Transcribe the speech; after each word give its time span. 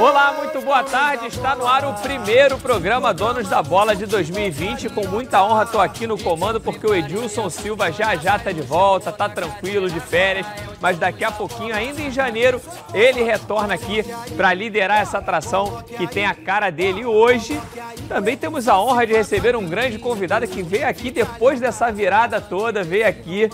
Olá, 0.00 0.32
muito 0.36 0.60
boa 0.62 0.82
tarde. 0.82 1.28
Está 1.28 1.54
no 1.54 1.64
ar 1.64 1.84
o 1.84 1.94
primeiro 1.94 2.58
programa 2.58 3.14
Donos 3.14 3.48
da 3.48 3.62
Bola 3.62 3.94
de 3.94 4.04
2020. 4.04 4.88
Com 4.88 5.06
muita 5.06 5.44
honra 5.44 5.62
estou 5.62 5.80
aqui 5.80 6.08
no 6.08 6.18
comando 6.18 6.60
porque 6.60 6.84
o 6.84 6.92
Edilson 6.92 7.48
Silva 7.48 7.92
já 7.92 8.16
já 8.16 8.36
está 8.36 8.50
de 8.50 8.62
volta, 8.62 9.10
está 9.10 9.28
tranquilo, 9.28 9.88
de 9.88 10.00
férias. 10.00 10.44
Mas 10.80 10.98
daqui 10.98 11.22
a 11.22 11.30
pouquinho, 11.30 11.72
ainda 11.72 12.00
em 12.00 12.10
janeiro, 12.10 12.60
ele 12.92 13.22
retorna 13.22 13.74
aqui 13.74 14.04
para 14.36 14.52
liderar 14.52 15.00
essa 15.00 15.18
atração 15.18 15.84
que 15.96 16.08
tem 16.08 16.26
a 16.26 16.34
cara 16.34 16.70
dele. 16.70 17.02
E 17.02 17.06
hoje 17.06 17.60
também 18.08 18.36
temos 18.36 18.66
a 18.66 18.80
honra 18.80 19.06
de 19.06 19.12
receber 19.12 19.54
um 19.54 19.68
grande 19.68 20.00
convidado 20.00 20.48
que 20.48 20.64
veio 20.64 20.88
aqui 20.88 21.12
depois 21.12 21.60
dessa 21.60 21.92
virada 21.92 22.40
toda, 22.40 22.82
veio 22.82 23.06
aqui 23.06 23.48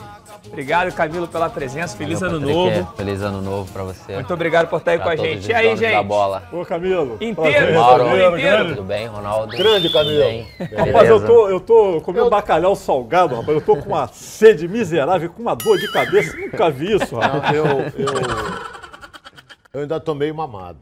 Obrigado, 0.46 0.93
Camilo, 0.95 1.27
pela 1.29 1.50
presença. 1.50 1.96
Feliz 1.96 2.21
Valeu, 2.21 2.36
ano 2.36 2.46
Patrick. 2.46 2.79
novo. 2.81 2.93
Feliz 2.96 3.22
ano 3.22 3.43
novo 3.43 3.72
pra 3.72 3.82
você. 3.82 4.14
Muito 4.14 4.32
obrigado 4.32 4.68
por 4.68 4.79
estar 4.79 4.93
aí 4.93 4.99
Pra 4.99 5.07
com 5.07 5.12
a 5.12 5.17
gente. 5.17 5.50
E 5.50 5.54
aí, 5.54 5.64
donos 5.67 5.81
Da 5.81 5.89
gente? 5.90 6.07
bola. 6.07 6.43
Ô, 6.53 6.64
Camilo. 6.64 7.17
Inteiro, 7.21 7.75
Mauro, 7.75 8.04
Camilo, 8.04 8.39
inteiro. 8.39 8.68
Tudo 8.71 8.82
bem, 8.85 9.07
Ronaldo? 9.07 9.57
Grande, 9.57 9.93
Camilo. 9.93 10.46
Rapaz, 10.76 11.09
eu 11.09 11.26
tô, 11.26 11.48
eu 11.48 11.61
tô 11.61 12.00
comendo 12.00 12.31
bacalhau 12.31 12.75
salgado, 12.75 13.35
rapaz. 13.35 13.57
Eu 13.57 13.61
tô 13.61 13.76
com 13.76 13.89
uma 13.90 14.07
sede 14.09 14.67
miserável, 14.68 15.31
com 15.31 15.43
uma 15.43 15.54
dor 15.54 15.76
de 15.79 15.90
cabeça. 15.93 16.36
Nunca 16.36 16.70
vi 16.70 16.95
isso, 16.96 17.17
rapaz. 17.17 17.43
Não, 17.43 17.54
eu, 17.54 17.67
eu, 17.96 18.14
eu 19.75 19.81
ainda 19.82 20.00
tô 20.00 20.14
meio 20.14 20.34
mamado. 20.34 20.79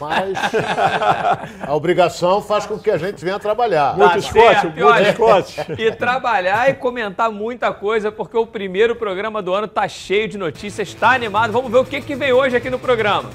Mas 0.00 0.38
a 1.60 1.74
obrigação 1.74 2.42
faz 2.42 2.66
com 2.66 2.78
que 2.78 2.90
a 2.90 2.98
gente 2.98 3.24
venha 3.24 3.38
trabalhar. 3.38 3.96
Tá 3.96 3.96
Muito 3.96 4.22
Scott, 4.22 4.60
certo, 4.60 4.78
e 4.78 4.82
muito 4.82 5.22
olha. 5.22 5.46
E 5.78 5.92
trabalhar 5.92 6.70
e 6.70 6.74
comentar 6.74 7.30
muita 7.30 7.72
coisa, 7.72 8.10
porque 8.10 8.36
o 8.36 8.46
primeiro 8.46 8.96
programa 8.96 9.42
do 9.42 9.54
ano 9.54 9.68
tá 9.68 9.86
cheio 9.88 10.28
de 10.28 10.38
notícias, 10.38 10.94
tá 10.94 11.10
animado. 11.10 11.52
Vamos 11.52 11.70
ver 11.70 11.78
o 11.78 11.84
que, 11.84 12.00
que 12.00 12.14
vem 12.14 12.32
hoje 12.32 12.56
aqui 12.56 12.70
no 12.70 12.78
programa. 12.78 13.30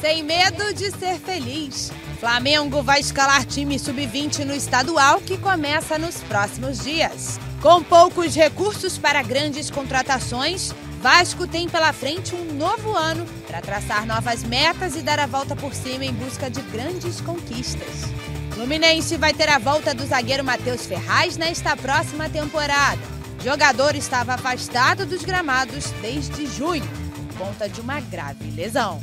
Sem 0.00 0.22
medo 0.22 0.74
de 0.74 0.90
ser 0.90 1.18
feliz. 1.18 1.92
Flamengo 2.20 2.82
vai 2.82 3.00
escalar 3.00 3.44
time 3.44 3.78
sub-20 3.78 4.44
no 4.44 4.54
estadual 4.54 5.20
que 5.20 5.38
começa 5.38 5.98
nos 5.98 6.22
próximos 6.22 6.82
dias. 6.82 7.40
Com 7.62 7.82
poucos 7.82 8.34
recursos 8.34 8.98
para 8.98 9.22
grandes 9.22 9.70
contratações, 9.70 10.74
Vasco 11.06 11.46
tem 11.46 11.68
pela 11.68 11.92
frente 11.92 12.34
um 12.34 12.52
novo 12.54 12.96
ano 12.96 13.24
para 13.46 13.60
traçar 13.60 14.04
novas 14.04 14.42
metas 14.42 14.96
e 14.96 15.02
dar 15.02 15.20
a 15.20 15.26
volta 15.26 15.54
por 15.54 15.72
cima 15.72 16.04
em 16.04 16.12
busca 16.12 16.50
de 16.50 16.60
grandes 16.62 17.20
conquistas. 17.20 18.06
Fluminense 18.50 19.16
vai 19.16 19.32
ter 19.32 19.48
a 19.48 19.56
volta 19.56 19.94
do 19.94 20.04
zagueiro 20.04 20.42
Matheus 20.42 20.84
Ferraz 20.84 21.36
nesta 21.36 21.76
próxima 21.76 22.28
temporada. 22.28 23.00
O 23.38 23.44
jogador 23.44 23.94
estava 23.94 24.34
afastado 24.34 25.06
dos 25.06 25.22
gramados 25.22 25.92
desde 26.02 26.44
junho, 26.44 26.82
por 27.28 27.46
conta 27.46 27.68
de 27.68 27.80
uma 27.80 28.00
grave 28.00 28.50
lesão. 28.50 29.00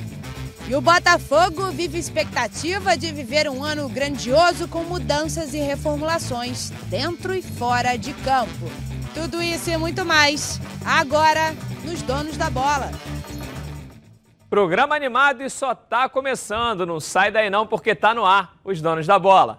E 0.67 0.75
o 0.75 0.81
Botafogo 0.81 1.71
vive 1.71 1.97
expectativa 1.97 2.97
de 2.97 3.13
viver 3.13 3.49
um 3.49 3.63
ano 3.63 3.87
grandioso 3.87 4.67
com 4.67 4.83
mudanças 4.83 5.53
e 5.53 5.59
reformulações 5.59 6.69
dentro 6.89 7.33
e 7.33 7.41
fora 7.41 7.95
de 7.95 8.11
campo. 8.11 8.69
Tudo 9.13 9.41
isso 9.41 9.69
e 9.69 9.77
muito 9.77 10.05
mais, 10.05 10.59
agora 10.85 11.55
nos 11.83 12.01
Donos 12.01 12.35
da 12.37 12.49
Bola. 12.49 12.91
Programa 14.53 14.95
animado 14.95 15.41
e 15.41 15.49
só 15.49 15.73
tá 15.73 16.07
começando. 16.07 16.85
Não 16.85 16.99
sai 16.99 17.31
daí 17.31 17.49
não, 17.49 17.65
porque 17.65 17.95
tá 17.95 18.13
no 18.13 18.23
ar. 18.23 18.53
Os 18.63 18.79
donos 18.79 19.07
da 19.07 19.17
bola. 19.17 19.57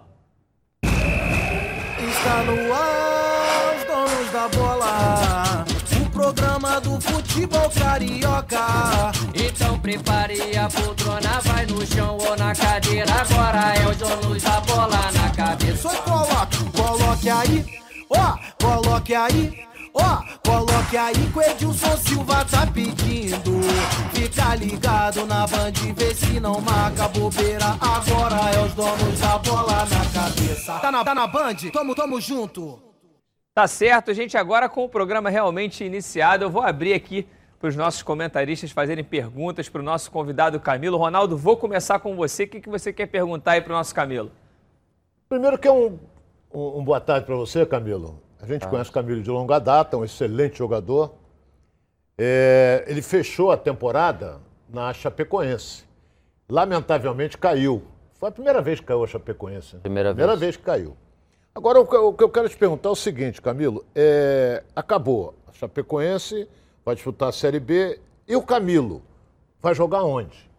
Está 0.81 2.43
no 2.43 2.73
ar, 2.73 3.75
os 3.75 3.83
donos 3.83 4.31
da 4.31 4.47
bola. 4.47 5.65
O 6.01 6.09
programa 6.11 6.79
do 6.79 7.01
futebol 7.01 7.69
carioca. 7.71 9.11
Então 9.33 9.77
prepare 9.81 10.57
a 10.57 10.69
poltrona, 10.69 11.41
vai 11.43 11.65
no 11.65 11.85
chão 11.85 12.17
ou 12.17 12.37
na 12.37 12.55
cadeira. 12.55 13.11
Agora 13.11 13.75
é 13.75 13.87
o 13.87 13.95
dono 13.95 14.39
da 14.39 14.61
bola 14.61 15.11
na 15.11 15.29
cabeça. 15.35 15.89
Só 15.89 16.01
coloque, 16.03 16.71
coloque 16.71 17.29
aí, 17.29 17.65
ó, 18.09 18.37
coloque 18.61 19.13
aí. 19.13 19.65
Ó, 19.93 20.21
coloque 20.45 20.97
aí 20.97 21.13
que 21.31 21.39
o 21.39 21.41
Edilson 21.41 21.97
Silva 21.97 22.43
tá 22.43 22.67
pedindo. 22.67 23.61
Fica 24.13 24.55
ligado 24.55 25.25
na 25.25 25.47
band, 25.47 25.71
vê 25.95 26.13
se 26.13 26.37
não 26.39 26.59
marca 26.59 27.07
bobeira. 27.07 27.77
Agora 27.79 28.51
é 28.53 28.59
os 28.61 28.73
donos 28.73 29.19
da 29.19 29.37
bola 29.37 29.85
na 29.85 30.05
cabeça. 30.13 30.79
Tá 30.79 30.91
na, 30.91 31.03
tá 31.03 31.15
na 31.15 31.27
band? 31.27 31.55
Tamo, 31.71 31.95
tamo 31.95 32.19
junto. 32.19 32.77
Tá 33.53 33.67
certo, 33.67 34.13
gente. 34.13 34.37
Agora 34.37 34.67
com 34.67 34.83
o 34.83 34.89
programa 34.89 35.29
realmente 35.29 35.81
iniciado, 35.85 36.43
eu 36.43 36.49
vou 36.49 36.61
abrir 36.61 36.93
aqui 36.93 37.25
para 37.57 37.69
os 37.69 37.75
nossos 37.77 38.03
comentaristas 38.03 38.71
fazerem 38.71 39.03
perguntas 39.03 39.69
para 39.69 39.79
o 39.79 39.83
nosso 39.83 40.11
convidado 40.11 40.59
Camilo. 40.59 40.97
Ronaldo, 40.97 41.37
vou 41.37 41.55
começar 41.55 41.99
com 41.99 42.17
você. 42.17 42.43
O 42.43 42.47
que, 42.49 42.59
que 42.59 42.69
você 42.69 42.91
quer 42.91 43.05
perguntar 43.05 43.53
aí 43.53 43.61
para 43.61 43.71
o 43.71 43.77
nosso 43.77 43.95
Camilo? 43.95 44.29
Primeiro 45.29 45.57
que 45.57 45.69
é 45.69 45.71
um, 45.71 45.97
um, 46.55 46.79
um 46.79 46.83
boa 46.83 47.01
tarde 47.01 47.25
para 47.25 47.35
você, 47.35 47.65
Camilo. 47.65 48.21
A 48.39 48.45
gente 48.45 48.67
conhece 48.67 48.89
o 48.89 48.93
Camilo 48.93 49.21
de 49.21 49.29
longa 49.29 49.59
data, 49.59 49.97
um 49.97 50.05
excelente 50.05 50.57
jogador. 50.57 51.13
É, 52.17 52.85
ele 52.87 53.01
fechou 53.01 53.51
a 53.51 53.57
temporada 53.57 54.39
na 54.69 54.93
Chapecoense. 54.93 55.83
Lamentavelmente 56.49 57.37
caiu. 57.37 57.83
Foi 58.13 58.29
a 58.29 58.31
primeira 58.31 58.61
vez 58.61 58.79
que 58.79 58.85
caiu 58.85 59.03
a 59.03 59.07
Chapecoense. 59.07 59.75
né? 59.75 59.81
Primeira 59.81 60.09
primeira 60.09 60.33
vez. 60.33 60.39
vez 60.39 60.57
que 60.57 60.63
caiu. 60.63 60.95
Agora, 61.53 61.79
o 61.79 62.13
que, 62.13 62.23
eu 62.23 62.29
quero 62.29 62.49
te 62.49 62.57
perguntar 62.57 62.89
é 62.89 62.91
o 62.91 62.95
seguinte, 62.95 63.41
Camilo. 63.41 63.85
É, 63.93 64.63
acabou. 64.75 65.33
A 65.47 65.53
Chapecoense 65.53 66.47
vai 66.85 66.95
disputar 66.95 67.29
a 67.29 67.31
Série 67.31 67.59
B. 67.59 67.99
E 68.27 68.35
o 68.35 68.41
Camilo? 68.41 69.01
Vai 69.61 69.73
jogar 69.73 70.03
onde? 70.03 70.49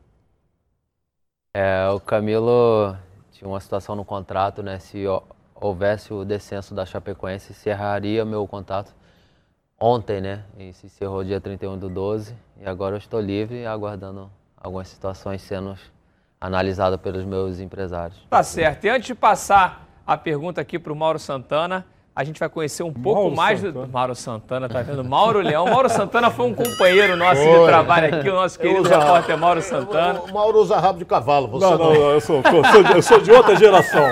É, 1.55 1.89
o 1.89 2.01
Camilo 2.01 2.97
tinha 3.31 3.49
uma 3.49 3.61
situação 3.61 3.95
no 3.95 4.05
contrato, 4.05 4.63
né? 4.63 4.79
Se 4.79 5.05
houvesse 5.61 6.13
o 6.13 6.25
descenso 6.25 6.75
da 6.75 6.85
Chapecoense, 6.85 7.53
encerraria 7.53 8.25
meu 8.25 8.47
contato 8.47 8.95
ontem, 9.79 10.21
né? 10.21 10.45
E 10.59 10.73
se 10.73 10.87
encerrou 10.87 11.25
dia 11.25 11.41
31 11.41 11.79
do 11.79 11.89
12. 11.89 12.35
E 12.61 12.67
agora 12.67 12.95
eu 12.95 12.99
estou 12.99 13.21
livre 13.21 13.67
aguardando 13.67 14.31
algumas 14.57 14.89
situações 14.89 15.43
sendo 15.43 15.77
analisadas 16.41 17.01
pelos 17.01 17.25
meus 17.25 17.61
empresários. 17.61 18.27
Tá 18.29 18.43
certo. 18.43 18.85
E 18.85 18.89
antes 18.89 19.07
de 19.07 19.15
passar 19.15 19.87
a 20.07 20.17
pergunta 20.17 20.61
aqui 20.61 20.79
para 20.79 20.93
o 20.93 20.97
Mauro 20.97 21.19
Santana, 21.19 21.87
a 22.17 22.25
gente 22.25 22.41
vai 22.41 22.49
conhecer 22.49 22.83
um 22.83 22.91
pouco 22.91 23.21
Mauro 23.21 23.37
mais 23.37 23.61
do. 23.61 23.67
Santana. 23.69 23.89
Mauro 23.93 24.15
Santana, 24.15 24.69
tá 24.71 24.81
vendo? 24.81 25.05
Mauro 25.05 25.41
Leão. 25.41 25.67
Mauro 25.67 25.89
Santana 25.91 26.31
foi 26.31 26.47
um 26.47 26.55
companheiro 26.55 27.15
nosso 27.15 27.43
de 27.43 27.47
Foi. 27.47 27.67
trabalho 27.67 28.15
aqui, 28.17 28.31
o 28.31 28.35
nosso 28.35 28.59
querido 28.59 28.81
usa- 28.81 28.99
repórter 28.99 29.37
Mauro 29.37 29.61
Santana. 29.61 30.21
O 30.23 30.33
Mauro 30.33 30.59
usa 30.59 30.79
rabo 30.81 30.99
de 30.99 31.05
cavalo. 31.05 31.47
Você 31.49 31.67
Não, 31.67 31.77
não, 31.77 31.93
não, 31.93 32.11
eu 32.11 32.21
sou, 32.23 32.43
sou- 32.43 32.65
sou 32.65 32.83
de- 32.83 32.93
eu 32.95 33.03
sou 33.03 33.21
de 33.21 33.31
outra 33.31 33.55
geração. 33.55 34.03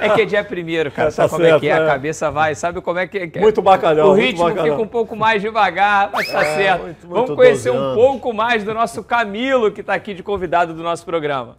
É 0.00 0.08
que 0.08 0.22
é 0.22 0.24
dia 0.24 0.42
primeiro, 0.42 0.90
cara. 0.90 1.08
Tá 1.08 1.12
Sabe 1.12 1.28
como 1.30 1.42
é 1.44 1.48
certo, 1.50 1.60
que 1.60 1.68
é? 1.68 1.72
A 1.74 1.82
é. 1.82 1.86
cabeça 1.86 2.30
vai. 2.30 2.54
Sabe 2.54 2.80
como 2.80 2.98
é 2.98 3.06
que 3.06 3.30
é? 3.34 3.40
Muito 3.40 3.60
bacalhau, 3.60 4.06
O 4.06 4.10
muito 4.12 4.22
ritmo 4.24 4.44
bacalhau. 4.44 4.64
fica 4.76 4.82
um 4.82 4.88
pouco 4.88 5.14
mais 5.14 5.42
devagar, 5.42 6.08
mas 6.12 6.32
tá 6.32 6.42
certo. 6.42 6.80
É, 6.80 6.84
muito, 6.84 7.06
Vamos 7.06 7.16
muito 7.28 7.36
conhecer 7.36 7.70
12 7.72 7.84
um 7.84 7.94
pouco 7.94 8.32
mais 8.32 8.64
do 8.64 8.72
nosso 8.72 9.04
Camilo, 9.04 9.70
que 9.70 9.82
tá 9.82 9.92
aqui 9.92 10.14
de 10.14 10.22
convidado 10.22 10.72
do 10.72 10.82
nosso 10.82 11.04
programa. 11.04 11.58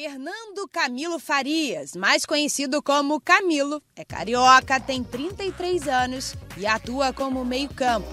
Fernando 0.00 0.68
Camilo 0.70 1.18
Farias, 1.18 1.96
mais 1.96 2.24
conhecido 2.24 2.80
como 2.80 3.20
Camilo, 3.20 3.82
é 3.96 4.04
carioca, 4.04 4.78
tem 4.78 5.02
33 5.02 5.88
anos 5.88 6.36
e 6.56 6.68
atua 6.68 7.12
como 7.12 7.44
meio-campo. 7.44 8.06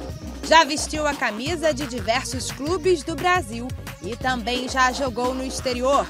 Já 0.46 0.64
vestiu 0.64 1.06
a 1.06 1.14
camisa 1.14 1.72
de 1.76 1.86
diversos 1.86 2.52
clubes 2.52 3.04
do 3.04 3.16
Brasil 3.16 3.68
e 4.02 4.16
também 4.16 4.68
já 4.68 4.92
jogou 4.92 5.36
no 5.36 5.46
exterior. 5.46 6.08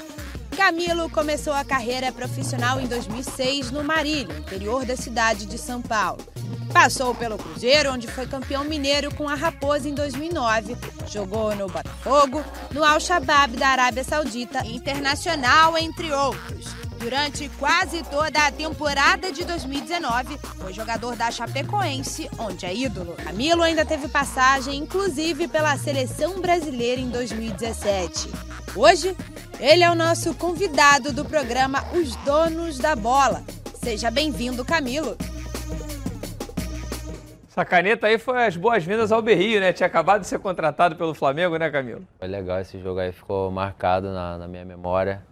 Camilo 0.56 1.10
começou 1.10 1.52
a 1.52 1.62
carreira 1.62 2.10
profissional 2.10 2.80
em 2.80 2.86
2006 2.86 3.70
no 3.70 3.84
Marília, 3.84 4.34
interior 4.38 4.86
da 4.86 4.96
cidade 4.96 5.44
de 5.44 5.58
São 5.58 5.82
Paulo. 5.82 6.26
Passou 6.72 7.14
pelo 7.14 7.36
Cruzeiro, 7.36 7.92
onde 7.92 8.06
foi 8.08 8.26
campeão 8.26 8.64
mineiro 8.64 9.14
com 9.14 9.28
a 9.28 9.34
Raposa 9.34 9.86
em 9.86 9.94
2009. 9.94 10.74
Jogou 11.06 11.54
no 11.54 11.68
Botafogo, 11.68 12.42
no 12.72 12.82
Al-Shabaab 12.82 13.54
da 13.56 13.68
Arábia 13.68 14.02
Saudita, 14.02 14.66
Internacional, 14.66 15.76
entre 15.76 16.10
outros. 16.10 16.85
Durante 16.98 17.48
quase 17.58 18.02
toda 18.04 18.46
a 18.46 18.50
temporada 18.50 19.30
de 19.30 19.44
2019, 19.44 20.38
foi 20.58 20.72
jogador 20.72 21.14
da 21.14 21.30
Chapecoense, 21.30 22.28
onde 22.38 22.64
é 22.64 22.74
ídolo. 22.74 23.14
Camilo 23.22 23.62
ainda 23.62 23.84
teve 23.84 24.08
passagem, 24.08 24.76
inclusive, 24.78 25.46
pela 25.46 25.76
seleção 25.76 26.40
brasileira 26.40 27.00
em 27.00 27.10
2017. 27.10 28.30
Hoje, 28.74 29.16
ele 29.60 29.84
é 29.84 29.90
o 29.90 29.94
nosso 29.94 30.34
convidado 30.34 31.12
do 31.12 31.24
programa 31.24 31.84
Os 31.92 32.16
Donos 32.16 32.78
da 32.78 32.96
Bola. 32.96 33.42
Seja 33.74 34.10
bem-vindo, 34.10 34.64
Camilo. 34.64 35.16
Essa 37.48 37.64
caneta 37.64 38.06
aí 38.06 38.18
foi 38.18 38.44
as 38.44 38.56
boas-vindas 38.56 39.12
ao 39.12 39.22
Berrio, 39.22 39.60
né? 39.60 39.72
Tinha 39.72 39.86
acabado 39.86 40.20
de 40.22 40.26
ser 40.26 40.38
contratado 40.38 40.96
pelo 40.96 41.14
Flamengo, 41.14 41.56
né, 41.56 41.70
Camilo? 41.70 42.06
Foi 42.18 42.28
legal 42.28 42.60
esse 42.60 42.78
jogo 42.80 43.00
aí, 43.00 43.12
ficou 43.12 43.50
marcado 43.50 44.12
na, 44.12 44.36
na 44.36 44.48
minha 44.48 44.64
memória. 44.64 45.22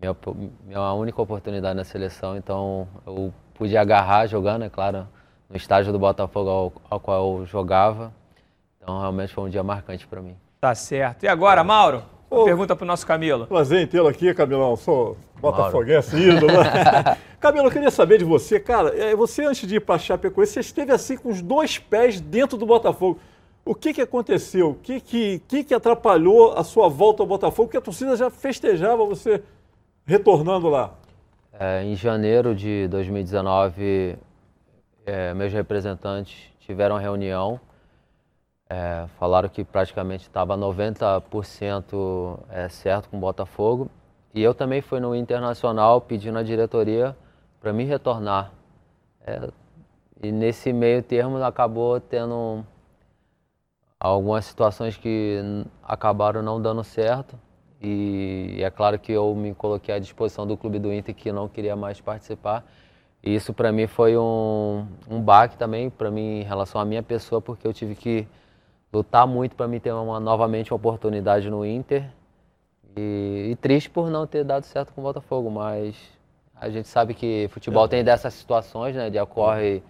Minha, 0.00 0.16
minha 0.64 0.92
única 0.92 1.20
oportunidade 1.22 1.74
na 1.74 1.84
seleção, 1.84 2.36
então 2.36 2.86
eu 3.06 3.32
pude 3.54 3.76
agarrar 3.76 4.26
jogando, 4.26 4.64
é 4.64 4.68
claro, 4.68 5.08
no 5.48 5.56
estágio 5.56 5.92
do 5.92 5.98
Botafogo 5.98 6.50
ao, 6.50 6.72
ao 6.90 7.00
qual 7.00 7.38
eu 7.40 7.46
jogava. 7.46 8.12
Então 8.80 9.00
realmente 9.00 9.32
foi 9.32 9.44
um 9.44 9.48
dia 9.48 9.62
marcante 9.62 10.06
para 10.06 10.20
mim. 10.20 10.36
Tá 10.60 10.74
certo. 10.74 11.24
E 11.24 11.28
agora, 11.28 11.64
Mauro? 11.64 12.02
Ô. 12.28 12.44
Pergunta 12.44 12.74
pro 12.74 12.84
nosso 12.84 13.06
Camilo. 13.06 13.46
Prazer 13.46 13.80
em 13.80 13.86
tê-lo 13.86 14.08
aqui, 14.08 14.32
Camilão. 14.34 14.76
Sou 14.76 15.16
botafoguense 15.40 16.16
ídolo. 16.16 16.52
né? 16.52 17.16
Camilo, 17.40 17.66
eu 17.66 17.70
queria 17.70 17.90
saber 17.90 18.18
de 18.18 18.24
você, 18.24 18.58
cara. 18.58 18.88
é, 18.96 19.14
Você, 19.14 19.44
antes 19.44 19.66
de 19.68 19.76
ir 19.76 19.80
para 19.80 19.98
Chapecoense, 19.98 20.54
você 20.54 20.60
esteve 20.60 20.92
assim 20.92 21.16
com 21.16 21.28
os 21.30 21.40
dois 21.40 21.78
pés 21.78 22.20
dentro 22.20 22.58
do 22.58 22.66
Botafogo. 22.66 23.18
O 23.64 23.74
que, 23.74 23.92
que 23.92 24.00
aconteceu? 24.02 24.70
O 24.70 24.74
que, 24.74 25.00
que, 25.00 25.38
que, 25.46 25.64
que 25.64 25.74
atrapalhou 25.74 26.52
a 26.52 26.64
sua 26.64 26.88
volta 26.88 27.22
ao 27.22 27.26
Botafogo? 27.26 27.68
Porque 27.68 27.76
a 27.76 27.80
torcida 27.80 28.16
já 28.16 28.30
festejava 28.30 29.04
você 29.04 29.42
retornando 30.06 30.68
lá. 30.68 30.94
É, 31.52 31.82
em 31.82 31.96
janeiro 31.96 32.54
de 32.54 32.86
2019, 32.88 34.16
é, 35.04 35.34
meus 35.34 35.52
representantes 35.52 36.50
tiveram 36.60 36.96
reunião, 36.96 37.60
é, 38.68 39.06
falaram 39.18 39.48
que 39.48 39.64
praticamente 39.64 40.24
estava 40.24 40.56
90% 40.56 42.38
é, 42.50 42.68
certo 42.68 43.08
com 43.08 43.16
o 43.16 43.20
Botafogo. 43.20 43.90
E 44.34 44.42
eu 44.42 44.54
também 44.54 44.80
fui 44.80 45.00
no 45.00 45.14
Internacional 45.14 46.00
pedindo 46.00 46.38
à 46.38 46.42
diretoria 46.42 47.16
para 47.60 47.72
me 47.72 47.84
retornar. 47.84 48.52
É, 49.26 49.48
e 50.22 50.30
nesse 50.30 50.72
meio 50.72 51.02
termo 51.02 51.42
acabou 51.42 52.00
tendo 52.00 52.64
algumas 53.98 54.44
situações 54.44 54.96
que 54.96 55.40
acabaram 55.82 56.42
não 56.42 56.60
dando 56.60 56.84
certo. 56.84 57.38
E 57.80 58.58
é 58.60 58.70
claro 58.70 58.98
que 58.98 59.12
eu 59.12 59.34
me 59.34 59.54
coloquei 59.54 59.94
à 59.94 59.98
disposição 59.98 60.46
do 60.46 60.56
clube 60.56 60.78
do 60.78 60.92
Inter 60.92 61.14
que 61.14 61.30
não 61.30 61.48
queria 61.48 61.76
mais 61.76 62.00
participar. 62.00 62.64
E 63.22 63.34
isso 63.34 63.52
para 63.52 63.72
mim 63.72 63.86
foi 63.86 64.16
um, 64.16 64.86
um 65.10 65.20
baque 65.20 65.56
também 65.58 65.90
para 65.90 66.10
mim 66.10 66.40
em 66.40 66.42
relação 66.42 66.80
à 66.80 66.84
minha 66.84 67.02
pessoa, 67.02 67.40
porque 67.40 67.66
eu 67.66 67.72
tive 67.72 67.94
que 67.94 68.26
lutar 68.92 69.26
muito 69.26 69.54
para 69.56 69.68
mim 69.68 69.78
ter 69.78 69.92
uma, 69.92 70.18
novamente 70.20 70.72
uma 70.72 70.76
oportunidade 70.76 71.50
no 71.50 71.64
Inter. 71.64 72.08
E, 72.96 73.48
e 73.50 73.56
triste 73.56 73.90
por 73.90 74.10
não 74.10 74.26
ter 74.26 74.42
dado 74.44 74.64
certo 74.64 74.92
com 74.92 75.00
o 75.02 75.04
Botafogo, 75.04 75.50
mas 75.50 75.96
a 76.54 76.70
gente 76.70 76.88
sabe 76.88 77.12
que 77.12 77.48
futebol 77.50 77.86
tem 77.86 78.02
dessas 78.02 78.32
situações, 78.32 78.96
né? 78.96 79.10
De 79.10 79.18
ocorre 79.20 79.82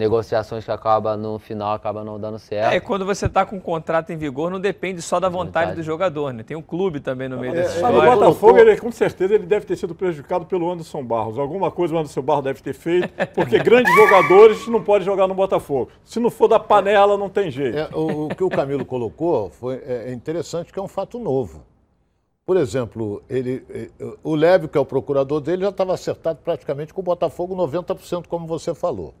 negociações 0.00 0.64
que 0.64 0.70
acaba 0.70 1.16
no 1.16 1.38
final 1.38 1.72
acaba 1.74 2.02
não 2.02 2.18
dando 2.18 2.38
certo. 2.38 2.72
É, 2.72 2.76
e 2.76 2.80
quando 2.80 3.04
você 3.04 3.28
tá 3.28 3.44
com 3.46 3.56
um 3.56 3.60
contrato 3.60 4.10
em 4.10 4.16
vigor, 4.16 4.50
não 4.50 4.58
depende 4.58 5.00
só 5.02 5.20
da 5.20 5.28
vontade 5.28 5.50
Vontade. 5.50 5.76
do 5.76 5.82
jogador, 5.82 6.32
né? 6.32 6.42
Tem 6.42 6.56
um 6.56 6.62
clube 6.62 6.98
também 7.00 7.28
no 7.28 7.38
meio 7.38 7.52
É, 7.52 7.56
dessa 7.62 7.80
mas 7.82 7.92
o 7.94 7.98
história. 7.98 8.16
Botafogo, 8.16 8.58
ele, 8.58 8.76
com 8.78 8.90
certeza, 8.90 9.34
ele 9.34 9.46
deve 9.46 9.66
ter 9.66 9.76
sido 9.76 9.94
prejudicado 9.94 10.46
pelo 10.46 10.70
Anderson 10.70 11.04
Barros. 11.04 11.38
Alguma 11.38 11.70
coisa 11.70 11.94
o 11.94 11.98
Anderson 11.98 12.22
Barros 12.22 12.44
deve 12.44 12.62
ter 12.62 12.72
feito, 12.72 13.08
porque 13.34 13.58
grandes 13.58 13.94
jogadores 13.94 14.66
não 14.66 14.82
podem 14.82 15.04
jogar 15.04 15.28
no 15.28 15.34
Botafogo. 15.34 15.90
Se 16.04 16.18
não 16.18 16.30
for 16.30 16.48
da 16.48 16.58
panela, 16.58 17.16
não 17.18 17.28
tem 17.28 17.50
jeito. 17.50 17.76
É, 17.78 17.88
o, 17.94 18.26
o 18.26 18.34
que 18.34 18.42
o 18.42 18.48
Camilo 18.48 18.84
colocou 18.84 19.50
foi, 19.50 19.76
é, 19.86 20.06
é 20.08 20.12
interessante, 20.12 20.72
que 20.72 20.78
é 20.78 20.82
um 20.82 20.88
fato 20.88 21.18
novo. 21.18 21.62
Por 22.46 22.56
exemplo, 22.56 23.22
ele, 23.30 23.64
eh, 23.70 23.90
o 24.24 24.34
Leve, 24.34 24.66
que 24.66 24.76
é 24.76 24.80
o 24.80 24.84
procurador 24.84 25.40
dele, 25.40 25.62
já 25.62 25.68
estava 25.68 25.94
acertado 25.94 26.40
praticamente 26.42 26.92
com 26.92 27.00
o 27.00 27.04
Botafogo 27.04 27.54
90%, 27.54 28.26
como 28.26 28.44
você 28.46 28.74
falou. 28.74 29.14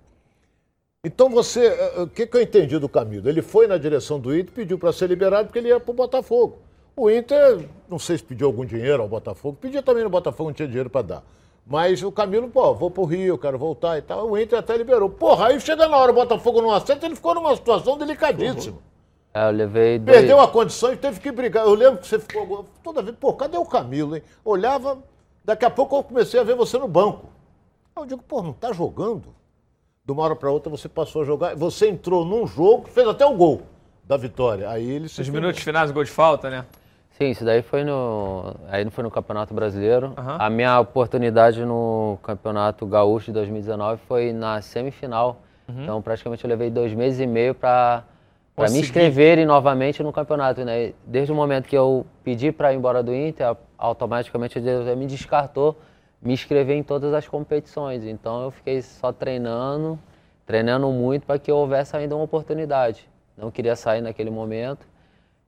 Então 1.02 1.30
você, 1.30 1.66
eh, 1.66 1.92
eh, 1.96 2.02
o 2.02 2.06
que, 2.06 2.26
que 2.26 2.36
eu 2.36 2.42
entendi 2.42 2.78
do 2.78 2.86
Camilo? 2.86 3.26
Ele 3.26 3.40
foi 3.40 3.66
na 3.66 3.78
direção 3.78 4.20
do 4.20 4.36
Inter, 4.36 4.52
pediu 4.52 4.78
para 4.78 4.92
ser 4.92 5.06
liberado 5.08 5.46
porque 5.46 5.58
ele 5.58 5.68
ia 5.68 5.80
para 5.80 5.90
o 5.90 5.94
Botafogo. 5.94 6.58
O 6.94 7.10
Inter, 7.10 7.66
não 7.88 7.98
sei 7.98 8.18
se 8.18 8.22
pediu 8.24 8.46
algum 8.46 8.66
dinheiro 8.66 9.02
ao 9.02 9.08
Botafogo, 9.08 9.56
pedia 9.58 9.82
também 9.82 10.04
no 10.04 10.10
Botafogo, 10.10 10.50
não 10.50 10.54
tinha 10.54 10.68
dinheiro 10.68 10.90
para 10.90 11.00
dar. 11.00 11.24
Mas 11.66 12.02
o 12.02 12.12
Camilo, 12.12 12.50
pô, 12.50 12.74
vou 12.74 12.90
pro 12.90 13.04
Rio, 13.04 13.38
quero 13.38 13.56
voltar 13.56 13.96
e 13.96 14.02
tal. 14.02 14.28
O 14.28 14.38
Inter 14.38 14.58
até 14.58 14.76
liberou. 14.76 15.08
Porra, 15.08 15.46
aí 15.46 15.58
chega 15.58 15.88
na 15.88 15.96
hora, 15.96 16.12
o 16.12 16.14
Botafogo 16.14 16.60
não 16.60 16.70
aceita, 16.70 17.06
ele 17.06 17.16
ficou 17.16 17.34
numa 17.34 17.56
situação 17.56 17.96
delicadíssima. 17.96 18.76
É, 19.32 19.46
eu 19.46 19.52
levei 19.52 19.98
dois... 19.98 20.18
Perdeu 20.18 20.38
a 20.38 20.48
condição 20.48 20.92
e 20.92 20.98
teve 20.98 21.18
que 21.18 21.32
brigar. 21.32 21.64
Eu 21.64 21.72
lembro 21.72 22.00
que 22.00 22.08
você 22.08 22.18
ficou 22.18 22.66
toda 22.84 23.00
vez, 23.00 23.16
pô, 23.16 23.32
cadê 23.32 23.56
o 23.56 23.64
Camilo, 23.64 24.16
hein? 24.16 24.22
Olhava, 24.44 24.98
daqui 25.42 25.64
a 25.64 25.70
pouco 25.70 25.96
eu 25.96 26.02
comecei 26.02 26.38
a 26.38 26.44
ver 26.44 26.56
você 26.56 26.76
no 26.76 26.88
banco. 26.88 27.30
Eu 27.96 28.04
digo, 28.04 28.22
pô, 28.22 28.42
não 28.42 28.52
tá 28.52 28.70
jogando? 28.70 29.39
De 30.10 30.12
uma 30.12 30.24
hora 30.24 30.34
para 30.34 30.50
outra 30.50 30.68
você 30.68 30.88
passou 30.88 31.22
a 31.22 31.24
jogar. 31.24 31.54
Você 31.54 31.88
entrou 31.88 32.24
num 32.24 32.44
jogo, 32.44 32.88
fez 32.88 33.06
até 33.06 33.24
o 33.24 33.32
gol 33.32 33.62
da 34.04 34.16
vitória. 34.16 34.68
Aí 34.68 34.90
ele 34.90 35.08
se. 35.08 35.20
Nos 35.20 35.28
minutos 35.28 35.62
finais, 35.62 35.92
gol 35.92 36.02
de 36.02 36.10
falta, 36.10 36.50
né? 36.50 36.64
Sim, 37.12 37.30
isso 37.30 37.44
daí 37.44 37.62
foi 37.62 37.84
no. 37.84 38.56
Aí 38.68 38.82
não 38.82 38.90
foi 38.90 39.04
no 39.04 39.10
Campeonato 39.10 39.54
Brasileiro. 39.54 40.12
Aham. 40.18 40.36
A 40.40 40.50
minha 40.50 40.80
oportunidade 40.80 41.64
no 41.64 42.18
Campeonato 42.24 42.84
Gaúcho 42.86 43.26
de 43.26 43.34
2019 43.34 44.00
foi 44.08 44.32
na 44.32 44.60
semifinal. 44.60 45.42
Uhum. 45.68 45.84
Então 45.84 46.02
praticamente 46.02 46.42
eu 46.42 46.50
levei 46.50 46.70
dois 46.70 46.92
meses 46.92 47.20
e 47.20 47.26
meio 47.28 47.54
para 47.54 48.02
me 48.58 48.80
inscreverem 48.80 49.46
novamente 49.46 50.02
no 50.02 50.12
campeonato. 50.12 50.64
Né? 50.64 50.92
Desde 51.06 51.30
o 51.30 51.36
momento 51.36 51.68
que 51.68 51.78
eu 51.78 52.04
pedi 52.24 52.50
para 52.50 52.72
ir 52.72 52.76
embora 52.76 53.00
do 53.00 53.14
Inter, 53.14 53.56
automaticamente 53.78 54.58
a 54.58 54.60
diretoria 54.60 54.96
me 54.96 55.06
descartou 55.06 55.78
me 56.20 56.32
inscrever 56.32 56.76
em 56.76 56.82
todas 56.82 57.12
as 57.14 57.26
competições. 57.26 58.04
Então 58.04 58.44
eu 58.44 58.50
fiquei 58.50 58.82
só 58.82 59.12
treinando, 59.12 59.98
treinando 60.44 60.90
muito 60.90 61.26
para 61.26 61.38
que 61.38 61.50
houvesse 61.50 61.96
ainda 61.96 62.14
uma 62.14 62.24
oportunidade. 62.24 63.08
Não 63.36 63.50
queria 63.50 63.74
sair 63.74 64.00
naquele 64.00 64.30
momento. 64.30 64.86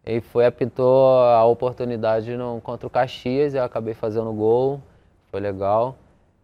E 0.04 0.20
foi, 0.20 0.46
apitou 0.46 1.20
a 1.20 1.44
oportunidade 1.44 2.36
no, 2.36 2.60
contra 2.60 2.86
o 2.86 2.90
Caxias 2.90 3.54
e 3.54 3.56
eu 3.56 3.64
acabei 3.64 3.94
fazendo 3.94 4.32
gol. 4.32 4.82
Foi 5.30 5.40
legal. 5.40 5.96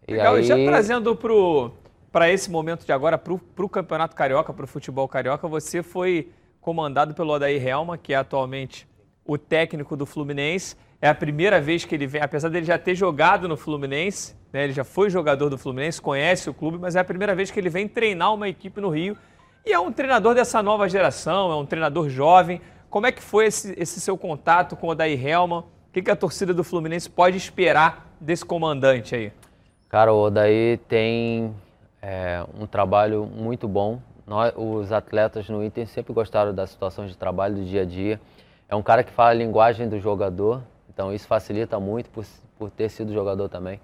E 0.06 0.12
Legal, 0.12 0.36
e 0.36 0.40
aí, 0.40 0.44
já 0.44 0.56
trazendo 0.56 1.16
pro 1.16 1.72
para 2.10 2.30
esse 2.30 2.50
momento 2.50 2.84
de 2.84 2.92
agora, 2.92 3.18
pro, 3.18 3.38
pro 3.38 3.68
Campeonato 3.68 4.16
Carioca, 4.16 4.52
pro 4.52 4.66
futebol 4.66 5.06
carioca, 5.06 5.46
você 5.46 5.82
foi 5.82 6.30
comandado 6.60 7.14
pelo 7.14 7.32
Odair 7.32 7.64
Helma, 7.64 7.98
que 7.98 8.12
é 8.12 8.16
atualmente 8.16 8.88
o 9.24 9.36
técnico 9.36 9.96
do 9.96 10.06
Fluminense. 10.06 10.74
É 11.00 11.08
a 11.08 11.14
primeira 11.14 11.60
vez 11.60 11.84
que 11.84 11.94
ele 11.94 12.08
vem, 12.08 12.20
apesar 12.20 12.48
dele 12.48 12.66
já 12.66 12.76
ter 12.76 12.94
jogado 12.94 13.46
no 13.46 13.56
Fluminense, 13.56 14.34
né, 14.52 14.64
ele 14.64 14.72
já 14.72 14.82
foi 14.82 15.08
jogador 15.08 15.48
do 15.48 15.56
Fluminense, 15.56 16.02
conhece 16.02 16.50
o 16.50 16.54
clube, 16.54 16.76
mas 16.76 16.96
é 16.96 17.00
a 17.00 17.04
primeira 17.04 17.36
vez 17.36 17.52
que 17.52 17.60
ele 17.60 17.70
vem 17.70 17.86
treinar 17.86 18.34
uma 18.34 18.48
equipe 18.48 18.80
no 18.80 18.88
Rio. 18.88 19.16
E 19.64 19.72
é 19.72 19.78
um 19.78 19.92
treinador 19.92 20.34
dessa 20.34 20.60
nova 20.60 20.88
geração, 20.88 21.52
é 21.52 21.54
um 21.54 21.64
treinador 21.64 22.08
jovem. 22.08 22.60
Como 22.90 23.06
é 23.06 23.12
que 23.12 23.22
foi 23.22 23.46
esse, 23.46 23.74
esse 23.78 24.00
seu 24.00 24.18
contato 24.18 24.74
com 24.74 24.88
o 24.88 24.90
Odair 24.90 25.24
Helma? 25.24 25.60
O 25.60 25.92
que, 25.92 26.02
que 26.02 26.10
a 26.10 26.16
torcida 26.16 26.52
do 26.52 26.64
Fluminense 26.64 27.08
pode 27.08 27.36
esperar 27.36 28.10
desse 28.20 28.44
comandante 28.44 29.14
aí? 29.14 29.32
Cara, 29.88 30.12
o 30.12 30.20
Odaí 30.20 30.78
tem 30.88 31.54
é, 32.02 32.44
um 32.58 32.66
trabalho 32.66 33.24
muito 33.24 33.68
bom. 33.68 34.00
Nós, 34.26 34.52
os 34.56 34.90
atletas 34.90 35.48
no 35.48 35.64
Inter 35.64 35.86
sempre 35.86 36.12
gostaram 36.12 36.52
das 36.52 36.70
situações 36.70 37.10
de 37.10 37.16
trabalho 37.16 37.54
do 37.54 37.64
dia 37.64 37.82
a 37.82 37.84
dia. 37.84 38.20
É 38.68 38.74
um 38.74 38.82
cara 38.82 39.04
que 39.04 39.12
fala 39.12 39.30
a 39.30 39.34
linguagem 39.34 39.88
do 39.88 39.98
jogador, 39.98 40.62
então 40.98 41.14
isso 41.14 41.28
facilita 41.28 41.78
muito 41.78 42.10
por, 42.10 42.26
por 42.58 42.70
ter 42.72 42.88
sido 42.88 43.12
jogador 43.12 43.48
também. 43.48 43.80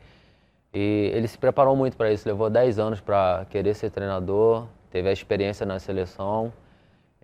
E 0.75 1.13
ele 1.15 1.29
se 1.29 1.39
preparou 1.39 1.77
muito 1.77 1.97
para 1.97 2.13
isso, 2.13 2.29
levou 2.29 2.51
10 2.51 2.81
anos 2.81 3.01
para 3.01 3.47
querer 3.51 3.73
ser 3.75 3.91
treinador, 3.91 4.67
teve 4.91 5.09
a 5.09 5.13
experiência 5.13 5.65
na 5.65 5.79
seleção. 5.79 6.53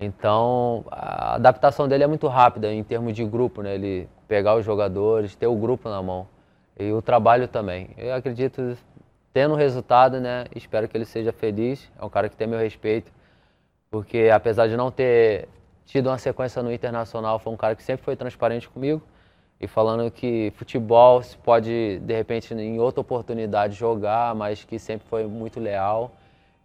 Então, 0.00 0.84
a 0.92 1.34
adaptação 1.34 1.88
dele 1.88 2.04
é 2.04 2.06
muito 2.06 2.28
rápida 2.28 2.72
em 2.72 2.84
termos 2.84 3.16
de 3.16 3.24
grupo, 3.24 3.62
né? 3.62 3.74
Ele 3.74 4.08
pegar 4.28 4.54
os 4.54 4.64
jogadores, 4.64 5.34
ter 5.34 5.48
o 5.48 5.56
grupo 5.56 5.88
na 5.88 6.00
mão. 6.00 6.28
E 6.78 6.92
o 6.92 7.02
trabalho 7.02 7.48
também. 7.48 7.90
Eu 7.98 8.14
acredito, 8.14 8.78
tendo 9.32 9.56
resultado, 9.56 10.20
né? 10.20 10.44
Espero 10.54 10.86
que 10.86 10.96
ele 10.96 11.04
seja 11.04 11.32
feliz. 11.32 11.90
É 12.00 12.04
um 12.04 12.08
cara 12.08 12.28
que 12.28 12.36
tem 12.36 12.46
meu 12.46 12.60
respeito. 12.60 13.10
Porque 13.90 14.30
apesar 14.32 14.68
de 14.68 14.76
não 14.76 14.92
ter 14.92 15.48
tido 15.84 16.06
uma 16.06 16.18
sequência 16.18 16.62
no 16.62 16.72
Internacional, 16.72 17.40
foi 17.40 17.52
um 17.52 17.56
cara 17.56 17.74
que 17.74 17.82
sempre 17.82 18.04
foi 18.04 18.14
transparente 18.14 18.68
comigo. 18.68 19.02
E 19.60 19.66
falando 19.66 20.10
que 20.10 20.52
futebol 20.56 21.22
se 21.22 21.36
pode, 21.38 21.98
de 22.00 22.14
repente, 22.14 22.54
em 22.54 22.78
outra 22.80 23.00
oportunidade 23.00 23.74
jogar, 23.76 24.34
mas 24.34 24.64
que 24.64 24.78
sempre 24.78 25.06
foi 25.08 25.26
muito 25.26 25.60
leal. 25.60 26.12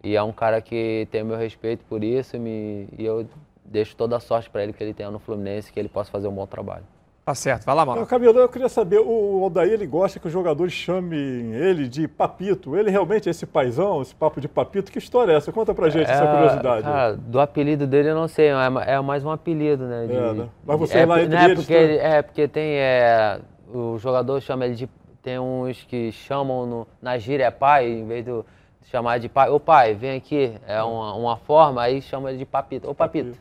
E 0.03 0.15
é 0.15 0.23
um 0.23 0.31
cara 0.31 0.61
que 0.61 1.07
tem 1.11 1.23
meu 1.23 1.37
respeito 1.37 1.83
por 1.85 2.03
isso 2.03 2.35
e, 2.37 2.39
me- 2.39 2.87
e 2.97 3.03
eu 3.05 3.27
deixo 3.65 3.95
toda 3.95 4.15
a 4.17 4.19
sorte 4.19 4.49
para 4.49 4.63
ele 4.63 4.73
que 4.73 4.83
ele 4.83 4.93
tenha 4.93 5.11
no 5.11 5.19
Fluminense, 5.19 5.71
que 5.73 5.79
ele 5.79 5.89
possa 5.89 6.11
fazer 6.11 6.27
um 6.27 6.33
bom 6.33 6.47
trabalho. 6.47 6.85
Tá 7.25 7.33
certo, 7.33 7.65
vai 7.65 7.73
lá, 7.73 7.83
Mauro. 7.83 8.03
Ô, 8.03 8.05
Camilo, 8.05 8.37
eu 8.37 8.47
queria 8.47 8.69
saber, 8.69 8.99
o 8.99 9.41
Odair, 9.43 9.71
ele 9.73 9.87
gosta 9.87 10.19
que 10.19 10.27
os 10.27 10.31
jogadores 10.31 10.71
chamem 10.71 11.53
ele 11.55 11.87
de 11.87 12.07
papito. 12.07 12.75
Ele 12.77 12.91
realmente 12.91 13.27
é 13.27 13.31
esse 13.31 13.47
paizão, 13.47 13.99
esse 13.99 14.13
papo 14.13 14.39
de 14.39 14.47
papito? 14.47 14.91
Que 14.91 14.99
história 14.99 15.31
é 15.33 15.35
essa? 15.37 15.51
Conta 15.51 15.73
pra 15.73 15.89
gente 15.89 16.03
essa 16.09 16.23
curiosidade. 16.27 16.83
Cara, 16.83 17.13
do 17.15 17.39
apelido 17.39 17.87
dele 17.87 18.09
eu 18.11 18.15
não 18.15 18.27
sei, 18.27 18.49
é, 18.49 18.53
é 18.93 19.01
mais 19.01 19.25
um 19.25 19.31
apelido, 19.31 19.85
né? 19.87 20.05
de- 20.05 20.13
É, 20.15 20.33
né? 20.33 20.49
Mas 20.63 20.79
você 20.79 20.99
é, 20.99 21.05
lá 21.07 21.19
entre 21.19 21.35
é 21.35 21.43
eles 21.45 21.55
porque 21.61 21.73
tem- 21.73 21.83
ele- 21.83 21.97
É, 21.97 22.21
porque 22.21 22.47
tem. 22.47 22.75
É, 22.77 23.39
o 23.73 23.97
jogador 23.97 24.39
chama 24.39 24.65
ele 24.65 24.75
de. 24.75 24.87
Tem 25.23 25.39
uns 25.39 25.83
que 25.83 26.11
chamam 26.11 26.67
no, 26.67 26.87
na 27.01 27.17
gíria 27.17 27.45
é 27.45 27.51
pai, 27.51 27.89
em 27.89 28.05
vez 28.05 28.23
de 28.23 28.43
chamar 28.91 29.17
de 29.17 29.27
pai. 29.27 29.49
Ô 29.49 29.59
pai, 29.59 29.95
vem 29.95 30.15
aqui. 30.15 30.53
É 30.67 30.83
uma, 30.83 31.15
uma 31.15 31.37
forma, 31.37 31.81
aí 31.81 32.03
chama 32.03 32.29
ele 32.29 32.37
de 32.37 32.45
papito. 32.45 32.87
Ô 32.87 32.93
papito. 32.93 33.31
Por 33.31 33.35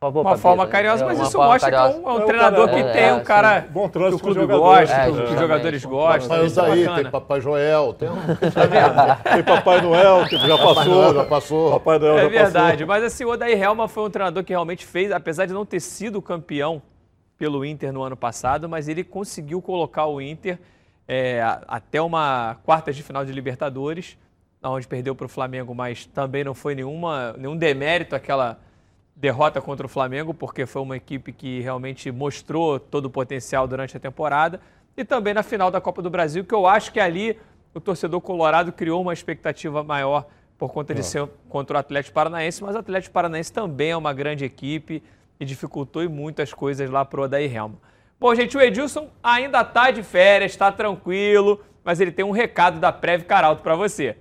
favor, 0.00 0.20
Uma 0.20 0.30
papito. 0.30 0.42
forma 0.42 0.66
carinhosa, 0.66 1.02
É 1.02 1.06
mas 1.06 1.20
isso 1.20 1.38
mostra 1.38 1.70
que 1.70 1.74
é 1.74 1.78
carinhosa. 1.78 1.98
um, 1.98 2.08
é 2.08 2.12
um 2.12 2.18
É 2.18 2.22
um 2.22 2.26
treinador 2.26 2.66
cara- 2.68 2.82
que 2.82 2.88
é, 2.88 2.92
tem 2.92 3.02
é, 3.04 3.12
um 3.14 3.24
cara. 3.24 3.66
Bom 3.70 3.88
que 3.88 3.98
o 3.98 4.18
clube 4.18 4.40
jogadores. 4.40 4.90
gosta, 4.90 4.94
É, 5.02 5.04
que 5.12 5.32
os 5.34 5.40
jogadores 5.40 5.84
gostam. 5.84 6.28
Mas 6.36 6.50
Isso 6.52 6.60
aí 6.60 6.88
tem 6.94 7.10
Papai 7.10 7.40
Joel, 7.40 7.94
tem 7.94 8.08
um. 8.10 8.14
Tem 9.34 9.42
Papai 9.44 9.80
Noel, 9.80 10.26
que 10.28 10.36
já 10.36 10.58
passou. 10.58 11.14
Já 11.14 11.24
passou. 11.24 11.70
Papai 11.72 11.98
Noel 11.98 12.18
É 12.18 12.22
já 12.22 12.28
verdade, 12.28 12.84
mas 12.84 13.02
assim, 13.04 13.24
o 13.24 13.30
Odair 13.30 13.60
Helma 13.62 13.88
foi 13.88 14.04
um 14.04 14.10
treinador 14.10 14.44
que 14.44 14.52
realmente 14.52 14.84
fez, 14.84 15.10
apesar 15.10 15.46
de 15.46 15.52
não 15.54 15.64
ter 15.64 15.80
sido 15.80 16.20
campeão 16.20 16.82
pelo 17.38 17.64
Inter 17.64 17.92
no 17.92 18.02
ano 18.02 18.16
passado, 18.16 18.68
mas 18.68 18.88
ele 18.88 19.02
conseguiu 19.02 19.60
colocar 19.62 20.06
o 20.06 20.20
Inter 20.20 20.58
é, 21.06 21.42
até 21.66 22.00
uma 22.00 22.56
quartas 22.64 22.94
de 22.96 23.02
final 23.02 23.24
de 23.24 23.32
Libertadores, 23.32 24.16
onde 24.62 24.86
perdeu 24.86 25.14
para 25.14 25.26
o 25.26 25.28
Flamengo, 25.28 25.74
mas 25.74 26.06
também 26.06 26.44
não 26.44 26.54
foi 26.54 26.74
nenhuma, 26.74 27.34
nenhum 27.36 27.56
demérito 27.56 28.14
aquela 28.16 28.58
derrota 29.16 29.60
contra 29.60 29.86
o 29.86 29.88
Flamengo, 29.88 30.34
porque 30.34 30.66
foi 30.66 30.82
uma 30.82 30.96
equipe 30.96 31.32
que 31.32 31.60
realmente 31.60 32.10
mostrou 32.10 32.80
todo 32.80 33.06
o 33.06 33.10
potencial 33.10 33.66
durante 33.66 33.96
a 33.96 34.00
temporada. 34.00 34.60
E 34.96 35.04
também 35.04 35.34
na 35.34 35.42
final 35.42 35.70
da 35.70 35.80
Copa 35.80 36.02
do 36.02 36.10
Brasil, 36.10 36.44
que 36.44 36.54
eu 36.54 36.66
acho 36.66 36.92
que 36.92 37.00
ali 37.00 37.38
o 37.72 37.80
torcedor 37.80 38.20
colorado 38.20 38.72
criou 38.72 39.02
uma 39.02 39.12
expectativa 39.12 39.82
maior 39.82 40.26
por 40.56 40.72
conta 40.72 40.94
de 40.94 41.00
ah. 41.00 41.04
ser 41.04 41.28
contra 41.48 41.76
o 41.76 41.80
Atlético 41.80 42.14
Paranaense, 42.14 42.62
mas 42.62 42.76
o 42.76 42.78
Atlético 42.78 43.12
Paranaense 43.12 43.52
também 43.52 43.90
é 43.90 43.96
uma 43.96 44.12
grande 44.12 44.44
equipe 44.44 45.02
e 45.38 45.44
dificultou 45.44 46.08
muitas 46.08 46.52
coisas 46.52 46.88
lá 46.88 47.04
para 47.04 47.20
o 47.20 47.24
Odair 47.24 47.54
Helma. 47.54 47.76
Bom, 48.20 48.32
gente, 48.34 48.56
o 48.56 48.60
Edilson 48.60 49.10
ainda 49.22 49.60
está 49.60 49.90
de 49.90 50.02
férias, 50.02 50.52
está 50.52 50.70
tranquilo, 50.70 51.60
mas 51.82 52.00
ele 52.00 52.12
tem 52.12 52.24
um 52.24 52.30
recado 52.30 52.78
da 52.78 52.92
Prev 52.92 53.24
Caralto 53.24 53.62
para 53.62 53.74
você. 53.74 54.16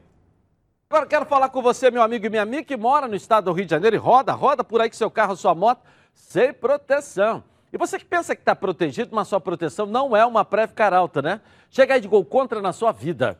Agora 0.93 1.07
quero 1.07 1.25
falar 1.25 1.49
com 1.49 1.59
você, 1.59 1.89
meu 1.89 2.03
amigo 2.03 2.27
e 2.27 2.29
minha 2.29 2.43
amiga, 2.43 2.63
que 2.63 2.77
mora 2.77 3.07
no 3.07 3.15
estado 3.15 3.45
do 3.45 3.51
Rio 3.51 3.65
de 3.65 3.71
Janeiro 3.71 3.95
e 3.95 3.97
roda, 3.97 4.31
roda 4.31 4.63
por 4.63 4.79
aí 4.79 4.87
com 4.87 4.95
seu 4.95 5.09
carro, 5.09 5.35
sua 5.35 5.55
moto, 5.55 5.81
sem 6.13 6.53
proteção. 6.53 7.43
E 7.73 7.77
você 7.79 7.97
que 7.97 8.05
pensa 8.05 8.35
que 8.35 8.43
está 8.43 8.55
protegido, 8.55 9.09
mas 9.15 9.27
sua 9.27 9.41
proteção 9.41 9.87
não 9.87 10.15
é 10.15 10.23
uma 10.23 10.45
Prev 10.45 10.71
Caralto, 10.71 11.19
né? 11.19 11.41
Chega 11.71 11.95
aí 11.95 11.99
de 11.99 12.07
gol 12.07 12.23
contra 12.23 12.61
na 12.61 12.71
sua 12.71 12.91
vida 12.91 13.39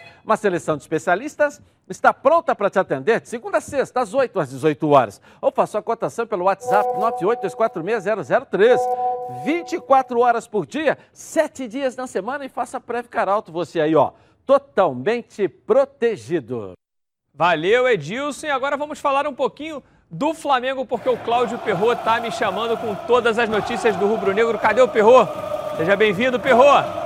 Uma 0.25 0.37
seleção 0.37 0.77
de 0.77 0.83
especialistas 0.83 1.61
está 1.89 2.13
pronta 2.13 2.55
para 2.55 2.69
te 2.69 2.77
atender 2.79 3.19
de 3.21 3.27
segunda 3.29 3.57
a 3.57 3.61
sexta, 3.61 3.99
das 3.99 4.13
8 4.13 4.39
às 4.39 4.49
18 4.49 4.89
horas. 4.89 5.19
Ou 5.41 5.51
faça 5.51 5.79
a 5.79 5.81
cotação 5.81 6.27
pelo 6.27 6.45
WhatsApp 6.45 6.87
982460003. 6.99 8.79
24 9.45 10.19
horas 10.19 10.47
por 10.47 10.65
dia, 10.65 10.97
7 11.13 11.67
dias 11.67 11.95
na 11.95 12.07
semana 12.07 12.45
e 12.45 12.49
faça 12.49 12.79
Preve 12.79 13.07
Caralto 13.07 13.51
você 13.51 13.79
aí, 13.81 13.95
ó. 13.95 14.11
Totalmente 14.45 15.47
protegido. 15.47 16.73
Valeu, 17.33 17.87
Edilson. 17.87 18.47
E 18.47 18.51
agora 18.51 18.75
vamos 18.75 18.99
falar 18.99 19.25
um 19.25 19.33
pouquinho 19.33 19.81
do 20.09 20.33
Flamengo, 20.33 20.85
porque 20.85 21.07
o 21.07 21.17
Cláudio 21.17 21.57
Perro 21.59 21.93
está 21.93 22.19
me 22.19 22.31
chamando 22.31 22.75
com 22.77 22.93
todas 23.07 23.39
as 23.39 23.47
notícias 23.47 23.95
do 23.95 24.05
Rubro 24.05 24.33
Negro. 24.33 24.59
Cadê 24.59 24.81
o 24.81 24.87
Perro? 24.87 25.27
Seja 25.77 25.95
bem-vindo, 25.95 26.39
Perro. 26.39 27.00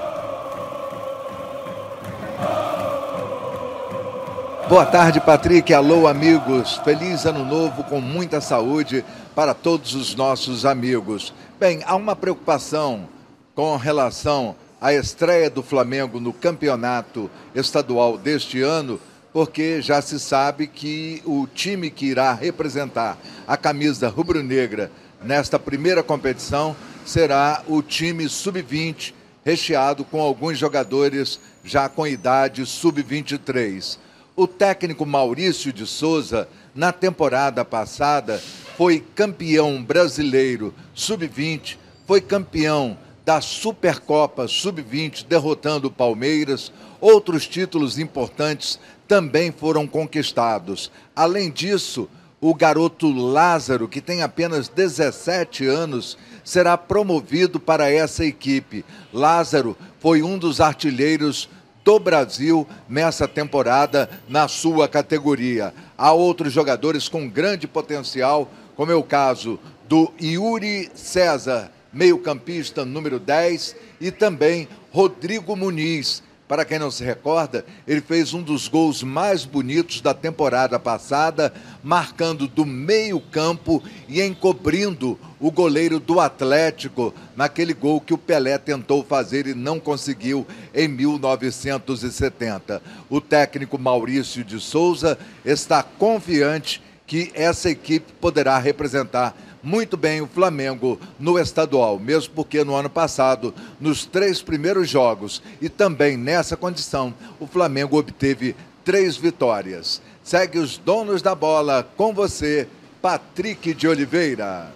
Boa 4.68 4.84
tarde, 4.84 5.22
Patrick. 5.22 5.72
Alô, 5.76 6.08
amigos. 6.08 6.82
Feliz 6.84 7.24
ano 7.28 7.46
novo 7.46 7.84
com 7.84 8.02
muita 8.02 8.42
saúde 8.42 9.06
para 9.36 9.54
todos 9.54 9.94
os 9.94 10.16
nossos 10.16 10.66
amigos. 10.66 11.32
Bem, 11.60 11.84
há 11.86 11.96
uma 11.96 12.16
preocupação 12.16 13.08
com 13.54 13.78
relação 13.78 14.56
à 14.82 14.92
estreia 14.92 15.52
do 15.52 15.62
Flamengo 15.62 16.20
no 16.20 16.34
campeonato 16.34 17.30
estadual 17.54 18.18
deste 18.18 18.64
ano, 18.64 19.00
porque 19.32 19.84
já 19.84 20.02
se 20.02 20.20
sabe 20.20 20.66
que 20.66 21.22
o 21.26 21.46
time 21.46 21.92
que 21.92 22.08
irá 22.08 22.34
representar 22.34 23.20
a 23.48 23.56
camisa 23.56 24.10
rubro-negra 24.10 24.92
nesta 25.22 25.60
primeira 25.60 26.02
competição 26.02 26.76
será 27.06 27.62
o 27.68 27.84
time 27.84 28.28
sub-20, 28.28 29.14
recheado 29.46 30.04
com 30.04 30.20
alguns 30.20 30.58
jogadores 30.58 31.40
já 31.64 31.88
com 31.88 32.08
idade 32.08 32.66
sub-23. 32.66 34.00
O 34.38 34.48
técnico 34.48 35.06
Maurício 35.06 35.72
de 35.72 35.88
Souza, 35.88 36.50
na 36.74 36.92
temporada 36.92 37.64
passada, 37.64 38.38
foi 38.76 39.00
campeão 39.00 39.82
brasileiro 39.82 40.74
sub-20, 40.94 41.78
foi 42.06 42.20
campeão 42.20 42.98
da 43.24 43.40
Supercopa 43.40 44.46
sub-20, 44.46 45.26
derrotando 45.26 45.88
o 45.88 45.92
Palmeiras. 45.92 46.70
Outros 47.00 47.48
títulos 47.48 47.98
importantes 47.98 48.78
também 49.08 49.54
foram 49.54 49.88
conquistados. 49.88 50.92
Além 51.16 51.50
disso, 51.50 52.10
o 52.42 52.54
garoto 52.54 53.10
Lázaro, 53.10 53.88
que 53.88 54.02
tem 54.02 54.22
apenas 54.22 54.68
17 54.68 55.66
anos, 55.66 56.18
será 56.44 56.78
promovido 56.78 57.58
para 57.58 57.90
essa 57.90 58.26
equipe. 58.26 58.84
Lázaro 59.14 59.78
foi 60.02 60.22
um 60.22 60.38
dos 60.38 60.60
artilheiros 60.60 61.48
do 61.86 62.00
Brasil 62.00 62.68
nessa 62.90 63.28
temporada 63.28 64.10
na 64.28 64.48
sua 64.48 64.88
categoria. 64.88 65.72
Há 65.96 66.12
outros 66.12 66.52
jogadores 66.52 67.08
com 67.08 67.30
grande 67.30 67.68
potencial, 67.68 68.50
como 68.76 68.92
é 68.92 68.96
o 68.96 69.04
caso 69.04 69.60
do 69.88 70.12
Yuri 70.20 70.90
César, 70.96 71.72
meio-campista 71.94 72.84
número 72.84 73.20
10, 73.20 73.76
e 74.02 74.10
também 74.10 74.68
Rodrigo 74.92 75.56
Muniz, 75.56 76.24
para 76.48 76.66
quem 76.66 76.80
não 76.80 76.90
se 76.90 77.04
recorda, 77.04 77.64
ele 77.88 78.02
fez 78.02 78.34
um 78.34 78.42
dos 78.42 78.68
gols 78.68 79.04
mais 79.04 79.46
bonitos 79.46 80.02
da 80.02 80.14
temporada 80.14 80.80
passada, 80.80 81.54
marcando 81.84 82.48
do 82.48 82.66
meio-campo 82.66 83.82
e 84.08 84.24
encobrindo 84.24 85.20
o 85.46 85.52
goleiro 85.52 86.00
do 86.00 86.20
Atlético 86.20 87.14
naquele 87.36 87.72
gol 87.72 88.02
que 88.02 88.16
o 88.16 88.18
Pelé 88.18 88.58
tentou 88.58 89.04
fazer 89.04 89.46
e 89.46 89.54
não 89.54 89.80
conseguiu 89.80 90.44
em 90.74 90.88
1970. 90.88 92.82
O 93.12 93.22
técnico 93.22 93.78
Maurício 93.78 94.44
de 94.44 94.60
Souza 94.60 95.20
está 95.46 95.84
confiante 95.84 96.82
que 97.06 97.32
essa 97.36 97.70
equipe 97.70 98.12
poderá 98.14 98.58
representar 98.58 99.38
muito 99.62 99.96
bem 99.96 100.20
o 100.20 100.26
Flamengo 100.26 101.00
no 101.20 101.38
estadual, 101.38 102.00
mesmo 102.00 102.34
porque 102.34 102.64
no 102.64 102.74
ano 102.74 102.90
passado, 102.90 103.54
nos 103.80 104.04
três 104.04 104.42
primeiros 104.42 104.90
jogos 104.90 105.44
e 105.62 105.70
também 105.70 106.18
nessa 106.18 106.58
condição, 106.58 107.14
o 107.40 107.46
Flamengo 107.46 108.00
obteve 108.00 108.56
três 108.84 109.16
vitórias. 109.16 110.02
Segue 110.24 110.58
os 110.58 110.80
donos 110.80 111.22
da 111.22 111.36
bola 111.36 111.88
com 111.96 112.16
você, 112.16 112.68
Patrick 113.00 113.76
de 113.76 113.88
Oliveira. 113.88 114.74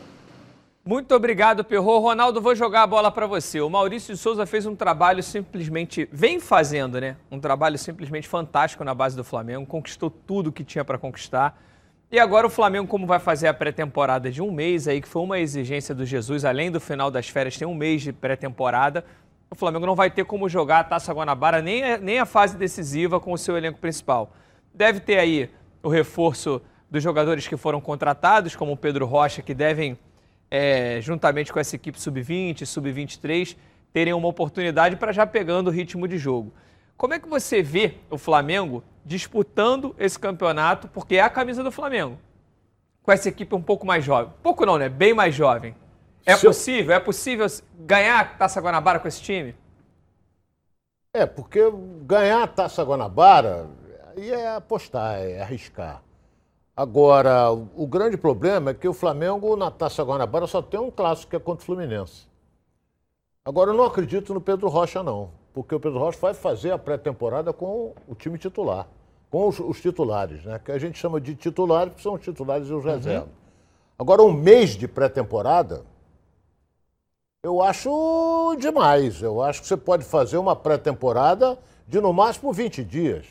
Muito 0.90 1.14
obrigado, 1.14 1.64
Perro. 1.64 2.00
Ronaldo, 2.00 2.42
vou 2.42 2.56
jogar 2.56 2.82
a 2.82 2.88
bola 2.88 3.12
para 3.12 3.28
você. 3.28 3.62
O 3.62 3.70
Maurício 3.70 4.12
de 4.12 4.20
Souza 4.20 4.48
fez 4.48 4.66
um 4.66 4.76
trabalho 4.76 5.22
simplesmente, 5.22 6.10
vem 6.12 6.40
fazendo, 6.40 7.00
né? 7.00 7.16
Um 7.30 7.40
trabalho 7.40 7.78
simplesmente 7.78 8.28
fantástico 8.28 8.84
na 8.84 8.96
base 8.96 9.16
do 9.16 9.24
Flamengo, 9.24 9.68
conquistou 9.68 10.10
tudo 10.10 10.52
que 10.52 10.64
tinha 10.64 10.84
para 10.84 10.98
conquistar. 10.98 11.62
E 12.12 12.18
agora 12.18 12.48
o 12.48 12.50
Flamengo, 12.50 12.88
como 12.88 13.06
vai 13.06 13.20
fazer 13.20 13.48
a 13.48 13.54
pré-temporada 13.54 14.32
de 14.32 14.42
um 14.42 14.52
mês 14.52 14.88
aí, 14.88 15.00
que 15.00 15.08
foi 15.08 15.22
uma 15.22 15.38
exigência 15.38 15.94
do 15.94 16.08
Jesus, 16.08 16.44
além 16.44 16.72
do 16.72 16.80
final 16.80 17.12
das 17.12 17.30
férias, 17.30 17.56
tem 17.56 17.68
um 17.68 17.76
mês 17.76 18.02
de 18.02 18.12
pré-temporada, 18.12 19.06
o 19.52 19.54
Flamengo 19.54 19.86
não 19.86 19.94
vai 19.94 20.10
ter 20.10 20.26
como 20.26 20.50
jogar 20.50 20.80
a 20.80 20.84
Taça 20.84 21.14
Guanabara 21.14 21.62
nem 21.62 21.84
a, 21.84 21.98
nem 22.00 22.18
a 22.18 22.26
fase 22.26 22.58
decisiva 22.58 23.20
com 23.20 23.32
o 23.32 23.38
seu 23.38 23.56
elenco 23.56 23.78
principal. 23.78 24.34
Deve 24.74 25.02
ter 25.02 25.20
aí 25.20 25.52
o 25.84 25.88
reforço 25.88 26.60
dos 26.90 27.04
jogadores 27.04 27.48
que 27.48 27.56
foram 27.56 27.80
contratados, 27.80 28.56
como 28.56 28.72
o 28.72 28.78
Pedro 28.78 29.06
Rocha, 29.06 29.44
que 29.44 29.54
devem, 29.54 29.96
é, 30.50 31.00
juntamente 31.02 31.52
com 31.54 31.60
essa 31.60 31.76
equipe 31.76 32.00
sub-20, 32.00 32.66
sub-23, 32.66 33.56
terem 33.94 34.14
uma 34.14 34.28
oportunidade 34.28 34.96
para 34.96 35.12
já 35.12 35.26
pegando 35.26 35.68
o 35.68 35.72
ritmo 35.72 36.08
de 36.08 36.18
jogo. 36.18 36.54
Como 36.98 37.14
é 37.14 37.20
que 37.20 37.28
você 37.28 37.62
vê 37.62 37.96
o 38.10 38.18
Flamengo 38.18 38.84
disputando 39.06 39.96
esse 39.98 40.20
campeonato, 40.20 40.88
porque 40.88 41.16
é 41.16 41.22
a 41.22 41.30
camisa 41.30 41.64
do 41.64 41.72
Flamengo, 41.72 42.18
com 43.02 43.12
essa 43.12 43.30
equipe 43.30 43.56
um 43.56 43.62
pouco 43.62 43.86
mais 43.86 44.04
jovem? 44.04 44.34
Pouco 44.44 44.66
não, 44.66 44.78
né? 44.78 44.90
Bem 44.90 45.14
mais 45.14 45.34
jovem. 45.34 45.76
É 46.26 46.36
Se 46.36 46.46
possível? 46.46 46.92
Eu... 46.92 46.98
É 46.98 47.00
possível 47.00 47.48
ganhar 47.80 48.20
a 48.20 48.26
Taça 48.26 48.60
Guanabara 48.60 49.00
com 49.00 49.08
esse 49.08 49.22
time? 49.22 49.56
É, 51.14 51.26
porque 51.26 51.62
ganhar 52.04 52.44
a 52.44 52.48
Taça 52.48 52.84
Guanabara 52.84 53.68
aí 54.16 54.32
é 54.32 54.56
apostar, 54.56 55.20
é 55.20 55.42
arriscar. 55.42 56.04
Agora, 56.80 57.52
o 57.52 57.86
grande 57.86 58.16
problema 58.16 58.72
é 58.72 58.74
que 58.74 58.88
o 58.88 58.94
Flamengo 58.94 59.56
na 59.58 59.70
Taça 59.70 60.02
Guanabara 60.04 60.48
só 60.48 60.62
tem 60.62 60.80
um 60.80 60.90
clássico 60.90 61.32
que 61.32 61.36
é 61.36 61.40
contra 61.40 61.62
o 61.62 61.66
Fluminense. 61.66 62.28
Agora, 63.44 63.72
eu 63.72 63.78
não 63.78 63.84
acredito 63.84 64.34
no 64.34 64.40
Pedro 64.40 64.70
Rocha, 64.70 65.04
não 65.04 65.32
porque 65.54 65.76
o 65.76 65.80
Pedro 65.80 66.00
Rocha 66.00 66.18
vai 66.20 66.34
fazer 66.34 66.72
a 66.72 66.78
pré-temporada 66.78 67.52
com 67.52 67.94
o 68.08 68.16
time 68.16 68.38
titular, 68.38 68.88
com 69.30 69.48
os, 69.48 69.60
os, 69.60 69.82
titulares, 69.82 70.44
né? 70.46 70.60
Que 70.64 70.72
a 70.72 70.78
gente 70.78 70.98
chama 70.98 71.20
de 71.20 71.36
titulares, 71.36 71.92
porque 71.92 72.04
são 72.04 72.14
os 72.14 72.22
titulares 72.22 72.70
e 72.70 72.74
os 72.74 72.86
uhum. 72.86 72.92
reservas. 72.92 73.30
Agora, 73.98 74.22
um 74.22 74.32
mês 74.32 74.72
de 74.78 74.88
pré-temporada, 74.88 75.84
Eu 77.42 77.62
acho 77.62 78.56
demais. 78.60 79.22
Eu 79.22 79.42
acho 79.42 79.62
que 79.62 79.68
você 79.68 79.78
pode 79.78 80.04
fazer 80.04 80.38
uma 80.38 80.56
pré-temporada 80.56 81.58
de 81.88 82.02
no 82.02 82.12
máximo 82.12 82.52
20 82.52 82.84
dias. 82.84 83.26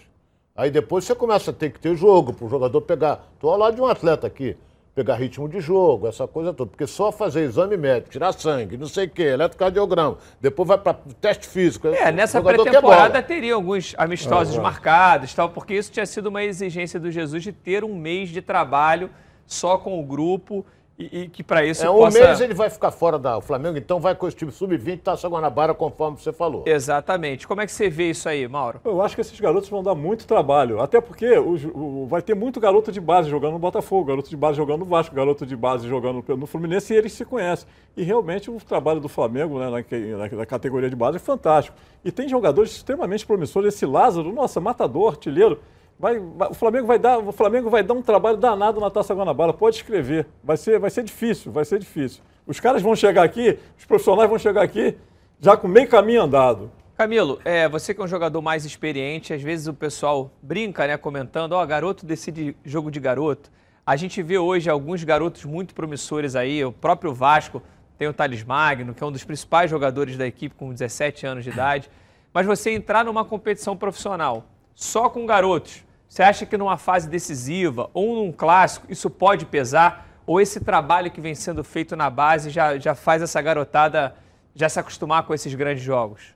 Aí 0.58 0.72
depois 0.72 1.04
você 1.04 1.14
começa 1.14 1.52
a 1.52 1.54
ter 1.54 1.70
que 1.70 1.78
ter 1.78 1.94
jogo 1.94 2.32
para 2.32 2.44
o 2.44 2.48
jogador 2.48 2.80
pegar. 2.80 3.24
Estou 3.34 3.52
ao 3.52 3.56
lado 3.56 3.76
de 3.76 3.80
um 3.80 3.86
atleta 3.86 4.26
aqui. 4.26 4.56
Pegar 4.92 5.14
ritmo 5.14 5.48
de 5.48 5.60
jogo, 5.60 6.08
essa 6.08 6.26
coisa 6.26 6.52
toda. 6.52 6.68
Porque 6.68 6.84
só 6.84 7.12
fazer 7.12 7.44
exame 7.44 7.76
médico, 7.76 8.10
tirar 8.10 8.32
sangue, 8.32 8.76
não 8.76 8.88
sei 8.88 9.06
o 9.06 9.08
quê, 9.08 9.22
eletrocardiograma, 9.22 10.18
depois 10.40 10.66
vai 10.66 10.76
para 10.76 10.98
teste 11.20 11.46
físico. 11.46 11.86
É, 11.86 12.10
nessa 12.10 12.42
pré-temporada 12.42 13.22
teria 13.22 13.54
alguns 13.54 13.94
amistosos 13.96 14.58
marcados, 14.58 15.32
tal, 15.32 15.48
porque 15.50 15.74
isso 15.74 15.92
tinha 15.92 16.04
sido 16.04 16.26
uma 16.26 16.42
exigência 16.42 16.98
do 16.98 17.08
Jesus 17.08 17.44
de 17.44 17.52
ter 17.52 17.84
um 17.84 17.94
mês 17.94 18.28
de 18.28 18.42
trabalho 18.42 19.10
só 19.46 19.78
com 19.78 20.00
o 20.00 20.02
grupo 20.02 20.66
e, 20.98 21.20
e 21.22 21.28
que 21.28 21.42
para 21.42 21.64
isso 21.64 21.84
É, 21.84 21.90
um 21.90 21.98
possa... 21.98 22.18
mês 22.18 22.40
ele 22.40 22.54
vai 22.54 22.68
ficar 22.68 22.90
fora 22.90 23.18
da 23.18 23.38
o 23.38 23.40
Flamengo, 23.40 23.78
então 23.78 24.00
vai 24.00 24.14
com 24.14 24.26
esse 24.26 24.36
time 24.36 24.50
sub-20, 24.50 25.00
Taça 25.00 25.28
Guanabara, 25.28 25.72
conforme 25.72 26.18
você 26.18 26.32
falou. 26.32 26.64
Exatamente. 26.66 27.46
Como 27.46 27.60
é 27.60 27.66
que 27.66 27.72
você 27.72 27.88
vê 27.88 28.10
isso 28.10 28.28
aí, 28.28 28.48
Mauro? 28.48 28.80
Eu 28.84 29.00
acho 29.00 29.14
que 29.14 29.20
esses 29.20 29.38
garotos 29.38 29.68
vão 29.68 29.82
dar 29.82 29.94
muito 29.94 30.26
trabalho, 30.26 30.80
até 30.80 31.00
porque 31.00 31.38
os- 31.38 31.64
o- 31.64 32.06
vai 32.08 32.20
ter 32.20 32.34
muito 32.34 32.58
garoto 32.58 32.90
de 32.90 33.00
base 33.00 33.30
jogando 33.30 33.52
no 33.52 33.58
Botafogo, 33.58 34.06
garoto 34.06 34.28
de 34.28 34.36
base 34.36 34.56
jogando 34.56 34.80
no 34.80 34.86
Vasco, 34.86 35.14
garoto 35.14 35.46
de 35.46 35.56
base 35.56 35.86
jogando 35.88 36.24
no 36.36 36.46
Fluminense 36.46 36.92
e 36.92 36.96
eles 36.96 37.12
se 37.12 37.24
conhecem. 37.24 37.68
E 37.96 38.02
realmente 38.02 38.50
o 38.50 38.56
trabalho 38.56 38.98
do 39.00 39.08
Flamengo 39.08 39.58
né, 39.58 39.66
na, 39.70 40.18
na- 40.28 40.36
na 40.36 40.46
categoria 40.46 40.90
de 40.90 40.96
base 40.96 41.16
é 41.16 41.20
fantástico. 41.20 41.76
E 42.04 42.10
tem 42.10 42.28
jogadores 42.28 42.72
extremamente 42.72 43.24
promissores. 43.26 43.74
Esse 43.74 43.86
Lázaro, 43.86 44.32
nossa, 44.32 44.60
matador, 44.60 45.10
artilheiro. 45.10 45.60
Vai, 45.98 46.18
vai- 46.18 46.48
o, 46.50 46.54
Flamengo 46.54 46.86
vai 46.86 46.98
dar, 46.98 47.18
o 47.18 47.32
Flamengo 47.32 47.68
vai 47.68 47.82
dar 47.82 47.94
um 47.94 48.02
trabalho 48.02 48.36
danado 48.36 48.80
na 48.80 48.88
Taça 48.88 49.14
Guanabara, 49.14 49.52
pode 49.52 49.76
escrever. 49.76 50.26
Vai 50.42 50.56
ser, 50.56 50.78
vai 50.78 50.90
ser 50.90 51.02
difícil, 51.02 51.50
vai 51.50 51.64
ser 51.64 51.78
difícil. 51.78 52.22
Os 52.46 52.60
caras 52.60 52.80
vão 52.80 52.94
chegar 52.94 53.24
aqui, 53.24 53.58
os 53.76 53.84
profissionais 53.84 54.28
vão 54.28 54.38
chegar 54.38 54.62
aqui 54.62 54.96
já 55.40 55.56
com 55.56 55.66
meio 55.66 55.88
caminho 55.88 56.22
andado. 56.22 56.70
Camilo, 56.96 57.38
é, 57.44 57.68
você 57.68 57.94
que 57.94 58.00
é 58.00 58.04
um 58.04 58.08
jogador 58.08 58.40
mais 58.42 58.64
experiente, 58.64 59.32
às 59.32 59.42
vezes 59.42 59.66
o 59.68 59.74
pessoal 59.74 60.30
brinca, 60.42 60.86
né, 60.86 60.96
comentando, 60.96 61.52
ó, 61.52 61.64
garoto 61.64 62.04
decide 62.04 62.56
jogo 62.64 62.90
de 62.90 62.98
garoto. 62.98 63.50
A 63.86 63.94
gente 63.96 64.22
vê 64.22 64.36
hoje 64.38 64.68
alguns 64.68 65.02
garotos 65.04 65.44
muito 65.44 65.74
promissores 65.74 66.34
aí, 66.34 66.64
o 66.64 66.72
próprio 66.72 67.12
Vasco 67.14 67.62
tem 67.96 68.06
o 68.08 68.12
Thales 68.12 68.44
Magno, 68.44 68.94
que 68.94 69.02
é 69.02 69.06
um 69.06 69.12
dos 69.12 69.24
principais 69.24 69.70
jogadores 69.70 70.16
da 70.16 70.26
equipe 70.26 70.54
com 70.54 70.72
17 70.72 71.26
anos 71.26 71.44
de 71.44 71.50
idade. 71.50 71.90
Mas 72.32 72.46
você 72.46 72.70
entrar 72.70 73.04
numa 73.04 73.24
competição 73.24 73.76
profissional 73.76 74.44
só 74.74 75.08
com 75.08 75.26
garotos, 75.26 75.84
você 76.08 76.22
acha 76.22 76.46
que 76.46 76.56
numa 76.56 76.78
fase 76.78 77.08
decisiva 77.08 77.90
ou 77.92 78.16
num 78.16 78.32
clássico 78.32 78.86
isso 78.90 79.10
pode 79.10 79.44
pesar? 79.44 80.08
Ou 80.26 80.40
esse 80.40 80.60
trabalho 80.60 81.10
que 81.10 81.20
vem 81.20 81.34
sendo 81.34 81.62
feito 81.62 81.94
na 81.94 82.08
base 82.08 82.50
já, 82.50 82.78
já 82.78 82.94
faz 82.94 83.22
essa 83.22 83.40
garotada 83.40 84.14
já 84.54 84.68
se 84.68 84.80
acostumar 84.80 85.22
com 85.24 85.34
esses 85.34 85.54
grandes 85.54 85.82
jogos? 85.82 86.34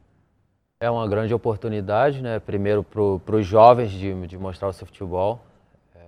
É 0.78 0.90
uma 0.90 1.08
grande 1.08 1.32
oportunidade, 1.32 2.20
né? 2.22 2.38
Primeiro 2.38 2.84
para 2.84 3.36
os 3.36 3.46
jovens 3.46 3.90
de, 3.90 4.26
de 4.26 4.38
mostrar 4.38 4.68
o 4.68 4.72
seu 4.72 4.86
futebol. 4.86 5.40
É, 5.94 6.00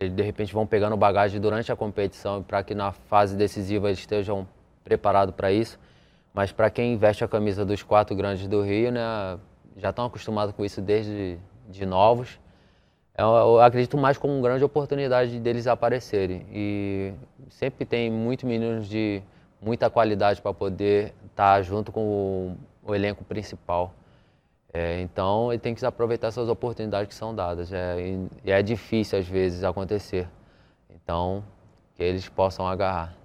eles 0.00 0.14
de 0.14 0.22
repente 0.22 0.52
vão 0.52 0.66
pegando 0.66 0.96
bagagem 0.96 1.40
durante 1.40 1.70
a 1.70 1.76
competição 1.76 2.42
para 2.42 2.62
que 2.62 2.74
na 2.74 2.92
fase 2.92 3.36
decisiva 3.36 3.88
eles 3.88 3.98
estejam 3.98 4.46
preparados 4.82 5.34
para 5.34 5.52
isso. 5.52 5.78
Mas 6.34 6.52
para 6.52 6.70
quem 6.70 6.96
veste 6.96 7.22
a 7.22 7.28
camisa 7.28 7.64
dos 7.64 7.82
quatro 7.82 8.16
grandes 8.16 8.48
do 8.48 8.62
Rio, 8.62 8.90
né? 8.90 9.38
Já 9.76 9.90
estão 9.90 10.06
acostumados 10.06 10.54
com 10.54 10.64
isso 10.64 10.80
desde 10.80 11.38
de 11.68 11.86
novos. 11.86 12.38
Eu, 13.18 13.26
eu 13.26 13.60
acredito 13.60 13.98
mais 13.98 14.16
como 14.16 14.32
uma 14.32 14.40
grande 14.40 14.62
oportunidade 14.62 15.40
deles 15.40 15.66
aparecerem. 15.66 16.46
E 16.52 17.12
sempre 17.50 17.84
tem 17.84 18.08
muitos 18.08 18.44
meninos 18.44 18.88
de 18.88 19.20
muita 19.60 19.90
qualidade 19.90 20.40
para 20.40 20.54
poder 20.54 21.12
estar 21.26 21.60
junto 21.62 21.90
com 21.90 22.00
o, 22.00 22.56
o 22.84 22.94
elenco 22.94 23.24
principal. 23.24 23.92
É, 24.72 25.00
então, 25.00 25.52
ele 25.52 25.58
tem 25.58 25.74
que 25.74 25.84
aproveitar 25.84 26.28
essas 26.28 26.48
oportunidades 26.48 27.08
que 27.08 27.14
são 27.14 27.34
dadas. 27.34 27.72
É, 27.72 28.00
e, 28.00 28.28
e 28.44 28.52
é 28.52 28.62
difícil, 28.62 29.18
às 29.18 29.26
vezes, 29.26 29.64
acontecer. 29.64 30.28
Então, 30.88 31.42
que 31.96 32.04
eles 32.04 32.28
possam 32.28 32.68
agarrar. 32.68 33.16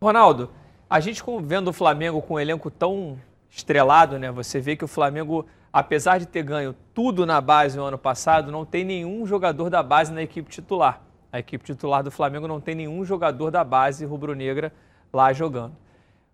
Ronaldo, 0.00 0.48
a 0.88 0.98
gente 0.98 1.22
vendo 1.42 1.68
o 1.68 1.72
Flamengo 1.74 2.22
com 2.22 2.34
um 2.34 2.40
elenco 2.40 2.70
tão 2.70 3.18
estrelado, 3.50 4.18
né? 4.18 4.30
Você 4.30 4.60
vê 4.60 4.76
que 4.76 4.84
o 4.84 4.88
Flamengo, 4.88 5.44
apesar 5.76 6.16
de 6.16 6.24
ter 6.24 6.42
ganho 6.42 6.74
tudo 6.94 7.26
na 7.26 7.38
base 7.38 7.76
no 7.76 7.84
ano 7.84 7.98
passado, 7.98 8.50
não 8.50 8.64
tem 8.64 8.82
nenhum 8.82 9.26
jogador 9.26 9.68
da 9.68 9.82
base 9.82 10.10
na 10.10 10.22
equipe 10.22 10.48
titular. 10.48 11.02
A 11.30 11.38
equipe 11.38 11.62
titular 11.62 12.02
do 12.02 12.10
Flamengo 12.10 12.48
não 12.48 12.58
tem 12.58 12.74
nenhum 12.74 13.04
jogador 13.04 13.50
da 13.50 13.62
base 13.62 14.02
rubro-negra 14.06 14.72
lá 15.12 15.34
jogando. 15.34 15.76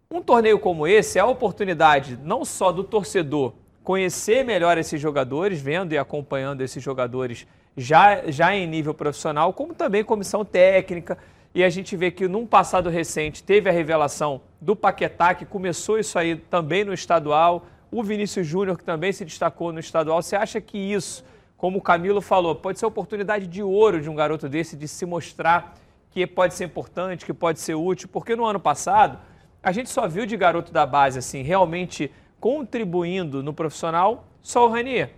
Um 0.08 0.22
torneio 0.22 0.60
como 0.60 0.86
esse 0.86 1.18
é 1.18 1.22
a 1.22 1.26
oportunidade 1.26 2.16
não 2.22 2.44
só 2.44 2.70
do 2.70 2.84
torcedor 2.84 3.54
conhecer 3.82 4.44
melhor 4.44 4.78
esses 4.78 5.00
jogadores, 5.00 5.60
vendo 5.60 5.92
e 5.92 5.98
acompanhando 5.98 6.60
esses 6.60 6.80
jogadores 6.80 7.44
já, 7.76 8.30
já 8.30 8.54
em 8.54 8.64
nível 8.64 8.94
profissional, 8.94 9.52
como 9.52 9.74
também 9.74 10.04
comissão 10.04 10.44
técnica. 10.44 11.18
E 11.52 11.64
a 11.64 11.68
gente 11.68 11.96
vê 11.96 12.12
que 12.12 12.28
num 12.28 12.46
passado 12.46 12.88
recente 12.88 13.42
teve 13.42 13.68
a 13.68 13.72
revelação 13.72 14.42
do 14.60 14.76
Paquetá, 14.76 15.34
que 15.34 15.44
começou 15.44 15.98
isso 15.98 16.16
aí 16.16 16.36
também 16.36 16.84
no 16.84 16.94
estadual, 16.94 17.66
o 17.92 18.02
Vinícius 18.02 18.46
Júnior, 18.46 18.78
que 18.78 18.82
também 18.82 19.12
se 19.12 19.22
destacou 19.22 19.70
no 19.70 19.78
estadual. 19.78 20.22
Você 20.22 20.34
acha 20.34 20.60
que 20.62 20.78
isso, 20.78 21.22
como 21.58 21.78
o 21.78 21.82
Camilo 21.82 22.22
falou, 22.22 22.54
pode 22.54 22.78
ser 22.78 22.86
oportunidade 22.86 23.46
de 23.46 23.62
ouro 23.62 24.00
de 24.00 24.08
um 24.08 24.14
garoto 24.14 24.48
desse 24.48 24.74
de 24.74 24.88
se 24.88 25.04
mostrar 25.04 25.74
que 26.10 26.26
pode 26.26 26.54
ser 26.54 26.64
importante, 26.64 27.26
que 27.26 27.34
pode 27.34 27.60
ser 27.60 27.74
útil? 27.74 28.08
Porque 28.10 28.34
no 28.34 28.46
ano 28.46 28.58
passado 28.58 29.18
a 29.62 29.70
gente 29.70 29.90
só 29.90 30.08
viu 30.08 30.24
de 30.24 30.36
garoto 30.38 30.72
da 30.72 30.86
base, 30.86 31.18
assim, 31.18 31.42
realmente 31.42 32.10
contribuindo 32.40 33.42
no 33.42 33.52
profissional, 33.52 34.24
só 34.40 34.66
o 34.66 34.70
Ranier. 34.70 35.10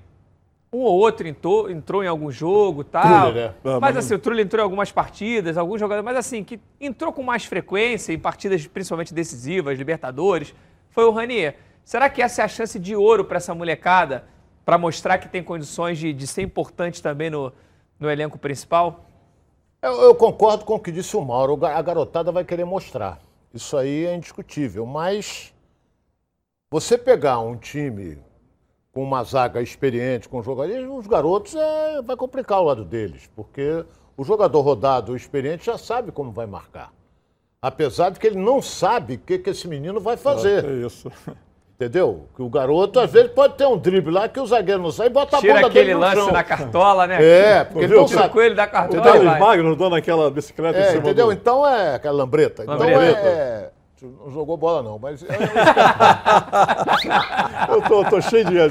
Um 0.73 0.81
ou 0.81 0.99
outro 0.99 1.29
entrou, 1.29 1.71
entrou 1.71 2.03
em 2.03 2.09
algum 2.09 2.33
jogo 2.33 2.81
e 2.81 2.85
tal. 2.85 3.31
Trulli, 3.31 3.41
né? 3.41 3.55
Ah, 3.65 3.81
Mas 3.81 3.81
mas 3.81 3.97
assim, 3.99 4.15
o 4.15 4.19
Trulli 4.19 4.43
entrou 4.43 4.61
em 4.61 4.65
algumas 4.65 4.91
partidas, 4.91 5.57
alguns 5.57 5.79
jogadores, 5.79 6.05
mas 6.05 6.17
assim, 6.17 6.43
que 6.43 6.59
entrou 6.81 7.13
com 7.13 7.23
mais 7.23 7.45
frequência 7.45 8.13
em 8.13 8.19
partidas 8.19 8.67
principalmente 8.67 9.15
decisivas, 9.15 9.79
Libertadores, 9.79 10.53
foi 10.91 11.05
o 11.05 11.13
Ranier. 11.13 11.57
Será 11.85 12.09
que 12.09 12.23
essa 12.23 12.43
é 12.43 12.45
a 12.45 12.49
chance 12.49 12.79
de 12.79 12.97
ouro 12.97 13.25
para 13.25 13.37
essa 13.37 13.55
molecada, 13.55 14.25
para 14.65 14.79
mostrar 14.79 15.19
que 15.19 15.29
tem 15.29 15.43
condições 15.43 15.99
de, 15.99 16.13
de 16.13 16.27
ser 16.27 16.43
importante 16.43 17.03
também 17.03 17.29
no, 17.29 17.53
no 18.01 18.11
elenco 18.11 18.39
principal? 18.39 19.05
Eu, 19.83 20.01
eu 20.01 20.15
concordo 20.15 20.65
com 20.65 20.77
o 20.77 20.81
que 20.81 20.91
disse 20.91 21.15
o 21.15 21.21
Mauro. 21.21 21.63
A 21.67 21.83
garotada 21.83 22.33
vai 22.33 22.43
querer 22.43 22.65
mostrar. 22.65 23.21
Isso 23.53 23.77
aí 23.77 24.07
é 24.07 24.17
indiscutível. 24.17 24.87
Mas 24.87 25.53
você 26.71 26.97
pegar 26.97 27.39
um 27.41 27.55
time 27.55 28.19
com 28.91 29.03
uma 29.03 29.23
zaga 29.23 29.61
experiente, 29.61 30.29
com 30.29 30.43
jogadores, 30.43 30.89
os 30.89 31.07
garotos 31.07 31.55
é, 31.55 32.01
vai 32.01 32.17
complicar 32.17 32.61
o 32.61 32.65
lado 32.65 32.85
deles. 32.85 33.29
Porque 33.37 33.85
o 34.17 34.25
jogador 34.25 34.63
rodado, 34.63 35.13
o 35.13 35.17
experiente, 35.17 35.67
já 35.67 35.77
sabe 35.77 36.11
como 36.11 36.33
vai 36.33 36.47
marcar. 36.47 36.91
Apesar 37.61 38.09
de 38.09 38.19
que 38.19 38.27
ele 38.27 38.39
não 38.39 38.63
sabe 38.63 39.15
o 39.15 39.19
que, 39.19 39.39
que 39.39 39.51
esse 39.51 39.69
menino 39.69 40.01
vai 40.01 40.17
fazer. 40.17 40.65
É 40.65 40.87
isso. 40.87 41.13
Entendeu? 41.85 42.27
Que 42.35 42.41
o 42.43 42.49
garoto, 42.49 42.99
às 42.99 43.13
vezes, 43.13 43.31
pode 43.33 43.55
ter 43.55 43.67
um 43.67 43.77
drible 43.77 44.11
lá 44.13 44.27
que 44.29 44.41
o 44.41 44.47
zagueiro 44.47 44.81
não 44.83 44.91
sai 44.91 45.09
e 45.09 45.11
bota 45.11 45.37
a 45.37 45.41
Tira 45.41 45.55
bunda 45.55 45.67
aquele 45.67 45.85
dele 45.85 45.95
no 45.95 46.01
lance 46.01 46.17
chão. 46.17 46.33
na 46.33 46.43
cartola, 46.43 47.07
né? 47.07 47.23
É, 47.23 47.65
porque 47.65 47.85
ele 47.85 47.95
não 47.95 48.05
o 48.05 48.09
sabe. 48.09 48.29
coelho 48.31 48.57
da 48.57 48.67
cartola 48.67 49.01
Então, 49.01 49.19
os 49.19 49.25
vai. 49.25 49.39
Magnos 49.39 49.77
dando 49.77 49.95
aquela 49.97 50.31
bicicleta 50.31 50.79
em 50.79 50.83
É, 50.83 50.87
cima 50.87 51.01
entendeu? 51.03 51.27
do... 51.27 51.33
Então 51.33 51.67
é 51.67 51.95
aquela 51.97 52.17
lambreta. 52.17 52.63
Então 52.63 52.79
Lambreta. 52.79 53.21
é, 53.21 53.31
é- 53.31 53.71
Não 54.25 54.31
jogou 54.31 54.57
bola, 54.57 54.83
não, 54.83 54.99
mas. 54.99 55.23
é- 55.23 55.27
Eu 57.73 57.83
tô, 57.83 58.05
tô 58.05 58.21
cheio 58.21 58.45
de... 58.47 58.59
É. 58.59 58.69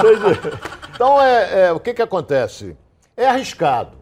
Cheio 0.00 0.18
de... 0.18 0.38
então 0.94 1.20
é, 1.22 1.66
é, 1.68 1.72
o 1.72 1.80
que, 1.80 1.94
que 1.94 2.02
acontece? 2.02 2.76
É 3.16 3.26
arriscado. 3.26 3.92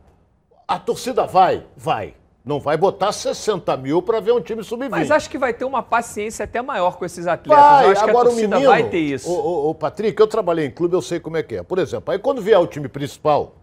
A 0.67 0.79
torcida 0.79 1.27
vai? 1.27 1.65
Vai. 1.77 2.15
Não 2.45 2.61
vai 2.61 2.77
botar 2.77 3.11
60 3.11 3.75
mil 3.79 4.03
para 4.03 4.21
ver 4.21 4.33
um 4.33 4.41
time 4.41 4.63
sub-20. 4.63 4.91
Mas 4.91 5.11
acho 5.11 5.31
que 5.31 5.39
vai 5.39 5.55
ter 5.55 5.65
uma 5.65 5.83
paciência 5.83 6.45
até 6.45 6.61
maior 6.61 6.99
com 6.99 7.05
esses 7.07 7.27
atletas. 7.27 7.65
Vai, 7.65 7.91
acho 7.93 8.05
agora 8.05 8.29
que 8.29 8.33
a 8.33 8.33
o 8.33 8.37
menino. 8.51 8.69
vai 8.71 8.89
ter 8.91 8.99
isso. 8.99 9.31
Ô, 9.31 9.35
ô, 9.67 9.71
ô, 9.71 9.75
Patrick, 9.75 10.21
eu 10.21 10.27
trabalhei 10.27 10.67
em 10.67 10.71
clube, 10.71 10.95
eu 10.95 11.01
sei 11.01 11.19
como 11.19 11.39
é 11.39 11.43
que 11.43 11.57
é. 11.57 11.63
Por 11.63 11.79
exemplo, 11.79 12.13
aí 12.13 12.19
quando 12.19 12.43
vier 12.43 12.59
o 12.59 12.67
time 12.67 12.87
principal, 12.87 13.55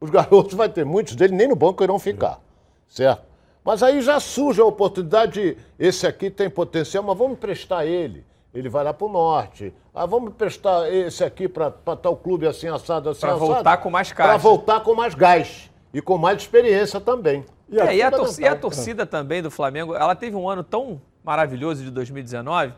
os 0.00 0.08
garotos 0.10 0.54
vai 0.54 0.70
ter 0.70 0.86
muitos 0.86 1.14
deles, 1.14 1.36
nem 1.36 1.46
no 1.48 1.54
banco 1.54 1.84
irão 1.84 1.98
ficar. 1.98 2.40
Certo? 2.88 3.22
Mas 3.62 3.82
aí 3.82 4.00
já 4.00 4.18
surge 4.18 4.60
a 4.60 4.64
oportunidade 4.64 5.32
de 5.32 5.56
esse 5.78 6.06
aqui 6.06 6.30
tem 6.30 6.48
potencial, 6.48 7.02
mas 7.04 7.18
vamos 7.18 7.38
prestar 7.38 7.84
ele. 7.84 8.24
Ele 8.54 8.68
vai 8.70 8.84
lá 8.84 8.94
para 8.94 9.06
o 9.06 9.10
norte. 9.10 9.74
Ah, 9.94 10.06
vamos 10.06 10.32
prestar 10.34 10.90
esse 10.90 11.22
aqui 11.24 11.46
para 11.48 11.70
tal 11.70 12.16
clube 12.16 12.46
assim, 12.46 12.68
assado, 12.68 13.10
assim, 13.10 13.20
Pra 13.20 13.30
assado. 13.34 13.46
voltar 13.46 13.76
com 13.78 13.90
mais 13.90 14.12
Para 14.12 14.24
caixa. 14.26 14.38
voltar 14.38 14.80
com 14.80 14.94
mais 14.94 15.14
gás. 15.14 15.70
E 15.92 16.00
com 16.00 16.16
mais 16.16 16.38
experiência 16.38 17.00
também. 17.00 17.44
E 17.74 17.80
a- 17.80 17.86
É, 17.92 17.96
e, 17.96 18.02
a 18.02 18.10
torcida, 18.10 18.46
e 18.46 18.48
a 18.48 18.56
torcida 18.56 19.06
também 19.06 19.42
do 19.42 19.50
Flamengo, 19.50 19.94
ela 19.94 20.14
teve 20.14 20.36
um 20.36 20.48
ano 20.48 20.62
tão 20.62 21.00
maravilhoso 21.24 21.82
de 21.82 21.90
2019, 21.90 22.72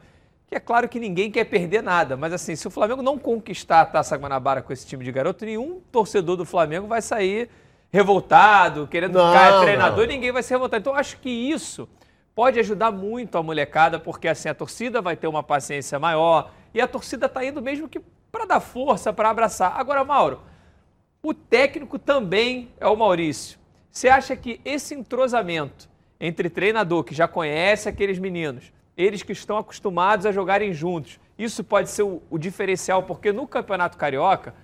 que 0.46 0.54
é 0.54 0.60
claro 0.60 0.88
que 0.88 0.98
ninguém 1.00 1.30
quer 1.30 1.44
perder 1.44 1.82
nada. 1.82 2.16
Mas 2.16 2.32
assim, 2.32 2.54
se 2.56 2.66
o 2.66 2.70
Flamengo 2.70 3.02
não 3.02 3.18
conquistar 3.18 3.80
a 3.82 3.84
Taça 3.86 4.16
Guanabara 4.16 4.62
com 4.62 4.72
esse 4.72 4.86
time 4.86 5.04
de 5.04 5.12
garoto, 5.12 5.44
nenhum 5.44 5.80
torcedor 5.92 6.36
do 6.36 6.44
Flamengo 6.44 6.86
vai 6.86 7.02
sair 7.02 7.50
revoltado, 7.92 8.86
querendo 8.86 9.14
Não, 9.18 9.26
ficar 9.32 9.60
treinador, 9.62 9.98
não. 9.98 10.04
e 10.04 10.06
ninguém 10.06 10.32
vai 10.32 10.42
se 10.42 10.50
revoltar. 10.52 10.78
Então 10.80 10.94
acho 10.94 11.18
que 11.18 11.28
isso 11.30 11.88
pode 12.34 12.58
ajudar 12.60 12.90
muito 12.92 13.36
a 13.38 13.42
molecada, 13.42 13.98
porque 13.98 14.28
assim 14.28 14.48
a 14.48 14.54
torcida 14.54 15.00
vai 15.02 15.16
ter 15.16 15.26
uma 15.26 15.42
paciência 15.42 15.98
maior 15.98 16.52
e 16.72 16.80
a 16.80 16.86
torcida 16.86 17.26
está 17.26 17.44
indo 17.44 17.60
mesmo 17.60 17.88
que 17.88 18.00
para 18.30 18.44
dar 18.44 18.60
força, 18.60 19.12
para 19.12 19.30
abraçar. 19.30 19.74
Agora, 19.78 20.04
Mauro, 20.04 20.40
o 21.22 21.32
técnico 21.34 21.98
também 21.98 22.68
é 22.78 22.86
o 22.86 22.94
Maurício. 22.96 23.58
Você 23.96 24.10
acha 24.10 24.36
que 24.36 24.60
esse 24.62 24.94
entrosamento 24.94 25.88
entre 26.20 26.50
treinador 26.50 27.02
que 27.02 27.14
já 27.14 27.26
conhece 27.26 27.88
aqueles 27.88 28.18
meninos, 28.18 28.70
eles 28.94 29.22
que 29.22 29.32
estão 29.32 29.56
acostumados 29.56 30.26
a 30.26 30.32
jogarem 30.32 30.70
juntos, 30.74 31.18
isso 31.38 31.64
pode 31.64 31.88
ser 31.88 32.02
o, 32.02 32.22
o 32.28 32.36
diferencial, 32.36 33.04
porque 33.04 33.32
no 33.32 33.46
Campeonato 33.46 33.96
Carioca, 33.96 34.54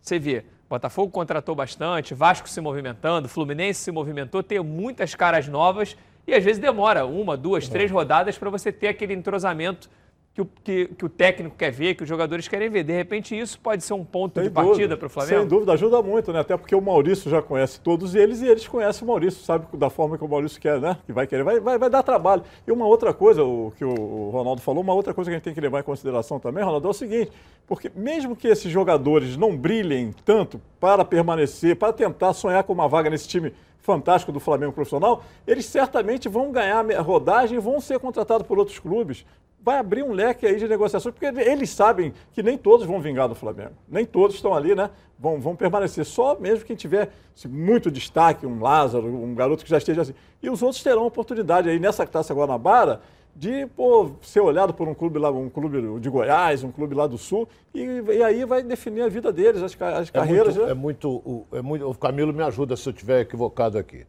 você 0.00 0.18
vê, 0.18 0.42
Botafogo 0.70 1.12
contratou 1.12 1.54
bastante, 1.54 2.14
Vasco 2.14 2.48
se 2.48 2.62
movimentando, 2.62 3.28
Fluminense 3.28 3.78
se 3.82 3.92
movimentou, 3.92 4.42
tem 4.42 4.58
muitas 4.60 5.14
caras 5.14 5.46
novas 5.46 5.94
e 6.26 6.32
às 6.32 6.42
vezes 6.42 6.58
demora 6.58 7.04
uma, 7.04 7.36
duas, 7.36 7.68
três 7.68 7.90
rodadas 7.90 8.38
para 8.38 8.48
você 8.48 8.72
ter 8.72 8.88
aquele 8.88 9.12
entrosamento 9.12 9.90
que 10.38 10.42
o, 10.42 10.48
que, 10.62 10.86
que 10.86 11.04
o 11.04 11.08
técnico 11.08 11.56
quer 11.56 11.72
ver, 11.72 11.96
que 11.96 12.04
os 12.04 12.08
jogadores 12.08 12.46
querem 12.46 12.70
ver. 12.70 12.84
De 12.84 12.92
repente, 12.92 13.36
isso 13.36 13.58
pode 13.58 13.82
ser 13.82 13.94
um 13.94 14.04
ponto 14.04 14.34
Sem 14.34 14.44
de 14.44 14.48
dúvida. 14.50 14.68
partida 14.68 14.96
para 14.96 15.06
o 15.06 15.10
Flamengo? 15.10 15.40
Sem 15.40 15.48
dúvida, 15.48 15.72
ajuda 15.72 16.00
muito, 16.00 16.32
né? 16.32 16.40
Até 16.40 16.56
porque 16.56 16.76
o 16.76 16.80
Maurício 16.80 17.28
já 17.28 17.42
conhece 17.42 17.80
todos 17.80 18.14
eles 18.14 18.40
e 18.40 18.46
eles 18.46 18.66
conhecem 18.68 19.02
o 19.02 19.08
Maurício, 19.08 19.42
sabe 19.42 19.66
da 19.76 19.90
forma 19.90 20.16
que 20.16 20.24
o 20.24 20.28
Maurício 20.28 20.60
quer, 20.60 20.80
né? 20.80 20.96
Que 21.04 21.12
vai 21.12 21.26
querer, 21.26 21.42
vai, 21.42 21.58
vai, 21.58 21.76
vai 21.76 21.90
dar 21.90 22.04
trabalho. 22.04 22.44
E 22.64 22.70
uma 22.70 22.86
outra 22.86 23.12
coisa, 23.12 23.42
o 23.42 23.72
que 23.76 23.84
o 23.84 24.30
Ronaldo 24.30 24.60
falou, 24.60 24.80
uma 24.80 24.94
outra 24.94 25.12
coisa 25.12 25.28
que 25.28 25.34
a 25.34 25.38
gente 25.38 25.44
tem 25.44 25.54
que 25.54 25.60
levar 25.60 25.80
em 25.80 25.84
consideração 25.84 26.38
também, 26.38 26.62
Ronaldo, 26.62 26.86
é 26.86 26.90
o 26.90 26.94
seguinte: 26.94 27.32
porque 27.66 27.90
mesmo 27.96 28.36
que 28.36 28.46
esses 28.46 28.70
jogadores 28.70 29.36
não 29.36 29.56
brilhem 29.56 30.14
tanto 30.24 30.60
para 30.78 31.04
permanecer, 31.04 31.74
para 31.74 31.92
tentar 31.92 32.32
sonhar 32.32 32.62
com 32.62 32.72
uma 32.72 32.88
vaga 32.88 33.10
nesse 33.10 33.26
time 33.26 33.52
fantástico 33.88 34.30
do 34.30 34.38
Flamengo 34.38 34.72
profissional, 34.72 35.22
eles 35.46 35.64
certamente 35.64 36.28
vão 36.28 36.52
ganhar 36.52 36.84
rodagem 37.00 37.56
e 37.56 37.60
vão 37.60 37.80
ser 37.80 37.98
contratados 37.98 38.46
por 38.46 38.58
outros 38.58 38.78
clubes 38.78 39.24
vai 39.60 39.78
abrir 39.78 40.02
um 40.02 40.12
leque 40.12 40.46
aí 40.46 40.56
de 40.56 40.68
negociações, 40.68 41.14
porque 41.14 41.26
eles 41.40 41.70
sabem 41.70 42.14
que 42.32 42.42
nem 42.42 42.56
todos 42.56 42.86
vão 42.86 43.00
vingar 43.00 43.28
do 43.28 43.34
Flamengo. 43.34 43.72
Nem 43.88 44.04
todos 44.04 44.36
estão 44.36 44.54
ali, 44.54 44.74
né? 44.74 44.88
Vão, 45.18 45.40
vão 45.40 45.56
permanecer. 45.56 46.04
Só 46.04 46.38
mesmo 46.38 46.64
quem 46.64 46.76
tiver 46.76 47.10
muito 47.46 47.90
destaque, 47.90 48.46
um 48.46 48.60
Lázaro, 48.60 49.06
um 49.06 49.34
garoto 49.34 49.64
que 49.64 49.70
já 49.70 49.78
esteja 49.78 50.02
assim. 50.02 50.14
E 50.42 50.48
os 50.48 50.62
outros 50.62 50.82
terão 50.82 51.04
oportunidade 51.04 51.68
aí 51.68 51.78
nessa 51.78 52.06
Taça 52.06 52.32
Guanabara 52.32 53.00
de 53.38 53.66
pô, 53.68 54.10
ser 54.20 54.40
olhado 54.40 54.74
por 54.74 54.88
um 54.88 54.94
clube 54.94 55.16
lá, 55.16 55.30
um 55.30 55.48
clube 55.48 56.00
de 56.00 56.10
Goiás, 56.10 56.64
um 56.64 56.72
clube 56.72 56.92
lá 56.92 57.06
do 57.06 57.16
Sul, 57.16 57.48
e, 57.72 57.80
e 57.80 58.22
aí 58.22 58.44
vai 58.44 58.64
definir 58.64 59.02
a 59.02 59.08
vida 59.08 59.32
deles, 59.32 59.62
as, 59.62 59.80
as 59.80 60.08
é 60.08 60.12
carreiras. 60.12 60.56
Muito, 60.56 60.66
né? 60.66 60.72
é, 60.72 60.74
muito, 60.74 61.46
é 61.52 61.62
muito. 61.62 61.88
O 61.88 61.94
Camilo 61.94 62.32
me 62.32 62.42
ajuda 62.42 62.76
se 62.76 62.88
eu 62.88 62.92
estiver 62.92 63.20
equivocado 63.20 63.78
aqui. 63.78 64.04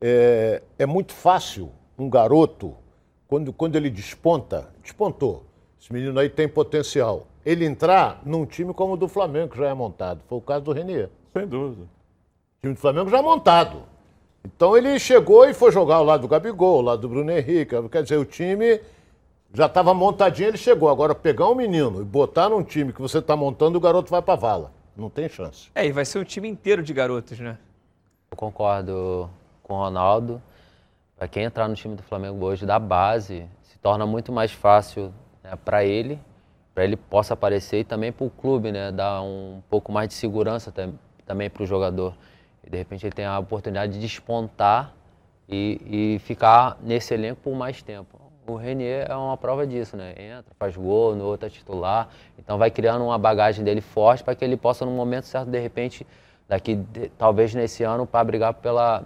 É, 0.00 0.62
é 0.78 0.86
muito 0.86 1.12
fácil 1.12 1.70
um 1.98 2.08
garoto 2.08 2.74
quando, 3.28 3.52
quando 3.52 3.76
ele 3.76 3.90
desponta, 3.90 4.70
despontou. 4.82 5.44
Esse 5.78 5.92
menino 5.92 6.18
aí 6.18 6.30
tem 6.30 6.48
potencial. 6.48 7.26
Ele 7.44 7.66
entrar 7.66 8.22
num 8.24 8.46
time 8.46 8.72
como 8.72 8.94
o 8.94 8.96
do 8.96 9.08
Flamengo, 9.08 9.50
que 9.50 9.58
já 9.58 9.68
é 9.68 9.74
montado. 9.74 10.22
Foi 10.26 10.38
o 10.38 10.40
caso 10.40 10.64
do 10.64 10.72
Renier. 10.72 11.10
Sem 11.34 11.46
dúvida. 11.46 11.82
O 11.82 12.60
time 12.62 12.72
do 12.72 12.80
Flamengo 12.80 13.10
já 13.10 13.18
é 13.18 13.22
montado. 13.22 13.82
Então 14.44 14.76
ele 14.76 14.98
chegou 14.98 15.48
e 15.48 15.54
foi 15.54 15.72
jogar 15.72 15.96
ao 15.96 16.04
lado 16.04 16.22
do 16.22 16.28
Gabigol, 16.28 16.76
ao 16.76 16.82
lado 16.82 17.00
do 17.00 17.08
Bruno 17.08 17.30
Henrique. 17.30 17.74
Quer 17.88 18.02
dizer, 18.02 18.18
o 18.18 18.24
time 18.24 18.80
já 19.52 19.66
estava 19.66 19.94
montadinho, 19.94 20.48
ele 20.48 20.58
chegou. 20.58 20.88
Agora, 20.88 21.14
pegar 21.14 21.48
um 21.48 21.54
menino 21.54 22.02
e 22.02 22.04
botar 22.04 22.48
num 22.48 22.62
time 22.62 22.92
que 22.92 23.00
você 23.00 23.18
está 23.18 23.34
montando, 23.34 23.78
o 23.78 23.80
garoto 23.80 24.10
vai 24.10 24.20
para 24.20 24.34
vala. 24.34 24.72
Não 24.96 25.08
tem 25.08 25.28
chance. 25.28 25.70
É, 25.74 25.86
e 25.86 25.92
vai 25.92 26.04
ser 26.04 26.18
um 26.18 26.24
time 26.24 26.48
inteiro 26.48 26.82
de 26.82 26.92
garotos, 26.92 27.38
né? 27.40 27.58
Eu 28.30 28.36
concordo 28.36 29.30
com 29.62 29.74
o 29.74 29.78
Ronaldo 29.78 30.40
para 31.16 31.28
quem 31.28 31.44
entrar 31.44 31.68
no 31.68 31.74
time 31.74 31.94
do 31.94 32.02
Flamengo 32.02 32.44
hoje 32.44 32.66
da 32.66 32.78
base, 32.78 33.46
se 33.62 33.78
torna 33.78 34.04
muito 34.04 34.32
mais 34.32 34.52
fácil 34.52 35.12
né, 35.42 35.52
para 35.64 35.84
ele, 35.84 36.18
para 36.74 36.84
ele 36.84 36.96
possa 36.96 37.34
aparecer 37.34 37.80
e 37.80 37.84
também 37.84 38.12
para 38.12 38.26
o 38.26 38.30
clube, 38.30 38.72
né, 38.72 38.90
dar 38.90 39.22
um 39.22 39.62
pouco 39.70 39.92
mais 39.92 40.08
de 40.08 40.14
segurança 40.14 40.72
também 41.24 41.48
para 41.48 41.62
o 41.62 41.66
jogador. 41.66 42.14
E 42.66 42.70
de 42.70 42.76
repente 42.78 43.06
ele 43.06 43.12
tem 43.12 43.24
a 43.24 43.38
oportunidade 43.38 43.92
de 43.92 44.00
despontar 44.00 44.94
e, 45.48 46.14
e 46.16 46.18
ficar 46.20 46.78
nesse 46.82 47.14
elenco 47.14 47.40
por 47.42 47.54
mais 47.54 47.82
tempo. 47.82 48.20
O 48.46 48.56
Renier 48.56 49.06
é 49.08 49.16
uma 49.16 49.36
prova 49.36 49.66
disso, 49.66 49.96
né? 49.96 50.14
Entra, 50.18 50.52
faz 50.58 50.76
gol, 50.76 51.14
no 51.14 51.24
outro 51.24 51.46
é 51.46 51.50
titular, 51.50 52.08
então 52.38 52.58
vai 52.58 52.70
criando 52.70 53.02
uma 53.04 53.18
bagagem 53.18 53.64
dele 53.64 53.80
forte 53.80 54.22
para 54.22 54.34
que 54.34 54.44
ele 54.44 54.56
possa, 54.56 54.84
no 54.84 54.90
momento 54.90 55.24
certo, 55.24 55.48
de 55.48 55.58
repente, 55.58 56.06
daqui 56.46 56.78
talvez 57.16 57.54
nesse 57.54 57.82
ano, 57.84 58.06
para 58.06 58.22
brigar 58.22 58.52
pela, 58.54 59.04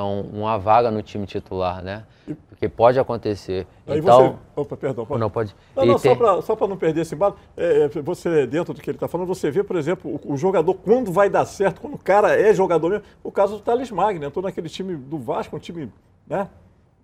uma 0.00 0.58
vaga 0.58 0.90
no 0.90 1.02
time 1.02 1.26
titular, 1.26 1.82
né? 1.82 2.04
Porque 2.48 2.68
pode 2.68 2.98
acontecer. 2.98 3.66
Aí 3.86 3.98
então, 3.98 4.38
você... 4.54 4.60
Opa, 4.60 4.76
perdão. 4.76 5.04
Pode. 5.04 5.20
Não, 5.20 5.30
pode. 5.30 5.56
Não, 5.76 5.84
não 5.84 5.98
tem... 5.98 6.16
só 6.42 6.54
para 6.54 6.68
não 6.68 6.76
perder 6.76 7.02
esse 7.02 7.14
embalo, 7.14 7.36
é, 7.56 7.84
é, 7.84 7.88
você, 8.00 8.46
dentro 8.46 8.72
do 8.72 8.80
que 8.80 8.88
ele 8.88 8.96
está 8.96 9.08
falando, 9.08 9.26
você 9.26 9.50
vê, 9.50 9.64
por 9.64 9.76
exemplo, 9.76 10.20
o, 10.24 10.34
o, 10.34 10.36
jogador, 10.36 10.74
quando 10.74 11.12
vai 11.12 11.28
dar 11.28 11.44
certo, 11.44 11.80
quando 11.80 11.94
o 11.94 11.98
cara 11.98 12.40
é 12.40 12.54
jogador 12.54 12.90
mesmo, 12.90 13.04
o 13.22 13.32
caso 13.32 13.56
do 13.56 13.62
Thales 13.62 13.90
Magno, 13.90 14.24
entrou 14.24 14.42
naquele 14.42 14.68
time 14.68 14.94
do 14.94 15.18
Vasco, 15.18 15.56
um 15.56 15.58
time 15.58 15.92
né, 16.26 16.48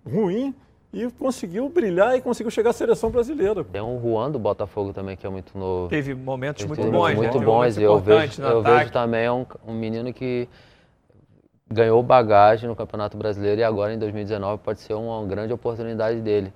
ruim, 0.09 0.55
e 0.91 1.09
conseguiu 1.11 1.69
brilhar 1.69 2.17
e 2.17 2.21
conseguiu 2.21 2.49
chegar 2.49 2.71
à 2.71 2.73
seleção 2.73 3.11
brasileira. 3.11 3.63
Tem 3.63 3.81
um 3.81 4.01
Juan 4.01 4.31
do 4.31 4.39
Botafogo 4.39 4.91
também, 4.91 5.15
que 5.15 5.27
é 5.27 5.29
muito 5.29 5.57
novo. 5.57 5.89
Teve 5.89 6.15
momentos 6.15 6.65
muito 6.65 6.81
bons, 6.89 7.15
Muito 7.15 7.39
né? 7.39 7.45
bons, 7.45 7.77
eu 7.77 7.99
vejo, 7.99 8.41
eu 8.41 8.63
vejo 8.63 8.91
também 8.91 9.29
um, 9.29 9.45
um 9.67 9.73
menino 9.73 10.11
que 10.11 10.47
ganhou 11.71 12.01
bagagem 12.01 12.67
no 12.67 12.75
Campeonato 12.75 13.15
Brasileiro 13.15 13.61
e 13.61 13.63
agora 13.63 13.93
em 13.93 13.99
2019 13.99 14.61
pode 14.63 14.81
ser 14.81 14.93
uma 14.95 15.25
grande 15.25 15.53
oportunidade 15.53 16.19
dele. 16.21 16.51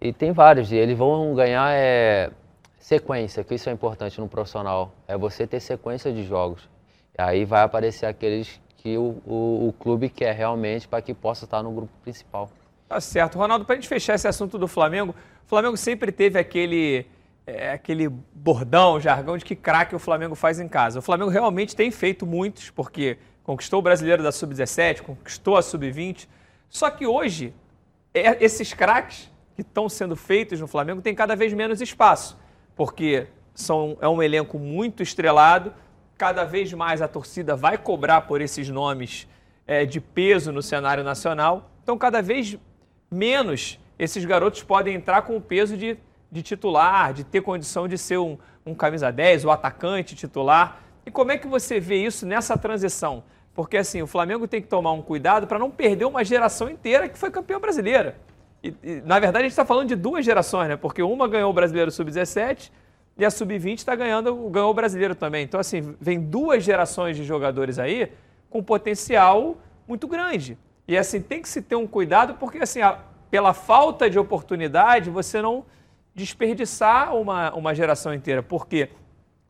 E 0.00 0.12
tem 0.12 0.32
vários, 0.32 0.72
e 0.72 0.76
eles 0.76 0.96
vão 0.96 1.34
ganhar 1.34 1.72
é, 1.72 2.30
sequência, 2.78 3.44
que 3.44 3.54
isso 3.54 3.68
é 3.68 3.72
importante 3.72 4.20
no 4.20 4.28
profissional, 4.28 4.92
é 5.06 5.16
você 5.16 5.46
ter 5.46 5.60
sequência 5.60 6.12
de 6.12 6.24
jogos. 6.24 6.68
E 7.16 7.22
aí 7.22 7.44
vai 7.44 7.62
aparecer 7.62 8.06
aqueles 8.06 8.60
que 8.76 8.96
o, 8.96 9.20
o, 9.26 9.68
o 9.68 9.74
clube 9.78 10.08
quer 10.08 10.34
realmente 10.34 10.86
para 10.86 11.02
que 11.02 11.12
possa 11.12 11.44
estar 11.44 11.62
no 11.62 11.72
grupo 11.72 11.92
principal. 12.02 12.48
Tá 12.88 13.00
certo. 13.00 13.36
Ronaldo, 13.36 13.64
para 13.64 13.74
a 13.74 13.76
gente 13.76 13.88
fechar 13.88 14.14
esse 14.14 14.26
assunto 14.26 14.56
do 14.56 14.66
Flamengo, 14.66 15.14
o 15.44 15.48
Flamengo 15.48 15.76
sempre 15.76 16.10
teve 16.10 16.38
aquele, 16.38 17.04
é, 17.46 17.72
aquele 17.72 18.08
bordão, 18.08 19.00
jargão 19.00 19.36
de 19.36 19.44
que 19.44 19.56
craque 19.56 19.94
o 19.94 19.98
Flamengo 19.98 20.34
faz 20.34 20.58
em 20.58 20.68
casa. 20.68 21.00
O 21.00 21.02
Flamengo 21.02 21.30
realmente 21.30 21.74
tem 21.76 21.90
feito 21.90 22.24
muitos, 22.24 22.70
porque 22.70 23.18
conquistou 23.48 23.78
o 23.78 23.82
brasileiro 23.82 24.22
da 24.22 24.30
Sub-17, 24.30 25.00
conquistou 25.00 25.56
a 25.56 25.62
Sub-20. 25.62 26.28
Só 26.68 26.90
que 26.90 27.06
hoje, 27.06 27.54
é, 28.12 28.44
esses 28.44 28.74
craques 28.74 29.30
que 29.56 29.62
estão 29.62 29.88
sendo 29.88 30.14
feitos 30.14 30.60
no 30.60 30.66
Flamengo 30.66 31.00
têm 31.00 31.14
cada 31.14 31.34
vez 31.34 31.54
menos 31.54 31.80
espaço, 31.80 32.38
porque 32.76 33.26
são, 33.54 33.96
é 34.02 34.06
um 34.06 34.22
elenco 34.22 34.58
muito 34.58 35.02
estrelado, 35.02 35.72
cada 36.18 36.44
vez 36.44 36.70
mais 36.74 37.00
a 37.00 37.08
torcida 37.08 37.56
vai 37.56 37.78
cobrar 37.78 38.20
por 38.20 38.42
esses 38.42 38.68
nomes 38.68 39.26
é, 39.66 39.86
de 39.86 39.98
peso 39.98 40.52
no 40.52 40.60
cenário 40.60 41.02
nacional. 41.02 41.70
Então, 41.82 41.96
cada 41.96 42.20
vez 42.20 42.58
menos 43.10 43.80
esses 43.98 44.26
garotos 44.26 44.62
podem 44.62 44.94
entrar 44.94 45.22
com 45.22 45.38
o 45.38 45.40
peso 45.40 45.74
de, 45.74 45.96
de 46.30 46.42
titular, 46.42 47.14
de 47.14 47.24
ter 47.24 47.40
condição 47.40 47.88
de 47.88 47.96
ser 47.96 48.18
um, 48.18 48.36
um 48.66 48.74
camisa 48.74 49.10
10, 49.10 49.46
o 49.46 49.50
atacante 49.50 50.14
titular. 50.14 50.82
E 51.06 51.10
como 51.10 51.32
é 51.32 51.38
que 51.38 51.46
você 51.46 51.80
vê 51.80 52.04
isso 52.04 52.26
nessa 52.26 52.54
transição? 52.54 53.24
Porque 53.58 53.76
assim, 53.76 54.00
o 54.00 54.06
Flamengo 54.06 54.46
tem 54.46 54.62
que 54.62 54.68
tomar 54.68 54.92
um 54.92 55.02
cuidado 55.02 55.48
para 55.48 55.58
não 55.58 55.68
perder 55.68 56.04
uma 56.04 56.22
geração 56.22 56.70
inteira 56.70 57.08
que 57.08 57.18
foi 57.18 57.28
campeã 57.28 57.58
brasileira. 57.58 58.14
E, 58.62 58.72
e, 58.84 59.00
na 59.00 59.18
verdade, 59.18 59.38
a 59.38 59.48
gente 59.48 59.50
está 59.50 59.64
falando 59.64 59.88
de 59.88 59.96
duas 59.96 60.24
gerações, 60.24 60.68
né? 60.68 60.76
Porque 60.76 61.02
uma 61.02 61.26
ganhou 61.26 61.50
o 61.50 61.52
brasileiro 61.52 61.90
sub-17 61.90 62.70
e 63.16 63.24
a 63.24 63.30
sub-20 63.32 63.78
está 63.78 63.96
ganhando 63.96 64.32
ganhou 64.48 64.70
o 64.70 64.74
brasileiro 64.74 65.12
também. 65.16 65.42
Então, 65.42 65.58
assim, 65.58 65.96
vem 66.00 66.20
duas 66.20 66.62
gerações 66.62 67.16
de 67.16 67.24
jogadores 67.24 67.80
aí 67.80 68.12
com 68.48 68.62
potencial 68.62 69.56
muito 69.88 70.06
grande. 70.06 70.56
E 70.86 70.96
assim, 70.96 71.20
tem 71.20 71.42
que 71.42 71.48
se 71.48 71.60
ter 71.60 71.74
um 71.74 71.84
cuidado, 71.84 72.34
porque 72.34 72.58
assim, 72.58 72.80
a, 72.80 73.00
pela 73.28 73.52
falta 73.52 74.08
de 74.08 74.20
oportunidade, 74.20 75.10
você 75.10 75.42
não 75.42 75.64
desperdiçar 76.14 77.12
uma, 77.16 77.52
uma 77.54 77.74
geração 77.74 78.14
inteira. 78.14 78.40
Porque 78.40 78.88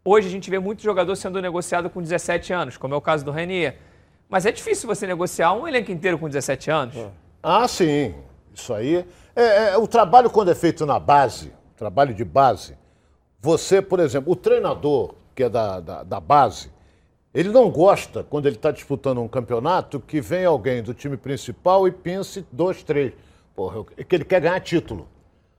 hoje 0.02 0.28
a 0.28 0.30
gente 0.30 0.48
vê 0.48 0.58
muito 0.58 0.82
jogador 0.82 1.14
sendo 1.14 1.42
negociado 1.42 1.90
com 1.90 2.00
17 2.00 2.54
anos, 2.54 2.78
como 2.78 2.94
é 2.94 2.96
o 2.96 3.02
caso 3.02 3.22
do 3.22 3.30
Renier. 3.30 3.86
Mas 4.28 4.44
é 4.44 4.52
difícil 4.52 4.86
você 4.86 5.06
negociar 5.06 5.52
um 5.54 5.66
elenco 5.66 5.90
inteiro 5.90 6.18
com 6.18 6.28
17 6.28 6.70
anos. 6.70 6.96
É. 6.96 7.10
Ah, 7.42 7.66
sim. 7.66 8.14
Isso 8.54 8.74
aí. 8.74 9.06
É, 9.34 9.70
é, 9.70 9.78
o 9.78 9.86
trabalho, 9.86 10.28
quando 10.28 10.50
é 10.50 10.54
feito 10.54 10.84
na 10.84 10.98
base, 10.98 11.52
trabalho 11.76 12.12
de 12.12 12.24
base, 12.24 12.76
você, 13.40 13.80
por 13.80 14.00
exemplo, 14.00 14.32
o 14.32 14.36
treinador, 14.36 15.14
que 15.34 15.44
é 15.44 15.48
da, 15.48 15.80
da, 15.80 16.02
da 16.02 16.20
base, 16.20 16.70
ele 17.32 17.50
não 17.50 17.70
gosta, 17.70 18.24
quando 18.24 18.46
ele 18.46 18.56
está 18.56 18.70
disputando 18.70 19.20
um 19.20 19.28
campeonato, 19.28 20.00
que 20.00 20.20
vem 20.20 20.44
alguém 20.44 20.82
do 20.82 20.92
time 20.92 21.16
principal 21.16 21.86
e 21.86 21.92
pense 21.92 22.44
dois, 22.50 22.82
três. 22.82 23.12
Porra, 23.54 23.84
que 23.84 24.14
ele 24.14 24.24
quer 24.24 24.40
ganhar 24.40 24.60
título. 24.60 25.08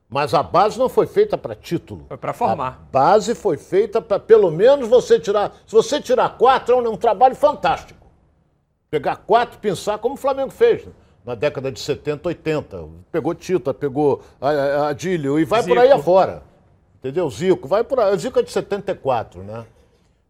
Mas 0.10 0.34
a 0.34 0.41
base 0.41 0.79
não 0.79 0.89
foi 0.89 1.05
feita 1.05 1.38
para 1.38 1.53
título. 1.53 2.05
Foi 2.08 2.17
para 2.17 2.34
formar. 2.34 2.67
A 2.67 2.91
base 2.91 3.36
foi 3.36 3.58
feita 3.58 4.01
para, 4.01 4.19
pelo 4.19 4.49
menos, 4.49 4.88
você 4.88 5.19
tirar. 5.19 5.55
Se 5.67 5.73
você 5.73 6.01
tirar 6.01 6.38
quatro, 6.38 6.73
é 6.73 6.77
um, 6.77 6.86
é 6.86 6.89
um 6.89 6.97
trabalho 6.97 7.36
fantástico. 7.36 7.99
Pegar 8.89 9.17
quatro 9.17 9.58
e 9.58 9.60
pensar 9.60 9.97
como 9.99 10.15
o 10.15 10.17
Flamengo 10.17 10.52
fez. 10.52 10.88
na 11.25 11.36
década 11.36 11.71
de 11.71 11.80
70, 11.80 12.28
80. 12.28 12.86
Pegou 13.12 13.36
Tita, 13.36 13.73
pegou 13.73 14.21
Adílio 14.88 15.39
e 15.39 15.45
vai 15.45 15.62
Zico. 15.62 15.75
por 15.75 15.82
aí 15.82 15.91
afora. 15.91 16.43
Entendeu? 16.97 17.30
Zico, 17.30 17.67
vai 17.67 17.84
por 17.84 17.99
aí. 17.99 18.17
Zico 18.17 18.39
é 18.39 18.41
de 18.41 18.52
74, 18.52 19.43
né? 19.43 19.65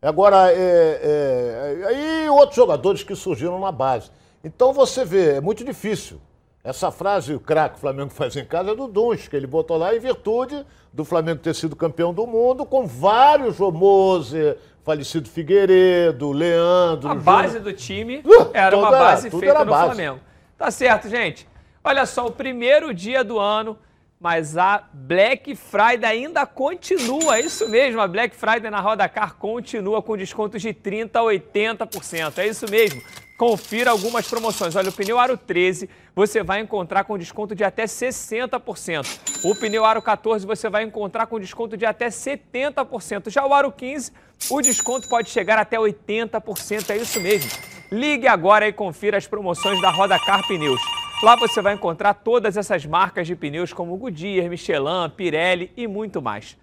Agora, 0.02 0.52
é, 0.52 0.56
é, 1.02 1.86
aí 1.88 2.30
outros 2.30 2.56
jogadores 2.56 3.04
que 3.04 3.16
surgiram 3.16 3.60
na 3.60 3.72
base. 3.72 4.10
Então 4.44 4.72
você 4.72 5.04
vê, 5.04 5.36
é 5.36 5.42
muito 5.42 5.64
difícil. 5.64 6.20
Essa 6.64 6.92
frase, 6.92 7.34
o 7.34 7.40
craque 7.40 7.78
o 7.78 7.80
Flamengo 7.80 8.10
faz 8.14 8.36
em 8.36 8.46
casa, 8.46 8.72
é 8.72 8.76
do 8.76 8.88
Duns, 8.88 9.28
que 9.28 9.36
ele 9.36 9.48
botou 9.48 9.78
lá 9.78 9.96
em 9.96 10.00
virtude 10.00 10.66
do 10.92 11.04
Flamengo 11.06 11.40
ter 11.40 11.54
sido 11.54 11.76
campeão 11.76 12.14
do 12.14 12.26
mundo, 12.26 12.66
com 12.66 12.86
vários 12.86 13.58
Romose, 13.58 14.56
falecido 14.90 15.30
Figueiredo, 15.30 16.32
Leandro. 16.32 17.12
A 17.12 17.14
base 17.14 17.60
do 17.60 17.72
time 17.72 18.24
uh, 18.26 18.50
era 18.52 18.76
uma 18.76 18.90
base 18.90 19.28
era, 19.28 19.38
feita 19.38 19.64
no 19.64 19.70
base. 19.70 19.86
Flamengo. 19.86 20.20
Tá 20.58 20.72
certo, 20.72 21.08
gente. 21.08 21.48
Olha 21.84 22.08
só, 22.08 22.26
o 22.26 22.32
primeiro 22.32 22.92
dia 22.92 23.24
do 23.24 23.38
ano, 23.38 23.78
mas 24.20 24.58
a 24.58 24.84
Black 24.92 25.56
Friday 25.56 26.10
ainda 26.10 26.44
continua. 26.48 27.38
É 27.38 27.42
isso 27.42 27.70
mesmo, 27.70 28.02
a 28.02 28.08
Black 28.08 28.36
Friday 28.36 28.72
na 28.72 28.80
Roda 28.80 29.08
Car 29.08 29.36
continua 29.36 30.02
com 30.02 30.18
descontos 30.18 30.60
de 30.60 30.74
30% 30.74 31.12
a 31.16 31.22
80%. 31.22 32.40
É 32.40 32.48
isso 32.48 32.66
mesmo. 32.68 33.00
Confira 33.40 33.92
algumas 33.92 34.28
promoções. 34.28 34.76
Olha, 34.76 34.90
o 34.90 34.92
pneu 34.92 35.18
Aro 35.18 35.38
13 35.38 35.90
você 36.14 36.44
vai 36.44 36.60
encontrar 36.60 37.06
com 37.06 37.18
desconto 37.18 37.56
de 37.56 37.64
até 37.64 37.86
60%. 37.86 39.46
O 39.46 39.56
pneu 39.56 39.86
Aro 39.86 40.02
14 40.02 40.46
você 40.46 40.70
vai 40.70 40.84
encontrar 40.84 41.26
com 41.26 41.40
desconto 41.40 41.78
de 41.78 41.86
até 41.86 42.10
70%. 42.10 43.30
Já 43.30 43.46
o 43.46 43.54
Aro 43.54 43.72
15, 43.72 44.12
o 44.50 44.62
desconto 44.62 45.08
pode 45.08 45.30
chegar 45.30 45.58
até 45.58 45.78
80%. 45.78 46.90
É 46.90 46.98
isso 46.98 47.22
mesmo. 47.22 47.50
Ligue 47.90 48.28
agora 48.28 48.68
e 48.68 48.74
confira 48.74 49.18
as 49.18 49.26
promoções 49.26 49.82
da 49.82 49.90
Roda 49.90 50.20
Car 50.20 50.46
Pneus. 50.46 50.82
Lá 51.24 51.38
você 51.38 51.62
vai 51.62 51.76
encontrar 51.76 52.16
todas 52.16 52.58
essas 52.58 52.86
marcas 52.86 53.26
de 53.26 53.38
pneus 53.38 53.72
como 53.72 53.96
Goodyear, 53.96 54.50
Michelin, 54.50 55.10
Pirelli 55.16 55.72
e 55.78 55.88
muito 55.88 56.22
mais. 56.22 56.58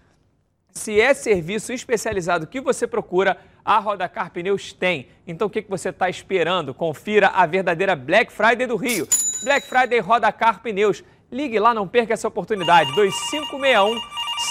Se 0.77 1.01
é 1.01 1.11
serviço 1.13 1.73
especializado 1.73 2.45
que 2.45 2.61
você 2.61 2.85
procura, 2.85 3.37
a 3.65 3.79
Rodacar 3.79 4.31
Pneus 4.31 4.71
tem. 4.71 5.07
Então 5.25 5.47
o 5.47 5.49
que 5.49 5.65
você 5.67 5.89
está 5.89 6.07
esperando? 6.07 6.71
Confira 6.71 7.29
a 7.29 7.47
verdadeira 7.47 7.95
Black 7.95 8.31
Friday 8.31 8.67
do 8.67 8.75
Rio. 8.75 9.07
Black 9.43 9.67
Friday 9.67 9.99
Rodacar 9.99 10.61
Pneus. 10.61 11.03
Ligue 11.31 11.59
lá, 11.59 11.73
não 11.73 11.87
perca 11.87 12.13
essa 12.13 12.27
oportunidade. 12.27 12.93
2561 12.93 13.99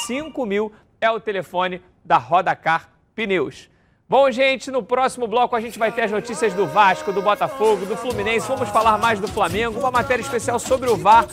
5000 0.07 0.73
é 1.01 1.11
o 1.11 1.21
telefone 1.21 1.81
da 2.05 2.19
Rodacar 2.19 2.91
Pneus. 3.15 3.71
Bom, 4.09 4.29
gente, 4.31 4.71
no 4.71 4.83
próximo 4.83 5.29
bloco 5.29 5.55
a 5.55 5.61
gente 5.61 5.79
vai 5.79 5.93
ter 5.93 6.03
as 6.03 6.11
notícias 6.11 6.53
do 6.55 6.67
Vasco, 6.67 7.13
do 7.13 7.23
Botafogo, 7.23 7.87
do 7.87 7.97
Fluminense. 7.97 8.49
Vamos 8.49 8.69
falar 8.71 8.99
mais 8.99 9.21
do 9.21 9.29
Flamengo, 9.29 9.79
uma 9.79 9.93
matéria 9.93 10.23
especial 10.23 10.59
sobre 10.59 10.91
o 10.91 10.97
VAR. 10.97 11.27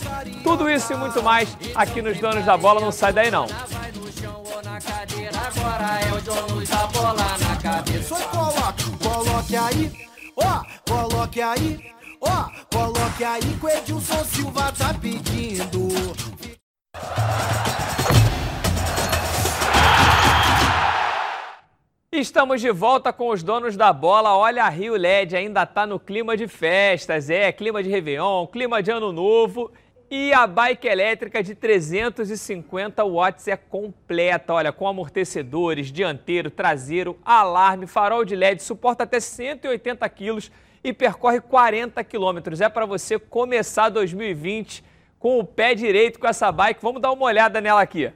Tudo 0.44 0.70
isso 0.70 0.94
e 0.94 0.96
muito 0.96 1.22
mais 1.24 1.58
aqui 1.74 2.00
nos 2.00 2.20
Donos 2.20 2.46
da 2.46 2.56
Bola. 2.56 2.80
Não 2.80 2.92
sai 2.92 3.12
daí, 3.12 3.32
não 3.32 3.48
agora 5.56 6.00
é 6.02 6.14
o 6.14 6.22
John 6.22 6.54
Luz, 6.54 6.72
a 6.72 6.88
bola 6.88 7.14
na 7.14 7.56
cabeça. 7.62 8.16
Só 8.16 8.28
coloque, 8.30 8.84
coloque 8.98 9.56
aí, 9.56 9.92
ó, 10.36 10.64
coloque 10.88 11.42
aí, 11.42 11.92
ó, 12.22 12.50
coloque 12.72 13.24
aí 13.24 13.42
que 13.42 13.66
o 13.66 13.70
Edilson 13.70 14.24
Silva 14.26 14.72
tá 14.72 14.94
pedindo. 14.94 15.90
Estamos 22.12 22.62
de 22.62 22.72
volta 22.72 23.12
com 23.12 23.30
os 23.30 23.42
donos 23.42 23.76
da 23.76 23.92
bola. 23.92 24.38
Olha, 24.38 24.66
a 24.66 24.70
Rio 24.70 24.96
LED 24.96 25.36
ainda 25.36 25.64
está 25.64 25.86
no 25.86 26.00
clima 26.00 26.38
de 26.38 26.48
festas, 26.48 27.30
é, 27.30 27.52
clima 27.52 27.82
de 27.82 27.90
Réveillon, 27.90 28.46
clima 28.48 28.84
de 28.84 28.92
Ano 28.92 29.12
Novo. 29.12 29.72
E 30.16 30.32
a 30.32 30.46
bike 30.46 30.88
elétrica 30.88 31.42
de 31.42 31.56
350 31.56 33.04
watts 33.04 33.48
é 33.48 33.58
completa, 33.58 34.54
olha, 34.54 34.72
com 34.72 34.88
amortecedores, 34.88 35.92
dianteiro, 35.92 36.52
traseiro, 36.52 37.18
alarme, 37.26 37.88
farol 37.88 38.24
de 38.24 38.36
LED, 38.36 38.62
suporta 38.62 39.06
até 39.06 39.20
180 39.20 40.08
quilos 40.10 40.52
e 40.84 40.94
percorre 40.94 41.42
40 41.42 42.04
quilômetros. 42.04 42.62
É 42.62 42.70
para 42.70 42.86
você 42.86 43.18
começar 43.18 43.90
2020 43.90 44.84
com 45.18 45.40
o 45.40 45.44
pé 45.44 45.74
direito 45.74 46.20
com 46.20 46.28
essa 46.28 46.52
bike. 46.52 46.80
Vamos 46.80 47.02
dar 47.02 47.12
uma 47.12 47.26
olhada 47.26 47.60
nela 47.60 47.82
aqui. 47.82 48.14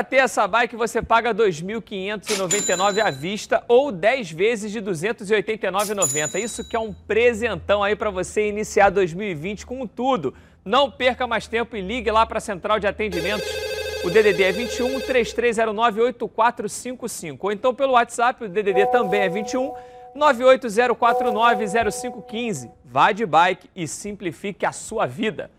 Para 0.00 0.04
ter 0.04 0.16
essa 0.16 0.48
bike 0.48 0.76
você 0.76 1.02
paga 1.02 1.28
R$ 1.30 1.34
2.599 1.34 3.00
à 3.00 3.10
vista 3.10 3.62
ou 3.68 3.92
10 3.92 4.32
vezes 4.32 4.72
de 4.72 4.78
R$ 4.78 4.86
289,90. 4.86 6.42
Isso 6.42 6.66
que 6.66 6.74
é 6.74 6.78
um 6.78 6.90
presentão 6.90 7.82
aí 7.82 7.94
para 7.94 8.08
você 8.08 8.48
iniciar 8.48 8.88
2020 8.88 9.66
com 9.66 9.86
tudo. 9.86 10.32
Não 10.64 10.90
perca 10.90 11.26
mais 11.26 11.46
tempo 11.46 11.76
e 11.76 11.82
ligue 11.82 12.10
lá 12.10 12.24
para 12.24 12.38
a 12.38 12.40
central 12.40 12.80
de 12.80 12.86
atendimentos. 12.86 13.46
O 14.02 14.08
DDD 14.08 14.42
é 14.42 14.52
21 14.52 15.00
3309 15.00 16.00
8455 16.00 17.46
ou 17.46 17.52
então 17.52 17.74
pelo 17.74 17.92
WhatsApp, 17.92 18.44
o 18.44 18.48
DDD 18.48 18.86
também 18.86 19.20
é 19.20 19.28
21 19.28 19.74
98049 20.14 21.66
0515. 21.90 22.70
Vá 22.86 23.12
de 23.12 23.26
bike 23.26 23.68
e 23.76 23.86
simplifique 23.86 24.64
a 24.64 24.72
sua 24.72 25.04
vida. 25.04 25.50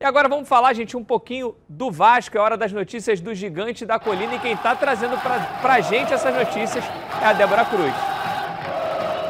E 0.00 0.04
agora 0.04 0.28
vamos 0.28 0.48
falar, 0.48 0.72
gente, 0.74 0.96
um 0.96 1.02
pouquinho 1.02 1.56
do 1.68 1.90
Vasco. 1.90 2.38
É 2.38 2.40
hora 2.40 2.56
das 2.56 2.72
notícias 2.72 3.20
do 3.20 3.34
Gigante 3.34 3.84
da 3.84 3.98
Colina. 3.98 4.36
E 4.36 4.38
quem 4.38 4.52
está 4.52 4.76
trazendo 4.76 5.18
para 5.20 5.74
a 5.74 5.80
gente 5.80 6.12
essas 6.12 6.32
notícias 6.32 6.84
é 7.20 7.26
a 7.26 7.32
Débora 7.32 7.64
Cruz. 7.64 8.17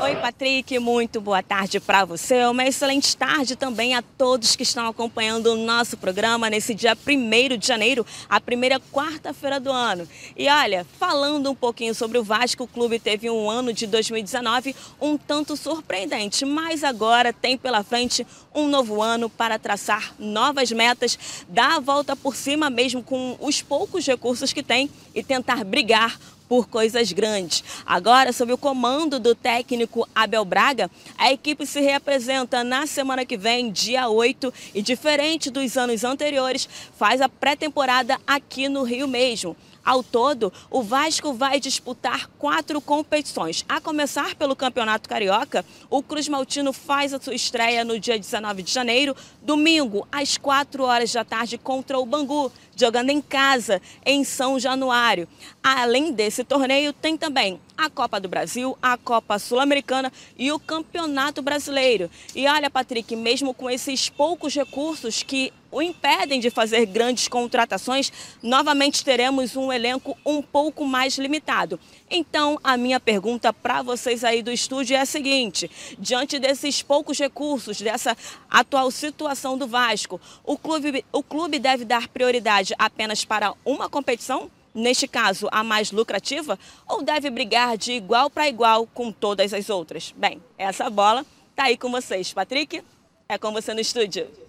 Oi, 0.09 0.17
Patrick, 0.17 0.79
muito 0.79 1.21
boa 1.21 1.43
tarde 1.43 1.79
para 1.79 2.03
você. 2.03 2.43
Uma 2.47 2.65
excelente 2.65 3.15
tarde 3.15 3.55
também 3.55 3.95
a 3.95 4.01
todos 4.01 4.57
que 4.57 4.63
estão 4.63 4.87
acompanhando 4.87 5.49
o 5.49 5.55
nosso 5.55 5.99
programa 5.99 6.49
nesse 6.49 6.75
dia 6.75 6.97
1 6.97 7.59
de 7.59 7.67
janeiro, 7.67 8.07
a 8.27 8.41
primeira 8.41 8.81
quarta-feira 8.81 9.61
do 9.61 9.71
ano. 9.71 10.09
E 10.35 10.49
olha, 10.49 10.87
falando 10.99 11.51
um 11.51 11.55
pouquinho 11.55 11.95
sobre 11.95 12.17
o 12.17 12.25
Vasco, 12.25 12.65
o 12.65 12.67
clube 12.67 12.99
teve 12.99 13.29
um 13.29 13.51
ano 13.51 13.71
de 13.71 13.87
2019 13.87 14.75
um 14.99 15.19
tanto 15.19 15.55
surpreendente, 15.59 16.47
mas 16.47 16.83
agora 16.83 17.31
tem 17.31 17.59
pela 17.59 17.83
frente 17.83 18.27
um 18.55 18.67
novo 18.67 19.03
ano 19.03 19.29
para 19.29 19.59
traçar 19.59 20.15
novas 20.19 20.73
metas, 20.73 21.19
dar 21.51 21.77
a 21.77 21.81
volta 21.81 22.17
por 22.17 22.35
cima 22.35 22.71
mesmo 22.71 23.03
com 23.03 23.37
os 23.39 23.61
poucos 23.61 24.07
recursos 24.07 24.55
que 24.55 24.63
tem 24.63 24.89
e 25.15 25.23
tentar 25.23 25.63
brigar 25.65 26.19
por 26.49 26.69
coisas 26.69 27.13
grandes. 27.13 27.63
Agora, 27.85 28.33
sob 28.33 28.53
o 28.53 28.59
comando 28.59 29.21
do 29.21 29.35
técnico 29.35 30.09
Abel 30.15 30.45
Braga, 30.45 30.91
a 31.17 31.31
equipe 31.33 31.67
se 31.67 31.81
reapresenta 31.81 32.65
na 32.65 32.87
semana 32.87 33.25
que 33.25 33.37
vem, 33.37 33.71
dia 33.71 34.09
8, 34.09 34.53
e 34.75 34.83
diferente 34.83 35.51
dos 35.51 35.77
anos 35.77 36.05
anteriores, 36.05 36.69
faz 36.97 37.21
a 37.21 37.29
pré-temporada 37.29 38.19
aqui 38.27 38.69
no 38.69 38.83
Rio 38.83 39.07
mesmo. 39.07 39.57
Ao 39.89 40.03
todo, 40.03 40.53
o 40.71 40.83
Vasco 40.83 41.33
vai 41.33 41.59
disputar 41.59 42.29
quatro 42.39 42.79
competições. 42.79 43.65
A 43.67 43.81
começar 43.81 44.35
pelo 44.35 44.55
Campeonato 44.55 45.09
Carioca, 45.09 45.65
o 45.89 46.03
Cruz 46.03 46.29
Maltino 46.29 46.75
faz 46.75 47.15
a 47.15 47.19
sua 47.19 47.35
estreia 47.35 47.87
no 47.87 47.99
dia 47.99 48.19
19 48.19 48.63
de 48.63 48.71
janeiro, 48.71 49.17
domingo, 49.41 50.07
às 50.13 50.37
4 50.37 50.83
horas 50.83 51.11
da 51.11 51.25
tarde, 51.25 51.57
contra 51.57 51.99
o 51.99 52.05
Bangu, 52.05 52.53
jogando 52.77 53.09
em 53.09 53.23
casa, 53.23 53.81
em 54.05 54.25
São 54.25 54.61
Januário. 54.61 55.27
Além 55.63 56.13
desse 56.13 56.45
torneio, 56.45 56.93
tem 56.93 57.17
também 57.17 57.59
a 57.75 57.89
Copa 57.89 58.21
do 58.21 58.29
Brasil, 58.29 58.77
a 58.83 58.99
Copa 58.99 59.39
Sul-Americana 59.39 60.13
e 60.37 60.53
o 60.53 60.59
Campeonato 60.59 61.41
Brasileiro. 61.41 62.11
E 62.35 62.47
olha, 62.47 62.69
Patrick, 62.69 63.17
mesmo 63.17 63.55
com 63.55 63.71
esses 63.71 64.11
poucos 64.11 64.55
recursos 64.55 65.23
que 65.23 65.51
o 65.71 65.83
impedem 65.83 66.41
de 66.41 66.51
fazer 66.51 66.87
grandes 66.87 67.29
contratações, 67.29 68.13
novamente 68.43 69.05
teremos 69.05 69.57
um 69.57 69.73
elenco 69.73 70.17
um 70.25 70.41
pouco 70.41 70.87
mais 70.87 71.19
limitado. 71.19 71.79
Então, 72.11 72.59
a 72.65 72.77
minha 72.77 72.99
pergunta 72.99 73.53
para 73.53 73.83
vocês 73.83 74.25
aí 74.25 74.43
do 74.43 74.51
estúdio 74.51 74.97
é 74.97 75.01
a 75.01 75.07
seguinte: 75.07 75.71
diante 75.99 76.39
desses 76.39 76.83
poucos 76.83 77.19
recursos, 77.19 77.81
dessa 77.81 78.17
atual 78.51 78.91
situação 78.91 79.59
do 79.59 79.67
Vasco, 79.67 80.21
o 80.45 80.57
clube, 80.57 81.05
o 81.13 81.23
clube 81.23 81.59
deve 81.59 81.85
dar 81.85 82.09
prioridade 82.09 82.75
apenas 82.79 83.25
para 83.25 83.55
uma 83.65 83.89
competição? 83.89 84.51
neste 84.75 85.09
caso, 85.09 85.49
a 85.51 85.65
mais 85.65 85.91
lucrativa, 85.91 86.59
ou 86.87 87.03
deve 87.03 87.31
brigar 87.31 87.77
de 87.77 87.93
igual 87.93 88.31
para 88.31 88.49
igual 88.49 88.87
com 88.87 89.11
todas 89.11 89.53
as 89.53 89.69
outras? 89.69 90.15
Bem, 90.17 90.41
essa 90.57 90.89
bola 90.89 91.27
está 91.51 91.65
aí 91.65 91.77
com 91.77 91.91
vocês. 91.91 92.33
Patrick, 92.33 92.83
é 93.29 93.39
com 93.39 93.51
você 93.53 93.75
no 93.75 93.81
estúdio. 93.81 94.48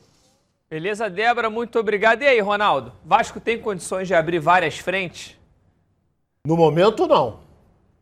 Beleza, 0.70 1.10
Débora, 1.10 1.50
muito 1.50 1.80
obrigado. 1.80 2.22
E 2.22 2.28
aí, 2.28 2.40
Ronaldo? 2.40 2.94
Vasco 3.04 3.40
tem 3.40 3.58
condições 3.58 4.08
de 4.08 4.14
abrir 4.14 4.38
várias 4.38 4.78
frentes? 4.78 5.36
No 6.46 6.56
momento, 6.56 7.08
não. 7.08 7.40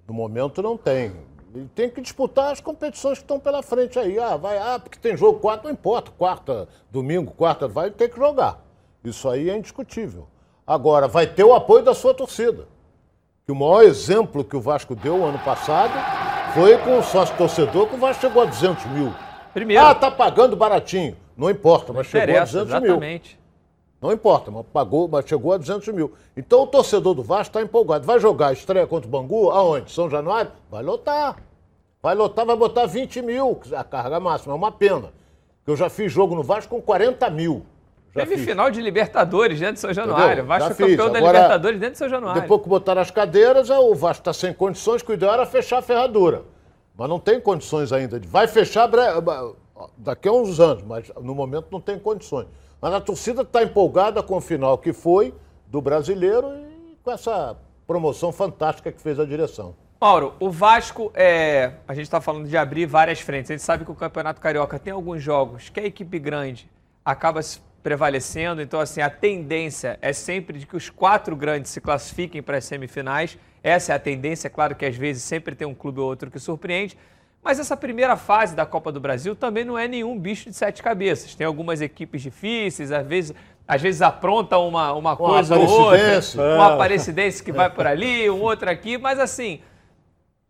No 0.05 0.13
momento, 0.13 0.61
não 0.61 0.75
tem. 0.75 1.13
Ele 1.55 1.69
tem 1.73 1.89
que 1.89 2.01
disputar 2.01 2.51
as 2.51 2.59
competições 2.59 3.19
que 3.19 3.23
estão 3.23 3.39
pela 3.39 3.63
frente 3.63 3.97
aí. 3.97 4.19
Ah, 4.19 4.35
vai, 4.35 4.57
ah, 4.57 4.77
porque 4.77 4.99
tem 4.99 5.15
jogo 5.15 5.39
quarta, 5.39 5.63
não 5.63 5.71
importa. 5.71 6.11
Quarta, 6.11 6.67
domingo, 6.91 7.31
quarta, 7.31 7.69
vai 7.69 7.89
ter 7.89 8.09
que 8.09 8.17
jogar. 8.17 8.59
Isso 9.01 9.29
aí 9.29 9.49
é 9.49 9.55
indiscutível. 9.55 10.27
Agora, 10.65 11.07
vai 11.07 11.25
ter 11.25 11.45
o 11.45 11.53
apoio 11.53 11.85
da 11.85 11.93
sua 11.93 12.13
torcida. 12.13 12.67
Que 13.45 13.51
o 13.53 13.55
maior 13.55 13.83
exemplo 13.83 14.43
que 14.43 14.57
o 14.57 14.61
Vasco 14.61 14.93
deu 14.93 15.23
ano 15.23 15.39
passado 15.39 15.93
foi 16.53 16.77
com 16.79 16.99
o 16.99 17.03
sócio 17.03 17.33
torcedor, 17.37 17.87
que 17.87 17.95
o 17.95 17.97
Vasco 17.97 18.23
chegou 18.23 18.43
a 18.43 18.45
200 18.45 18.85
mil. 18.87 19.13
Primeiro. 19.53 19.85
Ah, 19.85 19.95
tá 19.95 20.11
pagando 20.11 20.57
baratinho. 20.57 21.15
Não 21.37 21.49
importa, 21.49 21.93
mas 21.93 22.07
chegou 22.07 22.35
a 22.35 22.39
200 22.43 22.53
mil. 22.67 22.83
exatamente. 22.85 23.39
Não 24.01 24.11
importa, 24.11 24.51
mas 24.51 24.65
pagou, 24.71 25.07
mas 25.07 25.25
chegou 25.27 25.53
a 25.53 25.57
200 25.57 25.87
mil. 25.93 26.11
Então 26.35 26.61
o 26.63 26.67
torcedor 26.67 27.13
do 27.13 27.23
Vasco 27.23 27.49
está 27.51 27.61
empolgado. 27.61 28.05
Vai 28.05 28.19
jogar 28.19 28.53
estreia 28.53 28.85
contra 28.85 29.07
o 29.07 29.11
Bangu? 29.11 29.49
Aonde? 29.49 29.91
São 29.91 30.09
Januário? 30.09 30.51
Vai 30.69 30.83
lotar. 30.83 31.37
Vai 32.01 32.13
lotar, 32.15 32.45
vai 32.45 32.55
botar 32.55 32.85
20 32.85 33.21
mil, 33.21 33.59
a 33.75 33.83
carga 33.83 34.19
máxima. 34.19 34.53
É 34.53 34.55
uma 34.55 34.71
pena. 34.71 35.11
Eu 35.65 35.75
já 35.75 35.89
fiz 35.89 36.11
jogo 36.11 36.35
no 36.35 36.43
Vasco 36.43 36.75
com 36.75 36.81
40 36.81 37.29
mil. 37.29 37.65
Já 38.15 38.21
Teve 38.21 38.37
fiz. 38.37 38.45
final 38.45 38.69
de 38.71 38.81
Libertadores 38.81 39.59
dentro 39.59 39.75
de 39.75 39.79
São 39.81 39.93
Januário. 39.93 40.25
Entendeu? 40.43 40.45
Vasco 40.45 40.73
foi 40.75 40.89
campeão 40.91 41.05
fiz. 41.05 41.13
da 41.13 41.19
Agora, 41.19 41.37
Libertadores 41.39 41.79
dentro 41.79 41.93
de 41.93 41.97
São 41.99 42.09
Januário. 42.09 42.41
Depois 42.41 42.61
que 42.61 42.69
botaram 42.69 43.01
as 43.01 43.11
cadeiras, 43.11 43.69
é, 43.69 43.77
o 43.77 43.93
Vasco 43.95 44.21
está 44.21 44.31
sem 44.33 44.53
condições, 44.53 45.01
que 45.01 45.11
o 45.11 45.13
ideal 45.13 45.33
era 45.33 45.45
fechar 45.45 45.79
a 45.79 45.81
ferradura. 45.81 46.43
Mas 46.95 47.09
não 47.09 47.19
tem 47.19 47.39
condições 47.41 47.91
ainda. 47.91 48.19
de- 48.19 48.27
Vai 48.27 48.47
fechar 48.47 48.87
daqui 49.97 50.27
a 50.27 50.31
uns 50.31 50.59
anos, 50.59 50.83
mas 50.83 51.11
no 51.21 51.35
momento 51.35 51.67
não 51.71 51.81
tem 51.81 51.97
condições. 51.99 52.47
Mas 52.81 52.93
a 52.93 53.01
torcida 53.01 53.41
está 53.41 53.63
empolgada 53.63 54.21
com 54.21 54.37
o 54.37 54.41
final 54.41 54.77
que 54.77 54.93
foi 54.93 55.33
do 55.67 55.81
brasileiro 55.81 56.47
e 56.55 56.97
com 57.03 57.11
essa 57.11 57.57
promoção 57.85 58.31
fantástica 58.31 58.91
que 58.91 59.01
fez 59.01 59.19
a 59.19 59.25
direção. 59.25 59.75
Mauro, 59.99 60.35
o 60.39 60.51
Vasco, 60.51 61.11
é, 61.15 61.73
a 61.87 61.93
gente 61.95 62.03
está 62.03 62.21
falando 62.21 62.47
de 62.47 62.55
abrir 62.55 62.85
várias 62.85 63.19
frentes. 63.19 63.49
A 63.49 63.55
gente 63.55 63.63
sabe 63.63 63.83
que 63.83 63.91
o 63.91 63.95
Campeonato 63.95 64.39
Carioca 64.39 64.77
tem 64.77 64.93
alguns 64.93 65.23
jogos 65.23 65.69
que 65.69 65.79
a 65.79 65.85
equipe 65.85 66.19
grande 66.19 66.69
acaba 67.03 67.41
se 67.41 67.59
prevalecendo. 67.81 68.61
Então, 68.61 68.79
assim, 68.79 69.01
a 69.01 69.09
tendência 69.09 69.97
é 69.99 70.13
sempre 70.13 70.59
de 70.59 70.67
que 70.67 70.75
os 70.75 70.89
quatro 70.89 71.35
grandes 71.35 71.71
se 71.71 71.81
classifiquem 71.81 72.43
para 72.43 72.57
as 72.57 72.65
semifinais. 72.65 73.39
Essa 73.63 73.93
é 73.93 73.95
a 73.95 73.99
tendência. 73.99 74.47
É 74.47 74.49
claro 74.51 74.75
que 74.75 74.85
às 74.85 74.95
vezes 74.95 75.23
sempre 75.23 75.55
tem 75.55 75.65
um 75.65 75.73
clube 75.73 75.99
ou 75.99 76.07
outro 76.07 76.29
que 76.29 76.37
surpreende. 76.37 76.95
Mas 77.43 77.59
essa 77.59 77.77
primeira 77.77 78.17
fase 78.17 78.55
da 78.55 78.65
Copa 78.65 78.91
do 78.91 78.99
Brasil 78.99 79.35
também 79.35 79.63
não 79.63 79.77
é 79.77 79.87
nenhum 79.87 80.17
bicho 80.19 80.49
de 80.49 80.55
sete 80.55 80.83
cabeças. 80.83 81.33
Tem 81.33 81.47
algumas 81.47 81.79
equipes 81.81 82.21
difíceis, 82.21 82.91
às 82.91 83.05
vezes, 83.07 83.33
às 83.67 83.81
vezes 83.81 84.01
apronta 84.01 84.57
uma, 84.57 84.91
uma 84.93 85.15
coisa 85.15 85.55
ou 85.57 85.61
outra, 85.67 85.95
Aparecidense. 85.97 86.37
uma 86.37 86.73
aparecidense 86.73 87.43
que 87.43 87.51
vai 87.51 87.69
por 87.69 87.87
ali, 87.87 88.29
um 88.31 88.41
outro 88.41 88.69
aqui, 88.69 88.97
mas 88.97 89.17
assim, 89.19 89.61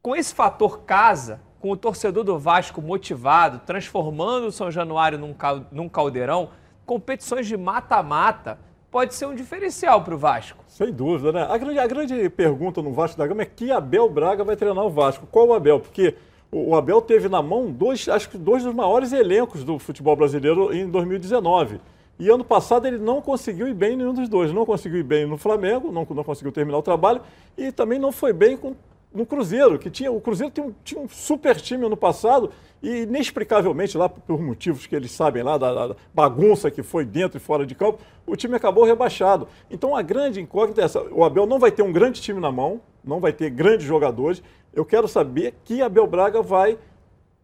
com 0.02 0.16
esse 0.16 0.34
fator 0.34 0.80
casa, 0.86 1.40
com 1.60 1.70
o 1.72 1.78
torcedor 1.78 2.24
do 2.24 2.40
Vasco 2.40 2.82
motivado, 2.82 3.60
transformando 3.66 4.48
o 4.48 4.52
São 4.52 4.72
Januário 4.72 5.20
num, 5.20 5.34
cal- 5.34 5.66
num 5.72 5.90
caldeirão, 5.90 6.50
competições 6.86 7.46
de 7.46 7.58
mata-mata 7.58 8.58
pode 8.90 9.14
ser 9.14 9.26
um 9.28 9.36
diferencial 9.36 10.02
para 10.04 10.16
o 10.16 10.18
Vasco. 10.18 10.64
Sem 10.68 10.92
dúvida, 10.94 11.32
né? 11.32 11.46
A 11.50 11.58
grande, 11.58 11.80
a 11.80 11.86
grande 11.88 12.30
pergunta 12.30 12.82
no 12.82 12.94
Vasco 12.94 13.18
da 13.18 13.28
Gama 13.28 13.42
é 13.42 13.46
que 13.46 13.72
Abel 13.72 14.10
Braga 14.10 14.44
vai 14.44 14.56
treinar 14.56 14.84
o 14.84 14.90
Vasco. 14.90 15.28
Qual 15.28 15.48
o 15.48 15.54
Abel? 15.54 15.80
Porque 15.80 16.16
o 16.52 16.76
Abel 16.76 17.02
teve 17.02 17.28
na 17.28 17.42
mão 17.42 17.72
dois, 17.72 18.08
acho 18.08 18.30
que 18.30 18.38
dois 18.38 18.64
dos 18.64 18.74
maiores 18.74 19.12
elencos 19.12 19.64
do 19.64 19.78
futebol 19.78 20.16
brasileiro 20.16 20.74
em 20.74 20.90
2019. 20.90 21.80
E 22.20 22.30
ano 22.30 22.44
passado 22.44 22.88
ele 22.88 22.98
não 22.98 23.22
conseguiu 23.22 23.68
ir 23.68 23.74
bem 23.74 23.94
em 23.94 23.98
nenhum 23.98 24.14
dos 24.14 24.28
dois. 24.28 24.52
Não 24.52 24.66
conseguiu 24.66 25.00
ir 25.00 25.04
bem 25.04 25.26
no 25.26 25.38
Flamengo, 25.38 25.92
não, 25.92 26.08
não 26.10 26.24
conseguiu 26.24 26.52
terminar 26.52 26.78
o 26.78 26.82
trabalho, 26.82 27.22
e 27.58 27.72
também 27.72 28.00
não 28.00 28.12
foi 28.12 28.34
bem 28.34 28.58
com, 28.58 28.76
no 29.18 29.26
Cruzeiro, 29.26 29.80
que 29.80 29.90
tinha. 29.90 30.12
O 30.12 30.22
Cruzeiro 30.22 30.54
tinha 30.54 30.66
um, 30.68 30.74
tinha 30.84 31.02
um 31.02 31.10
super 31.10 31.60
time 31.60 31.86
ano 31.86 31.98
passado, 31.98 32.52
e 32.82 33.02
inexplicavelmente, 33.02 33.98
lá 33.98 34.08
por 34.08 34.40
motivos 34.40 34.86
que 34.86 34.96
eles 34.96 35.12
sabem 35.12 35.42
lá, 35.42 35.58
da, 35.58 35.88
da 35.88 35.96
bagunça 36.14 36.70
que 36.70 36.84
foi 36.84 37.04
dentro 37.04 37.38
e 37.38 37.40
fora 37.40 37.66
de 37.66 37.74
campo, 37.74 37.98
o 38.28 38.36
time 38.36 38.56
acabou 38.56 38.86
rebaixado. 38.86 39.48
Então 39.72 39.96
a 39.96 40.04
grande 40.04 40.40
incógnita 40.40 40.82
é 40.82 40.86
essa: 40.86 41.02
o 41.12 41.24
Abel 41.24 41.48
não 41.48 41.58
vai 41.58 41.72
ter 41.72 41.82
um 41.82 41.92
grande 41.92 42.22
time 42.22 42.40
na 42.40 42.52
mão, 42.52 42.80
não 43.04 43.20
vai 43.20 43.34
ter 43.34 43.50
grandes 43.50 43.88
jogadores. 43.88 44.44
Eu 44.72 44.86
quero 44.86 45.08
saber 45.08 45.56
que 45.66 45.82
Abel 45.82 46.06
Braga 46.06 46.44
vai 46.44 46.78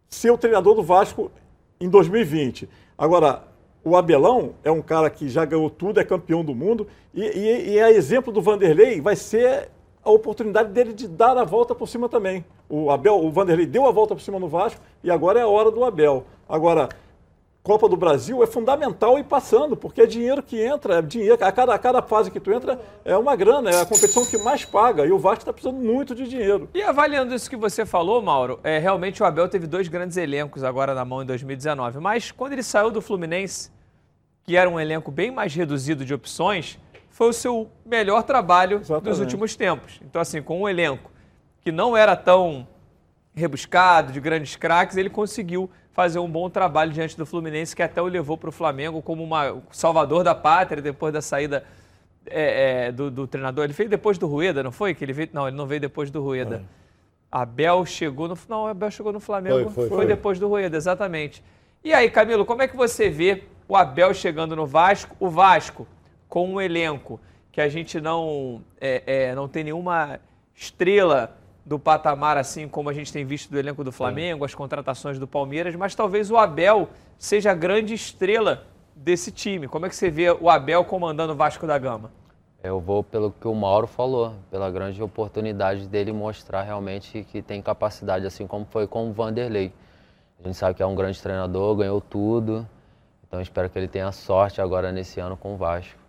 ser 0.07 0.29
o 0.29 0.37
treinador 0.37 0.75
do 0.75 0.83
Vasco 0.83 1.31
em 1.81 1.89
2020. 1.89 2.69
Agora, 2.95 3.47
o 3.83 3.97
Abelão 3.97 4.53
é 4.63 4.69
um 4.69 4.81
cara 4.81 5.09
que 5.09 5.27
já 5.27 5.43
ganhou 5.43 5.69
tudo, 5.71 5.99
é 5.99 6.03
campeão 6.03 6.45
do 6.45 6.53
mundo, 6.53 6.87
e, 7.13 7.23
e, 7.23 7.69
e 7.71 7.79
a 7.81 7.91
exemplo 7.91 8.31
do 8.31 8.41
Vanderlei 8.41 9.01
vai 9.01 9.15
ser 9.15 9.71
a 10.03 10.11
oportunidade 10.11 10.71
dele 10.71 10.93
de 10.93 11.07
dar 11.07 11.37
a 11.37 11.43
volta 11.43 11.73
por 11.73 11.87
cima 11.87 12.09
também. 12.09 12.43
O 12.69 12.91
Abel, 12.91 13.23
o 13.23 13.31
Vanderlei 13.31 13.65
deu 13.65 13.87
a 13.87 13.91
volta 13.91 14.13
por 14.13 14.21
cima 14.21 14.39
no 14.39 14.47
Vasco 14.47 14.81
e 15.03 15.09
agora 15.09 15.39
é 15.39 15.43
a 15.43 15.47
hora 15.47 15.71
do 15.71 15.83
Abel. 15.83 16.25
Agora, 16.47 16.89
Copa 17.63 17.87
do 17.87 17.95
Brasil 17.95 18.43
é 18.43 18.45
fundamental 18.45 19.17
ir 19.17 19.23
passando, 19.23 19.77
porque 19.77 20.01
é 20.01 20.05
dinheiro 20.05 20.43
que 20.43 20.61
entra, 20.61 20.95
é 20.95 21.01
dinheiro, 21.01 21.37
a 21.39 21.49
cada, 21.49 21.73
a 21.73 21.79
cada 21.79 22.01
fase 22.01 22.29
que 22.29 22.37
tu 22.37 22.51
entra 22.51 22.77
é 23.05 23.15
uma 23.15 23.37
grana, 23.37 23.69
é 23.69 23.79
a 23.79 23.85
competição 23.85 24.25
que 24.25 24.37
mais 24.39 24.65
paga, 24.65 25.05
e 25.05 25.13
o 25.13 25.17
Vasco 25.17 25.43
está 25.43 25.53
precisando 25.53 25.81
muito 25.81 26.13
de 26.13 26.27
dinheiro. 26.27 26.67
E 26.73 26.81
avaliando 26.81 27.33
isso 27.33 27.49
que 27.49 27.55
você 27.55 27.85
falou, 27.85 28.21
Mauro, 28.21 28.59
é, 28.65 28.79
realmente 28.79 29.23
o 29.23 29.25
Abel 29.25 29.47
teve 29.47 29.65
dois 29.65 29.87
grandes 29.87 30.17
elencos 30.17 30.61
agora 30.61 30.93
na 30.93 31.05
mão 31.05 31.23
em 31.23 31.25
2019. 31.25 31.99
Mas 32.01 32.31
quando 32.31 32.51
ele 32.51 32.63
saiu 32.63 32.91
do 32.91 33.01
Fluminense, 33.01 33.71
que 34.43 34.57
era 34.57 34.69
um 34.69 34.77
elenco 34.77 35.09
bem 35.09 35.31
mais 35.31 35.55
reduzido 35.55 36.03
de 36.03 36.13
opções, 36.13 36.77
foi 37.13 37.29
o 37.29 37.33
seu 37.33 37.69
melhor 37.85 38.23
trabalho 38.23 38.79
dos 38.79 38.89
Exatamente. 38.89 39.21
últimos 39.21 39.55
tempos. 39.55 40.01
Então, 40.03 40.19
assim, 40.19 40.41
com 40.41 40.63
um 40.63 40.67
elenco 40.67 41.11
que 41.61 41.71
não 41.71 41.95
era 41.95 42.15
tão 42.15 42.67
rebuscado, 43.35 44.11
de 44.11 44.19
grandes 44.19 44.55
craques, 44.55 44.97
ele 44.97 45.11
conseguiu 45.11 45.69
fazer 45.91 46.17
um 46.17 46.27
bom 46.27 46.49
trabalho 46.49 46.91
diante 46.91 47.15
do 47.15 47.23
Fluminense, 47.23 47.75
que 47.75 47.83
até 47.83 48.01
o 48.01 48.07
levou 48.07 48.35
para 48.35 48.49
o 48.49 48.51
Flamengo 48.51 48.99
como 48.99 49.23
uma, 49.23 49.61
salvador 49.69 50.23
da 50.23 50.33
pátria 50.33 50.81
depois 50.81 51.13
da 51.13 51.21
saída 51.21 51.63
é, 52.25 52.87
é, 52.87 52.91
do, 52.91 53.11
do 53.11 53.27
treinador. 53.27 53.63
Ele 53.65 53.73
veio 53.73 53.89
depois 53.89 54.17
do 54.17 54.25
Rueda, 54.25 54.63
não 54.63 54.71
foi? 54.71 54.95
Que 54.95 55.05
ele 55.05 55.13
veio, 55.13 55.29
não, 55.33 55.47
ele 55.47 55.55
não 55.55 55.67
veio 55.67 55.81
depois 55.81 56.09
do 56.09 56.19
Rueda. 56.19 56.63
Abel 57.31 57.85
chegou 57.85 58.27
no. 58.27 58.35
Não, 58.49 58.65
Abel 58.65 58.89
chegou 58.89 59.13
no 59.13 59.19
Flamengo. 59.19 59.69
Foi, 59.69 59.87
foi, 59.87 59.97
foi. 59.97 60.05
depois 60.07 60.39
do 60.39 60.47
Rueda, 60.47 60.75
exatamente. 60.75 61.43
E 61.83 61.93
aí, 61.93 62.09
Camilo, 62.09 62.43
como 62.43 62.63
é 62.63 62.67
que 62.67 62.75
você 62.75 63.07
vê 63.07 63.43
o 63.67 63.75
Abel 63.75 64.15
chegando 64.15 64.55
no 64.55 64.65
Vasco? 64.65 65.15
O 65.19 65.29
Vasco, 65.29 65.87
com 66.33 66.49
um 66.49 66.59
elenco 66.59 67.19
que 67.51 67.61
a 67.61 67.69
gente 67.69 68.01
não, 68.01 68.63
é, 68.81 69.03
é, 69.05 69.35
não 69.35 69.47
tem 69.47 69.65
nenhuma 69.65 70.19
estrela 70.55 71.37
do 71.63 71.77
patamar 71.77 72.37
assim 72.37 72.67
como 72.67 72.89
a 72.89 72.93
gente 72.93 73.13
tem 73.13 73.23
visto 73.23 73.51
do 73.51 73.59
elenco 73.59 73.83
do 73.83 73.91
Flamengo, 73.91 74.43
as 74.43 74.55
contratações 74.55 75.19
do 75.19 75.27
Palmeiras, 75.27 75.75
mas 75.75 75.93
talvez 75.93 76.31
o 76.31 76.37
Abel 76.37 76.89
seja 77.19 77.51
a 77.51 77.53
grande 77.53 77.93
estrela 77.93 78.65
desse 78.95 79.31
time. 79.31 79.67
Como 79.67 79.85
é 79.85 79.89
que 79.89 79.95
você 79.95 80.09
vê 80.09 80.31
o 80.31 80.49
Abel 80.49 80.83
comandando 80.85 81.33
o 81.33 81.35
Vasco 81.35 81.67
da 81.67 81.77
Gama? 81.77 82.09
Eu 82.63 82.79
vou 82.79 83.03
pelo 83.03 83.29
que 83.29 83.47
o 83.47 83.53
Mauro 83.53 83.85
falou, 83.85 84.33
pela 84.49 84.71
grande 84.71 85.03
oportunidade 85.03 85.87
dele 85.87 86.11
mostrar 86.11 86.63
realmente 86.63 87.27
que 87.31 87.43
tem 87.43 87.61
capacidade, 87.61 88.25
assim 88.25 88.47
como 88.47 88.65
foi 88.65 88.87
com 88.87 89.07
o 89.07 89.13
Vanderlei. 89.13 89.71
A 90.39 90.47
gente 90.47 90.57
sabe 90.57 90.73
que 90.73 90.81
é 90.81 90.85
um 90.87 90.95
grande 90.95 91.21
treinador, 91.21 91.75
ganhou 91.75 92.01
tudo, 92.01 92.67
então 93.27 93.39
espero 93.39 93.69
que 93.69 93.77
ele 93.77 93.87
tenha 93.87 94.11
sorte 94.11 94.59
agora 94.59 94.91
nesse 94.91 95.19
ano 95.19 95.37
com 95.37 95.53
o 95.53 95.57
Vasco. 95.57 96.02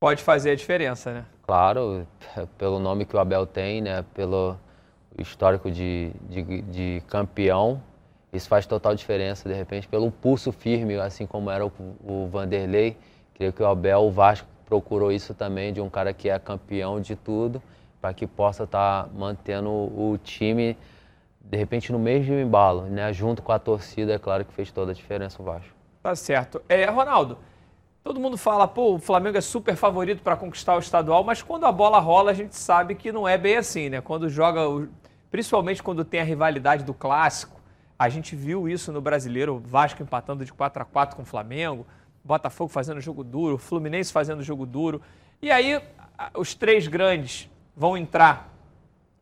Pode 0.00 0.22
fazer 0.22 0.52
a 0.52 0.54
diferença, 0.54 1.12
né? 1.12 1.26
Claro, 1.42 2.06
pelo 2.56 2.78
nome 2.78 3.04
que 3.04 3.14
o 3.14 3.18
Abel 3.18 3.44
tem, 3.46 3.82
né, 3.82 4.02
pelo 4.14 4.56
histórico 5.18 5.70
de, 5.70 6.10
de, 6.26 6.62
de 6.62 7.02
campeão, 7.06 7.82
isso 8.32 8.48
faz 8.48 8.64
total 8.64 8.94
diferença, 8.94 9.46
de 9.46 9.54
repente, 9.54 9.86
pelo 9.86 10.10
pulso 10.10 10.52
firme, 10.52 10.96
assim 10.96 11.26
como 11.26 11.50
era 11.50 11.66
o, 11.66 11.72
o 12.02 12.28
Vanderlei. 12.32 12.96
Creio 13.34 13.52
que 13.52 13.62
o 13.62 13.66
Abel, 13.66 14.00
o 14.00 14.10
Vasco, 14.10 14.48
procurou 14.64 15.12
isso 15.12 15.34
também, 15.34 15.70
de 15.70 15.82
um 15.82 15.90
cara 15.90 16.14
que 16.14 16.30
é 16.30 16.38
campeão 16.38 16.98
de 16.98 17.14
tudo, 17.14 17.62
para 18.00 18.14
que 18.14 18.26
possa 18.26 18.64
estar 18.64 19.06
mantendo 19.12 19.68
o 19.68 20.18
time, 20.24 20.78
de 21.42 21.58
repente, 21.58 21.92
no 21.92 21.98
mesmo 21.98 22.34
embalo, 22.36 22.84
né, 22.84 23.12
junto 23.12 23.42
com 23.42 23.52
a 23.52 23.58
torcida, 23.58 24.14
é 24.14 24.18
claro 24.18 24.46
que 24.46 24.54
fez 24.54 24.72
toda 24.72 24.92
a 24.92 24.94
diferença 24.94 25.42
o 25.42 25.44
Vasco. 25.44 25.74
Tá 26.02 26.14
certo. 26.14 26.62
É, 26.70 26.86
Ronaldo, 26.86 27.36
todo 28.10 28.18
mundo 28.18 28.36
fala, 28.36 28.66
pô, 28.66 28.96
o 28.96 28.98
Flamengo 28.98 29.38
é 29.38 29.40
super 29.40 29.76
favorito 29.76 30.20
para 30.20 30.34
conquistar 30.34 30.74
o 30.74 30.80
estadual, 30.80 31.22
mas 31.22 31.42
quando 31.42 31.64
a 31.64 31.70
bola 31.70 32.00
rola, 32.00 32.32
a 32.32 32.34
gente 32.34 32.56
sabe 32.56 32.96
que 32.96 33.12
não 33.12 33.28
é 33.28 33.38
bem 33.38 33.56
assim, 33.56 33.88
né? 33.88 34.00
Quando 34.00 34.28
joga, 34.28 34.62
principalmente 35.30 35.80
quando 35.80 36.04
tem 36.04 36.20
a 36.20 36.24
rivalidade 36.24 36.82
do 36.82 36.92
clássico, 36.92 37.60
a 37.96 38.08
gente 38.08 38.34
viu 38.34 38.68
isso 38.68 38.90
no 38.90 39.00
brasileiro, 39.00 39.62
Vasco 39.64 40.02
empatando 40.02 40.44
de 40.44 40.52
4 40.52 40.82
a 40.82 40.84
4 40.84 41.14
com 41.14 41.22
o 41.22 41.24
Flamengo, 41.24 41.86
Botafogo 42.24 42.68
fazendo 42.68 43.00
jogo 43.00 43.22
duro, 43.22 43.56
Fluminense 43.56 44.12
fazendo 44.12 44.42
jogo 44.42 44.66
duro. 44.66 45.00
E 45.40 45.48
aí, 45.48 45.80
os 46.36 46.52
três 46.52 46.88
grandes 46.88 47.48
vão 47.76 47.96
entrar 47.96 48.52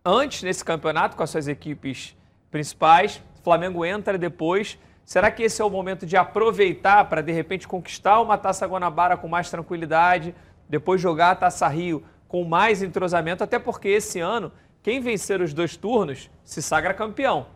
antes 0.03 0.43
nesse 0.43 0.65
campeonato 0.65 1.15
com 1.15 1.23
as 1.23 1.29
suas 1.29 1.47
equipes 1.47 2.17
principais. 2.51 3.23
Flamengo 3.45 3.85
entra 3.85 4.17
depois. 4.17 4.79
Será 5.09 5.31
que 5.31 5.43
esse 5.43 5.63
é 5.63 5.65
o 5.65 5.71
momento 5.71 6.05
de 6.05 6.19
aproveitar 6.19 7.03
para, 7.09 7.23
de 7.23 7.33
repente, 7.33 7.67
conquistar 7.67 8.21
uma 8.21 8.37
Taça 8.37 8.67
Guanabara 8.67 9.17
com 9.17 9.27
mais 9.27 9.49
tranquilidade, 9.49 10.35
depois 10.69 11.01
jogar 11.01 11.31
a 11.31 11.35
Taça 11.35 11.67
Rio 11.67 12.03
com 12.29 12.45
mais 12.45 12.83
entrosamento, 12.83 13.43
até 13.43 13.59
porque 13.59 13.89
esse 13.89 14.21
ano, 14.21 14.53
quem 14.83 15.01
vencer 15.01 15.41
os 15.41 15.55
dois 15.55 15.79
turnos 15.79 16.29
se 16.45 16.61
sagra 16.61 16.93
campeão. 16.93 17.47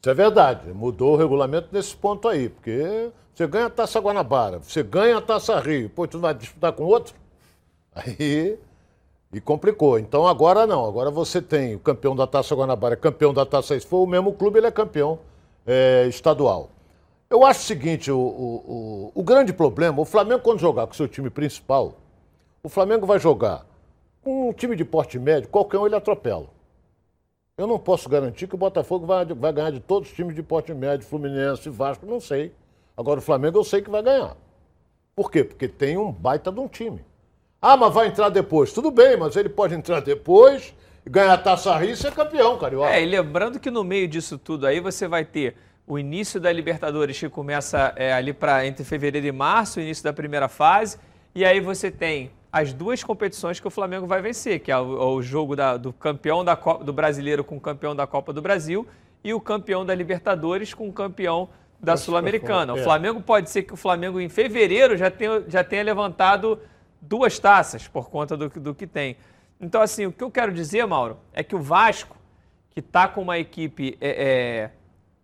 Isso 0.00 0.08
é 0.08 0.14
verdade. 0.14 0.72
Mudou 0.72 1.12
o 1.12 1.16
regulamento 1.18 1.68
nesse 1.72 1.94
ponto 1.94 2.26
aí, 2.26 2.48
porque 2.48 3.10
você 3.34 3.46
ganha 3.46 3.66
a 3.66 3.70
Taça 3.70 4.00
Guanabara, 4.00 4.58
você 4.58 4.82
ganha 4.82 5.18
a 5.18 5.20
Taça 5.20 5.60
Rio, 5.60 5.90
pô, 5.90 6.08
tu 6.08 6.18
vai 6.18 6.32
disputar 6.32 6.72
com 6.72 6.84
outro? 6.84 7.14
Aí. 7.94 8.58
E 9.30 9.42
complicou. 9.42 9.98
Então 9.98 10.26
agora 10.26 10.66
não. 10.66 10.86
Agora 10.86 11.10
você 11.10 11.42
tem 11.42 11.74
o 11.74 11.78
campeão 11.78 12.16
da 12.16 12.26
Taça 12.26 12.54
Guanabara, 12.54 12.96
campeão 12.96 13.34
da 13.34 13.44
Taça. 13.44 13.78
Se 13.78 13.86
for 13.86 13.98
o 13.98 14.06
mesmo 14.06 14.32
clube, 14.32 14.58
ele 14.58 14.68
é 14.68 14.70
campeão 14.70 15.18
é, 15.66 16.06
estadual. 16.08 16.70
Eu 17.30 17.44
acho 17.44 17.60
o 17.60 17.64
seguinte: 17.64 18.10
o, 18.10 18.18
o, 18.18 19.12
o, 19.14 19.20
o 19.20 19.22
grande 19.22 19.52
problema, 19.52 20.00
o 20.00 20.04
Flamengo, 20.04 20.42
quando 20.42 20.60
jogar 20.60 20.86
com 20.86 20.92
o 20.92 20.96
seu 20.96 21.06
time 21.06 21.28
principal, 21.28 21.94
o 22.62 22.68
Flamengo 22.68 23.06
vai 23.06 23.18
jogar 23.18 23.66
com 24.22 24.48
um 24.48 24.52
time 24.52 24.74
de 24.74 24.84
porte 24.84 25.18
médio, 25.18 25.48
qualquer 25.48 25.78
um 25.78 25.86
ele 25.86 25.94
atropela. 25.94 26.46
Eu 27.56 27.66
não 27.66 27.78
posso 27.78 28.08
garantir 28.08 28.46
que 28.46 28.54
o 28.54 28.58
Botafogo 28.58 29.04
vai, 29.04 29.24
vai 29.26 29.52
ganhar 29.52 29.70
de 29.70 29.80
todos 29.80 30.08
os 30.08 30.14
times 30.14 30.34
de 30.34 30.42
porte 30.42 30.72
médio, 30.72 31.06
Fluminense, 31.06 31.68
Vasco, 31.68 32.06
não 32.06 32.20
sei. 32.20 32.52
Agora 32.96 33.18
o 33.18 33.22
Flamengo 33.22 33.58
eu 33.58 33.64
sei 33.64 33.82
que 33.82 33.90
vai 33.90 34.02
ganhar. 34.02 34.36
Por 35.14 35.30
quê? 35.30 35.42
Porque 35.42 35.66
tem 35.66 35.96
um 35.96 36.12
baita 36.12 36.52
de 36.52 36.60
um 36.60 36.68
time. 36.68 37.04
Ah, 37.60 37.76
mas 37.76 37.92
vai 37.92 38.06
entrar 38.06 38.28
depois. 38.28 38.72
Tudo 38.72 38.90
bem, 38.90 39.16
mas 39.16 39.34
ele 39.34 39.48
pode 39.48 39.74
entrar 39.74 40.00
depois, 40.00 40.72
ganhar 41.04 41.34
a 41.34 41.38
taça 41.38 41.76
Rio 41.76 41.90
e 41.90 41.96
ser 41.96 42.12
campeão, 42.12 42.56
Carioca. 42.56 42.90
É, 42.90 43.02
e 43.02 43.06
lembrando 43.06 43.58
que 43.58 43.70
no 43.70 43.82
meio 43.82 44.06
disso 44.06 44.38
tudo 44.38 44.64
aí 44.64 44.78
você 44.78 45.08
vai 45.08 45.24
ter 45.24 45.56
o 45.88 45.98
início 45.98 46.38
da 46.38 46.52
Libertadores 46.52 47.18
que 47.18 47.28
começa 47.28 47.94
é, 47.96 48.12
ali 48.12 48.34
para 48.34 48.66
entre 48.66 48.84
fevereiro 48.84 49.26
e 49.26 49.32
março, 49.32 49.80
o 49.80 49.82
início 49.82 50.04
da 50.04 50.12
primeira 50.12 50.46
fase, 50.46 50.98
e 51.34 51.44
aí 51.44 51.60
você 51.60 51.90
tem 51.90 52.30
as 52.52 52.72
duas 52.74 53.02
competições 53.02 53.58
que 53.58 53.66
o 53.66 53.70
Flamengo 53.70 54.06
vai 54.06 54.20
vencer, 54.20 54.60
que 54.60 54.70
é 54.70 54.78
o, 54.78 55.14
o 55.14 55.22
jogo 55.22 55.56
da, 55.56 55.76
do 55.78 55.92
campeão 55.92 56.44
da 56.44 56.54
Copa, 56.54 56.84
do 56.84 56.92
brasileiro 56.92 57.42
com 57.42 57.56
o 57.56 57.60
campeão 57.60 57.96
da 57.96 58.06
Copa 58.06 58.32
do 58.32 58.42
Brasil 58.42 58.86
e 59.24 59.32
o 59.32 59.40
campeão 59.40 59.84
da 59.84 59.94
Libertadores 59.94 60.74
com 60.74 60.88
o 60.88 60.92
campeão 60.92 61.48
da 61.80 61.96
Sul-Americana. 61.96 62.74
O 62.74 62.78
é. 62.78 62.82
Flamengo 62.82 63.22
pode 63.22 63.48
ser 63.48 63.62
que 63.62 63.72
o 63.72 63.76
Flamengo 63.76 64.20
em 64.20 64.28
fevereiro 64.28 64.96
já 64.96 65.10
tenha, 65.10 65.42
já 65.48 65.64
tenha 65.64 65.82
levantado 65.82 66.60
duas 67.00 67.38
taças 67.38 67.88
por 67.88 68.10
conta 68.10 68.36
do, 68.36 68.48
do 68.48 68.74
que 68.74 68.86
tem. 68.86 69.16
Então, 69.60 69.80
assim, 69.80 70.06
o 70.06 70.12
que 70.12 70.22
eu 70.22 70.30
quero 70.30 70.52
dizer, 70.52 70.86
Mauro, 70.86 71.18
é 71.32 71.42
que 71.42 71.54
o 71.54 71.60
Vasco, 71.60 72.16
que 72.70 72.80
está 72.80 73.08
com 73.08 73.22
uma 73.22 73.38
equipe 73.38 73.96
é, 74.00 74.08
é, 74.08 74.70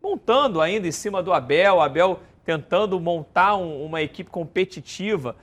montando 0.04 0.60
ainda 0.60 0.86
em 0.86 0.92
cima 0.92 1.22
do 1.22 1.32
Abel, 1.32 1.80
Abel 1.80 2.20
tentando 2.44 3.00
montar 3.00 3.56
um, 3.56 3.82
uma 3.86 4.02
equipe 4.02 4.28
competitiva, 4.28 5.34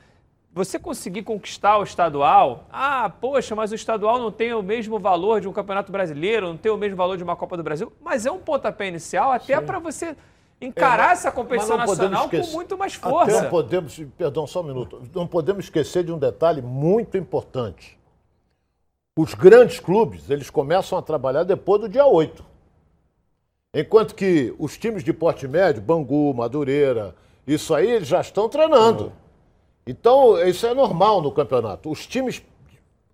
você 0.54 0.78
conseguir 0.78 1.24
conquistar 1.24 1.80
o 1.80 1.84
estadual, 1.84 2.68
ah, 2.72 3.10
poxa, 3.10 3.56
mas 3.56 3.72
o 3.72 3.76
estadual 3.76 4.20
não 4.20 4.32
tem 4.32 4.54
o 4.54 4.62
mesmo 4.62 5.00
valor 5.00 5.42
de 5.42 5.48
um 5.48 5.54
campeonato 5.54 5.92
brasileiro, 5.92 6.48
não 6.48 6.58
tem 6.58 6.72
o 6.72 6.78
mesmo 6.78 6.96
valor 6.96 7.18
de 7.18 7.24
uma 7.24 7.36
Copa 7.36 7.58
do 7.58 7.64
Brasil, 7.64 7.92
mas 8.02 8.28
é 8.28 8.32
um 8.32 8.38
pontapé 8.38 8.88
inicial 8.88 9.32
até 9.32 9.60
para 9.60 9.80
você 9.80 10.16
encarar 10.60 11.10
é, 11.10 11.14
essa 11.14 11.32
competição 11.32 11.76
nacional 11.78 12.30
com 12.30 12.46
muito 12.52 12.78
mais 12.78 12.94
força. 12.94 13.32
Até 13.32 13.42
não 13.42 13.50
podemos, 13.50 14.00
perdão, 14.16 14.46
só 14.46 14.62
um 14.62 14.66
minuto, 14.66 15.02
não 15.16 15.26
podemos 15.26 15.66
esquecer 15.66 16.04
de 16.04 16.12
um 16.12 16.20
detalhe 16.20 16.62
muito 16.62 17.18
importante. 17.18 17.98
Os 19.18 19.34
grandes 19.34 19.80
clubes, 19.80 20.30
eles 20.30 20.52
começam 20.52 20.98
a 20.98 21.02
trabalhar 21.02 21.44
depois 21.44 21.82
do 21.82 21.90
dia 21.90 22.06
8. 22.06 22.51
Enquanto 23.74 24.16
que 24.16 24.54
os 24.60 24.78
times 24.78 25.04
de 25.04 25.14
porte 25.14 25.48
médio, 25.48 25.82
Bangu, 25.82 26.34
Madureira, 26.34 27.16
isso 27.48 27.74
aí, 27.74 27.90
eles 27.90 28.08
já 28.08 28.20
estão 28.20 28.50
treinando. 28.50 29.06
Uhum. 29.06 29.12
Então, 29.88 30.38
isso 30.46 30.68
é 30.68 30.74
normal 30.74 31.22
no 31.22 31.32
campeonato. 31.32 31.90
Os 31.90 32.06
times, 32.06 32.44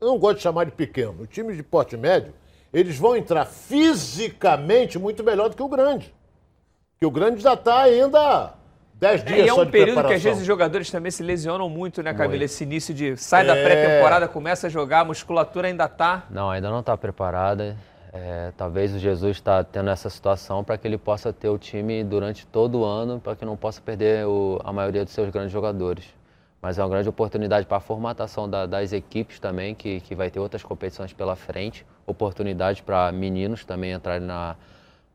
eu 0.02 0.08
não 0.08 0.18
gosto 0.18 0.38
de 0.38 0.44
chamar 0.44 0.66
de 0.66 0.72
pequeno, 0.72 1.22
os 1.22 1.30
times 1.30 1.56
de 1.56 1.64
porte 1.64 1.96
médio, 1.96 2.34
eles 2.74 2.98
vão 2.98 3.16
entrar 3.16 3.46
fisicamente 3.46 4.98
muito 4.98 5.24
melhor 5.24 5.50
do 5.50 5.56
que 5.56 5.62
o 5.64 5.70
grande. 5.70 6.14
Que 7.00 7.06
o 7.06 7.12
grande 7.12 7.40
já 7.40 7.54
está 7.54 7.84
ainda 7.84 8.54
10 8.96 9.24
dias 9.26 9.40
é, 9.40 9.46
e 9.46 9.48
é 9.48 9.54
um 9.54 9.70
período 9.70 10.04
que 10.08 10.14
às 10.14 10.24
vezes 10.24 10.42
os 10.42 10.48
jogadores 10.48 10.90
também 10.90 11.12
se 11.12 11.22
lesionam 11.22 11.70
muito, 11.70 12.02
né, 12.02 12.16
Cabelo? 12.16 12.44
Esse 12.44 12.64
início 12.64 12.96
de 12.96 13.16
sai 13.16 13.46
da 13.46 13.56
é... 13.56 13.64
pré-temporada, 13.64 14.28
começa 14.28 14.66
a 14.66 14.70
jogar, 14.72 15.02
a 15.02 15.06
musculatura 15.06 15.68
ainda 15.68 15.86
está. 15.86 16.26
Não, 16.32 16.50
ainda 16.50 16.70
não 16.70 16.80
está 16.80 16.98
preparada. 16.98 17.78
É, 18.14 18.54
talvez 18.56 18.94
o 18.94 19.00
Jesus 19.00 19.38
está 19.38 19.64
tendo 19.64 19.90
essa 19.90 20.10
situação 20.10 20.64
para 20.64 20.78
que 20.78 20.88
ele 20.88 20.98
possa 20.98 21.34
ter 21.34 21.50
o 21.50 21.58
time 21.58 22.04
durante 22.04 22.48
todo 22.48 22.80
o 22.80 22.86
ano, 22.86 23.20
para 23.20 23.36
que 23.36 23.44
não 23.44 23.58
possa 23.58 23.82
perder 23.82 24.26
o, 24.26 24.60
a 24.64 24.72
maioria 24.72 25.04
dos 25.04 25.14
seus 25.14 25.30
grandes 25.30 25.52
jogadores. 25.52 26.06
Mas 26.62 26.80
é 26.80 26.84
uma 26.84 26.90
grande 26.90 27.10
oportunidade 27.10 27.66
para 27.66 27.78
a 27.78 27.80
formatação 27.80 28.50
da, 28.50 28.66
das 28.66 28.94
equipes 28.94 29.40
também, 29.40 29.76
que, 29.76 30.00
que 30.02 30.16
vai 30.16 30.32
ter 30.32 30.40
outras 30.40 30.64
competições 30.64 31.14
pela 31.14 31.36
frente, 31.36 31.86
oportunidade 32.06 32.82
para 32.82 33.12
meninos 33.12 33.66
também 33.66 33.92
entrarem 33.92 34.26
na, 34.26 34.56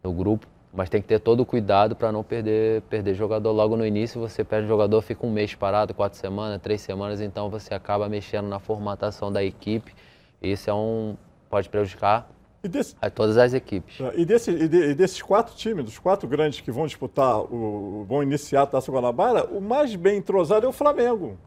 no 0.02 0.12
grupo. 0.12 0.46
Mas 0.72 0.88
tem 0.88 1.02
que 1.02 1.08
ter 1.08 1.18
todo 1.18 1.40
o 1.40 1.46
cuidado 1.46 1.94
para 1.96 2.10
não 2.12 2.22
perder, 2.22 2.82
perder 2.82 3.14
jogador 3.14 3.52
logo 3.52 3.76
no 3.76 3.84
início. 3.84 4.20
Você 4.20 4.42
perde 4.44 4.68
jogador, 4.68 5.02
fica 5.02 5.26
um 5.26 5.30
mês 5.30 5.54
parado, 5.54 5.92
quatro 5.92 6.18
semanas, 6.18 6.60
três 6.62 6.80
semanas, 6.80 7.20
então 7.20 7.50
você 7.50 7.74
acaba 7.74 8.08
mexendo 8.08 8.48
na 8.48 8.58
formatação 8.58 9.30
da 9.30 9.42
equipe. 9.42 9.94
Isso 10.40 10.70
é 10.70 10.74
um, 10.74 11.16
pode 11.50 11.68
prejudicar 11.68 12.31
desse, 12.68 12.96
a 13.00 13.10
todas 13.10 13.36
as 13.36 13.54
equipes. 13.54 14.00
É, 14.00 14.12
e, 14.16 14.24
desse, 14.24 14.50
e, 14.50 14.68
de, 14.68 14.90
e, 14.90 14.94
desses 14.94 15.20
quatro 15.20 15.54
times, 15.54 15.84
dos 15.84 15.98
quatro 15.98 16.28
grandes 16.28 16.60
que 16.60 16.70
vão 16.70 16.86
disputar, 16.86 17.40
o, 17.40 18.04
vão 18.08 18.22
iniciar 18.22 18.62
a 18.62 18.66
Taça 18.66 18.90
Guanabara, 18.90 19.44
o 19.44 19.60
mais 19.60 19.94
bem 19.94 20.18
entrosado 20.18 20.66
é 20.66 20.68
o 20.68 20.72
Flamengo. 20.72 21.38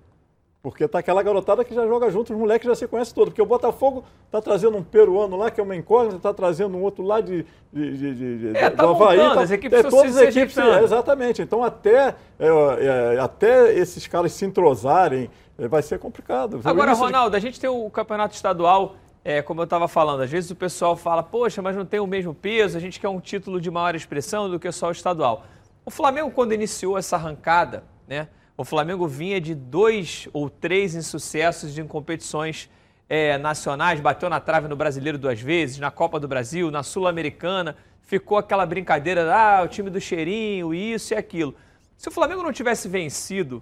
Porque 0.65 0.87
tá 0.87 0.97
aquela 0.97 1.21
garotada 1.21 1.63
que 1.63 1.75
já 1.75 1.85
joga 1.85 2.09
junto, 2.09 2.33
os 2.33 2.39
moleques 2.39 2.67
já 2.67 2.73
se 2.73 2.87
conhecem 2.87 3.13
todos. 3.13 3.29
Porque 3.29 3.41
o 3.41 3.45
Botafogo 3.45 4.03
tá 4.31 4.41
trazendo 4.41 4.75
um 4.75 4.83
peruano 4.83 5.37
lá, 5.37 5.51
que 5.51 5.61
é 5.61 5.63
uma 5.63 5.75
incógnita, 5.75 6.17
tá 6.17 6.33
trazendo 6.33 6.75
um 6.75 6.81
outro 6.81 7.03
lá 7.03 7.21
de, 7.21 7.45
de, 7.71 7.97
de, 7.97 8.39
de 8.39 8.57
é, 8.57 8.71
tá 8.71 8.83
do 8.83 8.89
Havaí. 8.89 9.19
Tá, 9.19 9.41
as 9.41 9.51
equipes 9.51 9.77
é, 9.77 9.83
todas 9.83 10.17
as 10.17 10.35
equipes, 10.35 10.57
é, 10.57 10.83
exatamente. 10.83 11.39
Então 11.39 11.63
até, 11.63 12.15
é, 12.39 12.47
é, 12.79 13.19
até 13.19 13.77
esses 13.77 14.07
caras 14.07 14.31
se 14.31 14.43
entrosarem, 14.43 15.29
é, 15.55 15.67
vai 15.67 15.83
ser 15.83 15.99
complicado. 15.99 16.59
Agora, 16.63 16.93
Ronaldo, 16.93 17.35
a 17.35 17.39
gente 17.39 17.59
tem 17.59 17.69
o 17.69 17.87
campeonato 17.91 18.33
estadual, 18.33 18.95
é, 19.25 19.41
como 19.41 19.59
eu 19.59 19.63
estava 19.63 19.87
falando, 19.87 20.21
às 20.21 20.29
vezes 20.29 20.51
o 20.51 20.55
pessoal 20.55 20.95
fala, 20.95 21.23
poxa, 21.23 21.59
mas 21.59 21.75
não 21.75 21.83
tem 21.83 21.99
o 21.99 22.05
mesmo 22.05 22.31
peso, 22.31 22.77
a 22.77 22.79
gente 22.79 22.99
quer 22.99 23.09
um 23.09 23.19
título 23.19 23.59
de 23.59 23.71
maior 23.71 23.95
expressão 23.95 24.47
do 24.47 24.59
que 24.59 24.71
só 24.71 24.89
o 24.89 24.91
estadual. 24.91 25.47
O 25.83 25.89
Flamengo, 25.89 26.29
quando 26.29 26.53
iniciou 26.53 26.95
essa 26.95 27.15
arrancada, 27.15 27.83
né? 28.07 28.27
O 28.55 28.63
Flamengo 28.63 29.07
vinha 29.07 29.41
de 29.41 29.55
dois 29.55 30.29
ou 30.31 30.47
três 30.47 30.93
insucessos 30.93 31.73
de 31.73 31.83
competições 31.83 32.69
é, 33.09 33.35
nacionais, 33.39 33.99
bateu 33.99 34.29
na 34.29 34.39
trave 34.39 34.67
no 34.67 34.75
Brasileiro 34.75 35.17
duas 35.17 35.41
vezes, 35.41 35.79
na 35.79 35.89
Copa 35.89 36.19
do 36.19 36.27
Brasil, 36.27 36.69
na 36.69 36.83
Sul-Americana, 36.83 37.75
ficou 38.03 38.37
aquela 38.37 38.65
brincadeira, 38.65 39.35
ah, 39.35 39.63
o 39.63 39.67
time 39.67 39.89
do 39.89 39.99
cheirinho, 39.99 40.71
isso 40.71 41.15
e 41.15 41.17
aquilo. 41.17 41.55
Se 41.97 42.07
o 42.07 42.11
Flamengo 42.11 42.43
não 42.43 42.53
tivesse 42.53 42.87
vencido 42.87 43.61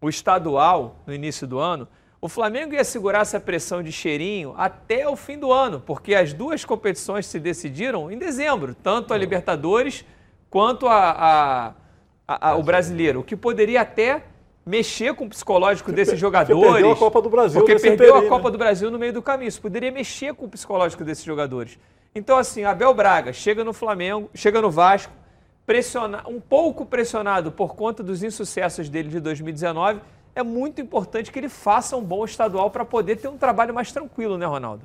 o 0.00 0.08
estadual 0.08 1.02
no 1.06 1.12
início 1.12 1.46
do 1.46 1.58
ano, 1.58 1.86
o 2.20 2.28
Flamengo 2.28 2.74
ia 2.74 2.84
segurar 2.84 3.20
essa 3.20 3.38
pressão 3.38 3.82
de 3.82 3.92
cheirinho 3.92 4.54
até 4.56 5.08
o 5.08 5.16
fim 5.16 5.38
do 5.38 5.52
ano, 5.52 5.80
porque 5.80 6.14
as 6.14 6.32
duas 6.32 6.64
competições 6.64 7.26
se 7.26 7.38
decidiram 7.38 8.10
em 8.10 8.18
dezembro, 8.18 8.74
tanto 8.74 9.12
a 9.12 9.16
Libertadores 9.16 10.04
quanto 10.50 10.86
a, 10.86 11.10
a 11.10 11.74
a, 12.26 12.56
o 12.56 12.62
brasileiro, 12.62 13.20
o 13.20 13.24
que 13.24 13.36
poderia 13.36 13.82
até 13.82 14.24
mexer 14.64 15.14
com 15.14 15.26
o 15.26 15.28
psicológico 15.28 15.92
desses 15.92 16.18
jogadores. 16.18 16.60
Perdeu 16.60 16.90
a 16.90 16.96
Copa 16.96 17.22
do 17.22 17.30
Brasil. 17.30 17.60
Porque 17.60 17.78
perdeu 17.78 18.16
a 18.16 18.28
Copa 18.28 18.44
né? 18.44 18.50
do 18.50 18.58
Brasil 18.58 18.90
no 18.90 18.98
meio 18.98 19.12
do 19.12 19.22
caminho. 19.22 19.48
Isso 19.48 19.60
poderia 19.60 19.92
mexer 19.92 20.34
com 20.34 20.46
o 20.46 20.48
psicológico 20.48 21.04
desses 21.04 21.24
jogadores. 21.24 21.78
Então, 22.14 22.36
assim, 22.36 22.64
Abel 22.64 22.92
Braga 22.92 23.32
chega 23.32 23.62
no 23.62 23.72
Flamengo, 23.72 24.28
chega 24.34 24.60
no 24.60 24.70
Vasco, 24.70 25.12
pressiona, 25.64 26.24
um 26.26 26.40
pouco 26.40 26.84
pressionado 26.84 27.52
por 27.52 27.76
conta 27.76 28.02
dos 28.02 28.24
insucessos 28.24 28.88
dele 28.88 29.08
de 29.08 29.20
2019. 29.20 30.00
É 30.36 30.42
muito 30.44 30.80
importante 30.80 31.32
que 31.32 31.38
ele 31.40 31.48
faça 31.48 31.96
um 31.96 32.04
bom 32.04 32.24
estadual 32.24 32.70
para 32.70 32.84
poder 32.84 33.16
ter 33.16 33.26
um 33.26 33.36
trabalho 33.36 33.74
mais 33.74 33.90
tranquilo, 33.90 34.38
né, 34.38 34.46
Ronaldo? 34.46 34.84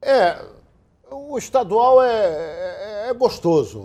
É, 0.00 0.44
o 1.10 1.36
estadual 1.36 2.00
é, 2.00 3.06
é, 3.06 3.08
é 3.08 3.12
gostoso 3.12 3.80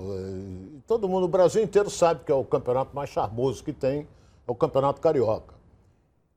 todo 0.87 1.09
mundo, 1.09 1.25
o 1.25 1.27
Brasil 1.27 1.61
inteiro 1.61 1.89
sabe 1.89 2.23
que 2.23 2.31
é 2.31 2.35
o 2.35 2.45
campeonato 2.45 2.95
mais 2.95 3.09
charmoso 3.09 3.61
que 3.61 3.73
tem, 3.73 4.07
é 4.47 4.51
o 4.51 4.55
Campeonato 4.55 5.01
Carioca. 5.01 5.53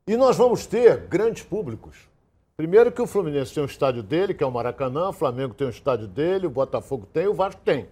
E 0.05 0.17
nós 0.17 0.35
vamos 0.35 0.65
ter 0.65 1.07
grandes 1.07 1.43
públicos. 1.43 2.09
Primeiro 2.57 2.91
que 2.91 3.01
o 3.01 3.07
Fluminense 3.07 3.53
tem 3.53 3.63
um 3.63 3.65
estádio 3.65 4.03
dele, 4.03 4.33
que 4.33 4.43
é 4.43 4.47
o 4.47 4.51
Maracanã, 4.51 5.09
o 5.09 5.13
Flamengo 5.13 5.53
tem 5.53 5.65
um 5.65 5.69
estádio 5.69 6.05
dele, 6.05 6.45
o 6.45 6.49
Botafogo 6.49 7.07
tem, 7.11 7.27
o 7.27 7.33
Vasco 7.33 7.61
tem. 7.63 7.83
O 7.83 7.87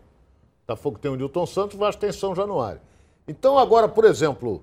Botafogo 0.68 1.00
tem 1.00 1.10
o 1.10 1.16
Newton 1.16 1.46
Santos, 1.46 1.76
o 1.76 1.80
Vasco 1.80 2.02
tem 2.02 2.12
São 2.12 2.36
Januário. 2.36 2.82
Então 3.26 3.58
agora, 3.58 3.88
por 3.88 4.04
exemplo, 4.04 4.62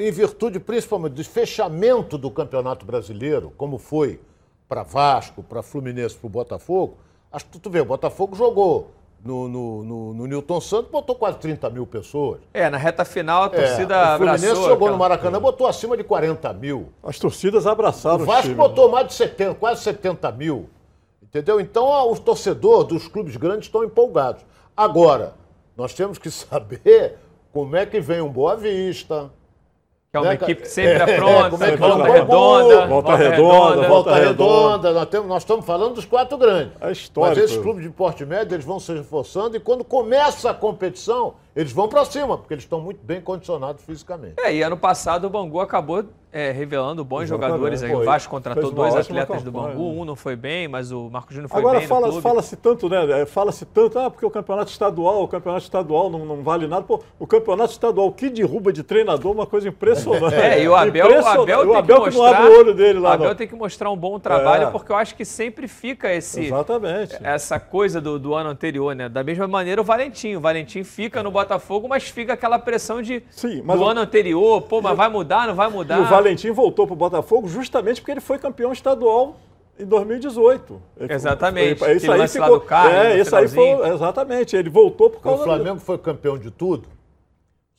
em 0.00 0.10
virtude 0.10 0.58
principalmente 0.58 1.12
do 1.14 1.24
fechamento 1.24 2.18
do 2.18 2.30
Campeonato 2.30 2.84
Brasileiro, 2.84 3.52
como 3.56 3.78
foi 3.78 4.20
para 4.68 4.82
Vasco, 4.82 5.42
para 5.42 5.62
Fluminense, 5.62 6.16
para 6.16 6.26
o 6.26 6.30
Botafogo, 6.30 6.96
acho 7.30 7.44
que 7.46 7.58
tu 7.58 7.70
vê, 7.70 7.80
o 7.80 7.84
Botafogo 7.84 8.34
jogou 8.34 8.90
no, 9.24 9.48
no, 9.48 9.82
no, 9.84 10.14
no 10.14 10.26
Newton 10.26 10.60
Santos, 10.60 10.90
botou 10.90 11.14
quase 11.14 11.38
30 11.38 11.70
mil 11.70 11.86
pessoas. 11.86 12.40
É, 12.52 12.68
na 12.68 12.76
reta 12.76 13.04
final 13.04 13.44
a 13.44 13.46
É, 13.46 13.48
torcida 13.50 14.14
o 14.14 14.16
Fluminense 14.18 14.46
abraçou. 14.46 14.68
jogou 14.68 14.90
no 14.90 14.98
Maracanã, 14.98 15.40
botou 15.40 15.66
acima 15.66 15.96
de 15.96 16.02
40 16.04 16.52
mil. 16.52 16.88
As 17.02 17.18
torcidas 17.18 17.66
abraçaram 17.66 18.22
O 18.22 18.26
Vasco 18.26 18.42
time. 18.42 18.54
botou 18.54 18.90
mais 18.90 19.06
de 19.08 19.14
70, 19.14 19.54
quase 19.54 19.82
70 19.82 20.30
mil. 20.32 20.68
Entendeu? 21.22 21.60
Então, 21.60 21.84
ó, 21.84 22.10
os 22.10 22.18
torcedores 22.20 22.88
dos 22.88 23.08
clubes 23.08 23.36
grandes 23.36 23.66
estão 23.66 23.82
empolgados. 23.84 24.44
Agora, 24.76 25.34
nós 25.76 25.92
temos 25.94 26.18
que 26.18 26.30
saber 26.30 27.18
como 27.56 27.74
é 27.74 27.86
que 27.86 28.00
vem 28.00 28.20
um 28.20 28.28
Boa 28.28 28.54
Vista. 28.54 29.30
Que 30.10 30.16
é 30.18 30.20
uma 30.20 30.28
né, 30.28 30.34
equipe 30.34 30.60
cara? 30.60 30.70
sempre 30.70 30.92
É, 30.92 31.14
é 31.14 31.16
pronta, 31.16 31.50
como 31.50 31.64
é 31.64 31.70
que 31.72 31.76
volta 31.78 32.04
redonda, 32.04 32.76
Bangu, 32.76 32.88
Volta 32.88 33.16
Redonda, 33.16 33.76
Volta 33.76 33.88
Volta 33.88 34.14
Redonda, 34.14 34.92
nós, 34.92 35.08
temos- 35.08 35.28
nós 35.28 35.42
estamos 35.42 35.64
falando 35.64 35.94
dos 35.94 36.04
quatro 36.04 36.36
grandes. 36.38 36.72
É 36.80 36.92
histórico. 36.92 37.34
Mas 37.40 37.50
esses 37.50 37.62
clubes 37.62 37.82
de 37.82 37.90
porte 37.90 38.24
médio, 38.26 38.54
eles 38.54 38.64
vão 38.64 38.78
se 38.78 38.92
reforçando 38.92 39.56
e 39.56 39.60
quando 39.60 39.82
começa 39.84 40.50
a 40.50 40.54
competição, 40.54 41.34
eles 41.56 41.72
vão 41.72 41.88
para 41.88 42.04
cima, 42.04 42.36
porque 42.36 42.52
eles 42.54 42.64
estão 42.64 42.80
muito 42.80 43.00
bem 43.02 43.20
condicionados 43.22 43.82
fisicamente. 43.84 44.34
É, 44.38 44.54
e 44.54 44.62
ano 44.62 44.76
passado 44.76 45.26
o 45.26 45.30
Bangu 45.30 45.60
acabou 45.60 46.04
é, 46.36 46.50
revelando 46.52 47.02
bons 47.02 47.22
Exatamente, 47.22 47.50
jogadores. 47.50 47.82
Aí. 47.82 47.94
O. 47.94 48.04
Vasco 48.04 48.30
contratou 48.30 48.70
dois 48.70 48.94
atletas 48.94 49.42
do 49.42 49.50
campanha, 49.50 49.74
Bangu, 49.74 49.94
né? 49.94 50.00
um 50.00 50.04
não 50.04 50.14
foi 50.14 50.36
bem, 50.36 50.68
mas 50.68 50.92
o 50.92 51.08
Marco 51.08 51.32
Júnior 51.32 51.48
foi 51.48 51.60
Agora 51.60 51.78
bem 51.78 51.88
clube. 51.88 52.20
fala-se 52.20 52.56
tanto, 52.56 52.88
né? 52.90 53.22
é, 53.22 53.26
Fala-se 53.26 53.64
tanto, 53.64 53.98
ah, 53.98 54.10
porque 54.10 54.26
o 54.26 54.30
campeonato 54.30 54.70
estadual, 54.70 55.22
o 55.22 55.28
campeonato 55.28 55.64
estadual 55.64 56.10
não, 56.10 56.24
não 56.26 56.42
vale 56.42 56.66
nada. 56.66 56.82
Pô, 56.84 57.02
o 57.18 57.26
campeonato 57.26 57.72
estadual 57.72 58.12
que 58.12 58.28
derruba 58.28 58.72
de 58.72 58.82
treinador 58.82 59.32
é 59.32 59.34
uma 59.34 59.46
coisa 59.46 59.68
impressionante. 59.68 60.34
É, 60.46 60.62
e 60.62 60.68
o 60.68 60.76
Abel, 60.76 61.06
o. 61.08 61.26
Abel, 61.26 61.60
o 61.60 61.66
tem 61.66 61.76
Abel 61.76 62.02
que 62.02 62.10
que 62.10 62.16
não 62.16 62.22
mostrar, 62.22 62.38
abre 62.44 62.52
o 62.54 62.58
olho 62.58 62.74
dele 62.74 62.98
o 62.98 63.02
lá. 63.02 63.14
Abel 63.14 63.28
não. 63.28 63.34
tem 63.34 63.48
que 63.48 63.54
mostrar 63.54 63.90
um 63.90 63.96
bom 63.96 64.18
trabalho, 64.18 64.64
É. 64.64 64.70
porque 64.70 64.92
eu 64.92 64.96
acho 64.96 65.14
que 65.14 65.24
sempre 65.24 65.66
fica 65.66 66.12
esse, 66.12 66.44
Exatamente. 66.46 67.16
essa 67.22 67.58
coisa 67.58 68.00
do, 68.00 68.18
do 68.18 68.34
ano 68.34 68.50
anterior, 68.50 68.94
né? 68.94 69.08
Da 69.08 69.24
mesma 69.24 69.48
maneira 69.48 69.80
o 69.80 69.84
Valentim. 69.84 70.36
O 70.36 70.40
Valentim 70.40 70.84
fica 70.84 71.22
no 71.22 71.30
Botafogo, 71.30 71.88
mas 71.88 72.04
fica 72.04 72.34
aquela 72.34 72.58
pressão 72.58 73.00
de 73.00 73.22
Sim, 73.30 73.62
do 73.62 73.72
o- 73.80 73.88
ano 73.88 74.00
anterior, 74.00 74.60
pô, 74.62 74.80
mas 74.82 74.96
vai 74.96 75.08
mudar, 75.08 75.46
não 75.46 75.54
vai 75.54 75.68
mudar? 75.70 75.96
O 76.26 76.28
Valentim 76.28 76.50
voltou 76.50 76.86
para 76.88 76.94
o 76.94 76.96
Botafogo 76.96 77.46
justamente 77.46 78.00
porque 78.00 78.10
ele 78.10 78.20
foi 78.20 78.36
campeão 78.36 78.72
estadual 78.72 79.36
em 79.78 79.84
2018. 79.84 80.82
Ele- 80.98 81.12
Exatamente. 81.14 81.78
foi- 81.78 81.92
Isso 81.96 82.10
aí 82.10 82.18
lance 82.18 82.38
lá 82.38 82.46
ficou. 82.46 82.58
do 82.60 82.64
Carlos, 82.66 82.92
é, 82.96 83.20
isso 83.20 83.36
aí 83.36 83.46
foi. 83.48 83.88
Exatamente. 83.94 84.56
Ele 84.56 84.68
voltou 84.68 85.08
por 85.08 85.18
O 85.18 85.20
causa 85.20 85.44
Flamengo 85.44 85.78
foi 85.78 85.96
campeão 85.98 86.36
de 86.36 86.50
tudo, 86.50 86.88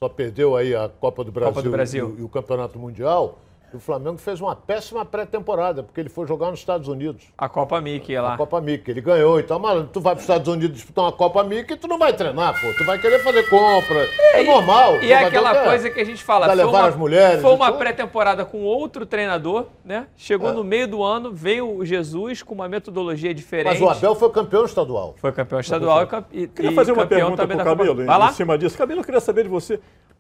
só 0.02 0.08
perdeu 0.08 0.56
aí 0.56 0.74
a 0.74 0.88
Copa 0.88 1.26
do 1.26 1.32
Brasil, 1.32 1.62
do 1.62 1.70
Brasil. 1.70 2.16
E, 2.18 2.22
e 2.22 2.24
o 2.24 2.30
Campeonato 2.30 2.80
Mundial. 2.80 3.38
E 3.74 3.76
o 3.76 3.80
Flamengo 3.82 4.18
fez 4.18 4.40
uma 4.40 4.56
péssima 4.56 5.04
pré-temporada, 5.04 5.84
porque 5.84 6.00
ele 6.00 6.08
foi 6.08 6.26
jogar 6.26 6.50
nos 6.52 6.60
Estados 6.60 6.88
Unidos. 6.88 7.26
A 7.38 7.50
Copa 7.50 7.82
Mickey 7.82 8.16
A 8.16 8.22
lá. 8.22 8.38
Copa 8.38 8.62
Mickey, 8.62 8.92
ele 8.92 9.02
ganhou. 9.02 9.42
Então, 9.42 9.60
malandro, 9.60 9.90
tu 9.92 10.00
vai 10.00 10.14
para 10.14 10.20
os 10.20 10.24
Estados 10.24 10.48
Unidos 10.48 10.78
disputar 10.78 11.04
uma 11.04 11.12
Copa 11.12 11.44
Mickey 11.44 11.74
e 11.74 11.78
tu 11.78 11.86
não 11.86 12.00
vai 12.00 12.14
treinar, 12.14 12.54
pô. 12.62 12.68
Tu 12.78 12.86
vai 12.86 12.98
querer 12.98 13.20
fazer 13.22 13.44
compra. 13.50 14.08
É, 14.34 14.44
normal. 14.44 15.04
E 15.04 15.12
é 15.12 15.18
aquela 15.26 15.52
quer- 15.54 15.66
coisa 15.66 15.90
que 15.90 16.00
a 16.00 16.06
gente 16.06 16.24
fala. 16.24 16.48
Vai 16.48 16.56
foi 16.56 16.66
levar 16.66 16.78
uma- 16.80 16.88
as 16.88 16.96
mulheres 16.96 17.42
Foi 17.42 17.54
uma 17.54 17.72
pré-temporada 17.74 18.46
com 18.46 18.64
outro 18.64 19.06
treinador, 19.06 19.66
né? 19.84 20.08
Chegou 20.16 20.54
no 20.54 20.64
meio 20.64 20.88
do 20.88 21.04
ano, 21.04 21.34
veio 21.34 21.70
o 21.78 21.86
Jesus 21.86 22.42
com 22.42 22.56
uma 22.56 22.70
metodologia 22.70 23.34
diferente. 23.34 23.68
Mas 23.68 23.82
o 23.82 23.90
Abel 23.90 24.16
foi 24.16 24.30
campeão 24.30 24.64
estadual. 24.64 25.14
Foi 25.18 25.34
campeão 25.34 25.60
estadual 25.60 26.04
e, 26.04 26.08
campe- 26.08 26.38
e, 26.44 26.48
Queria 26.48 26.72
e 26.72 26.74
fazer 26.74 26.94
uma 26.94 27.04
campeão 27.04 27.36
pergunta 27.36 27.46
para 27.48 27.74
o 27.74 27.76
Camilo, 27.78 28.02
em, 28.02 28.06
Vai 28.06 28.18
lá. 28.18 28.30
em 28.30 28.34
cima 28.34 28.58
disso. 28.58 28.78
Camilo, 28.78 29.02
eu 29.02 29.04
queria 29.06 29.20
saber 29.20 29.44
de 29.44 29.50
você. 29.50 29.78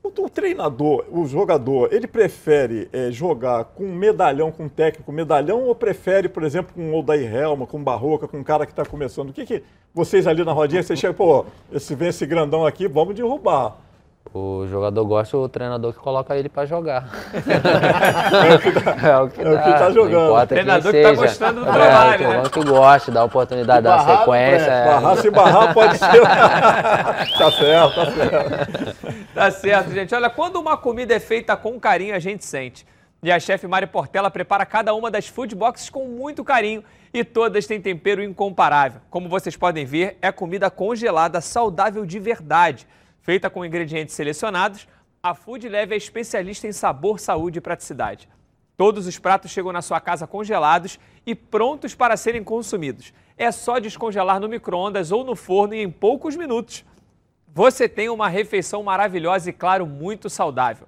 O, 0.07 0.23
o 0.23 0.29
treinador, 0.29 1.05
o 1.11 1.25
jogador, 1.25 1.91
ele 1.91 2.07
prefere 2.07 2.87
eh, 2.93 3.11
jogar 3.11 3.65
com 3.65 3.83
medalhão, 3.91 4.51
com 4.51 4.69
técnico 4.69 5.11
medalhão, 5.11 5.63
ou 5.63 5.75
prefere, 5.75 6.29
por 6.29 6.43
exemplo, 6.43 6.73
com 6.73 6.91
o 6.91 6.99
Odair 6.99 7.33
Helma, 7.35 7.67
com 7.67 7.83
Barroca, 7.83 8.27
com 8.27 8.37
um 8.37 8.43
cara 8.43 8.65
que 8.65 8.71
está 8.71 8.85
começando? 8.85 9.29
O 9.29 9.33
que, 9.33 9.45
que 9.45 9.63
vocês 9.93 10.25
ali 10.25 10.45
na 10.45 10.53
rodinha, 10.53 10.81
vocês 10.81 10.97
chegam, 10.97 11.15
pô, 11.15 11.45
esse, 11.71 11.93
vem 11.93 12.07
esse 12.07 12.25
grandão 12.25 12.65
aqui, 12.65 12.87
vamos 12.87 13.15
derrubar. 13.15 13.77
O 14.33 14.67
jogador 14.67 15.05
gosta 15.05 15.37
do 15.37 15.47
treinador 15.49 15.93
que 15.93 15.99
coloca 15.99 16.35
ele 16.35 16.49
pra 16.49 16.65
jogar. 16.65 17.07
É 17.33 18.55
o 18.55 18.59
que 18.59 18.71
dá. 18.71 18.95
É 19.07 19.17
o 19.19 19.29
que, 19.29 19.41
É 19.41 19.49
o 19.49 19.57
tá 19.57 19.91
jogando. 19.91 20.25
importa 20.25 20.47
Treinador 20.47 20.91
que 20.91 21.01
tá 21.03 21.11
gostando 21.13 21.61
do 21.63 21.69
É, 21.69 21.73
trabalho, 21.73 22.27
o 22.27 22.33
né? 22.43 22.49
que 22.51 22.63
gosta, 22.63 23.11
dá 23.11 23.23
oportunidade, 23.23 23.81
dá 23.83 23.97
barrar, 23.97 24.19
sequência. 24.19 24.71
é, 24.71 24.81
é. 24.81 24.85
Barrar, 24.85 25.17
se 25.17 25.31
barrar, 25.31 25.73
pode 25.73 25.97
ser. 25.97 26.21
tá 27.37 27.51
certo, 27.51 27.95
tá 27.95 28.11
certo. 28.11 29.27
Tá 29.33 29.51
certo, 29.51 29.91
gente. 29.91 30.13
Olha, 30.13 30.29
quando 30.29 30.57
uma 30.57 30.75
comida 30.77 31.13
é 31.15 31.19
feita 31.19 31.55
com 31.55 31.79
carinho, 31.79 32.13
a 32.15 32.19
gente 32.19 32.45
sente. 32.45 32.85
E 33.23 33.31
a 33.31 33.39
chefe 33.39 33.65
Mari 33.65 33.87
Portela 33.87 34.29
prepara 34.29 34.65
cada 34.65 34.93
uma 34.93 35.09
das 35.09 35.27
food 35.27 35.55
boxes 35.55 35.89
com 35.89 36.05
muito 36.05 36.43
carinho 36.43 36.83
e 37.13 37.23
todas 37.23 37.65
têm 37.65 37.81
tempero 37.81 38.21
incomparável. 38.23 39.01
Como 39.09 39.27
vocês 39.27 39.55
podem 39.57 39.85
ver, 39.85 40.17
é 40.21 40.31
comida 40.31 40.69
congelada 40.69 41.41
saudável 41.41 42.05
de 42.05 42.19
verdade. 42.19 42.87
Feita 43.27 43.49
com 43.49 43.65
ingredientes 43.65 44.15
selecionados, 44.15 44.87
a 45.21 45.35
Food 45.35 45.67
Leve 45.67 45.93
é 45.93 45.97
especialista 45.97 46.65
em 46.65 46.71
sabor, 46.71 47.19
saúde 47.19 47.57
e 47.57 47.61
praticidade. 47.61 48.29
Todos 48.77 49.05
os 49.05 49.19
pratos 49.19 49.51
chegam 49.51 49.73
na 49.73 49.81
sua 49.81 49.99
casa 49.99 50.25
congelados 50.25 50.97
e 51.25 51.35
prontos 51.35 51.93
para 51.93 52.15
serem 52.15 52.41
consumidos. 52.41 53.13
É 53.37 53.51
só 53.51 53.79
descongelar 53.79 54.39
no 54.39 54.47
micro-ondas 54.47 55.11
ou 55.11 55.25
no 55.25 55.35
forno 55.35 55.75
e 55.75 55.83
em 55.83 55.91
poucos 55.91 56.37
minutos 56.37 56.85
você 57.53 57.89
tem 57.89 58.07
uma 58.07 58.29
refeição 58.29 58.81
maravilhosa 58.81 59.49
e, 59.49 59.53
claro, 59.53 59.85
muito 59.85 60.29
saudável. 60.29 60.87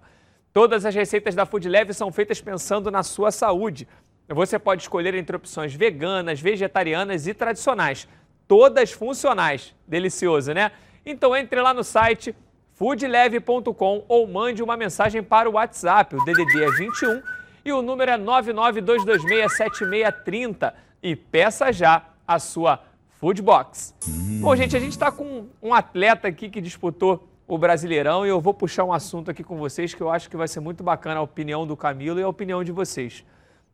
Todas 0.54 0.86
as 0.86 0.96
receitas 0.96 1.36
da 1.36 1.46
Food 1.46 1.68
Leve 1.68 1.94
são 1.94 2.10
feitas 2.10 2.40
pensando 2.40 2.90
na 2.90 3.04
sua 3.04 3.32
saúde. 3.32 3.86
Você 4.30 4.58
pode 4.58 4.84
escolher 4.84 5.14
entre 5.14 5.36
opções 5.36 5.74
veganas, 5.74 6.40
vegetarianas 6.40 7.28
e 7.28 7.34
tradicionais. 7.34 8.08
Todas 8.48 8.94
funcionais. 8.94 9.76
Delicioso, 9.86 10.54
né? 10.54 10.72
Então 11.06 11.36
entre 11.36 11.62
lá 11.62 11.74
no 11.74 11.84
site 11.84 12.34
foodleve.com 12.74 14.06
ou 14.08 14.26
mande 14.28 14.64
uma 14.64 14.78
mensagem 14.78 15.22
para 15.22 15.50
o 15.50 15.54
WhatsApp. 15.54 16.16
O 16.16 16.24
DDD 16.24 16.64
é 16.64 16.72
21 16.72 17.22
e 17.66 17.74
o 17.74 17.82
número 17.82 18.12
é 18.12 18.18
992267630 18.18 20.74
e 21.04 21.14
peça 21.16 21.74
já 21.74 22.04
a 22.28 22.40
sua 22.40 22.82
Food 23.20 23.42
Box. 23.42 23.94
Bom, 24.40 24.56
gente, 24.56 24.78
a 24.78 24.80
gente 24.80 24.92
está 24.92 25.12
com 25.12 25.48
um 25.62 25.74
atleta 25.74 26.30
aqui 26.30 26.50
que 26.50 26.62
disputou 26.62 27.28
o 27.46 27.58
Brasileirão 27.58 28.26
e 28.26 28.30
eu 28.30 28.40
vou 28.40 28.54
puxar 28.54 28.86
um 28.86 28.94
assunto 28.94 29.30
aqui 29.30 29.44
com 29.44 29.58
vocês 29.58 29.94
que 29.94 30.02
eu 30.02 30.10
acho 30.10 30.30
que 30.30 30.38
vai 30.38 30.48
ser 30.48 30.62
muito 30.62 30.84
bacana 30.84 31.20
a 31.20 31.24
opinião 31.24 31.68
do 31.68 31.76
Camilo 31.76 32.20
e 32.20 32.24
a 32.24 32.30
opinião 32.30 32.64
de 32.64 32.72
vocês. 32.72 33.26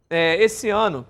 É, 0.09 0.41
esse 0.41 0.69
ano 0.69 1.05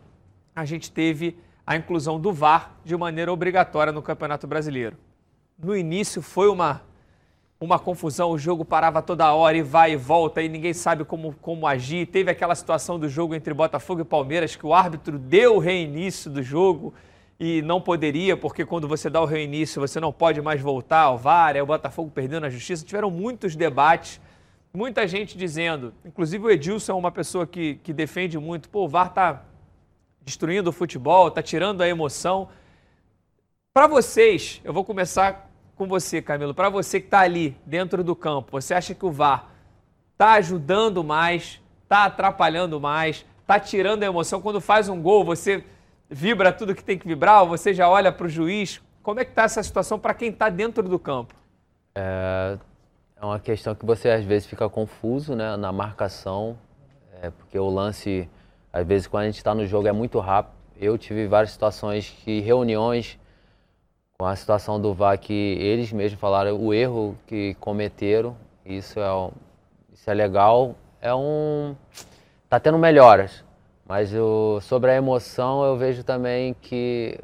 a 0.53 0.65
gente 0.65 0.91
teve 0.91 1.39
a 1.65 1.77
inclusão 1.77 2.19
do 2.19 2.33
VAR 2.33 2.75
de 2.83 2.97
maneira 2.97 3.31
obrigatória 3.31 3.93
no 3.93 4.01
Campeonato 4.01 4.45
Brasileiro. 4.47 4.97
No 5.57 5.75
início 5.75 6.21
foi 6.21 6.49
uma, 6.49 6.81
uma 7.59 7.79
confusão, 7.79 8.31
o 8.31 8.37
jogo 8.37 8.65
parava 8.65 9.01
toda 9.01 9.33
hora 9.33 9.55
e 9.55 9.61
vai 9.61 9.93
e 9.93 9.95
volta 9.95 10.41
e 10.41 10.49
ninguém 10.49 10.73
sabe 10.73 11.05
como, 11.05 11.33
como 11.41 11.65
agir. 11.65 12.07
Teve 12.07 12.29
aquela 12.29 12.53
situação 12.55 12.99
do 12.99 13.07
jogo 13.07 13.33
entre 13.33 13.53
Botafogo 13.53 14.01
e 14.01 14.05
Palmeiras 14.05 14.55
que 14.55 14.65
o 14.65 14.73
árbitro 14.73 15.17
deu 15.17 15.55
o 15.55 15.59
reinício 15.59 16.29
do 16.29 16.43
jogo 16.43 16.93
e 17.39 17.61
não 17.61 17.79
poderia, 17.79 18.35
porque 18.35 18.65
quando 18.65 18.85
você 18.85 19.09
dá 19.09 19.21
o 19.21 19.25
reinício 19.25 19.79
você 19.79 19.97
não 19.97 20.11
pode 20.11 20.41
mais 20.41 20.59
voltar 20.61 21.01
ao 21.01 21.17
VAR, 21.17 21.55
aí 21.55 21.61
o 21.61 21.65
Botafogo 21.65 22.11
perdeu 22.13 22.41
na 22.41 22.49
justiça. 22.49 22.85
Tiveram 22.85 23.09
muitos 23.09 23.55
debates, 23.55 24.19
muita 24.73 25.07
gente 25.07 25.37
dizendo, 25.37 25.93
inclusive 26.03 26.45
o 26.45 26.51
Edilson 26.51 26.91
é 26.91 26.95
uma 26.95 27.11
pessoa 27.11 27.47
que, 27.47 27.75
que 27.75 27.93
defende 27.93 28.37
muito, 28.37 28.67
pô, 28.67 28.83
o 28.83 28.89
VAR 28.89 29.07
está 29.07 29.43
destruindo 30.21 30.69
o 30.69 30.73
futebol, 30.73 31.29
está 31.29 31.41
tirando 31.41 31.81
a 31.81 31.87
emoção. 31.87 32.49
Para 33.73 33.87
vocês, 33.87 34.61
eu 34.63 34.73
vou 34.73 34.83
começar 34.83 35.44
com 35.75 35.87
você, 35.87 36.21
Camilo. 36.21 36.53
Para 36.53 36.69
você 36.69 36.99
que 36.99 37.07
está 37.07 37.19
ali 37.19 37.55
dentro 37.65 38.03
do 38.03 38.15
campo, 38.15 38.51
você 38.53 38.73
acha 38.73 38.95
que 38.95 39.05
o 39.05 39.11
VAR 39.11 39.49
está 40.13 40.33
ajudando 40.33 41.03
mais, 41.03 41.61
está 41.83 42.05
atrapalhando 42.05 42.79
mais, 42.79 43.25
está 43.41 43.59
tirando 43.59 44.03
a 44.03 44.05
emoção? 44.05 44.41
Quando 44.41 44.61
faz 44.61 44.89
um 44.89 45.01
gol, 45.01 45.23
você 45.23 45.63
vibra 46.09 46.51
tudo 46.51 46.73
que 46.73 46.83
tem 46.83 46.97
que 46.97 47.07
vibrar, 47.07 47.43
ou 47.43 47.49
você 47.49 47.73
já 47.73 47.89
olha 47.89 48.11
para 48.11 48.25
o 48.25 48.29
juiz? 48.29 48.81
Como 49.03 49.19
é 49.19 49.25
que 49.25 49.31
está 49.31 49.43
essa 49.43 49.61
situação 49.61 49.99
para 49.99 50.13
quem 50.13 50.29
está 50.29 50.49
dentro 50.49 50.87
do 50.87 50.97
campo? 50.97 51.35
É, 51.93 52.57
é 53.15 53.25
uma 53.25 53.39
questão 53.39 53.75
que 53.75 53.85
você 53.85 54.09
às 54.09 54.23
vezes 54.23 54.47
fica 54.47 54.67
confuso 54.69 55.35
né, 55.35 55.55
na 55.55 55.71
marcação, 55.71 56.57
é, 57.21 57.29
porque 57.29 57.57
o 57.57 57.69
lance, 57.69 58.29
às 58.73 58.85
vezes 58.85 59.07
quando 59.07 59.23
a 59.23 59.25
gente 59.27 59.37
está 59.37 59.53
no 59.53 59.65
jogo 59.67 59.87
é 59.87 59.91
muito 59.91 60.19
rápido. 60.19 60.55
Eu 60.77 60.97
tive 60.97 61.25
várias 61.27 61.51
situações 61.51 62.09
que 62.23 62.41
reuniões 62.41 63.17
com 64.17 64.25
a 64.25 64.35
situação 64.35 64.79
do 64.79 64.93
VAR 64.93 65.17
que 65.17 65.33
eles 65.59 65.91
mesmos 65.91 66.19
falaram 66.19 66.57
o 66.57 66.73
erro 66.73 67.17
que 67.27 67.53
cometeram. 67.59 68.35
Isso 68.65 68.99
é, 68.99 69.29
isso 69.93 70.09
é 70.09 70.13
legal. 70.13 70.75
É 71.01 71.13
um 71.13 71.75
tá 72.49 72.59
tendo 72.59 72.77
melhoras, 72.77 73.43
mas 73.85 74.13
eu, 74.13 74.59
sobre 74.61 74.91
a 74.91 74.95
emoção 74.95 75.65
eu 75.65 75.75
vejo 75.75 76.03
também 76.03 76.55
que 76.61 77.19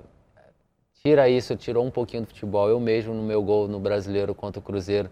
tira 1.01 1.29
isso, 1.29 1.55
tirou 1.55 1.85
um 1.85 1.91
pouquinho 1.91 2.23
do 2.23 2.27
futebol. 2.27 2.67
Eu 2.69 2.79
mesmo, 2.79 3.13
no 3.13 3.23
meu 3.23 3.41
gol 3.41 3.67
no 3.67 3.79
Brasileiro 3.79 4.35
contra 4.35 4.59
o 4.59 4.61
Cruzeiro, 4.63 5.09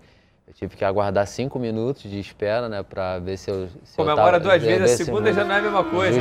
eu 0.47 0.53
tive 0.53 0.75
que 0.75 0.83
aguardar 0.83 1.25
cinco 1.27 1.57
minutos 1.57 2.03
de 2.03 2.19
espera, 2.19 2.67
né, 2.67 2.83
para 2.83 3.19
ver 3.19 3.37
se 3.37 3.49
eu... 3.49 3.67
Se 3.83 3.99
eu 3.99 4.05
Comemora 4.05 4.33
tava- 4.33 4.39
duas 4.39 4.61
vezes, 4.61 4.81
a 4.83 4.97
se- 4.97 5.05
segunda 5.05 5.31
já 5.31 5.43
não 5.45 5.55
é 5.55 5.59
a 5.59 5.61
mesma 5.61 5.83
coisa. 5.83 6.11
né? 6.11 6.17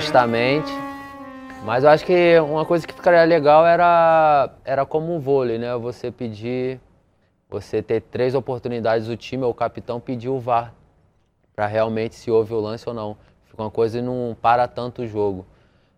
Mas 1.64 1.84
eu 1.84 1.90
acho 1.90 2.04
que 2.04 2.38
uma 2.40 2.64
coisa 2.64 2.86
que 2.86 2.94
ficaria 2.94 3.24
legal 3.24 3.66
era, 3.66 4.50
era 4.64 4.86
como 4.86 5.14
um 5.14 5.18
vôlei, 5.18 5.58
né? 5.58 5.76
Você 5.76 6.10
pedir, 6.10 6.80
você 7.48 7.82
ter 7.82 8.00
três 8.00 8.34
oportunidades 8.34 9.06
do 9.06 9.16
time, 9.16 9.44
ou 9.44 9.50
o 9.50 9.54
capitão 9.54 10.00
pedir 10.00 10.28
o 10.28 10.38
VAR, 10.38 10.72
para 11.54 11.66
realmente 11.66 12.14
se 12.14 12.30
houve 12.30 12.54
o 12.54 12.60
lance 12.60 12.88
ou 12.88 12.94
não. 12.94 13.16
Fica 13.44 13.62
uma 13.62 13.70
coisa 13.70 13.98
e 13.98 14.02
não 14.02 14.36
para 14.40 14.66
tanto 14.66 15.02
o 15.02 15.06
jogo. 15.06 15.44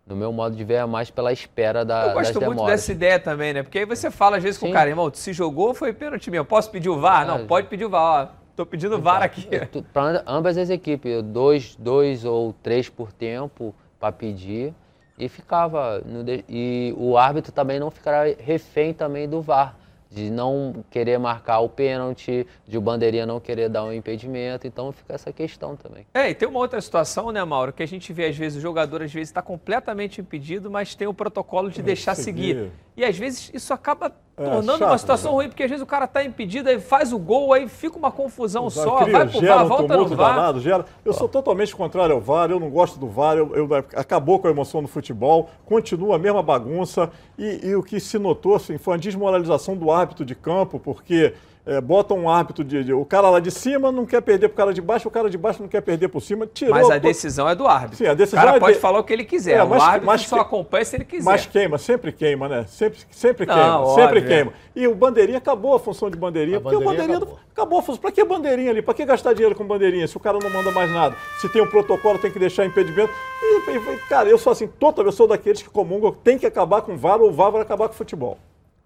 No 0.05 0.15
meu 0.15 0.33
modo 0.33 0.55
de 0.55 0.63
ver, 0.63 0.73
é 0.75 0.85
mais 0.85 1.09
pela 1.09 1.31
espera 1.31 1.85
da, 1.85 2.07
Eu 2.07 2.13
gosto 2.13 2.41
muito 2.41 2.65
dessa 2.65 2.91
ideia 2.91 3.19
também, 3.19 3.53
né? 3.53 3.63
Porque 3.63 3.79
aí 3.79 3.85
você 3.85 4.11
fala 4.11 4.37
às 4.37 4.43
vezes 4.43 4.57
com 4.59 4.65
o 4.65 4.69
Sim. 4.69 4.73
cara, 4.73 4.89
irmão, 4.89 5.09
se 5.13 5.31
jogou, 5.31 5.73
foi 5.73 5.93
pênalti 5.93 6.29
meu. 6.29 6.43
Posso 6.43 6.69
pedir 6.69 6.89
o 6.89 6.99
VAR? 6.99 7.25
Não, 7.25 7.35
Ah, 7.35 7.45
pode 7.47 7.67
pedir 7.67 7.85
o 7.85 7.89
VAR. 7.89 8.33
Ó, 8.33 8.35
tô 8.57 8.65
pedindo 8.65 8.95
o 8.97 9.01
VAR 9.01 9.21
aqui. 9.21 9.47
Para 9.93 10.23
ambas 10.27 10.57
as 10.57 10.69
equipes, 10.69 11.21
dois, 11.21 11.75
dois 11.75 12.25
ou 12.25 12.51
três 12.61 12.89
por 12.89 13.13
tempo 13.13 13.73
para 13.99 14.11
pedir 14.11 14.73
e 15.21 15.29
ficava. 15.29 15.99
no 15.99 16.25
e 16.49 16.93
o 16.97 17.17
árbitro 17.17 17.51
também 17.51 17.79
não 17.79 17.91
ficará 17.91 18.23
refém 18.39 18.93
também 18.93 19.29
do 19.29 19.41
VAR, 19.41 19.75
de 20.11 20.29
não 20.29 20.83
querer 20.91 21.17
marcar 21.17 21.59
o 21.61 21.69
pênalti, 21.69 22.45
de 22.67 22.77
o 22.77 22.81
bandeirinha 22.81 23.25
não 23.25 23.39
querer 23.39 23.69
dar 23.69 23.85
um 23.85 23.93
impedimento, 23.93 24.67
então 24.67 24.91
fica 24.91 25.13
essa 25.13 25.31
questão 25.31 25.77
também. 25.77 26.05
É, 26.13 26.29
e 26.29 26.35
tem 26.35 26.47
uma 26.49 26.59
outra 26.59 26.81
situação, 26.81 27.31
né, 27.31 27.41
Mauro, 27.45 27.71
que 27.71 27.81
a 27.81 27.87
gente 27.87 28.11
vê 28.11 28.25
às 28.25 28.35
vezes 28.35 28.57
o 28.57 28.61
jogador 28.61 29.01
às 29.01 29.11
vezes 29.13 29.29
está 29.29 29.41
completamente 29.41 30.19
impedido, 30.19 30.69
mas 30.69 30.93
tem 30.95 31.07
o 31.07 31.13
protocolo 31.13 31.69
de 31.71 31.81
deixar 31.81 32.13
seguir. 32.15 32.55
seguir. 32.55 32.71
E 32.97 33.05
às 33.05 33.17
vezes 33.17 33.49
isso 33.53 33.73
acaba 33.73 34.11
É, 34.37 34.43
tornando 34.43 34.79
chato, 34.79 34.89
uma 34.89 34.97
situação 34.97 35.31
né? 35.31 35.37
ruim, 35.37 35.47
porque 35.47 35.63
às 35.63 35.69
vezes 35.69 35.81
o 35.81 35.85
cara 35.85 36.03
está 36.05 36.23
impedido, 36.25 36.67
aí 36.69 36.79
faz 36.79 37.13
o 37.13 37.17
gol, 37.17 37.53
aí 37.53 37.69
fica 37.69 37.97
uma 37.97 38.11
confusão 38.11 38.69
só, 38.69 38.97
Cria- 39.03 39.17
vai 39.17 39.27
pro 39.29 39.39
gera 39.39 39.55
VAR, 39.55 39.65
um 39.65 39.67
volta 39.69 39.97
no 39.97 40.05
VAR. 40.09 40.35
danado, 40.35 40.59
gera. 40.59 40.85
Eu 41.05 41.13
sou 41.13 41.29
totalmente 41.29 41.73
contrário 41.73 42.13
ao 42.13 42.19
VAR, 42.21 42.51
eu 42.51 42.59
não 42.59 42.69
gosto 42.69 42.99
do 42.99 43.07
VAR, 43.07 43.37
eu, 43.37 43.55
eu- 43.55 43.73
acabou 43.95 44.39
com 44.39 44.47
a 44.47 44.51
emoção 44.51 44.81
do 44.81 44.89
futebol, 44.89 45.49
continua 45.65 46.17
a 46.17 46.19
mesma 46.19 46.43
bagunça. 46.43 47.09
E, 47.39 47.67
e 47.69 47.75
o 47.75 47.81
que 47.81 47.97
se 47.99 48.19
notou 48.19 48.55
assim, 48.55 48.77
foi 48.77 48.95
a 48.95 48.97
desmoralização 48.97 49.75
do 49.75 49.89
árbitro 49.89 50.00
de 50.25 50.35
campo, 50.35 50.79
porque 50.79 51.33
é, 51.63 51.79
bota 51.79 52.15
um 52.15 52.27
árbitro 52.27 52.63
de, 52.63 52.83
de- 52.83 52.91
O 52.93 53.05
cara 53.05 53.29
lá 53.29 53.39
de 53.39 53.51
cima 53.51 53.91
não 53.91 54.03
quer 54.03 54.19
perder 54.21 54.47
pro 54.47 54.57
cara 54.57 54.73
de 54.73 54.81
baixo, 54.81 55.07
o 55.07 55.11
cara 55.11 55.29
de 55.29 55.37
baixo 55.37 55.61
não 55.61 55.69
quer 55.69 55.81
perder 55.81 56.07
por 56.07 56.19
cima. 56.19 56.47
Tirou 56.47 56.73
Mas 56.73 56.89
a 56.89 56.97
decisão 56.97 57.47
é 57.47 57.53
do 57.53 57.67
árbitro. 57.67 57.97
Sim, 57.97 58.07
a 58.07 58.15
decisão 58.15 58.39
o 58.41 58.43
cara 58.45 58.57
é 58.57 58.59
pode 58.59 58.73
de- 58.73 58.79
falar 58.79 58.97
o 58.99 59.03
que 59.03 59.13
ele 59.13 59.23
quiser. 59.23 59.57
É, 59.59 59.63
mas- 59.63 59.79
o 59.79 59.85
árbitro 59.85 60.05
mas 60.07 60.21
só 60.21 60.35
que- 60.37 60.41
acompanha 60.41 60.83
se 60.85 60.95
ele 60.95 61.05
quiser. 61.05 61.23
Mas 61.23 61.45
queima, 61.45 61.77
sempre 61.77 62.11
queima, 62.11 62.49
né? 62.49 62.65
Sempre, 62.67 62.99
sempre 63.11 63.45
Não, 63.45 63.53
queima, 63.53 63.79
óbvio, 63.79 64.03
sempre 64.03 64.19
é. 64.19 64.21
queima. 64.23 64.53
E 64.75 64.87
o 64.87 64.95
bandeirinha 64.95 65.37
acabou 65.37 65.75
a 65.75 65.79
função 65.79 66.09
de 66.09 66.17
bandeirinha, 66.17 66.57
A 66.57 66.61
porque 66.61 66.75
o 66.77 66.79
bandeirinha 66.79 67.19
bandeirinha 67.19 67.35
acabou. 67.35 67.39
acabou. 67.53 67.79
a 67.79 67.83
função. 67.83 68.01
Pra 68.01 68.11
que 68.11 68.23
bandeirinha 68.23 68.71
ali? 68.71 68.81
Pra 68.81 68.93
que 68.95 69.05
gastar 69.05 69.33
dinheiro 69.33 69.53
com 69.55 69.63
bandeirinha 69.63 70.07
se 70.07 70.17
o 70.17 70.19
cara 70.19 70.39
não 70.41 70.49
manda 70.49 70.71
mais 70.71 70.89
nada? 70.91 71.15
Se 71.39 71.47
tem 71.47 71.61
um 71.61 71.67
protocolo, 71.67 72.17
tem 72.17 72.31
que 72.31 72.39
deixar 72.39 72.65
impedimento. 72.65 73.11
E, 73.43 73.69
e- 73.69 73.97
cara, 74.09 74.27
eu 74.27 74.39
sou 74.39 74.51
assim, 74.51 74.65
total, 74.65 75.05
eu 75.05 75.11
sou 75.11 75.27
daqueles 75.27 75.61
que 75.61 75.69
comungam, 75.69 76.11
tem 76.11 76.39
que 76.39 76.45
acabar 76.47 76.81
com 76.81 76.93
o 76.93 76.97
VAR 76.97 77.21
ou 77.21 77.29
o 77.29 77.31
VAR 77.31 77.51
vai 77.51 77.61
acabar 77.61 77.87
com 77.87 77.93
o 77.93 77.97
futebol. 77.97 78.39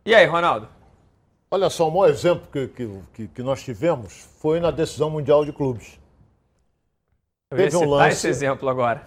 E 0.06 0.14
aí, 0.14 0.26
Ronaldo? 0.26 0.68
Olha 1.56 1.70
só, 1.70 1.88
o 1.88 1.92
maior 1.92 2.10
exemplo 2.10 2.46
que, 2.52 2.68
que, 2.68 3.00
que, 3.14 3.28
que 3.30 3.42
nós 3.42 3.64
tivemos 3.64 4.28
foi 4.42 4.60
na 4.60 4.72
decisão 4.72 5.10
mundial 5.10 5.46
de 5.46 5.54
clubes. 5.54 5.98
Eu 7.50 7.58
ia 7.58 7.70
Teve 7.70 7.78
um 7.78 7.90
lance- 7.90 8.10
esse 8.10 8.28
exemplo 8.28 8.68
agora. 8.68 9.06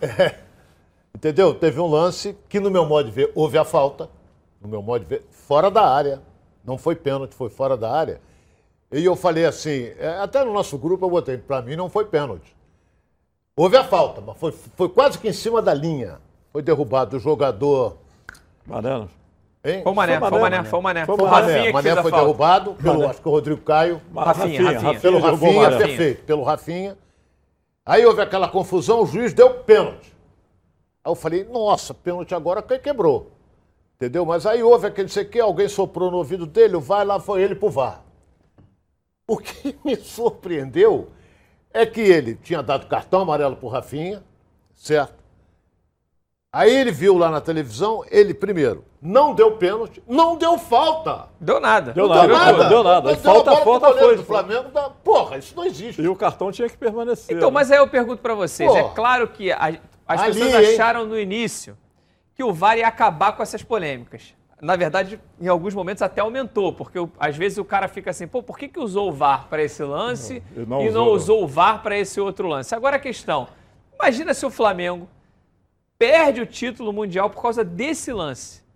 Entendeu? 1.15 1.55
Teve 1.55 1.79
um 1.79 1.87
lance 1.87 2.35
que, 2.49 2.59
no 2.59 2.71
meu 2.71 2.87
modo 2.87 3.05
de 3.05 3.15
ver, 3.15 3.31
houve 3.35 3.59
a 3.59 3.67
falta. 3.67 4.09
No 4.63 4.67
meu 4.67 4.81
modo 4.81 5.03
de 5.03 5.11
ver, 5.11 5.27
fora 5.31 5.71
da 5.71 5.87
área. 5.87 6.23
Não 6.65 6.79
foi 6.79 6.97
pênalti, 6.97 7.35
foi 7.35 7.51
fora 7.51 7.77
da 7.77 7.93
área. 7.93 8.19
E 8.91 9.05
eu 9.05 9.15
falei 9.15 9.45
assim, 9.45 9.93
é, 9.99 10.19
até 10.19 10.43
no 10.43 10.55
nosso 10.55 10.79
grupo 10.79 11.05
eu 11.05 11.11
botei, 11.11 11.37
pra 11.37 11.61
mim 11.61 11.77
não 11.77 11.91
foi 11.91 12.07
pênalti. 12.07 12.57
Houve 13.55 13.77
a 13.77 13.85
falta, 13.85 14.23
mas 14.23 14.39
foi, 14.39 14.53
foi 14.53 14.89
quase 14.89 15.19
que 15.19 15.29
em 15.29 15.35
cima 15.35 15.61
da 15.61 15.75
linha. 15.75 16.19
Foi 16.51 16.63
derrubado 16.63 17.19
o 17.19 17.21
jogador. 17.21 17.99
Mariano. 18.65 19.18
Hein? 19.69 19.83
Foi 19.83 19.93
o 19.93 19.95
Mané, 19.95 20.19
Foi 20.19 20.29
o 20.31 20.41
Mané, 20.41 20.65
foi 20.65 20.79
o 20.79 20.83
Mané. 20.83 21.07
Foi 21.07 21.15
o 21.15 21.19
Mané. 21.19 21.53
Rafinha 21.53 21.73
Mané 21.73 22.03
foi 22.03 22.11
derrubado 22.11 22.75
pelo, 22.75 23.07
acho 23.07 23.21
que 23.21 23.29
o 23.29 23.31
Rodrigo 23.31 23.61
Caio. 23.61 24.01
Rafinha, 24.15 24.63
Rafinha. 24.63 25.01
Pelo 25.01 25.21
jogou 25.21 25.61
Rafinha, 25.61 25.79
perfeito, 25.79 26.25
pelo 26.25 26.43
Rafinha. 26.43 26.99
Aí 27.85 28.05
houve 28.07 28.23
aquela 28.23 28.49
confusão, 28.49 29.03
o 29.03 29.07
juiz 29.07 29.35
deu 29.35 29.51
pênalti. 29.51 30.15
Aí 31.05 31.11
eu 31.11 31.15
falei, 31.15 31.45
nossa, 31.45 31.93
pênalti 31.93 32.35
agora 32.35 32.63
que 32.63 32.79
quebrou. 32.79 33.31
Entendeu? 33.97 34.25
Mas 34.25 34.47
aí 34.47 34.63
houve 34.63 34.87
aquele 34.87 35.09
sei 35.09 35.25
que, 35.25 35.41
alguém 35.41 35.69
soprou 35.69 36.11
no 36.11 36.19
ouvido 36.19 36.47
dele, 36.47 36.77
o 36.77 36.81
VAR 36.81 37.07
lá 37.07 37.21
foi 37.21 37.43
ele 37.43 37.55
pro 37.55 37.71
VAR. 37.71 38.03
O 39.27 39.37
que 39.37 39.77
me 39.85 39.97
surpreendeu 39.97 41.09
é 41.73 41.85
que 41.85 42.01
ele 42.01 42.35
tinha 42.35 42.63
dado 42.63 42.87
cartão 42.87 43.21
amarelo 43.21 43.57
pro 43.57 43.69
Rafinha, 43.69 44.23
certo? 44.75 45.19
Aí 46.53 46.75
ele 46.75 46.91
viu 46.91 47.19
lá 47.19 47.31
na 47.31 47.41
televisão, 47.41 48.03
ele 48.11 48.33
primeiro 48.33 48.88
não 49.01 49.35
deu 49.35 49.53
pênalti, 49.53 50.03
não 50.09 50.37
deu 50.37 50.59
falta. 50.59 51.29
Deu 51.41 51.61
nada. 51.61 51.93
Deu 51.93 52.09
Não 52.09 52.15
nada, 52.15 52.27
deu 52.29 52.37
nada. 52.37 52.69
deu 52.69 52.83
nada. 52.85 53.11
Mas 53.11 53.23
Falta, 53.23 53.57
falta 53.59 53.93
foi. 53.95 54.17
do 54.17 54.25
Flamengo. 54.25 54.71
dá- 54.71 54.91
Porra, 54.91 55.39
isso 55.39 55.55
não 55.57 55.65
existe. 55.65 56.03
E 56.03 56.09
o 56.09 56.17
cartão 56.17 56.51
tinha 56.51 56.69
que 56.69 56.77
permanecer. 56.77 57.37
Então, 57.37 57.49
né? 57.51 57.55
mas 57.55 57.71
aí 57.71 57.79
eu 57.79 57.87
pergunto 57.89 58.21
pra 58.21 58.35
vocês, 58.35 58.71
Pô. 58.71 58.77
é 58.77 58.89
claro 58.95 59.29
que 59.29 59.53
a- 59.53 59.79
as 60.07 60.21
Ali, 60.23 60.33
pessoas 60.41 60.65
hein? 60.67 60.75
acharam 60.75 61.07
no 61.07 61.19
início 61.19 61.77
que 62.35 62.43
o 62.43 62.53
VAR 62.53 62.77
ia 62.79 62.89
acabar 62.89 63.33
com 63.33 63.43
essas 63.43 63.63
polêmicas. 63.63 64.35
Na 64.61 64.75
verdade, 64.75 65.21
em 65.41 65.47
alguns 65.47 65.73
momentos 65.73 66.03
até 66.03 66.21
aumentou, 66.21 66.73
porque 66.73 66.99
às 67.21 67.37
vezes 67.37 67.59
o 67.59 67.65
cara 67.65 67.87
fica 67.87 68.11
assim, 68.11 68.27
pô, 68.27 68.43
por 68.43 68.59
que, 68.59 68.67
que 68.67 68.81
usou 68.81 69.09
o 69.09 69.13
VAR 69.13 69.47
para 69.49 69.63
esse 69.63 69.83
lance 69.85 70.43
Não, 70.57 70.67
não 70.67 70.83
e 70.83 70.91
não 70.91 71.03
usou. 71.05 71.15
usou 71.15 71.45
o 71.45 71.47
VAR 71.47 71.81
para 71.83 71.97
esse 71.97 72.21
outro 72.21 72.49
lance? 72.49 72.75
Agora 72.75 72.97
a 72.97 72.99
questão, 72.99 73.47
imagina 73.95 74.35
se 74.35 74.45
o 74.45 74.51
Flamengo 74.51 75.09
perde 75.97 76.41
o 76.41 76.47
título 76.47 76.93
mundial 76.93 77.31
por 77.31 77.41
causa 77.41 77.63
desse 77.63 78.13
lance. 78.13 78.67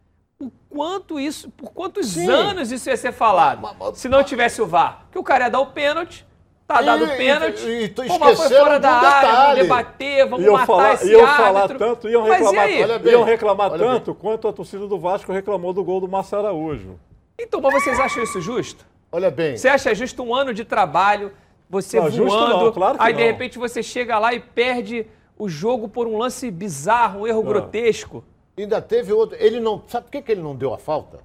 O 0.46 0.50
quanto 0.76 1.20
isso, 1.20 1.50
por 1.50 1.70
quantos 1.72 2.08
Sim. 2.08 2.28
anos 2.28 2.72
isso 2.72 2.88
ia 2.90 2.96
ser 2.96 3.12
falado? 3.12 3.60
Mas- 3.60 3.76
mas- 3.78 3.98
se 3.98 4.08
não 4.08 4.24
tivesse 4.24 4.60
o 4.60 4.66
VAR. 4.66 5.06
Que 5.12 5.18
o 5.18 5.22
cara 5.22 5.44
ia 5.44 5.50
dar 5.50 5.60
o 5.60 5.66
pênalti, 5.66 6.26
tá 6.66 6.80
dado 6.82 7.04
o 7.04 7.08
pênalti, 7.16 7.62
e- 7.64 7.84
e 7.84 7.88
pô, 7.90 8.18
mas 8.18 8.38
foi 8.40 8.48
fora 8.48 8.74
de 8.76 8.80
da 8.80 8.90
um 8.90 9.04
área, 9.04 9.32
vamos 9.32 9.54
debater, 9.56 10.26
vamos 10.26 10.44
Iam 10.44 10.52
matar 10.54 10.66
falar, 10.66 10.94
esse 10.94 11.10
iam 11.12 11.20
árbitro. 11.24 11.44
falar 11.44 11.68
tanto, 11.78 12.08
iam 12.08 12.22
Mas 12.22 12.30
e 12.30 12.34
reclamar, 12.44 12.66
bem, 13.00 13.12
iam 13.12 13.22
reclamar 13.24 13.70
olha 13.72 13.78
bem. 13.78 13.88
tanto 13.88 14.14
quanto 14.14 14.48
a 14.48 14.52
torcida 14.52 14.86
do 14.88 14.98
Vasco 14.98 15.30
reclamou 15.32 15.72
do 15.72 15.84
gol 15.84 16.00
do 16.00 16.08
Márcio 16.08 16.38
Araújo. 16.38 16.98
Então, 17.38 17.60
mas 17.60 17.74
vocês 17.74 18.00
acham 18.00 18.22
isso 18.22 18.40
justo? 18.40 18.84
Olha 19.12 19.30
bem, 19.30 19.56
Você 19.56 19.68
acha 19.68 19.94
justo 19.94 20.22
um 20.22 20.34
ano 20.34 20.52
de 20.54 20.64
trabalho, 20.64 21.32
você 21.68 22.00
Não, 22.00 22.10
voando, 22.10 22.64
não, 22.64 22.72
claro 22.72 22.98
que 22.98 23.04
aí 23.04 23.12
de 23.12 23.20
não. 23.20 23.26
repente 23.26 23.58
você 23.58 23.82
chega 23.82 24.18
lá 24.18 24.32
e 24.34 24.40
perde 24.40 25.06
o 25.38 25.48
jogo 25.48 25.86
por 25.88 26.06
um 26.08 26.16
lance 26.18 26.50
bizarro, 26.50 27.20
um 27.20 27.26
erro 27.26 27.42
grotesco? 27.42 28.24
Ainda 28.56 28.80
teve 28.82 29.12
outro. 29.12 29.36
Ele 29.40 29.60
não. 29.60 29.82
Sabe 29.88 30.06
por 30.06 30.12
que, 30.12 30.22
que 30.22 30.32
ele 30.32 30.42
não 30.42 30.54
deu 30.54 30.74
a 30.74 30.78
falta? 30.78 31.20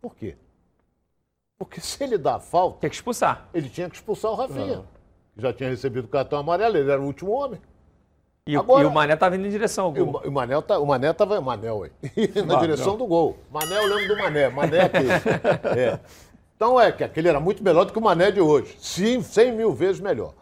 Por 0.00 0.14
quê? 0.14 0.36
Porque 1.58 1.80
se 1.80 2.02
ele 2.02 2.18
dá 2.18 2.36
a 2.36 2.40
falta, 2.40 2.80
Tem 2.80 2.90
que 2.90 2.96
expulsar. 2.96 3.48
ele 3.54 3.68
tinha 3.68 3.88
que 3.88 3.96
expulsar 3.96 4.30
o 4.32 4.34
Rafinha. 4.34 4.84
Já 5.36 5.52
tinha 5.52 5.68
recebido 5.70 6.04
o 6.04 6.08
cartão 6.08 6.38
amarelo, 6.38 6.76
ele 6.76 6.90
era 6.90 7.00
o 7.00 7.04
último 7.06 7.30
homem. 7.32 7.60
E, 8.46 8.56
o- 8.56 8.60
Agora- 8.60 8.82
e 8.82 8.86
o 8.86 8.90
Mané 8.90 9.16
tá 9.16 9.28
vindo 9.28 9.46
em 9.46 9.50
direção 9.50 9.86
ao 9.86 9.90
o, 9.90 9.94
gol. 9.94 10.06
Ma- 10.12 10.20
o 10.20 10.30
Manel 10.30 10.62
tá, 10.62 10.78
o 10.78 10.86
Mané 10.86 11.12
tava. 11.12 11.40
Manel, 11.40 11.78
ué. 11.78 11.90
Na 12.36 12.42
Manel. 12.44 12.60
direção 12.60 12.96
do 12.96 13.06
gol. 13.06 13.38
Mané, 13.50 13.78
eu 13.78 13.86
lembro 13.86 14.14
do 14.14 14.22
Mané. 14.22 14.48
Mané 14.48 14.76
é 14.78 14.82
aquele. 14.82 15.08
É. 15.80 16.00
Então 16.56 16.80
é 16.80 16.92
que 16.92 17.02
aquele 17.02 17.28
era 17.28 17.40
muito 17.40 17.64
melhor 17.64 17.84
do 17.84 17.92
que 17.92 17.98
o 17.98 18.02
Mané 18.02 18.30
de 18.30 18.40
hoje. 18.40 18.76
Sim, 18.78 19.22
100 19.22 19.52
mil 19.52 19.72
vezes 19.72 20.00
melhor. 20.00 20.34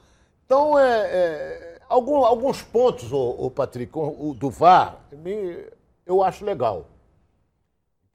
Então, 0.44 0.78
é, 0.78 1.00
é, 1.06 1.78
algum- 1.88 2.24
alguns 2.24 2.60
pontos, 2.62 3.10
o, 3.12 3.50
Patrick, 3.50 3.96
o, 3.96 4.30
o 4.30 4.34
do 4.34 4.50
VAR, 4.50 4.98
me- 5.12 5.64
eu 6.12 6.22
acho 6.22 6.44
legal. 6.44 6.86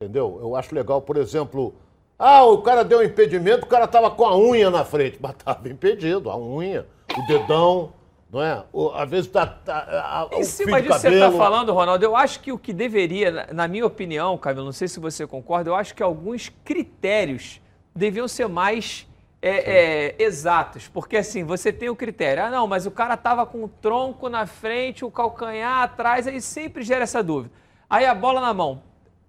Entendeu? 0.01 0.37
Eu 0.41 0.55
acho 0.55 0.75
legal, 0.75 1.01
por 1.01 1.17
exemplo, 1.17 1.73
ah, 2.19 2.43
o 2.45 2.61
cara 2.61 2.83
deu 2.83 2.99
um 2.99 3.03
impedimento, 3.03 3.65
o 3.65 3.69
cara 3.69 3.87
tava 3.87 4.11
com 4.11 4.25
a 4.25 4.37
unha 4.37 4.69
na 4.69 4.85
frente, 4.85 5.17
mas 5.21 5.33
tava 5.35 5.67
impedido, 5.69 6.29
a 6.29 6.37
unha, 6.37 6.85
o 7.17 7.25
dedão, 7.27 7.91
não 8.31 8.41
é? 8.43 8.63
O- 8.71 8.89
às 8.91 9.09
vezes 9.09 9.29
tá, 9.31 9.45
tá 9.47 9.75
a- 9.79 10.29
Em 10.37 10.43
cima 10.43 10.79
disso 10.81 10.93
que 10.93 10.99
você 11.01 11.07
está 11.09 11.19
cabelo. 11.25 11.37
falando, 11.37 11.73
Ronaldo, 11.73 12.05
eu 12.05 12.15
acho 12.15 12.39
que 12.41 12.51
o 12.51 12.59
que 12.59 12.71
deveria, 12.73 13.31
na- 13.31 13.47
na 13.53 13.67
minha 13.67 13.85
opinião, 13.85 14.37
Camilo, 14.37 14.65
não 14.65 14.71
sei 14.71 14.87
se 14.87 14.99
você 14.99 15.25
concorda, 15.25 15.69
eu 15.71 15.75
acho 15.75 15.95
que 15.95 16.03
alguns 16.03 16.49
critérios 16.63 17.59
deviam 17.95 18.27
ser 18.27 18.47
mais 18.47 19.07
é, 19.41 20.15
é, 20.19 20.23
exatos. 20.23 20.87
Porque 20.87 21.15
assim, 21.17 21.43
você 21.43 21.71
tem 21.71 21.89
o 21.89 21.95
critério, 21.95 22.43
ah 22.43 22.49
não, 22.49 22.67
mas 22.67 22.85
o 22.87 22.91
cara 22.91 23.13
estava 23.13 23.45
com 23.45 23.63
o 23.63 23.67
tronco 23.67 24.29
na 24.29 24.45
frente, 24.47 25.05
o 25.05 25.11
calcanhar 25.11 25.81
atrás, 25.83 26.27
aí 26.27 26.41
sempre 26.41 26.83
gera 26.83 27.03
essa 27.03 27.23
dúvida. 27.23 27.53
Aí 27.89 28.05
a 28.05 28.13
bola 28.13 28.41
na 28.41 28.53
mão. 28.53 28.81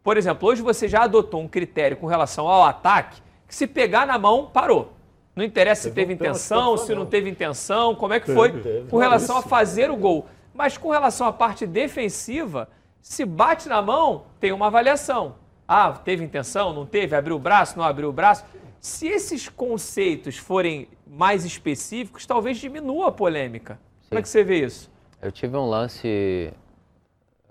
Por 0.02 0.16
exemplo, 0.16 0.48
hoje 0.48 0.62
você 0.62 0.88
já 0.88 1.02
adotou 1.04 1.40
um 1.40 1.48
critério 1.48 1.96
com 1.96 2.06
relação 2.06 2.48
ao 2.48 2.64
ataque, 2.64 3.20
que 3.46 3.54
se 3.54 3.66
pegar 3.66 4.06
na 4.06 4.18
mão, 4.18 4.46
parou. 4.46 4.92
Não 5.36 5.44
interessa 5.44 5.82
se 5.82 5.90
teve 5.92 6.12
um 6.12 6.14
intenção, 6.16 6.76
se 6.76 6.94
não 6.94 7.06
teve 7.06 7.30
intenção, 7.30 7.94
como 7.94 8.12
é 8.12 8.18
que 8.18 8.32
foi 8.32 8.50
teve. 8.50 8.88
com 8.88 8.96
relação 8.96 9.36
a 9.36 9.42
fazer 9.42 9.90
o 9.90 9.96
gol. 9.96 10.26
Mas 10.52 10.76
com 10.76 10.90
relação 10.90 11.28
à 11.28 11.32
parte 11.32 11.64
defensiva, 11.64 12.68
se 13.00 13.24
bate 13.24 13.68
na 13.68 13.80
mão, 13.80 14.24
tem 14.40 14.50
uma 14.50 14.66
avaliação. 14.66 15.36
Ah, 15.68 15.92
teve 15.92 16.24
intenção, 16.24 16.72
não 16.72 16.84
teve, 16.84 17.14
abriu 17.14 17.36
o 17.36 17.38
braço, 17.38 17.78
não 17.78 17.84
abriu 17.84 18.09
o 18.09 18.12
braço. 18.12 18.44
Se 18.80 19.06
esses 19.06 19.48
conceitos 19.48 20.36
forem 20.36 20.88
mais 21.06 21.44
específicos, 21.44 22.26
talvez 22.26 22.59
diminua 22.59 23.09
a 23.09 23.12
polêmica. 23.12 23.78
Como 24.09 24.18
é 24.18 24.22
que 24.22 24.28
você 24.28 24.42
vê 24.42 24.64
isso? 24.64 24.90
Eu 25.22 25.30
tive 25.30 25.56
um 25.56 25.66
lance 25.66 26.52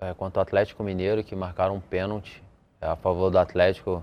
é, 0.00 0.14
contra 0.14 0.40
o 0.40 0.42
Atlético 0.42 0.82
Mineiro, 0.82 1.24
que 1.24 1.34
marcaram 1.34 1.76
um 1.76 1.80
pênalti 1.80 2.42
a 2.80 2.96
favor 2.96 3.30
do 3.30 3.38
Atlético, 3.38 4.02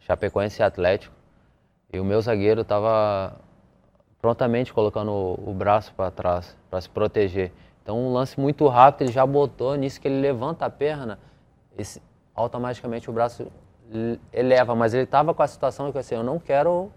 Chapecoense 0.00 0.60
e 0.60 0.64
Atlético. 0.64 1.14
E 1.92 2.00
o 2.00 2.04
meu 2.04 2.20
zagueiro 2.20 2.62
estava 2.62 3.36
prontamente 4.20 4.72
colocando 4.72 5.12
o, 5.12 5.50
o 5.50 5.54
braço 5.54 5.92
para 5.94 6.10
trás, 6.10 6.56
para 6.68 6.80
se 6.80 6.90
proteger. 6.90 7.52
Então, 7.82 7.98
um 7.98 8.12
lance 8.12 8.38
muito 8.40 8.66
rápido, 8.66 9.02
ele 9.02 9.12
já 9.12 9.24
botou 9.24 9.76
nisso 9.76 10.00
que 10.00 10.08
ele 10.08 10.20
levanta 10.20 10.66
a 10.66 10.70
perna, 10.70 11.20
esse, 11.78 12.02
automaticamente 12.34 13.08
o 13.08 13.12
braço 13.12 13.46
eleva, 14.32 14.74
mas 14.74 14.92
ele 14.92 15.04
estava 15.04 15.32
com 15.32 15.42
a 15.42 15.46
situação 15.46 15.92
que 15.92 15.98
assim, 15.98 16.16
eu 16.16 16.24
não 16.24 16.40
quero. 16.40 16.90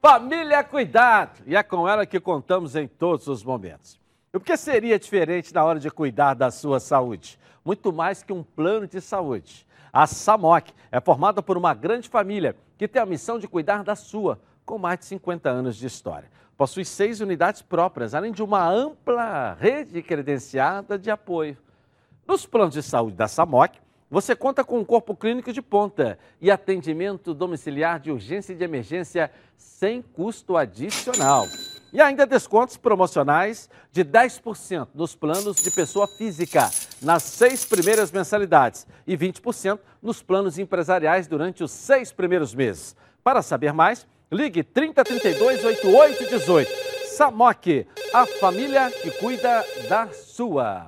Família 0.02 0.62
Cuidado! 0.62 1.42
E 1.48 1.56
é 1.56 1.64
com 1.64 1.88
ela 1.88 2.06
que 2.06 2.20
contamos 2.20 2.76
em 2.76 2.90
todos 2.90 3.30
os 3.30 3.46
momentos. 3.46 3.98
O 4.34 4.42
que 4.42 4.58
seria 4.58 5.00
diferente 5.00 5.54
na 5.54 5.64
hora 5.64 5.80
de 5.80 5.90
cuidar 5.90 6.34
da 6.34 6.52
sua 6.52 6.82
saúde? 6.82 7.40
Muito 7.64 7.94
mais 7.94 8.22
que 8.22 8.34
um 8.34 8.44
plano 8.44 8.86
de 8.88 9.00
saúde. 9.00 9.66
A 9.96 10.06
SAMOC 10.06 10.74
é 10.92 11.00
formada 11.00 11.42
por 11.42 11.56
uma 11.56 11.74
grande 11.74 12.10
família 12.10 12.54
que 12.78 12.86
tem 12.86 13.02
a 13.02 13.06
missão 13.06 13.40
de 13.40 13.48
cuidar 13.48 13.82
da 13.82 13.96
sua, 13.96 14.42
com 14.66 14.78
mais 14.78 15.00
de 15.00 15.06
50 15.06 15.50
anos 15.50 15.78
de 15.78 15.88
história. 15.88 16.30
Possui 16.58 16.84
seis 16.84 17.22
unidades 17.22 17.62
próprias, 17.62 18.14
além 18.14 18.34
de 18.34 18.44
uma 18.44 18.68
ampla 18.70 19.54
rede 19.54 20.04
credenciada 20.04 21.00
de 21.00 21.10
apoio. 21.10 21.58
Nos 22.28 22.46
planos 22.46 22.74
de 22.74 22.84
saúde 22.84 23.16
da 23.16 23.30
SAMOC, 23.30 23.78
você 24.12 24.36
conta 24.36 24.66
com 24.66 24.80
um 24.80 24.84
corpo 24.84 25.16
clínico 25.16 25.54
de 25.54 25.62
ponta 25.62 26.20
e 26.42 26.52
atendimento 26.52 27.34
domiciliar 27.34 27.98
de 27.98 28.12
urgência 28.12 28.52
e 28.52 28.58
de 28.58 28.66
emergência 28.66 29.32
sem 29.56 30.02
custo 30.02 30.58
adicional. 30.58 31.46
E 31.94 32.02
ainda 32.02 32.26
descontos 32.26 32.78
promocionais 32.78 33.70
de 33.92 34.04
10% 34.04 34.90
nos 34.94 35.16
planos 35.16 35.58
de 35.58 35.72
pessoa 35.72 36.08
física 36.08 36.70
nas 37.02 37.24
seis 37.24 37.64
primeiras 37.64 38.12
mensalidades 38.12 38.86
e 39.08 39.18
20% 39.18 39.80
nos 40.02 40.22
planos 40.22 40.60
empresariais 40.60 41.28
durante 41.28 41.64
os 41.64 41.72
seis 41.72 42.12
primeiros 42.12 42.54
meses. 42.54 42.96
Para 43.24 43.42
saber 43.42 43.74
mais, 43.74 44.06
ligue 44.32 44.64
3032 44.64 45.64
8818. 45.64 46.72
Samok, 47.16 47.88
a 48.14 48.26
família 48.26 48.92
que 48.92 49.10
cuida 49.12 49.64
da 49.88 50.10
sua. 50.12 50.88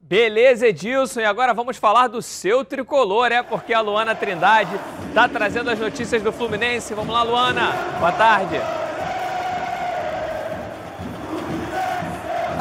Beleza, 0.00 0.68
Edilson. 0.68 1.20
E 1.20 1.24
agora 1.24 1.52
vamos 1.52 1.76
falar 1.76 2.06
do 2.06 2.22
seu 2.22 2.64
tricolor, 2.64 3.32
é? 3.32 3.42
Porque 3.42 3.74
a 3.74 3.80
Luana 3.80 4.14
Trindade 4.14 4.70
está 5.08 5.28
trazendo 5.28 5.68
as 5.68 5.78
notícias 5.80 6.22
do 6.22 6.32
Fluminense. 6.32 6.94
Vamos 6.94 7.12
lá, 7.12 7.24
Luana. 7.24 7.72
Boa 7.98 8.12
tarde. 8.12 8.85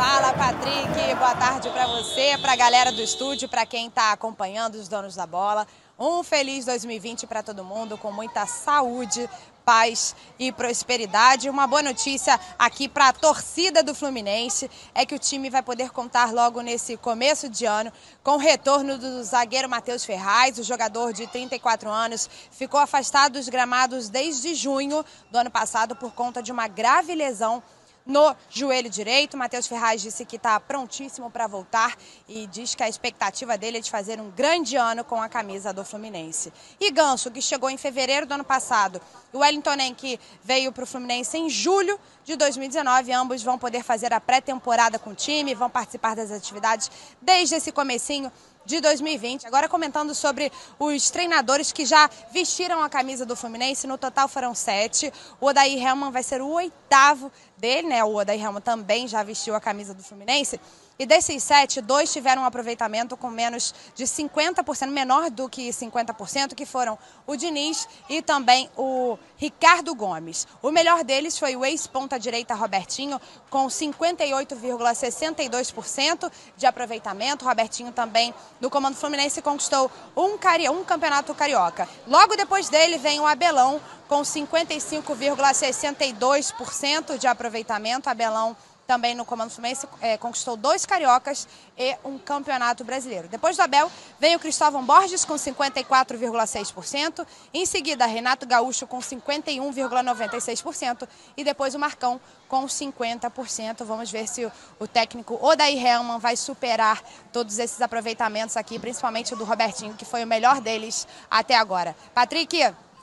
Fala, 0.07 0.33
Patrick. 0.33 1.15
Boa 1.17 1.33
tarde 1.33 1.67
para 1.71 1.87
você, 1.87 2.37
para 2.37 2.53
a 2.53 2.55
galera 2.55 2.91
do 2.91 3.01
estúdio, 3.01 3.49
para 3.49 3.65
quem 3.65 3.87
está 3.87 4.11
acompanhando 4.11 4.75
os 4.75 4.87
donos 4.87 5.15
da 5.15 5.25
bola. 5.25 5.67
Um 5.97 6.21
feliz 6.21 6.63
2020 6.65 7.25
para 7.25 7.41
todo 7.41 7.63
mundo, 7.63 7.97
com 7.97 8.11
muita 8.11 8.45
saúde, 8.45 9.27
paz 9.65 10.15
e 10.37 10.51
prosperidade. 10.51 11.49
Uma 11.49 11.65
boa 11.65 11.81
notícia 11.81 12.39
aqui 12.57 12.87
para 12.87 13.07
a 13.07 13.13
torcida 13.13 13.81
do 13.81 13.95
Fluminense 13.95 14.69
é 14.93 15.07
que 15.07 15.15
o 15.15 15.19
time 15.19 15.49
vai 15.49 15.63
poder 15.63 15.89
contar 15.89 16.31
logo 16.31 16.61
nesse 16.61 16.95
começo 16.97 17.49
de 17.49 17.65
ano 17.65 17.91
com 18.23 18.33
o 18.33 18.37
retorno 18.37 18.99
do 18.99 19.23
zagueiro 19.23 19.67
Matheus 19.67 20.05
Ferraz, 20.05 20.59
o 20.59 20.63
jogador 20.63 21.13
de 21.13 21.25
34 21.25 21.89
anos, 21.89 22.29
ficou 22.51 22.79
afastado 22.79 23.33
dos 23.33 23.49
gramados 23.49 24.07
desde 24.07 24.53
junho 24.53 25.03
do 25.31 25.37
ano 25.39 25.49
passado 25.49 25.95
por 25.95 26.11
conta 26.11 26.43
de 26.43 26.51
uma 26.51 26.67
grave 26.67 27.15
lesão 27.15 27.63
no 28.05 28.35
joelho 28.49 28.89
direito. 28.89 29.35
Matheus 29.35 29.67
Ferraz 29.67 30.01
disse 30.01 30.25
que 30.25 30.35
está 30.35 30.59
prontíssimo 30.59 31.31
para 31.31 31.47
voltar 31.47 31.95
e 32.27 32.45
diz 32.47 32.75
que 32.75 32.83
a 32.83 32.89
expectativa 32.89 33.57
dele 33.57 33.79
é 33.79 33.81
de 33.81 33.89
fazer 33.89 34.19
um 34.19 34.29
grande 34.29 34.75
ano 34.75 35.03
com 35.03 35.21
a 35.21 35.27
camisa 35.27 35.73
do 35.73 35.83
Fluminense. 35.83 36.53
E 36.79 36.91
Ganso, 36.91 37.31
que 37.31 37.41
chegou 37.41 37.69
em 37.69 37.77
fevereiro 37.77 38.25
do 38.25 38.33
ano 38.33 38.43
passado, 38.43 39.01
e 39.33 39.37
o 39.37 39.39
Wellington 39.39 39.75
que 39.97 40.19
veio 40.43 40.71
para 40.71 40.83
o 40.83 40.87
Fluminense 40.87 41.37
em 41.37 41.49
julho 41.49 41.99
de 42.23 42.35
2019. 42.35 43.11
Ambos 43.11 43.43
vão 43.43 43.57
poder 43.57 43.83
fazer 43.83 44.13
a 44.13 44.19
pré-temporada 44.19 44.99
com 44.99 45.09
o 45.09 45.15
time, 45.15 45.55
vão 45.55 45.69
participar 45.69 46.15
das 46.15 46.31
atividades 46.31 46.91
desde 47.21 47.55
esse 47.55 47.71
comecinho 47.71 48.31
de 48.65 48.81
2020. 48.81 49.45
Agora 49.45 49.69
comentando 49.69 50.13
sobre 50.15 50.51
os 50.79 51.09
treinadores 51.09 51.71
que 51.71 51.85
já 51.85 52.09
vestiram 52.31 52.81
a 52.81 52.89
camisa 52.89 53.25
do 53.25 53.35
Fluminense, 53.35 53.87
no 53.87 53.97
total 53.97 54.27
foram 54.27 54.55
sete. 54.55 55.13
O 55.39 55.47
Odair 55.47 55.81
Helman 55.81 56.11
vai 56.11 56.23
ser 56.23 56.41
o 56.41 56.49
oitavo 56.49 57.31
dele, 57.57 57.87
né? 57.87 58.03
O 58.03 58.15
Odair 58.15 58.41
Helman 58.41 58.61
também 58.61 59.07
já 59.07 59.23
vestiu 59.23 59.55
a 59.55 59.61
camisa 59.61 59.93
do 59.93 60.03
Fluminense. 60.03 60.59
E 60.97 61.05
desses 61.05 61.43
sete, 61.43 61.81
dois 61.81 62.13
tiveram 62.13 62.43
um 62.43 62.45
aproveitamento 62.45 63.17
com 63.17 63.29
menos 63.29 63.75
de 63.93 64.05
50%, 64.05 64.87
menor 64.87 65.29
do 65.29 65.49
que 65.49 65.67
50%, 65.69 66.55
que 66.55 66.65
foram 66.65 66.97
o 67.27 67.35
Diniz 67.35 67.85
e 68.07 68.21
também 68.21 68.69
o 68.77 69.19
Ricardo 69.35 69.93
Gomes. 69.93 70.47
O 70.61 70.71
melhor 70.71 71.03
deles 71.03 71.37
foi 71.37 71.57
o 71.57 71.65
ex-ponta-direita 71.65 72.55
Robertinho, 72.55 73.19
com 73.49 73.67
58,62% 73.67 76.31
de 76.55 76.65
aproveitamento. 76.65 77.43
Robertinho 77.43 77.91
também, 77.91 78.33
do 78.61 78.69
Comando 78.69 78.95
Fluminense, 78.95 79.41
conquistou 79.41 79.91
um, 80.15 80.37
cari 80.37 80.69
um 80.69 80.85
campeonato 80.85 81.35
carioca. 81.35 81.89
Logo 82.07 82.37
depois 82.37 82.69
dele 82.69 82.97
vem 82.97 83.19
o 83.19 83.27
Abelão, 83.27 83.81
com 84.07 84.21
55,62% 84.21 87.17
de 87.17 87.27
aproveitamento. 87.27 88.09
Abelão 88.09 88.55
também 88.85 89.15
no 89.15 89.25
Comando 89.25 89.51
Fluminense, 89.51 89.87
é, 90.01 90.17
conquistou 90.17 90.55
dois 90.55 90.85
cariocas 90.85 91.47
e 91.77 91.95
um 92.03 92.17
campeonato 92.17 92.83
brasileiro. 92.83 93.27
Depois 93.27 93.57
do 93.57 93.63
Abel, 93.63 93.91
veio 94.19 94.39
Cristóvão 94.39 94.85
Borges 94.85 95.25
com 95.25 95.35
54,6%, 95.35 97.25
em 97.53 97.65
seguida 97.65 98.05
Renato 98.05 98.45
Gaúcho 98.45 98.87
com 98.87 98.99
51,96% 98.99 101.07
e 101.35 101.43
depois 101.43 101.75
o 101.75 101.79
Marcão 101.79 102.19
com 102.47 102.65
50%. 102.65 103.83
Vamos 103.83 104.11
ver 104.11 104.27
se 104.27 104.49
o 104.79 104.87
técnico 104.87 105.39
Odair 105.41 105.83
Helman 105.83 106.19
vai 106.19 106.35
superar 106.35 107.01
todos 107.31 107.57
esses 107.59 107.81
aproveitamentos 107.81 108.55
aqui, 108.55 108.77
principalmente 108.77 109.33
o 109.33 109.37
do 109.37 109.43
Robertinho, 109.43 109.95
que 109.95 110.05
foi 110.05 110.23
o 110.23 110.27
melhor 110.27 110.61
deles 110.61 111.07
até 111.29 111.55
agora. 111.55 111.95
Patrick, 112.13 112.55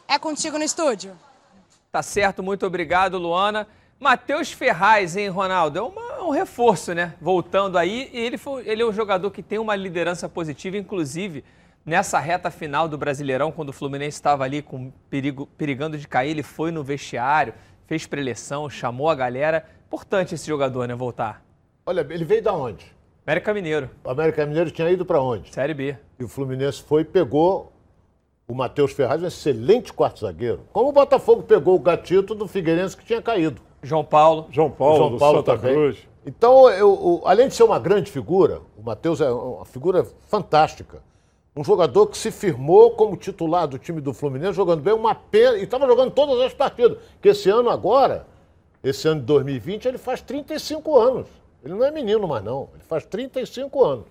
é 0.08 0.18
contigo 0.18 0.58
no 0.58 0.64
estúdio. 0.64 1.18
Tá 1.90 2.02
certo, 2.02 2.42
muito 2.42 2.66
obrigado, 2.66 3.18
Luana. 3.18 3.66
Matheus 4.02 4.50
Ferraz, 4.50 5.16
hein, 5.16 5.28
Ronaldo? 5.28 5.78
É 5.78 5.82
uma, 5.82 6.24
um 6.24 6.30
reforço, 6.30 6.92
né? 6.92 7.14
Voltando 7.20 7.78
aí, 7.78 8.10
e 8.12 8.18
ele, 8.18 8.36
foi, 8.36 8.68
ele 8.68 8.82
é 8.82 8.84
um 8.84 8.92
jogador 8.92 9.30
que 9.30 9.44
tem 9.44 9.60
uma 9.60 9.76
liderança 9.76 10.28
positiva, 10.28 10.76
inclusive 10.76 11.44
nessa 11.86 12.18
reta 12.18 12.50
final 12.50 12.88
do 12.88 12.98
Brasileirão, 12.98 13.52
quando 13.52 13.68
o 13.68 13.72
Fluminense 13.72 14.16
estava 14.16 14.42
ali 14.42 14.60
com 14.60 14.90
perigo, 15.08 15.46
perigando 15.56 15.96
de 15.96 16.08
cair, 16.08 16.30
ele 16.30 16.42
foi 16.42 16.72
no 16.72 16.82
vestiário, 16.82 17.54
fez 17.86 18.04
preleção, 18.04 18.68
chamou 18.68 19.08
a 19.08 19.14
galera. 19.14 19.64
Importante 19.86 20.34
esse 20.34 20.48
jogador, 20.48 20.88
né, 20.88 20.96
voltar. 20.96 21.40
Olha, 21.86 22.04
ele 22.10 22.24
veio 22.24 22.42
da 22.42 22.52
onde? 22.52 22.84
América 23.24 23.54
Mineiro. 23.54 23.88
O 24.02 24.10
América 24.10 24.44
Mineiro 24.44 24.72
tinha 24.72 24.90
ido 24.90 25.06
para 25.06 25.20
onde? 25.20 25.54
Série 25.54 25.74
B. 25.74 25.96
E 26.18 26.24
o 26.24 26.28
Fluminense 26.28 26.82
foi 26.82 27.02
e 27.02 27.04
pegou 27.04 27.72
o 28.48 28.54
Matheus 28.54 28.90
Ferraz, 28.90 29.22
um 29.22 29.28
excelente 29.28 29.92
quarto 29.92 30.22
zagueiro. 30.22 30.66
Como 30.72 30.88
o 30.88 30.92
Botafogo 30.92 31.44
pegou 31.44 31.76
o 31.76 31.78
gatito 31.78 32.34
do 32.34 32.48
Figueirense 32.48 32.96
que 32.96 33.04
tinha 33.04 33.22
caído. 33.22 33.62
João 33.82 34.04
Paulo. 34.04 34.46
João 34.50 34.70
Paulo, 34.70 34.96
João 34.96 35.18
Paulo 35.18 35.38
Santa 35.38 35.56
também. 35.56 35.74
Cruz. 35.74 35.98
Então, 36.24 36.70
eu, 36.70 37.20
além 37.24 37.48
de 37.48 37.54
ser 37.54 37.64
uma 37.64 37.80
grande 37.80 38.10
figura, 38.10 38.60
o 38.78 38.82
Matheus 38.82 39.20
é 39.20 39.30
uma 39.30 39.64
figura 39.64 40.06
fantástica. 40.28 41.02
Um 41.54 41.64
jogador 41.64 42.06
que 42.06 42.16
se 42.16 42.30
firmou 42.30 42.92
como 42.92 43.16
titular 43.16 43.66
do 43.66 43.76
time 43.76 44.00
do 44.00 44.14
Fluminense, 44.14 44.54
jogando 44.54 44.80
bem, 44.80 44.94
uma 44.94 45.14
pena, 45.14 45.58
e 45.58 45.64
estava 45.64 45.86
jogando 45.86 46.12
todas 46.12 46.40
as 46.40 46.54
partidas. 46.54 46.96
Que 47.20 47.30
esse 47.30 47.50
ano 47.50 47.68
agora, 47.68 48.26
esse 48.84 49.06
ano 49.08 49.20
de 49.20 49.26
2020, 49.26 49.86
ele 49.86 49.98
faz 49.98 50.22
35 50.22 50.96
anos. 50.96 51.26
Ele 51.64 51.74
não 51.74 51.84
é 51.84 51.90
menino 51.90 52.26
mais, 52.26 52.42
não. 52.42 52.68
Ele 52.74 52.84
faz 52.84 53.04
35 53.04 53.84
anos. 53.84 54.06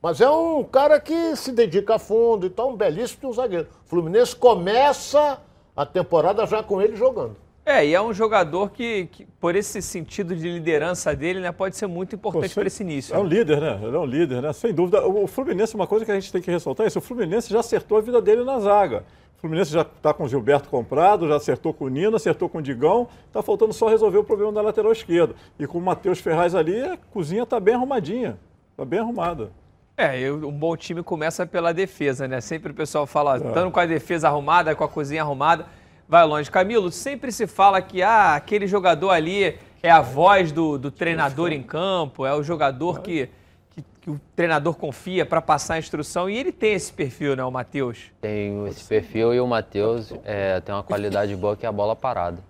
Mas 0.00 0.20
é 0.20 0.28
um 0.28 0.62
cara 0.62 1.00
que 1.00 1.34
se 1.34 1.50
dedica 1.50 1.94
a 1.94 1.98
fundo, 1.98 2.46
então 2.46 2.70
um 2.70 2.76
belíssimo 2.76 3.32
zagueiro. 3.32 3.68
O 3.86 3.88
Fluminense 3.88 4.36
começa 4.36 5.40
a 5.74 5.86
temporada 5.86 6.46
já 6.46 6.62
com 6.62 6.80
ele 6.80 6.94
jogando. 6.94 7.36
É, 7.66 7.86
e 7.86 7.94
é 7.94 8.02
um 8.02 8.12
jogador 8.12 8.70
que, 8.70 9.06
que, 9.06 9.24
por 9.24 9.56
esse 9.56 9.80
sentido 9.80 10.36
de 10.36 10.50
liderança 10.50 11.16
dele, 11.16 11.40
né, 11.40 11.50
pode 11.50 11.76
ser 11.76 11.86
muito 11.86 12.14
importante 12.14 12.54
para 12.54 12.66
esse 12.66 12.82
início. 12.82 13.14
É 13.14 13.18
um 13.18 13.24
líder, 13.24 13.58
né? 13.58 13.80
Ele 13.82 13.96
é 13.96 13.98
um 13.98 14.04
líder, 14.04 14.42
né? 14.42 14.52
Sem 14.52 14.74
dúvida. 14.74 15.06
O 15.06 15.26
Fluminense, 15.26 15.74
uma 15.74 15.86
coisa 15.86 16.04
que 16.04 16.10
a 16.10 16.14
gente 16.14 16.30
tem 16.30 16.42
que 16.42 16.50
ressaltar 16.50 16.84
é 16.84 16.88
isso: 16.88 16.98
o 16.98 17.02
Fluminense 17.02 17.50
já 17.50 17.60
acertou 17.60 17.96
a 17.96 18.02
vida 18.02 18.20
dele 18.20 18.44
na 18.44 18.58
zaga. 18.60 19.04
O 19.38 19.40
Fluminense 19.40 19.72
já 19.72 19.80
está 19.80 20.12
com 20.12 20.24
o 20.24 20.28
Gilberto 20.28 20.68
comprado, 20.68 21.26
já 21.26 21.36
acertou 21.36 21.72
com 21.72 21.86
o 21.86 21.88
Nino, 21.88 22.16
acertou 22.16 22.50
com 22.50 22.58
o 22.58 22.62
Digão. 22.62 23.08
Está 23.28 23.42
faltando 23.42 23.72
só 23.72 23.88
resolver 23.88 24.18
o 24.18 24.24
problema 24.24 24.52
da 24.52 24.60
lateral 24.60 24.92
esquerda. 24.92 25.34
E 25.58 25.66
com 25.66 25.78
o 25.78 25.82
Matheus 25.82 26.18
Ferraz 26.18 26.54
ali, 26.54 26.82
a 26.82 26.98
cozinha 27.12 27.44
está 27.44 27.58
bem 27.58 27.74
arrumadinha. 27.74 28.38
Está 28.72 28.84
bem 28.84 28.98
arrumada. 28.98 29.50
É, 29.96 30.30
um 30.30 30.52
bom 30.52 30.76
time 30.76 31.02
começa 31.02 31.46
pela 31.46 31.72
defesa, 31.72 32.26
né? 32.28 32.40
Sempre 32.40 32.72
o 32.72 32.74
pessoal 32.74 33.06
fala, 33.06 33.36
estando 33.36 33.68
é. 33.68 33.70
com 33.70 33.80
a 33.80 33.86
defesa 33.86 34.28
arrumada, 34.28 34.74
com 34.74 34.84
a 34.84 34.88
cozinha 34.88 35.22
arrumada 35.22 35.66
vai 36.08 36.24
longe. 36.24 36.50
Camilo, 36.50 36.90
sempre 36.90 37.32
se 37.32 37.46
fala 37.46 37.80
que 37.80 38.02
ah, 38.02 38.34
aquele 38.34 38.66
jogador 38.66 39.10
ali 39.10 39.58
é 39.82 39.90
a 39.90 40.00
voz 40.00 40.50
do, 40.50 40.78
do 40.78 40.90
treinador 40.90 41.52
em 41.52 41.62
campo, 41.62 42.24
é 42.24 42.34
o 42.34 42.42
jogador 42.42 43.00
que, 43.00 43.28
que, 43.70 43.84
que 44.00 44.10
o 44.10 44.20
treinador 44.34 44.74
confia 44.74 45.26
para 45.26 45.42
passar 45.42 45.74
a 45.74 45.78
instrução. 45.78 46.28
E 46.28 46.36
ele 46.36 46.52
tem 46.52 46.72
esse 46.72 46.92
perfil, 46.92 47.36
né, 47.36 47.44
o 47.44 47.50
Matheus? 47.50 48.10
Tem 48.20 48.66
esse 48.66 48.84
perfil 48.84 49.34
e 49.34 49.40
o 49.40 49.46
Matheus 49.46 50.12
é, 50.24 50.60
tem 50.60 50.74
uma 50.74 50.82
qualidade 50.82 51.34
boa 51.36 51.56
que 51.56 51.66
é 51.66 51.68
a 51.68 51.72
bola 51.72 51.94
parada. 51.94 52.42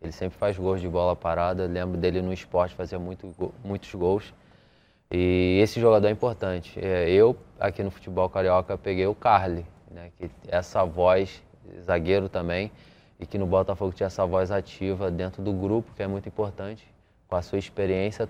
Ele 0.00 0.12
sempre 0.12 0.38
faz 0.38 0.56
gols 0.56 0.80
de 0.80 0.88
bola 0.88 1.16
parada. 1.16 1.64
Eu 1.64 1.68
lembro 1.68 1.98
dele 1.98 2.22
no 2.22 2.32
esporte 2.32 2.74
fazer 2.74 2.98
muito, 2.98 3.34
muitos 3.64 3.92
gols. 3.94 4.32
E 5.10 5.58
esse 5.62 5.80
jogador 5.80 6.06
é 6.06 6.10
importante. 6.10 6.78
É, 6.80 7.10
eu, 7.10 7.36
aqui 7.58 7.82
no 7.82 7.90
futebol 7.90 8.28
carioca, 8.28 8.76
peguei 8.76 9.06
o 9.06 9.14
Carly, 9.14 9.64
né, 9.90 10.10
que 10.16 10.30
essa 10.48 10.84
voz, 10.84 11.42
zagueiro 11.84 12.28
também, 12.28 12.70
e 13.18 13.26
que 13.26 13.38
no 13.38 13.46
Botafogo 13.46 13.92
tinha 13.92 14.06
essa 14.06 14.24
voz 14.26 14.50
ativa 14.50 15.10
dentro 15.10 15.42
do 15.42 15.52
grupo, 15.52 15.92
que 15.94 16.02
é 16.02 16.06
muito 16.06 16.28
importante. 16.28 16.86
Com 17.28 17.36
a 17.36 17.42
sua 17.42 17.58
experiência, 17.58 18.28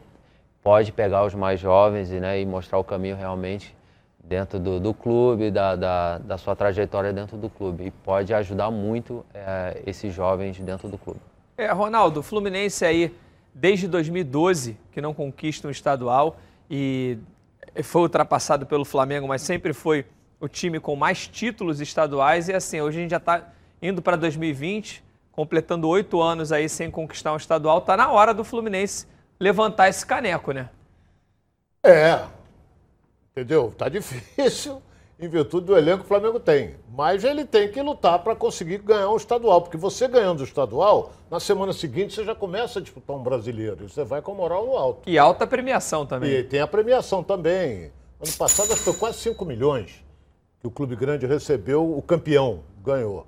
pode 0.62 0.93
pegar 0.93 1.24
os 1.24 1.34
mais 1.34 1.61
jovens 1.61 2.11
né, 2.11 2.41
e 2.41 2.47
mostrar 2.47 2.78
o 2.78 2.84
caminho 2.84 3.16
realmente 3.16 3.74
dentro 4.22 4.59
do, 4.59 4.80
do 4.80 4.93
clube, 4.93 5.51
da, 5.51 5.76
da, 5.76 6.18
da, 6.18 6.39
sua 6.39 6.57
trajetória 6.57 7.12
dentro 7.12 7.37
do 7.37 7.49
clube. 7.49 7.87
E 7.87 7.91
pode 7.91 8.34
ajudar 8.34 8.70
muito 8.70 9.24
é, 9.32 9.82
esses 9.87 10.12
jovens 10.12 10.59
dentro 10.59 10.89
do 10.89 10.99
clube. 10.99 11.20
É, 11.57 11.70
Ronaldo, 11.70 12.22
Fluminense 12.22 12.84
aí, 12.84 13.14
desde 13.55 13.87
2012, 13.87 14.76
que 14.93 15.01
não 15.01 15.14
conquista 15.14 15.68
um 15.68 15.70
estadual 15.70 16.37
e 16.70 17.18
foi 17.82 18.03
ultrapassado 18.03 18.66
pelo 18.66 18.84
Flamengo, 18.84 19.28
mas 19.28 19.43
sempre 19.43 19.72
foi 19.72 20.05
o 20.41 20.49
time 20.49 20.80
com 20.80 20.97
mais 20.97 21.26
títulos 21.28 21.80
estaduais. 21.80 22.49
E 22.49 22.53
assim, 22.53 22.80
hoje 22.80 22.99
a 22.99 23.01
gente 23.03 23.11
já 23.11 23.16
está 23.18 23.53
indo 23.81 24.01
para 24.01 24.16
2020, 24.16 25.05
completando 25.33 25.89
oito 25.89 26.20
anos 26.20 26.53
aí 26.53 26.68
sem 26.68 26.91
conquistar 26.91 27.33
um 27.33 27.37
estadual, 27.37 27.81
tá 27.81 27.97
na 27.97 28.11
hora 28.11 28.33
do 28.33 28.45
Fluminense 28.45 29.07
levantar 29.39 29.89
esse 29.89 30.05
caneco, 30.05 30.53
né? 30.53 30.70
É. 31.83 32.22
Entendeu? 33.33 33.72
Tá 33.77 33.89
difícil 33.91 34.83
em 35.18 35.29
virtude 35.29 35.66
do 35.66 35.77
elenco 35.77 35.99
que 35.99 36.05
o 36.05 36.09
Flamengo 36.09 36.39
tem. 36.39 36.74
Mas 36.91 37.24
ele 37.24 37.45
tem 37.45 37.70
que 37.70 37.81
lutar 37.81 38.18
para 38.20 38.35
conseguir 38.35 38.79
ganhar 38.79 39.11
um 39.11 39.16
estadual. 39.16 39.62
Porque 39.62 39.77
você 39.77 40.07
ganhando 40.09 40.41
o 40.41 40.45
estadual, 40.45 41.12
na 41.31 41.41
semana 41.41 41.72
seguinte 41.72 42.14
você 42.14 42.24
já 42.24 42.35
começa 42.35 42.79
a 42.79 42.83
disputar 42.83 43.16
um 43.16 43.22
brasileiro. 43.22 43.85
E 43.85 43.89
você 43.89 44.05
vai 44.05 44.20
com 44.20 44.35
moral 44.35 44.66
no 44.66 44.77
alto. 44.77 45.09
E 45.09 45.18
alta 45.18 45.47
premiação 45.47 46.05
também. 46.05 46.31
E 46.31 46.45
tem 46.45 46.61
a 46.61 46.66
premiação 46.66 47.22
também. 47.22 47.91
Ano 48.20 48.33
passado 48.39 48.74
foi 48.77 48.95
quase 48.95 49.18
5 49.18 49.45
milhões 49.45 50.05
que 50.61 50.66
o 50.66 50.70
Clube 50.70 50.97
Grande 50.97 51.27
recebeu, 51.27 51.97
o 51.97 52.01
campeão 52.03 52.61
ganhou. 52.83 53.27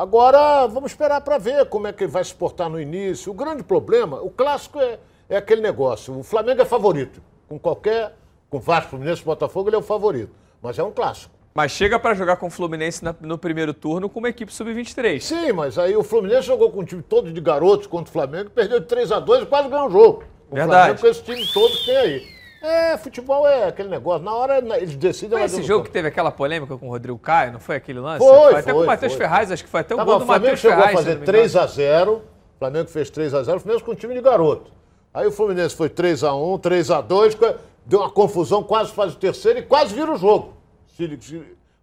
Agora, 0.00 0.66
vamos 0.66 0.92
esperar 0.92 1.20
para 1.20 1.36
ver 1.36 1.66
como 1.66 1.86
é 1.86 1.92
que 1.92 2.04
ele 2.04 2.10
vai 2.10 2.24
se 2.24 2.34
portar 2.34 2.70
no 2.70 2.80
início. 2.80 3.30
O 3.30 3.34
grande 3.34 3.62
problema, 3.62 4.18
o 4.22 4.30
clássico 4.30 4.80
é, 4.80 4.98
é 5.28 5.36
aquele 5.36 5.60
negócio. 5.60 6.18
O 6.18 6.22
Flamengo 6.22 6.62
é 6.62 6.64
favorito. 6.64 7.20
Com 7.46 7.58
qualquer. 7.58 8.16
Com 8.48 8.58
Vasco, 8.58 8.92
Fluminense 8.92 9.22
Botafogo, 9.22 9.68
ele 9.68 9.76
é 9.76 9.78
o 9.78 9.82
favorito. 9.82 10.32
Mas 10.62 10.78
é 10.78 10.82
um 10.82 10.90
clássico. 10.90 11.34
Mas 11.52 11.72
chega 11.72 11.98
para 11.98 12.14
jogar 12.14 12.36
com 12.36 12.46
o 12.46 12.50
Fluminense 12.50 13.04
no 13.20 13.36
primeiro 13.36 13.74
turno 13.74 14.08
com 14.08 14.20
uma 14.20 14.30
equipe 14.30 14.50
sub-23. 14.50 15.20
Sim, 15.20 15.52
mas 15.52 15.78
aí 15.78 15.94
o 15.94 16.02
Fluminense 16.02 16.46
jogou 16.46 16.70
com 16.70 16.80
um 16.80 16.84
time 16.84 17.02
todo 17.02 17.30
de 17.30 17.38
garotos 17.38 17.86
contra 17.86 18.08
o 18.08 18.12
Flamengo, 18.12 18.48
perdeu 18.48 18.80
de 18.80 18.86
3 18.86 19.12
a 19.12 19.20
2 19.20 19.42
e 19.42 19.46
quase 19.46 19.68
ganhou 19.68 19.88
o 19.88 19.90
jogo. 19.90 20.24
O 20.50 20.54
Verdade. 20.54 20.98
Flamengo 20.98 21.00
com 21.02 21.06
esse 21.08 21.22
time 21.22 21.46
todo 21.52 21.76
que 21.76 21.84
tem 21.84 21.96
aí. 21.98 22.39
É, 22.62 22.98
futebol 22.98 23.48
é 23.48 23.68
aquele 23.68 23.88
negócio. 23.88 24.22
Na 24.22 24.34
hora 24.34 24.58
eles 24.58 24.94
decidem... 24.94 25.38
Foi 25.38 25.46
esse 25.46 25.62
jogo 25.62 25.84
que 25.84 25.90
teve 25.90 26.08
aquela 26.08 26.30
polêmica 26.30 26.76
com 26.76 26.88
o 26.88 26.90
Rodrigo 26.90 27.18
Caio, 27.18 27.52
não 27.52 27.60
foi 27.60 27.76
aquele 27.76 28.00
lance? 28.00 28.24
Foi, 28.24 28.50
foi. 28.50 28.60
Até 28.60 28.72
com 28.72 28.80
o 28.80 28.86
Matheus 28.86 29.14
Ferraz, 29.14 29.50
acho 29.50 29.64
que 29.64 29.70
foi 29.70 29.80
até 29.80 29.94
o 29.94 29.96
Tava, 29.96 30.10
gol 30.10 30.20
do 30.20 30.26
Matheus 30.26 30.60
Ferraz. 30.60 30.78
O 30.78 31.02
Flamengo 31.02 31.26
chegou 31.26 31.38
a 31.38 31.68
fazer 31.68 31.78
3x0, 31.78 32.08
o 32.16 32.22
Flamengo 32.58 32.88
fez 32.88 33.10
3x0, 33.10 33.56
o 33.56 33.60
Fluminense 33.60 33.84
com 33.84 33.92
um 33.92 33.94
time 33.94 34.14
de 34.14 34.20
garoto. 34.20 34.70
Aí 35.12 35.26
o 35.26 35.32
Fluminense 35.32 35.74
foi 35.74 35.88
3x1, 35.88 36.60
3x2, 36.60 37.56
deu 37.86 38.00
uma 38.00 38.10
confusão, 38.10 38.62
quase 38.62 38.92
faz 38.92 39.14
o 39.14 39.16
terceiro 39.16 39.58
e 39.58 39.62
quase 39.62 39.94
vira 39.94 40.12
o 40.12 40.16
jogo. 40.16 40.54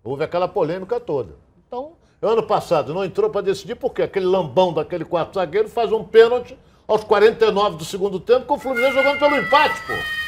Houve 0.03 0.23
aquela 0.23 0.47
polêmica 0.47 0.99
toda. 0.99 1.33
Então, 1.67 1.93
ano 2.21 2.43
passado 2.43 2.93
não 2.93 3.03
entrou 3.03 3.31
para 3.31 3.41
decidir, 3.41 3.75
porque 3.75 4.03
aquele 4.03 4.27
lambão 4.27 4.71
daquele 4.71 5.03
quarto 5.03 5.33
zagueiro 5.33 5.67
faz 5.67 5.91
um 5.91 6.03
pênalti 6.03 6.57
aos 6.87 7.03
49 7.03 7.77
do 7.77 7.83
segundo 7.83 8.19
tempo, 8.19 8.45
com 8.45 8.53
o 8.53 8.59
Fluminense 8.59 8.93
jogando 8.93 9.17
pelo 9.17 9.35
empate, 9.37 9.81
pô. 9.87 10.26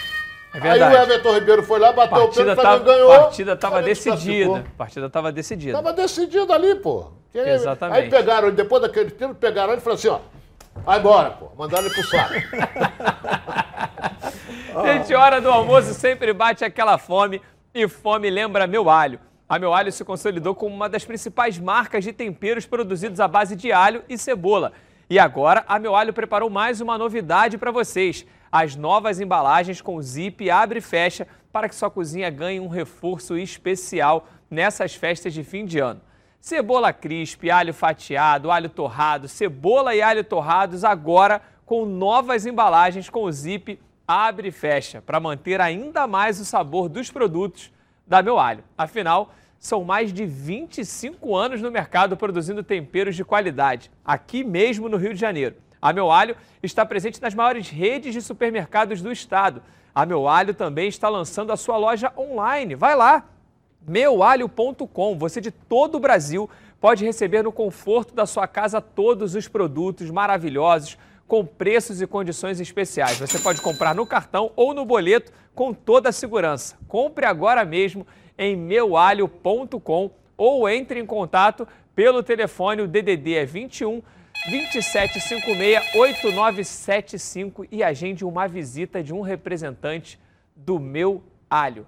É 0.54 0.60
verdade. 0.60 0.96
Aí 0.96 1.00
o 1.00 1.04
Everton 1.04 1.34
Ribeiro 1.34 1.64
foi 1.64 1.80
lá, 1.80 1.92
bateu 1.92 2.24
o 2.24 2.34
pênalti, 2.34 2.62
tava, 2.62 2.84
ganhou. 2.84 3.12
A 3.12 3.20
partida 3.20 3.54
estava 3.54 3.82
decidida. 3.82 4.60
A 4.60 4.78
partida 4.78 5.06
estava 5.06 5.32
decidida. 5.32 5.78
Estava 5.78 5.94
decidida 5.94 6.54
ali, 6.54 6.76
pô. 6.76 7.12
Exatamente. 7.34 8.00
Aí 8.00 8.10
pegaram, 8.10 8.52
depois 8.52 8.82
daquele 8.82 9.12
tempo, 9.12 9.36
pegaram 9.36 9.74
ele 9.74 9.82
e 9.82 9.84
falaram 9.84 10.00
assim, 10.00 10.08
ó, 10.08 10.20
vai 10.84 11.00
embora, 11.00 11.32
pô. 11.32 11.52
Mandaram 11.58 11.86
ele 11.86 11.94
pro 11.94 12.04
saco. 12.04 12.34
Gente, 14.86 15.14
hora 15.14 15.42
do 15.42 15.50
almoço 15.50 15.94
sempre 15.94 16.32
bate 16.34 16.64
aquela 16.64 16.98
fome 16.98 17.42
e 17.74 17.88
fome 17.88 18.30
lembra 18.30 18.66
meu 18.66 18.90
alho. 18.90 19.20
A 19.50 19.58
Meu 19.58 19.74
Alho 19.74 19.92
se 19.92 20.06
consolidou 20.06 20.54
como 20.54 20.76
uma 20.76 20.88
das 20.88 21.04
principais 21.04 21.58
marcas 21.58 22.04
de 22.04 22.14
temperos 22.14 22.68
produzidos 22.68 23.20
à 23.20 23.28
base 23.28 23.56
de 23.56 23.72
alho 23.72 24.04
e 24.08 24.16
cebola. 24.16 24.72
E 25.10 25.18
agora, 25.18 25.64
a 25.68 25.80
Meu 25.80 25.96
Alho 25.96 26.14
preparou 26.14 26.52
mais 26.52 26.80
uma 26.82 27.00
novidade 27.00 27.58
para 27.58 27.72
vocês 27.72 28.28
as 28.52 28.76
novas 28.76 29.20
embalagens 29.20 29.82
com 29.82 30.02
zip 30.02 30.50
abre 30.50 30.80
e 30.80 30.82
fecha 30.82 31.28
para 31.52 31.68
que 31.68 31.76
sua 31.76 31.90
cozinha 31.90 32.30
ganhe 32.30 32.60
um 32.60 32.68
reforço 32.68 33.38
especial 33.38 34.28
nessas 34.50 34.96
festas 34.96 35.34
de 35.34 35.44
fim 35.44 35.66
de 35.66 35.80
ano. 35.80 36.02
Cebola 36.40 36.94
crisp, 36.94 37.50
alho 37.50 37.74
fatiado, 37.74 38.50
alho 38.50 38.70
torrado, 38.70 39.28
cebola 39.28 39.94
e 39.94 40.02
alho 40.02 40.24
torrados 40.24 40.84
agora 40.84 41.42
com 41.66 41.86
novas 41.86 42.46
embalagens 42.46 43.10
com 43.10 43.30
zip 43.32 43.80
abre 44.08 44.48
e 44.48 44.52
fecha 44.52 45.02
para 45.02 45.20
manter 45.20 45.62
ainda 45.62 46.08
mais 46.08 46.40
o 46.40 46.46
sabor 46.46 46.90
dos 46.90 47.12
produtos 47.12 47.72
da 48.08 48.24
Meu 48.24 48.40
Alho. 48.40 48.64
Afinal, 48.76 49.32
são 49.60 49.84
mais 49.84 50.12
de 50.12 50.26
25 50.26 51.36
anos 51.36 51.62
no 51.62 51.70
mercado 51.70 52.18
produzindo 52.18 52.64
temperos 52.64 53.16
de 53.16 53.24
qualidade, 53.24 53.92
aqui 54.04 54.44
mesmo 54.44 54.90
no 54.90 54.98
Rio 54.98 55.14
de 55.14 55.20
Janeiro. 55.20 55.58
A 55.82 55.94
Meu 55.94 56.12
Alho 56.12 56.36
está 56.62 56.86
presente 56.86 57.22
nas 57.22 57.34
maiores 57.34 57.70
redes 57.70 58.14
de 58.14 58.22
supermercados 58.22 59.02
do 59.02 59.12
estado. 59.12 59.62
A 59.94 60.06
Meu 60.06 60.28
Alho 60.28 60.54
também 60.54 60.88
está 60.88 61.10
lançando 61.10 61.52
a 61.52 61.58
sua 61.58 61.78
loja 61.78 62.12
online. 62.18 62.76
Vai 62.76 62.96
lá, 62.96 63.26
meualho.com. 63.88 65.18
Você 65.18 65.40
de 65.40 65.52
todo 65.52 65.96
o 65.96 66.00
Brasil 66.00 66.50
pode 66.80 67.06
receber 67.06 67.44
no 67.44 67.52
conforto 67.52 68.14
da 68.14 68.26
sua 68.26 68.48
casa 68.48 68.82
todos 68.82 69.36
os 69.36 69.48
produtos 69.48 70.10
maravilhosos 70.12 70.98
com 71.28 71.46
preços 71.46 72.02
e 72.02 72.08
condições 72.08 72.60
especiais. 72.60 73.20
Você 73.20 73.38
pode 73.40 73.62
comprar 73.62 73.94
no 73.94 74.06
cartão 74.06 74.52
ou 74.56 74.74
no 74.74 74.84
boleto 74.84 75.32
com 75.54 75.74
toda 75.74 76.10
a 76.10 76.12
segurança. 76.12 76.76
Compre 76.88 77.26
agora 77.26 77.64
mesmo 77.64 78.06
em 78.38 78.56
meualho.com 78.56 80.12
ou 80.36 80.68
entre 80.68 81.00
em 81.00 81.06
contato 81.06 81.68
pelo 81.96 82.24
telefone, 82.24 82.82
o 82.82 82.88
DDD 82.88 83.36
é 83.36 83.46
21 83.46 84.02
2756 84.46 85.96
8975 85.96 87.68
e 87.72 87.84
agende 87.84 88.24
uma 88.24 88.48
visita 88.48 89.04
de 89.04 89.14
um 89.14 89.22
representante 89.22 90.20
do 90.56 90.80
Meu 90.80 91.24
Alho. 91.50 91.86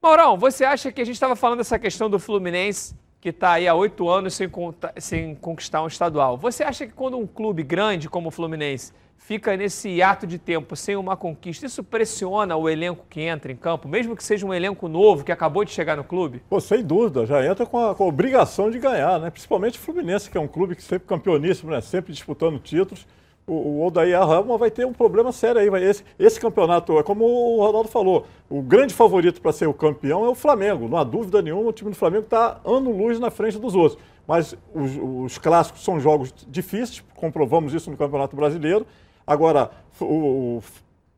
Maurão, 0.00 0.36
você 0.36 0.64
acha 0.64 0.90
que 0.92 1.00
a 1.00 1.04
gente 1.04 1.14
estava 1.14 1.36
falando 1.36 1.58
dessa 1.58 1.78
questão 1.78 2.08
do 2.08 2.18
Fluminense 2.18 2.94
que 3.20 3.30
está 3.30 3.52
aí 3.52 3.66
há 3.66 3.74
oito 3.74 4.08
anos 4.08 4.34
sem, 4.34 4.48
sem, 4.96 5.34
conquistar 5.34 5.82
um 5.82 5.88
estadual. 5.88 6.36
Você 6.38 6.62
acha 6.62 6.86
que 6.86 6.92
quando 6.92 7.18
um 7.18 7.26
clube 7.26 7.62
grande 7.64 8.08
como 8.08 8.28
o 8.28 8.30
Fluminense 8.30 8.92
fica 9.18 9.56
nesse 9.56 10.00
ato 10.00 10.26
de 10.26 10.38
tempo 10.38 10.74
sem 10.74 10.96
uma 10.96 11.16
conquista, 11.16 11.66
isso 11.66 11.84
pressiona 11.84 12.56
o 12.56 12.68
elenco 12.68 13.04
que 13.10 13.20
entra 13.20 13.52
em 13.52 13.56
campo, 13.56 13.86
mesmo 13.86 14.16
que 14.16 14.24
seja 14.24 14.46
um 14.46 14.54
elenco 14.54 14.88
novo 14.88 15.24
que 15.24 15.30
acabou 15.30 15.64
de 15.64 15.70
chegar 15.70 15.96
no 15.96 16.04
clube? 16.04 16.42
Pô, 16.48 16.60
sem 16.60 16.82
dúvida, 16.82 17.26
já 17.26 17.44
entra 17.44 17.66
com 17.66 17.78
a, 17.78 17.94
com 17.94 18.04
a 18.04 18.06
obrigação 18.06 18.70
de 18.70 18.78
ganhar, 18.78 19.20
né? 19.20 19.28
Principalmente 19.30 19.78
o 19.78 19.82
Fluminense, 19.82 20.30
que 20.30 20.38
é 20.38 20.40
um 20.40 20.48
clube 20.48 20.74
que 20.74 20.82
sempre 20.82 21.06
campeoníssimo, 21.06 21.70
né? 21.70 21.80
Sempre 21.80 22.12
disputando 22.12 22.58
títulos 22.58 23.06
o, 23.48 23.54
o 23.54 23.86
Odair 23.86 24.20
Rama 24.20 24.58
vai 24.58 24.70
ter 24.70 24.86
um 24.86 24.92
problema 24.92 25.32
sério 25.32 25.60
aí. 25.60 25.82
Esse, 25.82 26.04
esse 26.18 26.38
campeonato, 26.38 26.98
é 26.98 27.02
como 27.02 27.24
o 27.24 27.64
Ronaldo 27.64 27.88
falou, 27.88 28.26
o 28.48 28.60
grande 28.60 28.94
favorito 28.94 29.40
para 29.40 29.52
ser 29.52 29.66
o 29.66 29.74
campeão 29.74 30.24
é 30.24 30.28
o 30.28 30.34
Flamengo. 30.34 30.86
Não 30.88 30.98
há 30.98 31.04
dúvida 31.04 31.40
nenhuma, 31.40 31.70
o 31.70 31.72
time 31.72 31.90
do 31.90 31.96
Flamengo 31.96 32.24
está 32.24 32.60
ano-luz 32.64 33.18
na 33.18 33.30
frente 33.30 33.58
dos 33.58 33.74
outros. 33.74 34.00
Mas 34.26 34.54
os, 34.74 34.90
os, 35.00 35.38
clássicos 35.38 35.82
são 35.82 35.98
jogos 35.98 36.32
difíceis, 36.46 37.02
comprovamos 37.14 37.72
isso 37.72 37.90
no 37.90 37.96
Campeonato 37.96 38.36
Brasileiro. 38.36 38.86
Agora, 39.28 39.70
o, 40.00 40.56
o 40.56 40.62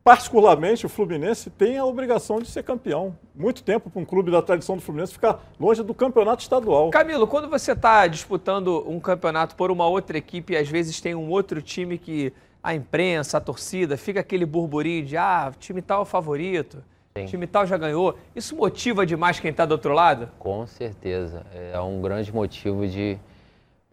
particularmente 0.03 0.85
o 0.85 0.89
Fluminense 0.89 1.49
tem 1.49 1.77
a 1.77 1.85
obrigação 1.85 2.41
de 2.41 2.47
ser 2.49 2.61
campeão. 2.61 3.15
Muito 3.33 3.63
tempo 3.63 3.89
para 3.89 4.01
um 4.01 4.05
clube 4.05 4.29
da 4.29 4.41
tradição 4.41 4.75
do 4.75 4.81
Fluminense 4.81 5.13
ficar 5.13 5.39
longe 5.57 5.81
do 5.81 5.93
campeonato 5.93 6.41
estadual. 6.41 6.89
Camilo, 6.89 7.25
quando 7.25 7.49
você 7.49 7.71
está 7.71 8.05
disputando 8.07 8.83
um 8.85 8.99
campeonato 8.99 9.55
por 9.55 9.71
uma 9.71 9.87
outra 9.87 10.17
equipe 10.17 10.53
e 10.53 10.57
às 10.57 10.67
vezes 10.67 10.99
tem 10.99 11.15
um 11.15 11.29
outro 11.29 11.61
time 11.61 11.97
que 11.97 12.33
a 12.61 12.75
imprensa, 12.75 13.37
a 13.37 13.41
torcida, 13.41 13.95
fica 13.95 14.19
aquele 14.19 14.45
burburinho 14.45 15.05
de 15.05 15.15
ah, 15.15 15.51
time 15.57 15.81
tal 15.81 15.99
é 15.99 16.01
o 16.01 16.05
favorito, 16.05 16.83
Sim. 17.17 17.25
time 17.27 17.47
tal 17.47 17.65
já 17.65 17.77
ganhou. 17.77 18.17
Isso 18.35 18.57
motiva 18.57 19.05
demais 19.05 19.39
quem 19.39 19.51
está 19.51 19.65
do 19.65 19.71
outro 19.71 19.93
lado? 19.93 20.29
Com 20.37 20.67
certeza. 20.67 21.45
É 21.53 21.79
um 21.79 22.01
grande 22.01 22.33
motivo 22.33 22.85
de 22.85 23.17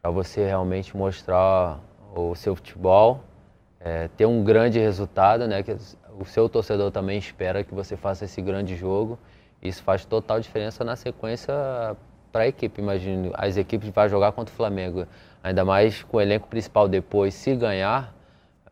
para 0.02 0.10
você 0.10 0.44
realmente 0.44 0.96
mostrar 0.96 1.78
o 2.14 2.34
seu 2.34 2.56
futebol 2.56 3.22
é, 3.80 4.08
ter 4.16 4.26
um 4.26 4.42
grande 4.42 4.78
resultado, 4.78 5.46
né? 5.46 5.62
Que 5.62 5.76
o 6.18 6.24
seu 6.24 6.48
torcedor 6.48 6.90
também 6.90 7.18
espera 7.18 7.62
que 7.62 7.74
você 7.74 7.96
faça 7.96 8.24
esse 8.24 8.40
grande 8.42 8.76
jogo. 8.76 9.18
Isso 9.62 9.82
faz 9.82 10.04
total 10.04 10.40
diferença 10.40 10.84
na 10.84 10.96
sequência 10.96 11.54
para 12.32 12.42
a 12.42 12.48
equipe. 12.48 12.80
Imagine, 12.80 13.30
as 13.34 13.56
equipes 13.56 13.88
vão 13.90 14.08
jogar 14.08 14.32
contra 14.32 14.52
o 14.52 14.56
Flamengo, 14.56 15.06
ainda 15.42 15.64
mais 15.64 16.02
com 16.02 16.16
o 16.16 16.20
elenco 16.20 16.48
principal 16.48 16.88
depois, 16.88 17.34
se 17.34 17.54
ganhar, 17.54 18.14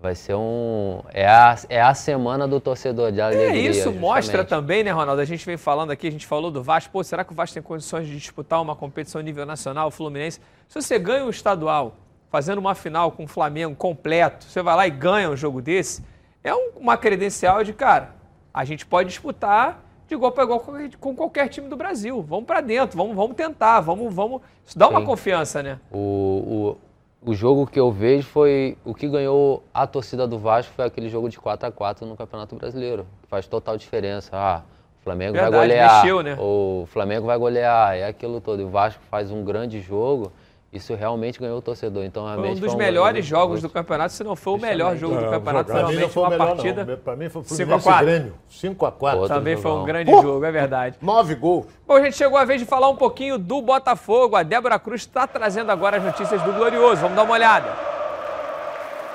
vai 0.01 0.15
ser 0.15 0.35
um. 0.35 1.03
É 1.13 1.27
a, 1.27 1.57
é 1.69 1.81
a 1.81 1.95
semana 1.95 2.47
do 2.47 2.61
torcedor 2.61 3.11
de 3.11 3.21
alegria. 3.21 3.49
É, 3.49 3.57
isso 3.57 3.75
justamente. 3.75 4.01
mostra 4.01 4.45
também, 4.45 4.85
né, 4.85 4.91
Ronaldo? 4.91 5.21
A 5.21 5.25
gente 5.25 5.45
vem 5.45 5.57
falando 5.57 5.91
aqui, 5.91 6.07
a 6.07 6.11
gente 6.11 6.27
falou 6.27 6.51
do 6.51 6.63
Vasco. 6.63 6.93
Pô, 6.93 7.03
será 7.03 7.25
que 7.25 7.33
o 7.33 7.35
Vasco 7.35 7.55
tem 7.55 7.63
condições 7.63 8.07
de 8.07 8.17
disputar 8.17 8.61
uma 8.61 8.77
competição 8.77 9.21
a 9.21 9.25
nível 9.25 9.47
nacional, 9.47 9.89
o 9.89 9.91
Fluminense? 9.91 10.41
Se 10.69 10.81
você 10.81 10.99
ganha 10.99 11.25
o 11.25 11.31
estadual 11.31 11.95
fazendo 12.31 12.59
uma 12.59 12.75
final 12.75 13.13
com 13.13 13.25
o 13.25 13.29
Flamengo 13.29 13.75
completo, 13.75 14.45
você 14.45 14.63
vai 14.63 14.77
lá 14.77 14.87
e 14.87 14.91
ganha 14.91 15.31
um 15.31 15.37
jogo 15.37 15.63
desse, 15.63 16.05
é 16.43 16.55
uma 16.77 16.97
credencial 16.97 17.65
de, 17.65 17.73
cara, 17.73 18.15
a 18.53 18.65
gente 18.65 18.87
pode 18.87 19.09
disputar 19.09 19.83
de 20.07 20.15
igual 20.15 20.31
para 20.31 20.45
igual 20.45 20.65
com 21.01 21.15
qualquer 21.15 21.49
time 21.49 21.69
do 21.69 21.77
Brasil. 21.77 22.23
Vamos 22.23 22.47
para 22.47 22.61
dentro, 22.61 22.97
vamos, 22.97 23.17
vamos 23.17 23.37
tentar, 23.37 23.81
vamos, 23.81 24.15
vamos. 24.15 24.41
Isso 24.65 24.79
dá 24.79 24.87
Sim. 24.87 24.93
uma 24.93 25.03
confiança, 25.05 25.63
né? 25.63 25.81
O, 25.91 26.77
o, 27.23 27.31
o 27.31 27.35
jogo 27.35 27.67
que 27.67 27.79
eu 27.79 27.91
vejo 27.91 28.29
foi. 28.29 28.79
O 28.85 28.95
que 28.95 29.09
ganhou 29.09 29.65
a 29.75 29.87
torcida 29.87 30.27
do 30.27 30.39
Vasco 30.39 30.73
foi 30.75 30.85
aquele 30.85 31.09
jogo 31.09 31.29
de 31.29 31.39
4 31.39 31.69
a 31.69 31.73
4 31.73 32.07
no 32.07 32.17
Campeonato 32.17 32.55
Brasileiro. 32.55 33.07
Faz 33.29 33.47
total 33.49 33.77
diferença. 33.77 34.31
Ah, 34.33 34.63
o 35.01 35.03
Flamengo 35.03 35.33
Verdade, 35.33 35.51
vai 35.57 35.61
golear. 35.67 35.95
Mexeu, 35.97 36.23
né? 36.23 36.37
O 36.39 36.85
Flamengo 36.87 37.27
vai 37.27 37.37
golear, 37.37 37.97
é 37.97 38.07
aquilo 38.07 38.41
todo. 38.41 38.63
E 38.63 38.65
o 38.65 38.69
Vasco 38.69 39.03
faz 39.11 39.33
um 39.33 39.45
grande 39.45 39.81
jogo 39.81 40.33
isso 40.77 40.95
realmente 40.95 41.39
ganhou 41.39 41.59
o 41.59 41.63
torcedor. 41.63 42.05
Então, 42.05 42.25
foi 42.35 42.51
um 42.51 42.55
dos 42.55 42.61
foi 42.61 42.69
um 42.71 42.77
melhores 42.77 43.27
jogos 43.27 43.61
do 43.61 43.69
campeonato, 43.69 44.13
se 44.13 44.23
não 44.23 44.37
foi 44.37 44.55
o 44.55 44.59
melhor 44.59 44.97
jogo 44.97 45.17
do 45.17 45.31
campeonato, 45.31 45.71
foi 45.71 45.81
realmente 45.81 46.19
uma 46.19 46.37
partida. 46.37 46.97
Para 46.97 47.17
mim 47.17 47.29
foi 47.29 47.43
o 47.43 47.45
Fluminense 47.45 47.85
5 47.85 47.99
Grêmio. 47.99 48.35
5 48.49 48.87
a 48.87 48.93
4 48.93 49.29
Também 49.29 49.57
foi 49.57 49.73
um 49.73 49.85
grande 49.85 50.11
jogo, 50.11 50.45
é 50.45 50.53
verdade. 50.53 50.97
Nove 51.03 51.35
gols. 51.35 51.67
Bom, 51.87 51.95
a 51.95 52.03
gente 52.03 52.17
chegou 52.17 52.39
a 52.39 52.45
vez 52.45 52.61
de 52.61 52.67
falar 52.67 52.89
um 52.89 52.97
pouquinho 52.97 53.39
do 53.39 53.61
Botafogo. 53.61 54.37
A 54.37 54.43
Débora 54.43 54.79
Cruz 54.79 55.03
está 55.03 55.27
trazendo 55.27 55.71
agora 55.71 55.99
as 55.99 56.05
notícias 56.05 56.41
do 56.43 56.53
Glorioso. 56.53 57.03
Vamos 57.03 57.17
dar 57.17 57.23
uma 57.25 57.35
olhada. 57.35 57.69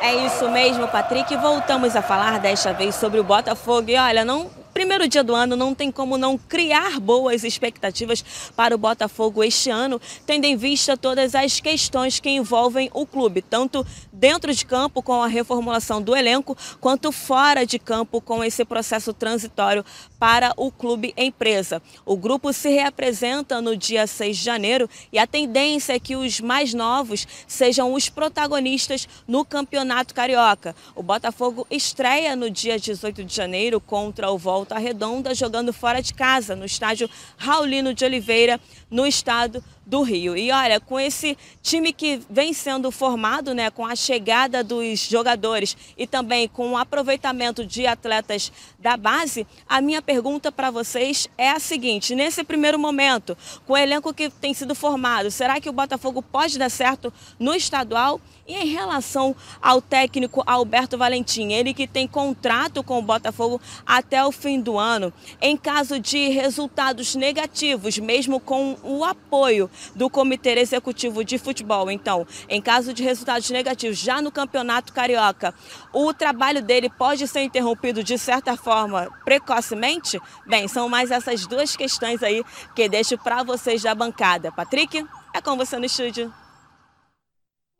É 0.01 0.15
isso 0.25 0.49
mesmo, 0.49 0.87
Patrick. 0.87 1.35
Voltamos 1.37 1.95
a 1.95 2.01
falar 2.01 2.39
desta 2.39 2.73
vez 2.73 2.95
sobre 2.95 3.19
o 3.19 3.23
Botafogo. 3.23 3.89
E 3.89 3.97
olha, 3.97 4.25
não 4.25 4.49
Primeiro 4.73 5.07
dia 5.07 5.23
do 5.23 5.35
ano, 5.35 5.55
não 5.55 5.75
tem 5.75 5.91
como 5.91 6.17
não 6.17 6.37
criar 6.37 6.99
boas 6.99 7.43
expectativas 7.43 8.23
para 8.55 8.73
o 8.73 8.77
Botafogo 8.77 9.43
este 9.43 9.69
ano, 9.69 9.99
tendo 10.25 10.45
em 10.45 10.55
vista 10.55 10.95
todas 10.95 11.35
as 11.35 11.59
questões 11.59 12.19
que 12.19 12.29
envolvem 12.29 12.89
o 12.93 13.05
clube, 13.05 13.41
tanto 13.41 13.85
dentro 14.21 14.53
de 14.53 14.63
campo 14.63 15.01
com 15.01 15.23
a 15.23 15.25
reformulação 15.25 15.99
do 15.99 16.15
elenco, 16.15 16.55
quanto 16.79 17.11
fora 17.11 17.65
de 17.65 17.79
campo 17.79 18.21
com 18.21 18.43
esse 18.43 18.63
processo 18.63 19.11
transitório 19.13 19.83
para 20.19 20.53
o 20.57 20.71
clube 20.71 21.11
empresa. 21.17 21.81
O 22.05 22.15
grupo 22.15 22.53
se 22.53 22.69
reapresenta 22.69 23.59
no 23.59 23.75
dia 23.75 24.05
6 24.05 24.37
de 24.37 24.43
janeiro 24.43 24.87
e 25.11 25.17
a 25.17 25.25
tendência 25.25 25.93
é 25.93 25.99
que 25.99 26.15
os 26.15 26.39
mais 26.39 26.71
novos 26.71 27.27
sejam 27.47 27.95
os 27.95 28.09
protagonistas 28.09 29.09
no 29.27 29.43
Campeonato 29.43 30.13
Carioca. 30.13 30.75
O 30.95 31.01
Botafogo 31.01 31.65
estreia 31.71 32.35
no 32.35 32.47
dia 32.47 32.77
18 32.77 33.23
de 33.23 33.35
janeiro 33.35 33.81
contra 33.81 34.29
o 34.29 34.37
Volta 34.37 34.77
Redonda, 34.77 35.33
jogando 35.33 35.73
fora 35.73 35.99
de 35.99 36.13
casa, 36.13 36.55
no 36.55 36.65
estádio 36.65 37.09
Raulino 37.37 37.91
de 37.91 38.05
Oliveira, 38.05 38.61
no 38.91 39.07
estado 39.07 39.63
do 39.91 40.03
Rio. 40.03 40.37
E 40.37 40.49
olha, 40.53 40.79
com 40.79 40.97
esse 40.97 41.37
time 41.61 41.91
que 41.91 42.21
vem 42.29 42.53
sendo 42.53 42.89
formado, 42.91 43.53
né, 43.53 43.69
com 43.69 43.85
a 43.85 43.93
chegada 43.93 44.63
dos 44.63 45.01
jogadores 45.01 45.75
e 45.97 46.07
também 46.07 46.47
com 46.47 46.71
o 46.71 46.77
aproveitamento 46.77 47.65
de 47.65 47.85
atletas 47.85 48.53
da 48.79 48.95
base, 48.95 49.45
a 49.67 49.81
minha 49.81 50.01
pergunta 50.01 50.49
para 50.49 50.71
vocês 50.71 51.27
é 51.37 51.49
a 51.49 51.59
seguinte: 51.59 52.15
nesse 52.15 52.41
primeiro 52.41 52.79
momento, 52.79 53.37
com 53.67 53.73
o 53.73 53.77
elenco 53.77 54.13
que 54.13 54.29
tem 54.29 54.53
sido 54.53 54.73
formado, 54.73 55.29
será 55.29 55.59
que 55.59 55.69
o 55.69 55.73
Botafogo 55.73 56.21
pode 56.21 56.57
dar 56.57 56.69
certo 56.69 57.11
no 57.37 57.53
estadual? 57.53 58.21
E 58.51 58.53
em 58.53 58.67
relação 58.67 59.33
ao 59.61 59.81
técnico 59.81 60.43
Alberto 60.45 60.97
Valentim, 60.97 61.53
ele 61.53 61.73
que 61.73 61.87
tem 61.87 62.05
contrato 62.05 62.83
com 62.83 62.99
o 62.99 63.01
Botafogo 63.01 63.61
até 63.85 64.25
o 64.25 64.29
fim 64.29 64.59
do 64.59 64.77
ano, 64.77 65.13
em 65.41 65.55
caso 65.55 65.97
de 66.01 66.27
resultados 66.27 67.15
negativos, 67.15 67.97
mesmo 67.97 68.41
com 68.41 68.75
o 68.83 69.05
apoio 69.05 69.71
do 69.95 70.09
Comitê 70.09 70.59
Executivo 70.59 71.23
de 71.23 71.37
Futebol. 71.37 71.89
Então, 71.89 72.27
em 72.49 72.61
caso 72.61 72.93
de 72.93 73.01
resultados 73.03 73.49
negativos 73.49 73.97
já 73.97 74.21
no 74.21 74.33
Campeonato 74.33 74.91
Carioca, 74.91 75.55
o 75.93 76.13
trabalho 76.13 76.61
dele 76.61 76.89
pode 76.89 77.25
ser 77.29 77.43
interrompido 77.43 78.03
de 78.03 78.17
certa 78.17 78.57
forma 78.57 79.09
precocemente? 79.23 80.19
Bem, 80.45 80.67
são 80.67 80.89
mais 80.89 81.09
essas 81.09 81.47
duas 81.47 81.77
questões 81.77 82.21
aí 82.21 82.43
que 82.75 82.89
deixo 82.89 83.17
para 83.17 83.43
vocês 83.43 83.81
da 83.81 83.95
bancada. 83.95 84.51
Patrick, 84.51 85.05
é 85.33 85.39
com 85.39 85.55
você 85.55 85.77
no 85.79 85.85
estúdio. 85.85 86.40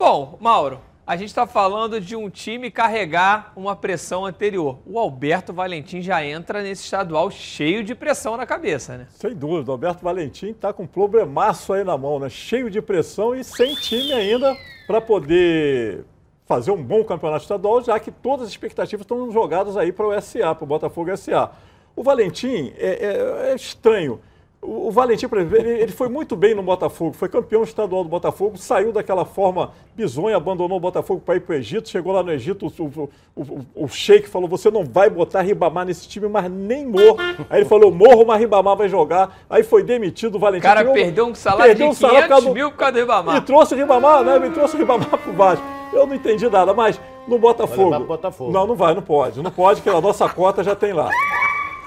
Bom, 0.04 0.36
Mauro, 0.40 0.80
a 1.06 1.14
gente 1.14 1.28
está 1.28 1.46
falando 1.46 2.00
de 2.00 2.16
um 2.16 2.28
time 2.28 2.72
carregar 2.72 3.52
uma 3.54 3.76
pressão 3.76 4.26
anterior. 4.26 4.80
O 4.84 4.98
Alberto 4.98 5.52
Valentim 5.52 6.02
já 6.02 6.26
entra 6.26 6.60
nesse 6.60 6.82
estadual 6.82 7.30
cheio 7.30 7.84
de 7.84 7.94
pressão 7.94 8.36
na 8.36 8.44
cabeça, 8.44 8.98
né? 8.98 9.06
Sem 9.10 9.32
dúvida, 9.32 9.70
o 9.70 9.74
Alberto 9.74 10.02
Valentim 10.02 10.48
está 10.48 10.72
com 10.72 10.82
um 10.82 10.86
problemaço 10.88 11.72
aí 11.72 11.84
na 11.84 11.96
mão, 11.96 12.18
né? 12.18 12.28
Cheio 12.28 12.68
de 12.68 12.82
pressão 12.82 13.32
e 13.32 13.44
sem 13.44 13.76
time 13.76 14.12
ainda 14.12 14.56
para 14.88 15.00
poder 15.00 16.04
fazer 16.46 16.72
um 16.72 16.82
bom 16.82 17.04
campeonato 17.04 17.42
estadual, 17.42 17.80
já 17.80 18.00
que 18.00 18.10
todas 18.10 18.46
as 18.46 18.50
expectativas 18.50 19.04
estão 19.04 19.30
jogadas 19.30 19.76
aí 19.76 19.92
para 19.92 20.08
o 20.08 20.20
SA, 20.20 20.52
para 20.52 20.64
o 20.64 20.66
Botafogo 20.66 21.16
SA. 21.16 21.52
O 21.94 22.02
Valentim 22.02 22.72
é, 22.76 23.46
é, 23.46 23.52
é 23.52 23.54
estranho. 23.54 24.20
O, 24.62 24.86
o 24.86 24.90
Valentim, 24.92 25.26
por 25.26 25.38
exemplo, 25.38 25.58
ele, 25.58 25.82
ele, 25.82 25.90
foi 25.90 26.08
muito 26.08 26.36
bem 26.36 26.54
no 26.54 26.62
Botafogo, 26.62 27.12
foi 27.12 27.28
campeão 27.28 27.64
estadual 27.64 28.04
do 28.04 28.08
Botafogo, 28.08 28.56
saiu 28.56 28.92
daquela 28.92 29.24
forma 29.24 29.72
bizonha, 29.96 30.36
abandonou 30.36 30.76
o 30.76 30.80
Botafogo 30.80 31.20
para 31.20 31.34
ir 31.34 31.40
para 31.40 31.54
o 31.54 31.58
Egito, 31.58 31.88
chegou 31.88 32.12
lá 32.12 32.22
no 32.22 32.30
Egito, 32.30 32.72
o, 32.78 32.84
o, 32.84 33.10
o, 33.34 33.66
o 33.74 33.88
Sheik 33.88 34.28
falou, 34.28 34.48
você 34.48 34.70
não 34.70 34.84
vai 34.84 35.10
botar 35.10 35.42
Ribamar 35.42 35.84
nesse 35.84 36.08
time, 36.08 36.28
mas 36.28 36.48
nem 36.48 36.86
morro. 36.86 37.16
Aí 37.50 37.58
ele 37.60 37.68
falou, 37.68 37.90
morro, 37.90 38.24
mas 38.24 38.38
Ribamar 38.38 38.76
vai 38.76 38.88
jogar. 38.88 39.36
Aí 39.50 39.64
foi 39.64 39.82
demitido, 39.82 40.36
o 40.36 40.38
Valentim... 40.38 40.64
O 40.64 40.68
cara 40.68 40.84
perdeu 40.92 41.26
um 41.26 41.34
salário 41.34 41.74
perdeu 41.74 41.90
de 41.90 41.96
500 41.96 41.98
um 41.98 42.28
salário 42.28 42.54
mil 42.54 42.70
por 42.70 42.76
causa 42.76 42.92
do 42.92 42.98
Ribamar. 43.00 43.36
E 43.36 43.40
trouxe 43.40 43.74
o 43.74 43.76
Ribamar, 43.76 44.22
né? 44.22 44.38
Me 44.38 44.50
trouxe 44.50 44.76
o 44.76 44.78
Ribamar 44.78 45.08
para 45.08 45.30
o 45.30 45.34
Vasco. 45.34 45.64
Eu 45.92 46.06
não 46.06 46.14
entendi 46.14 46.48
nada, 46.48 46.72
mas 46.72 47.00
no 47.26 47.36
Botafogo... 47.36 47.98
Botafogo. 48.04 48.52
Não, 48.52 48.64
não 48.64 48.76
vai, 48.76 48.94
não 48.94 49.02
pode. 49.02 49.42
Não 49.42 49.50
pode, 49.50 49.80
porque 49.80 49.96
a 49.96 50.00
nossa 50.00 50.28
cota 50.28 50.62
já 50.62 50.76
tem 50.76 50.92
lá. 50.92 51.10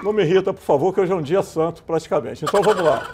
Não 0.03 0.13
me 0.13 0.23
irrita, 0.23 0.53
por 0.53 0.61
favor, 0.61 0.93
que 0.93 1.01
hoje 1.01 1.11
é 1.11 1.15
um 1.15 1.21
dia 1.21 1.41
santo, 1.41 1.83
praticamente. 1.83 2.43
Então 2.43 2.61
vamos 2.61 2.83
lá. 2.83 3.09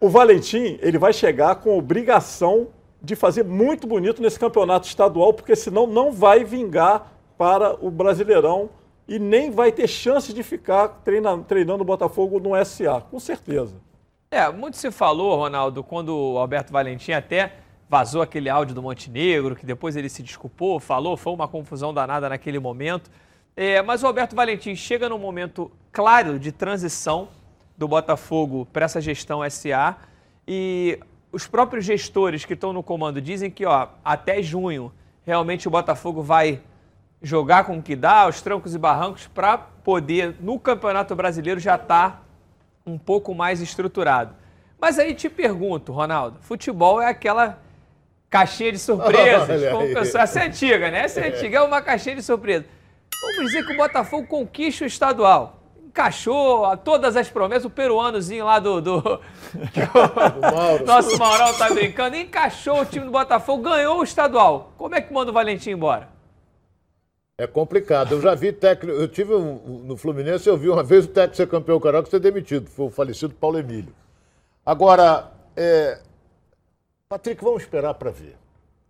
O 0.00 0.08
Valentim, 0.08 0.78
ele 0.80 0.98
vai 0.98 1.12
chegar 1.12 1.56
com 1.56 1.76
obrigação 1.76 2.68
de 3.02 3.14
fazer 3.16 3.44
muito 3.44 3.86
bonito 3.86 4.20
nesse 4.20 4.38
campeonato 4.38 4.86
estadual, 4.86 5.32
porque 5.32 5.56
senão 5.56 5.86
não 5.86 6.12
vai 6.12 6.44
vingar 6.44 7.12
para 7.38 7.74
o 7.84 7.90
Brasileirão 7.90 8.70
e 9.08 9.18
nem 9.18 9.50
vai 9.50 9.72
ter 9.72 9.88
chance 9.88 10.32
de 10.32 10.42
ficar 10.42 10.88
treinando, 11.04 11.44
treinando 11.44 11.82
o 11.82 11.86
Botafogo 11.86 12.38
no 12.38 12.52
SA, 12.64 13.00
com 13.10 13.18
certeza. 13.18 13.74
É, 14.30 14.50
muito 14.50 14.76
se 14.76 14.90
falou, 14.90 15.36
Ronaldo, 15.36 15.82
quando 15.82 16.16
o 16.16 16.38
Alberto 16.38 16.72
Valentim 16.72 17.12
até 17.12 17.54
vazou 17.88 18.22
aquele 18.22 18.48
áudio 18.48 18.74
do 18.74 18.82
Montenegro, 18.82 19.56
que 19.56 19.66
depois 19.66 19.96
ele 19.96 20.08
se 20.08 20.22
desculpou, 20.22 20.78
falou, 20.78 21.16
foi 21.16 21.32
uma 21.32 21.48
confusão 21.48 21.92
danada 21.92 22.28
naquele 22.28 22.60
momento. 22.60 23.10
É, 23.56 23.82
mas 23.82 24.02
o 24.02 24.06
Alberto 24.06 24.34
Valentim 24.34 24.74
chega 24.74 25.08
num 25.08 25.18
momento 25.18 25.70
claro 25.92 26.38
de 26.38 26.52
transição 26.52 27.28
do 27.76 27.88
Botafogo 27.88 28.66
para 28.72 28.84
essa 28.84 29.00
gestão 29.00 29.48
SA 29.50 29.96
e 30.46 30.98
os 31.32 31.46
próprios 31.46 31.84
gestores 31.84 32.44
que 32.44 32.54
estão 32.54 32.72
no 32.72 32.82
comando 32.82 33.20
dizem 33.20 33.50
que 33.50 33.64
ó, 33.64 33.88
até 34.04 34.42
junho 34.42 34.92
realmente 35.24 35.68
o 35.68 35.70
Botafogo 35.70 36.22
vai 36.22 36.60
jogar 37.22 37.64
com 37.64 37.78
o 37.78 37.82
que 37.82 37.94
dá, 37.94 38.26
os 38.26 38.40
trancos 38.40 38.74
e 38.74 38.78
barrancos, 38.78 39.26
para 39.26 39.58
poder, 39.58 40.36
no 40.40 40.58
Campeonato 40.58 41.14
Brasileiro, 41.14 41.60
já 41.60 41.74
estar 41.74 42.10
tá 42.10 42.22
um 42.86 42.98
pouco 42.98 43.34
mais 43.34 43.60
estruturado. 43.60 44.34
Mas 44.80 44.98
aí 44.98 45.14
te 45.14 45.28
pergunto, 45.28 45.92
Ronaldo, 45.92 46.38
futebol 46.40 47.00
é 47.00 47.06
aquela 47.06 47.58
caixinha 48.30 48.72
de 48.72 48.78
surpresas. 48.78 49.60
como 49.70 49.98
essa 49.98 50.40
é 50.40 50.46
antiga, 50.46 50.90
né? 50.90 51.00
Essa 51.00 51.20
é 51.20 51.28
antiga, 51.28 51.58
é 51.58 51.60
uma 51.60 51.82
caixinha 51.82 52.16
de 52.16 52.22
surpresas. 52.22 52.66
Vamos 53.20 53.46
dizer 53.46 53.66
que 53.66 53.72
o 53.72 53.76
Botafogo 53.76 54.26
conquista 54.26 54.84
o 54.84 54.86
estadual. 54.86 55.56
Encaixou 55.84 56.76
todas 56.78 57.16
as 57.16 57.28
promessas, 57.28 57.64
o 57.64 57.70
peruanozinho 57.70 58.44
lá 58.44 58.58
do. 58.58 58.80
do 58.80 58.98
o 59.00 60.40
Mauro. 60.40 60.86
Nosso 60.86 61.18
Maurão 61.18 61.52
tá 61.54 61.68
brincando. 61.68 62.16
Encaixou 62.16 62.80
o 62.80 62.86
time 62.86 63.04
do 63.04 63.10
Botafogo, 63.10 63.64
ganhou 63.64 63.98
o 63.98 64.04
estadual. 64.04 64.72
Como 64.78 64.94
é 64.94 65.00
que 65.00 65.12
manda 65.12 65.30
o 65.30 65.34
Valentim 65.34 65.70
embora? 65.70 66.08
É 67.36 67.46
complicado. 67.46 68.12
Eu 68.12 68.20
já 68.20 68.34
vi 68.34 68.52
técnico. 68.52 68.96
Eu 68.98 69.08
tive 69.08 69.34
um, 69.34 69.82
no 69.84 69.96
Fluminense, 69.96 70.48
eu 70.48 70.56
vi 70.56 70.68
uma 70.68 70.82
vez 70.82 71.06
o 71.06 71.08
técnico 71.08 71.36
ser 71.36 71.48
campeão 71.48 71.80
carioca 71.80 72.08
ser 72.08 72.20
demitido. 72.20 72.68
Foi 72.68 72.86
o 72.86 72.90
falecido 72.90 73.34
Paulo 73.34 73.58
Emílio. 73.58 73.94
Agora, 74.64 75.32
é... 75.56 75.98
Patrick, 77.08 77.42
vamos 77.42 77.62
esperar 77.62 77.94
para 77.94 78.10
ver. 78.10 78.36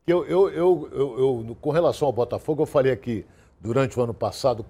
Eu, 0.07 0.27
eu, 0.27 0.51
eu, 0.51 0.91
eu, 0.93 1.57
com 1.61 1.71
relação 1.71 2.07
ao 2.07 2.13
Botafogo, 2.13 2.63
eu 2.63 2.67
falei 2.67 2.93
aqui 2.93 3.25
durante 3.61 3.99
o 3.99 4.03
ano 4.03 4.15
passado, 4.15 4.65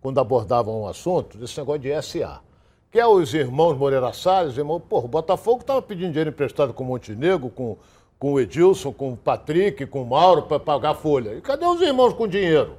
quando 0.00 0.20
abordavam 0.20 0.82
um 0.82 0.86
assunto, 0.86 1.36
desse 1.36 1.58
negócio 1.58 1.80
de 1.80 2.02
SA. 2.02 2.40
Que 2.90 3.00
é 3.00 3.06
os 3.06 3.34
irmãos 3.34 3.76
Moreira 3.76 4.12
Salles, 4.12 4.56
irmão, 4.56 4.80
porra, 4.80 5.06
o 5.06 5.08
Botafogo 5.08 5.60
estava 5.60 5.82
pedindo 5.82 6.10
dinheiro 6.10 6.30
emprestado 6.30 6.72
com 6.72 6.84
o 6.84 6.86
Montenegro, 6.86 7.50
com, 7.50 7.76
com 8.18 8.34
o 8.34 8.40
Edilson, 8.40 8.92
com 8.92 9.12
o 9.12 9.16
Patrick, 9.16 9.84
com 9.86 10.02
o 10.02 10.06
Mauro 10.06 10.42
para 10.42 10.60
pagar 10.60 10.94
folha. 10.94 11.34
E 11.34 11.40
cadê 11.40 11.66
os 11.66 11.80
irmãos 11.80 12.14
com 12.14 12.28
dinheiro? 12.28 12.76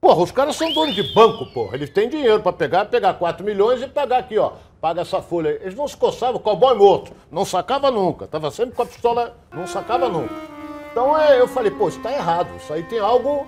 Porra, 0.00 0.22
os 0.22 0.30
caras 0.30 0.56
são 0.56 0.72
donos 0.72 0.94
de 0.94 1.02
banco, 1.12 1.44
porra. 1.46 1.74
Eles 1.74 1.90
têm 1.90 2.08
dinheiro 2.08 2.40
para 2.40 2.52
pegar, 2.52 2.84
pegar 2.86 3.14
4 3.14 3.44
milhões 3.44 3.82
e 3.82 3.88
pagar 3.88 4.18
aqui, 4.18 4.38
ó. 4.38 4.52
Paga 4.80 5.00
essa 5.00 5.20
folha. 5.20 5.48
Eles 5.60 5.74
não 5.74 5.88
se 5.88 5.96
coçavam, 5.96 6.40
cowboy 6.40 6.76
morto. 6.76 7.12
Não 7.30 7.44
sacava 7.44 7.90
nunca. 7.90 8.26
Tava 8.28 8.50
sempre 8.52 8.76
com 8.76 8.82
a 8.82 8.86
pistola, 8.86 9.36
não 9.52 9.66
sacava 9.66 10.08
nunca. 10.08 10.34
Então 10.92 11.18
é, 11.18 11.40
eu 11.40 11.48
falei, 11.48 11.72
pô, 11.72 11.88
isso 11.88 12.00
tá 12.00 12.12
errado. 12.12 12.48
Isso 12.56 12.72
aí 12.72 12.84
tem 12.84 13.00
algo 13.00 13.44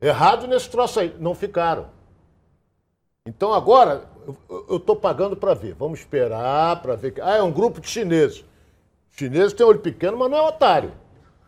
errado 0.00 0.46
nesse 0.46 0.68
troço 0.68 1.00
aí. 1.00 1.14
Não 1.18 1.34
ficaram. 1.34 1.86
Então 3.26 3.52
agora 3.52 4.04
eu 4.68 4.76
estou 4.76 4.96
pagando 4.96 5.36
para 5.36 5.54
ver. 5.54 5.74
Vamos 5.74 6.00
esperar 6.00 6.80
para 6.80 6.94
ver. 6.94 7.14
Ah, 7.22 7.36
é 7.36 7.42
um 7.42 7.52
grupo 7.52 7.80
de 7.80 7.88
chineses. 7.88 8.44
Chineses 9.10 9.52
têm 9.52 9.66
olho 9.66 9.78
pequeno, 9.78 10.16
mas 10.16 10.30
não 10.30 10.38
é 10.38 10.42
otário. 10.42 10.92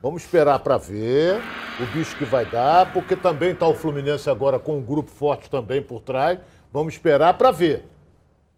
Vamos 0.01 0.23
esperar 0.23 0.61
para 0.61 0.77
ver 0.77 1.41
o 1.81 1.87
bicho 1.87 2.17
que 2.17 2.25
vai 2.25 2.47
dar, 2.47 2.93
porque 2.93 3.17
também 3.17 3.51
está 3.51 3.67
o 3.67 3.75
Fluminense 3.75 4.31
agora 4.31 4.59
com 4.59 4.79
um 4.79 4.83
grupo 4.83 5.11
forte 5.11 5.51
também 5.51 5.83
por 5.83 6.01
trás. 6.01 6.39
Vamos 6.73 6.95
esperar 6.95 7.35
para 7.35 7.51
ver. 7.51 7.85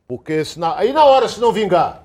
Porque 0.07 0.43
aí 0.77 0.93
na 0.93 1.05
hora, 1.05 1.29
se 1.29 1.41
não 1.41 1.53
vingar, 1.53 2.05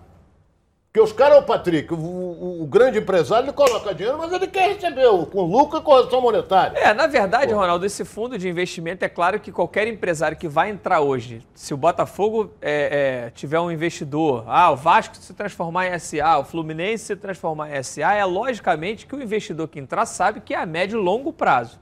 porque 0.96 1.02
os 1.02 1.12
caras, 1.12 1.40
o 1.40 1.42
Patrick, 1.42 1.94
o, 1.94 1.98
o, 1.98 2.64
o, 2.64 2.66
grande 2.66 3.00
empresário, 3.00 3.48
ele 3.48 3.52
coloca 3.52 3.94
dinheiro, 3.94 4.18
mas 4.18 4.32
ele 4.32 4.48
quer 4.48 4.70
receber 4.70 5.06
com 5.26 5.42
lucro 5.42 5.80
e 5.80 5.82
correção 5.82 6.22
monetária. 6.22 6.80
É, 6.80 6.94
na 6.94 7.06
verdade, 7.06 7.54
Pô. 7.54 7.60
Ronaldo, 7.60 7.86
esse 7.86 8.06
fundo 8.06 8.38
de 8.38 8.48
investimento, 8.48 9.04
é 9.04 9.10
claro 9.10 9.38
que 9.38 9.52
qualquer 9.52 9.90
empresário 9.90 10.38
que 10.38 10.48
vai 10.48 10.70
entrar 10.70 11.02
hoje, 11.02 11.46
se 11.54 11.74
o 11.74 11.78
Botafogo 11.78 12.50
é, 12.62 13.26
é, 13.26 13.30
tiver 13.32 13.60
um 13.60 13.70
investidor, 13.70 14.46
ah, 14.48 14.72
o 14.72 14.78
Vasco 14.78 15.18
se 15.18 15.34
transformar 15.34 15.90
em 15.90 16.00
SA, 16.00 16.38
o 16.38 16.46
Fluminense 16.46 17.04
se 17.04 17.16
transformar 17.18 17.78
em 17.78 17.84
SA, 17.84 18.14
é 18.14 18.24
logicamente 18.24 19.06
que 19.06 19.14
o 19.14 19.22
investidor 19.22 19.68
que 19.68 19.78
entrar 19.78 20.06
sabe 20.06 20.40
que 20.40 20.54
é 20.54 20.58
a 20.58 20.66
médio 20.66 20.98
e 20.98 21.04
longo 21.04 21.34
prazo. 21.34 21.78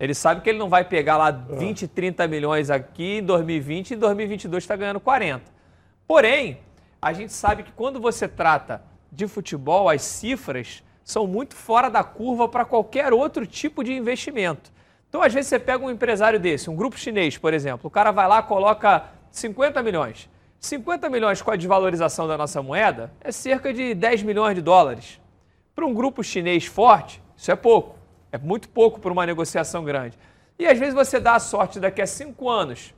Ele 0.00 0.14
sabe 0.14 0.40
que 0.40 0.48
ele 0.48 0.58
não 0.58 0.70
vai 0.70 0.82
pegar 0.82 1.18
lá 1.18 1.30
20, 1.30 1.86
30 1.88 2.26
milhões 2.26 2.70
aqui 2.70 3.18
em 3.18 3.22
2020 3.22 3.90
e 3.90 3.94
em 3.94 3.98
2022 3.98 4.64
está 4.64 4.76
ganhando 4.76 5.00
40. 5.00 5.42
Porém, 6.08 6.58
a 7.00 7.12
gente 7.12 7.32
sabe 7.32 7.62
que 7.62 7.72
quando 7.72 8.00
você 8.00 8.26
trata 8.26 8.82
de 9.10 9.26
futebol, 9.26 9.88
as 9.88 10.02
cifras 10.02 10.82
são 11.04 11.26
muito 11.26 11.54
fora 11.54 11.88
da 11.88 12.02
curva 12.02 12.48
para 12.48 12.64
qualquer 12.64 13.12
outro 13.12 13.46
tipo 13.46 13.84
de 13.84 13.92
investimento. 13.92 14.72
Então, 15.08 15.22
às 15.22 15.32
vezes, 15.32 15.48
você 15.48 15.58
pega 15.58 15.84
um 15.84 15.90
empresário 15.90 16.38
desse, 16.38 16.68
um 16.68 16.76
grupo 16.76 16.98
chinês, 16.98 17.38
por 17.38 17.54
exemplo, 17.54 17.86
o 17.86 17.90
cara 17.90 18.10
vai 18.10 18.26
lá 18.26 18.42
coloca 18.42 19.04
50 19.30 19.82
milhões. 19.82 20.28
50 20.58 21.08
milhões 21.08 21.40
com 21.40 21.50
a 21.50 21.56
desvalorização 21.56 22.26
da 22.26 22.36
nossa 22.36 22.60
moeda 22.62 23.12
é 23.20 23.30
cerca 23.30 23.72
de 23.72 23.94
10 23.94 24.22
milhões 24.22 24.54
de 24.54 24.62
dólares. 24.62 25.20
Para 25.74 25.86
um 25.86 25.94
grupo 25.94 26.24
chinês 26.24 26.66
forte, 26.66 27.22
isso 27.36 27.50
é 27.52 27.56
pouco. 27.56 27.96
É 28.32 28.38
muito 28.38 28.68
pouco 28.68 28.98
para 28.98 29.12
uma 29.12 29.24
negociação 29.24 29.84
grande. 29.84 30.18
E 30.58 30.66
às 30.66 30.78
vezes 30.78 30.94
você 30.94 31.20
dá 31.20 31.34
a 31.34 31.38
sorte 31.38 31.78
daqui 31.78 32.02
a 32.02 32.06
cinco 32.06 32.48
anos. 32.48 32.94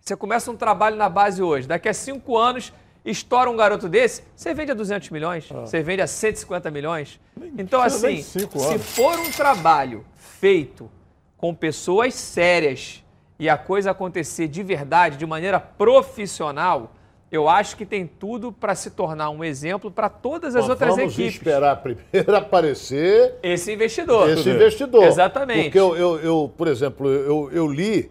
Você 0.00 0.16
começa 0.16 0.50
um 0.50 0.56
trabalho 0.56 0.96
na 0.96 1.08
base 1.08 1.42
hoje, 1.42 1.68
daqui 1.68 1.88
a 1.88 1.94
cinco 1.94 2.36
anos 2.36 2.72
estoura 3.06 3.48
um 3.48 3.56
garoto 3.56 3.88
desse, 3.88 4.22
você 4.34 4.52
vende 4.52 4.72
a 4.72 4.74
200 4.74 5.10
milhões, 5.10 5.48
ah. 5.50 5.60
você 5.60 5.82
vende 5.82 6.02
a 6.02 6.06
150 6.06 6.70
milhões. 6.70 7.20
Então, 7.56 7.80
assim, 7.80 8.22
se 8.22 8.78
for 8.78 9.18
um 9.18 9.30
trabalho 9.30 10.04
feito 10.16 10.90
com 11.36 11.54
pessoas 11.54 12.14
sérias 12.14 13.04
e 13.38 13.48
a 13.48 13.56
coisa 13.56 13.92
acontecer 13.92 14.48
de 14.48 14.62
verdade, 14.62 15.16
de 15.16 15.26
maneira 15.26 15.60
profissional, 15.60 16.92
eu 17.30 17.48
acho 17.48 17.76
que 17.76 17.84
tem 17.84 18.06
tudo 18.06 18.52
para 18.52 18.74
se 18.74 18.90
tornar 18.90 19.30
um 19.30 19.44
exemplo 19.44 19.90
para 19.90 20.08
todas 20.08 20.56
as 20.56 20.64
Bom, 20.64 20.70
outras 20.70 20.96
vamos 20.96 21.12
equipes. 21.12 21.16
Vamos 21.18 21.34
esperar 21.34 21.76
primeiro 21.82 22.36
aparecer... 22.36 23.34
Esse 23.42 23.72
investidor. 23.72 24.30
Esse 24.30 24.48
investidor. 24.50 25.04
Exatamente. 25.04 25.64
Porque 25.64 25.78
eu, 25.78 25.96
eu, 25.96 26.18
eu 26.20 26.52
por 26.56 26.68
exemplo, 26.68 27.08
eu, 27.08 27.50
eu 27.52 27.66
li 27.66 28.10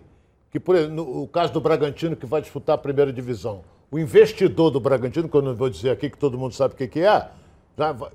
que, 0.51 0.59
por, 0.59 0.75
no 0.87 1.23
o 1.23 1.27
caso 1.27 1.51
do 1.51 1.59
Bragantino, 1.59 2.15
que 2.15 2.25
vai 2.25 2.41
disputar 2.41 2.75
a 2.75 2.77
primeira 2.77 3.11
divisão, 3.11 3.63
o 3.91 3.99
investidor 3.99 4.71
do 4.71 4.79
Bragantino, 4.79 5.29
que 5.29 5.35
eu 5.35 5.41
não 5.41 5.55
vou 5.55 5.69
dizer 5.69 5.89
aqui 5.89 6.09
que 6.09 6.17
todo 6.17 6.37
mundo 6.37 6.53
sabe 6.53 6.73
o 6.73 6.77
que, 6.77 6.87
que 6.87 6.99
é, 7.01 7.29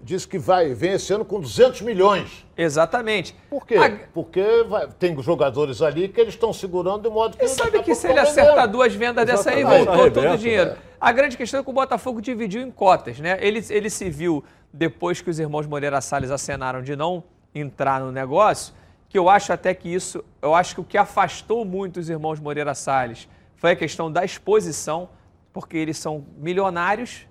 disse 0.02 0.26
que 0.26 0.38
vai 0.38 0.72
vem 0.72 0.92
esse 0.92 1.12
ano 1.12 1.24
com 1.24 1.40
200 1.40 1.82
milhões. 1.82 2.46
Exatamente. 2.56 3.34
Por 3.48 3.66
quê? 3.66 3.76
A... 3.76 3.90
Porque 4.12 4.64
vai, 4.68 4.88
tem 4.98 5.20
jogadores 5.22 5.82
ali 5.82 6.08
que 6.08 6.20
eles 6.20 6.34
estão 6.34 6.52
segurando 6.52 7.02
de 7.02 7.10
modo 7.10 7.36
que. 7.36 7.44
E 7.44 7.48
sabe 7.48 7.82
que 7.82 7.94
se 7.94 8.08
ele 8.08 8.18
acertar 8.18 8.68
duas 8.68 8.94
vendas 8.94 9.26
dessa 9.26 9.50
aí, 9.50 9.62
voltou 9.62 10.10
todo 10.10 10.32
o 10.32 10.38
dinheiro. 10.38 10.70
É. 10.70 10.76
A 11.00 11.12
grande 11.12 11.36
questão 11.36 11.60
é 11.60 11.62
que 11.62 11.70
o 11.70 11.72
Botafogo 11.72 12.20
dividiu 12.20 12.62
em 12.62 12.70
cotas, 12.70 13.18
né? 13.18 13.38
Ele, 13.40 13.64
ele 13.70 13.88
se 13.88 14.10
viu, 14.10 14.44
depois 14.72 15.20
que 15.20 15.30
os 15.30 15.38
irmãos 15.38 15.66
Moreira 15.66 16.00
Salles 16.00 16.30
acenaram 16.30 16.82
de 16.82 16.94
não 16.94 17.24
entrar 17.54 18.00
no 18.00 18.12
negócio, 18.12 18.74
que 19.08 19.18
eu 19.18 19.28
acho 19.28 19.52
até 19.52 19.74
que 19.74 19.92
isso, 19.92 20.24
eu 20.40 20.54
acho 20.54 20.74
que 20.74 20.80
o 20.80 20.84
que 20.84 20.96
afastou 20.96 21.64
muito 21.64 21.98
os 21.98 22.08
irmãos 22.08 22.38
Moreira 22.38 22.74
Salles 22.74 23.28
foi 23.56 23.72
a 23.72 23.76
questão 23.76 24.10
da 24.10 24.24
exposição 24.24 25.08
porque 25.52 25.76
eles 25.76 25.96
são 25.96 26.24
milionários, 26.36 27.26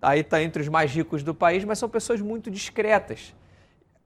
aí 0.00 0.20
está 0.20 0.42
entre 0.42 0.62
os 0.62 0.68
mais 0.68 0.92
ricos 0.92 1.22
do 1.22 1.34
país, 1.34 1.64
mas 1.64 1.78
são 1.78 1.88
pessoas 1.88 2.20
muito 2.20 2.50
discretas. 2.50 3.34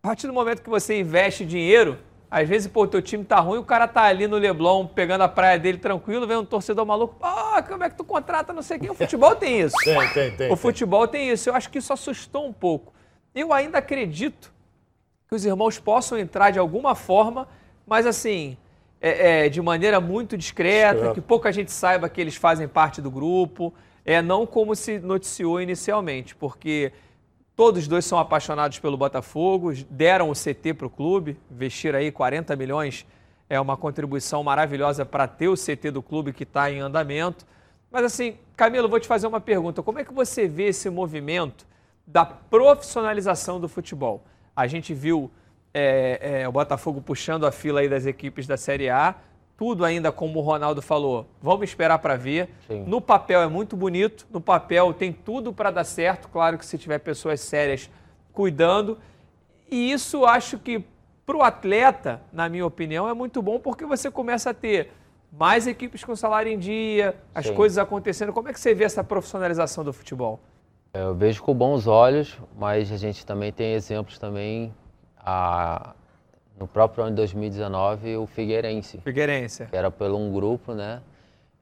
A 0.02 0.08
partir 0.08 0.26
do 0.26 0.32
momento 0.32 0.62
que 0.62 0.70
você 0.70 0.98
investe 0.98 1.44
dinheiro, 1.44 1.98
às 2.30 2.48
vezes, 2.48 2.68
pô, 2.68 2.84
o 2.84 2.86
teu 2.86 3.02
time 3.02 3.24
tá 3.24 3.40
ruim, 3.40 3.58
o 3.58 3.64
cara 3.64 3.88
tá 3.88 4.02
ali 4.02 4.26
no 4.28 4.36
Leblon 4.36 4.86
pegando 4.86 5.22
a 5.22 5.28
praia 5.28 5.58
dele 5.58 5.78
tranquilo, 5.78 6.26
vem 6.26 6.36
um 6.36 6.44
torcedor 6.44 6.86
maluco, 6.86 7.16
pô, 7.16 7.62
como 7.68 7.82
é 7.82 7.90
que 7.90 7.96
tu 7.96 8.04
contrata 8.04 8.52
não 8.52 8.62
sei 8.62 8.78
quem? 8.78 8.88
O 8.88 8.94
futebol 8.94 9.34
tem 9.34 9.60
isso. 9.60 9.76
Tem, 9.84 10.08
tem, 10.12 10.36
tem. 10.36 10.52
O 10.52 10.56
futebol 10.56 11.08
tem 11.08 11.30
isso. 11.30 11.50
Eu 11.50 11.54
acho 11.54 11.68
que 11.68 11.78
isso 11.78 11.92
assustou 11.92 12.46
um 12.46 12.52
pouco. 12.52 12.94
Eu 13.34 13.52
ainda 13.52 13.78
acredito 13.78 14.52
que 15.28 15.34
os 15.34 15.44
irmãos 15.44 15.78
possam 15.78 16.16
entrar 16.16 16.50
de 16.50 16.58
alguma 16.58 16.94
forma, 16.94 17.48
mas 17.86 18.06
assim, 18.06 18.56
é, 19.00 19.46
é, 19.46 19.48
de 19.48 19.62
maneira 19.62 20.00
muito 20.00 20.36
discreta, 20.36 20.94
Discreto. 20.94 21.14
que 21.14 21.20
pouca 21.20 21.50
gente 21.50 21.72
saiba 21.72 22.08
que 22.08 22.20
eles 22.20 22.36
fazem 22.36 22.68
parte 22.68 23.00
do 23.00 23.10
grupo, 23.10 23.72
é 24.04 24.20
não 24.20 24.46
como 24.46 24.74
se 24.76 24.98
noticiou 24.98 25.60
inicialmente, 25.60 26.34
porque 26.34 26.92
todos 27.56 27.86
dois 27.88 28.04
são 28.04 28.18
apaixonados 28.18 28.78
pelo 28.78 28.96
Botafogo, 28.96 29.72
deram 29.88 30.30
o 30.30 30.34
CT 30.34 30.74
para 30.74 30.86
o 30.86 30.90
clube, 30.90 31.38
investir 31.50 31.94
aí 31.94 32.10
40 32.10 32.54
milhões 32.56 33.06
é 33.50 33.60
uma 33.60 33.76
contribuição 33.76 34.44
maravilhosa 34.44 35.04
para 35.04 35.26
ter 35.26 35.48
o 35.48 35.56
CT 35.56 35.90
do 35.90 36.00
clube 36.00 36.32
que 36.32 36.44
está 36.44 36.70
em 36.70 36.78
andamento. 36.78 37.44
Mas 37.90 38.04
assim, 38.04 38.36
Camilo, 38.56 38.88
vou 38.88 39.00
te 39.00 39.08
fazer 39.08 39.26
uma 39.26 39.40
pergunta. 39.40 39.82
Como 39.82 39.98
é 39.98 40.04
que 40.04 40.14
você 40.14 40.46
vê 40.46 40.68
esse 40.68 40.88
movimento 40.88 41.66
da 42.06 42.24
profissionalização 42.24 43.58
do 43.58 43.68
futebol? 43.68 44.24
A 44.54 44.68
gente 44.68 44.94
viu 44.94 45.28
é, 45.72 46.42
é, 46.42 46.48
o 46.48 46.52
Botafogo 46.52 47.00
puxando 47.00 47.46
a 47.46 47.52
fila 47.52 47.80
aí 47.80 47.88
das 47.88 48.06
equipes 48.06 48.46
da 48.46 48.56
Série 48.56 48.88
A, 48.88 49.14
tudo 49.56 49.84
ainda 49.84 50.10
como 50.10 50.38
o 50.38 50.42
Ronaldo 50.42 50.80
falou, 50.80 51.26
vamos 51.42 51.68
esperar 51.68 51.98
para 51.98 52.16
ver. 52.16 52.48
Sim. 52.66 52.84
No 52.86 53.00
papel 53.00 53.42
é 53.42 53.46
muito 53.46 53.76
bonito, 53.76 54.26
no 54.30 54.40
papel 54.40 54.92
tem 54.94 55.12
tudo 55.12 55.52
para 55.52 55.70
dar 55.70 55.84
certo, 55.84 56.28
claro 56.28 56.56
que 56.56 56.64
se 56.64 56.78
tiver 56.78 56.98
pessoas 56.98 57.40
sérias 57.40 57.90
cuidando. 58.32 58.98
E 59.70 59.92
isso 59.92 60.24
acho 60.24 60.58
que 60.58 60.82
para 61.26 61.36
o 61.36 61.42
atleta, 61.42 62.22
na 62.32 62.48
minha 62.48 62.66
opinião, 62.66 63.08
é 63.08 63.14
muito 63.14 63.40
bom 63.42 63.58
porque 63.58 63.84
você 63.84 64.10
começa 64.10 64.50
a 64.50 64.54
ter 64.54 64.90
mais 65.30 65.66
equipes 65.66 66.02
com 66.02 66.16
salário 66.16 66.50
em 66.50 66.58
dia, 66.58 67.14
as 67.34 67.46
Sim. 67.46 67.54
coisas 67.54 67.78
acontecendo. 67.78 68.32
Como 68.32 68.48
é 68.48 68.52
que 68.52 68.58
você 68.58 68.74
vê 68.74 68.84
essa 68.84 69.04
profissionalização 69.04 69.84
do 69.84 69.92
futebol? 69.92 70.40
Eu 70.92 71.14
vejo 71.14 71.40
com 71.42 71.54
bons 71.54 71.86
olhos, 71.86 72.36
mas 72.58 72.90
a 72.90 72.96
gente 72.96 73.24
também 73.24 73.52
tem 73.52 73.74
exemplos 73.74 74.18
também. 74.18 74.74
A, 75.24 75.94
no 76.58 76.66
próprio 76.66 77.04
ano 77.04 77.10
de 77.10 77.16
2019, 77.16 78.16
o 78.16 78.26
Figueirense, 78.26 78.98
Figueirense. 78.98 79.66
que 79.66 79.76
era 79.76 79.90
pelo 79.90 80.18
um 80.18 80.32
grupo, 80.32 80.74
né? 80.74 81.00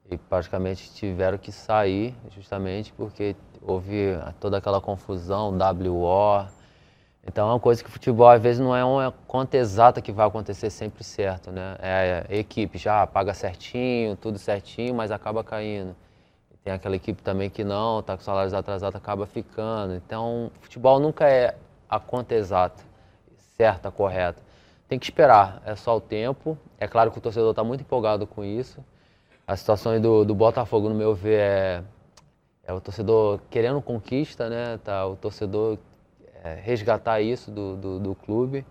E 0.09 0.17
praticamente 0.17 0.91
tiveram 0.93 1.37
que 1.37 1.51
sair 1.51 2.15
justamente 2.31 2.91
porque 2.93 3.35
houve 3.61 4.17
toda 4.39 4.57
aquela 4.57 4.81
confusão, 4.81 5.51
WO. 5.51 6.47
Então 7.25 7.47
é 7.47 7.53
uma 7.53 7.59
coisa 7.59 7.83
que 7.83 7.89
o 7.89 7.91
futebol 7.91 8.27
às 8.27 8.41
vezes 8.41 8.59
não 8.59 8.75
é 8.75 8.83
uma 8.83 9.13
conta 9.27 9.57
exata 9.57 10.01
que 10.01 10.11
vai 10.11 10.25
acontecer 10.25 10.69
sempre 10.69 11.03
certo, 11.03 11.51
né? 11.51 11.75
É 11.79 12.25
a 12.27 12.35
equipe 12.35 12.77
já 12.77 13.05
paga 13.05 13.33
certinho, 13.33 14.15
tudo 14.15 14.39
certinho, 14.39 14.95
mas 14.95 15.11
acaba 15.11 15.43
caindo. 15.43 15.95
Tem 16.63 16.73
aquela 16.73 16.95
equipe 16.95 17.21
também 17.21 17.49
que 17.49 17.63
não, 17.63 18.01
tá 18.01 18.17
com 18.17 18.23
salários 18.23 18.53
atrasados, 18.53 18.95
acaba 18.95 19.25
ficando. 19.25 19.95
Então, 19.95 20.51
futebol 20.59 20.99
nunca 20.99 21.29
é 21.29 21.55
a 21.89 21.99
conta 21.99 22.35
exata, 22.35 22.83
certa, 23.59 23.91
correta. 23.91 24.41
Tem 24.87 24.97
que 24.97 25.05
esperar, 25.05 25.61
é 25.65 25.75
só 25.75 25.97
o 25.97 26.01
tempo. 26.01 26.57
É 26.79 26.87
claro 26.87 27.11
que 27.11 27.17
o 27.17 27.21
torcedor 27.21 27.49
está 27.49 27.61
muito 27.61 27.81
empolgado 27.81 28.25
com 28.25 28.43
isso. 28.43 28.83
A 29.45 29.55
situação 29.57 29.99
do, 29.99 30.23
do 30.23 30.33
Botafogo, 30.33 30.87
no 30.87 30.95
meu 30.95 31.13
ver, 31.13 31.39
é, 31.39 31.83
é 32.63 32.73
o 32.73 32.79
torcedor 32.79 33.41
querendo 33.49 33.81
conquista, 33.81 34.49
né? 34.49 34.79
Tá, 34.81 35.05
o 35.05 35.15
torcedor 35.17 35.77
é, 36.41 36.53
resgatar 36.55 37.19
isso 37.19 37.51
do, 37.51 37.75
do, 37.75 37.99
do 37.99 38.15
clube 38.15 38.65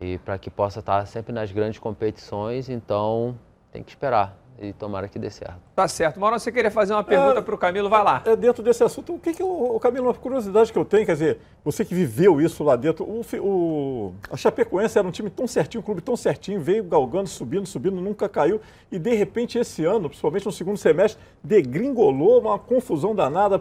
e 0.00 0.16
para 0.18 0.38
que 0.38 0.50
possa 0.50 0.80
estar 0.80 1.06
sempre 1.06 1.32
nas 1.32 1.52
grandes 1.52 1.78
competições. 1.78 2.70
Então, 2.70 3.38
tem 3.70 3.82
que 3.82 3.90
esperar 3.90 4.34
e 4.60 4.72
tomara 4.72 5.06
que 5.08 5.18
dê 5.18 5.30
certo. 5.30 5.56
Tá 5.74 5.86
certo. 5.86 6.18
Mauro, 6.18 6.38
você 6.38 6.50
queria 6.50 6.70
fazer 6.70 6.92
uma 6.94 7.04
pergunta 7.04 7.38
É, 7.40 7.42
para 7.42 7.54
o 7.54 7.58
Camilo? 7.58 7.88
Vai 7.90 8.02
lá. 8.02 8.22
É 8.24 8.34
dentro 8.34 8.62
desse 8.62 8.82
assunto, 8.82 9.14
o 9.14 9.18
que 9.18 9.32
que 9.34 9.42
o, 9.42 9.76
o 9.76 9.80
Camilo, 9.80 10.06
uma 10.06 10.14
curiosidade 10.14 10.72
que 10.72 10.78
eu 10.78 10.84
tenho, 10.84 11.04
quer 11.04 11.12
dizer, 11.12 11.38
você 11.64 11.84
que 11.84 11.94
viveu 11.94 12.40
isso 12.40 12.64
lá 12.64 12.74
dentro, 12.76 13.04
o, 13.04 13.22
o- 13.40 14.14
a 14.30 14.36
Chapecoense 14.36 14.98
era 14.98 15.06
um 15.06 15.10
time 15.10 15.28
tão 15.28 15.46
certinho, 15.46 15.80
um 15.80 15.84
clube 15.84 16.00
tão 16.00 16.16
certinho, 16.16 16.60
veio 16.60 16.82
galgando, 16.84 17.28
subindo, 17.28 17.66
subindo, 17.66 17.96
nunca 18.00 18.28
caiu, 18.28 18.60
e 18.90 18.98
de 18.98 19.14
repente 19.14 19.58
esse 19.58 19.84
ano, 19.84 20.08
principalmente 20.08 20.46
no 20.46 20.52
segundo 20.52 20.76
semestre, 20.78 21.20
degringolou 21.44 22.40
uma 22.40 22.58
confusão 22.58 23.14
danada, 23.14 23.58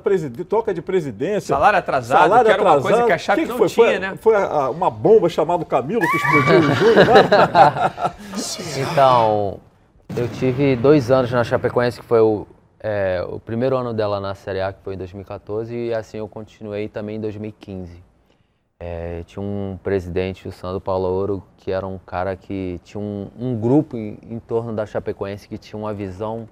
troca 0.48 0.74
de 0.74 0.82
presidência. 0.82 1.56
Salário 1.56 1.80
atrasado, 1.80 2.44
que 2.46 2.52
era 2.52 2.62
uma 2.62 2.82
coisa 2.82 3.04
que 3.04 3.12
a 3.12 3.18
Chape 3.18 3.42
que 3.42 3.46
que 3.48 3.52
não 3.52 3.58
foi? 3.58 3.68
tinha, 3.68 3.86
foi, 3.88 4.00
né? 4.00 4.18
Foi 4.22 4.36
a- 4.36 4.46
a- 4.46 4.70
uma 4.70 4.90
bomba 4.90 5.28
chamada 5.28 5.66
Camilo 5.66 6.02
que 6.02 6.18
explodiu 6.18 6.60
em 6.60 6.76
junho, 6.76 6.96
né? 6.96 7.06
Então, 8.92 9.60
eu 10.16 10.28
tive 10.30 10.76
dois 10.76 11.12
anos 11.12 11.32
na 11.32 11.44
Chapecoense, 11.44 12.00
que 12.00 12.06
foi 12.06 12.20
o, 12.20 12.48
é, 12.80 13.26
o 13.28 13.40
primeiro 13.40 13.76
ano 13.78 13.94
dela 13.94 14.20
na 14.20 14.36
Série 14.36 14.62
A, 14.62 14.72
que 14.72 14.82
foi 14.84 14.94
em 14.94 14.98
2014, 14.98 15.76
e 15.76 15.94
assim 15.94 16.18
eu 16.18 16.28
continuei 16.28 16.88
também 16.88 17.18
em 17.18 17.22
2015. 17.22 18.04
É, 18.80 19.24
tinha 19.26 19.42
um 19.42 19.80
presidente, 19.82 20.48
o 20.48 20.52
Sandro 20.52 20.82
Paulo 20.82 21.08
Ouro, 21.08 21.44
que 21.58 21.72
era 21.72 21.88
um 21.88 21.98
cara 21.98 22.36
que 22.36 22.80
tinha 22.84 23.02
um, 23.02 23.30
um 23.40 23.60
grupo 23.60 23.96
em, 23.96 24.20
em 24.30 24.40
torno 24.40 24.74
da 24.74 24.86
Chapecoense 24.86 25.48
que 25.48 25.58
tinha 25.58 25.80
uma 25.80 25.94
visão 25.94 26.48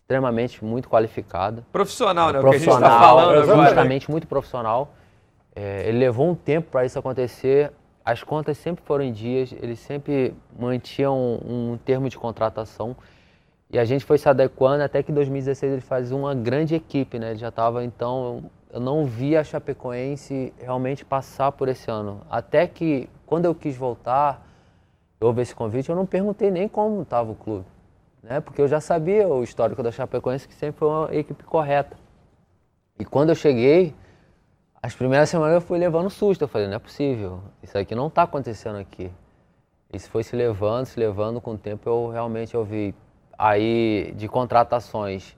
extremamente 0.00 0.64
muito 0.64 0.88
qualificada. 0.88 1.64
Profissional, 1.72 2.32
né? 2.32 2.38
O 2.38 2.42
que 2.42 2.48
a 2.48 2.52
gente 2.52 2.64
profissional, 2.64 2.90
está 2.90 3.08
falando 3.08 3.42
agora. 3.42 3.68
justamente 3.68 4.10
muito 4.10 4.26
profissional. 4.26 4.94
É, 5.54 5.88
ele 5.88 5.98
levou 5.98 6.30
um 6.30 6.34
tempo 6.34 6.70
para 6.70 6.84
isso 6.84 6.98
acontecer. 6.98 7.72
As 8.04 8.22
contas 8.22 8.58
sempre 8.58 8.84
foram 8.84 9.02
em 9.02 9.12
dias, 9.12 9.52
eles 9.52 9.78
sempre 9.78 10.34
mantinham 10.58 11.16
um, 11.16 11.72
um 11.72 11.78
termo 11.78 12.08
de 12.08 12.18
contratação. 12.18 12.94
E 13.70 13.78
a 13.78 13.84
gente 13.84 14.04
foi 14.04 14.18
se 14.18 14.28
adequando 14.28 14.82
até 14.82 15.02
que 15.02 15.10
em 15.10 15.14
2016 15.14 15.72
ele 15.72 15.80
faz 15.80 16.12
uma 16.12 16.34
grande 16.34 16.74
equipe, 16.74 17.18
né? 17.18 17.30
Ele 17.30 17.38
já 17.38 17.48
estava, 17.48 17.82
então, 17.82 18.44
eu 18.70 18.78
não 18.78 19.06
via 19.06 19.40
a 19.40 19.44
Chapecoense 19.44 20.52
realmente 20.58 21.04
passar 21.04 21.50
por 21.52 21.66
esse 21.68 21.90
ano. 21.90 22.20
Até 22.28 22.66
que, 22.66 23.08
quando 23.24 23.46
eu 23.46 23.54
quis 23.54 23.74
voltar, 23.74 24.46
houve 25.18 25.40
esse 25.40 25.54
convite, 25.54 25.88
eu 25.88 25.96
não 25.96 26.04
perguntei 26.04 26.50
nem 26.50 26.68
como 26.68 27.00
estava 27.02 27.32
o 27.32 27.34
clube. 27.34 27.64
Né? 28.22 28.40
Porque 28.40 28.60
eu 28.60 28.68
já 28.68 28.80
sabia 28.80 29.26
o 29.26 29.42
histórico 29.42 29.82
da 29.82 29.90
Chapecoense, 29.90 30.46
que 30.46 30.54
sempre 30.54 30.78
foi 30.78 30.88
uma 30.88 31.14
equipe 31.14 31.42
correta. 31.44 31.96
E 32.98 33.04
quando 33.04 33.30
eu 33.30 33.34
cheguei, 33.34 33.94
as 34.84 34.94
primeiras 34.94 35.30
semanas 35.30 35.54
eu 35.54 35.60
fui 35.62 35.78
levando 35.78 36.10
susto. 36.10 36.42
Eu 36.42 36.48
falei, 36.48 36.68
não 36.68 36.74
é 36.74 36.78
possível, 36.78 37.40
isso 37.62 37.76
aqui 37.78 37.94
não 37.94 38.08
está 38.08 38.24
acontecendo 38.24 38.76
aqui. 38.76 39.10
Isso 39.90 40.10
foi 40.10 40.22
se 40.22 40.36
levando, 40.36 40.84
se 40.84 41.00
levando 41.00 41.40
com 41.40 41.52
o 41.52 41.58
tempo, 41.58 41.88
eu 41.88 42.10
realmente 42.10 42.54
eu 42.54 42.62
vi 42.66 42.94
aí 43.38 44.12
de 44.14 44.28
contratações. 44.28 45.34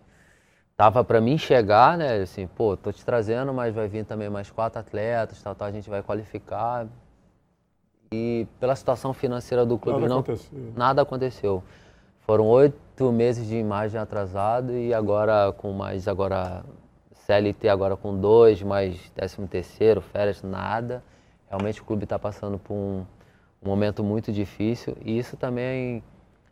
Tava 0.76 1.04
para 1.04 1.20
mim 1.20 1.38
chegar, 1.38 1.96
né? 1.96 2.16
Assim, 2.16 2.48
pô, 2.48 2.76
tô 2.76 2.90
te 2.90 3.04
trazendo, 3.04 3.54
mas 3.54 3.72
vai 3.72 3.86
vir 3.86 4.04
também 4.04 4.28
mais 4.28 4.50
quatro 4.50 4.80
atletas, 4.80 5.40
tal, 5.40 5.54
tal, 5.54 5.68
a 5.68 5.70
gente 5.70 5.88
vai 5.88 6.02
qualificar. 6.02 6.88
E 8.12 8.48
pela 8.58 8.74
situação 8.74 9.12
financeira 9.12 9.64
do 9.64 9.78
clube 9.78 10.00
Nada 10.00 10.12
não 10.12 10.20
aconteceu. 10.20 10.72
nada 10.74 11.02
aconteceu. 11.02 11.62
Foram 12.22 12.46
oito 12.48 13.12
meses 13.12 13.46
de 13.46 13.56
imagem 13.56 14.00
atrasado 14.00 14.72
e 14.72 14.92
agora 14.92 15.52
com 15.52 15.72
mais 15.72 16.08
agora 16.08 16.64
CLT 17.26 17.68
agora 17.68 17.96
com 17.96 18.16
dois, 18.16 18.62
mais 18.62 19.10
décimo 19.16 19.48
terceiro, 19.48 20.00
férias, 20.00 20.42
nada. 20.42 21.02
Realmente 21.50 21.80
o 21.80 21.84
clube 21.84 22.04
está 22.04 22.18
passando 22.18 22.56
por 22.58 22.72
um, 22.74 23.04
um 23.62 23.68
momento 23.68 24.04
muito 24.04 24.30
difícil 24.32 24.96
e 25.04 25.18
isso 25.18 25.36
também 25.36 26.02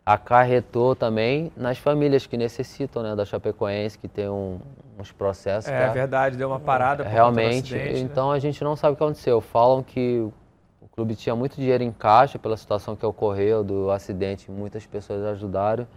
acarretou 0.05 0.95
também 0.95 1.51
nas 1.55 1.77
famílias 1.77 2.27
que 2.27 2.37
necessitam 2.37 3.01
né, 3.01 3.15
da 3.15 3.25
Chapecoense, 3.25 3.97
que 3.97 4.07
tem 4.07 4.29
um- 4.29 4.59
uns 4.99 5.11
processos. 5.11 5.71
É 5.71 5.77
pra- 5.77 5.93
verdade, 5.93 6.37
deu 6.37 6.49
uma 6.49 6.59
parada. 6.59 7.03
Realmente, 7.03 7.73
acidente, 7.73 7.93
né? 8.03 8.09
então 8.11 8.29
a 8.31 8.37
gente 8.37 8.63
não 8.63 8.75
sabe 8.75 8.93
o 8.93 8.97
que 8.97 9.03
aconteceu. 9.03 9.41
Falam 9.41 9.81
que 9.81 10.19
o 10.81 10.87
clube 10.93 11.15
tinha 11.15 11.35
muito 11.35 11.55
dinheiro 11.55 11.83
em 11.83 11.91
caixa 11.91 12.37
pela 12.37 12.55
situação 12.55 12.95
que 12.95 13.05
ocorreu 13.05 13.63
do 13.63 13.89
acidente, 13.91 14.51
muitas 14.51 14.85
pessoas 14.85 15.23
ajudaram 15.25 15.87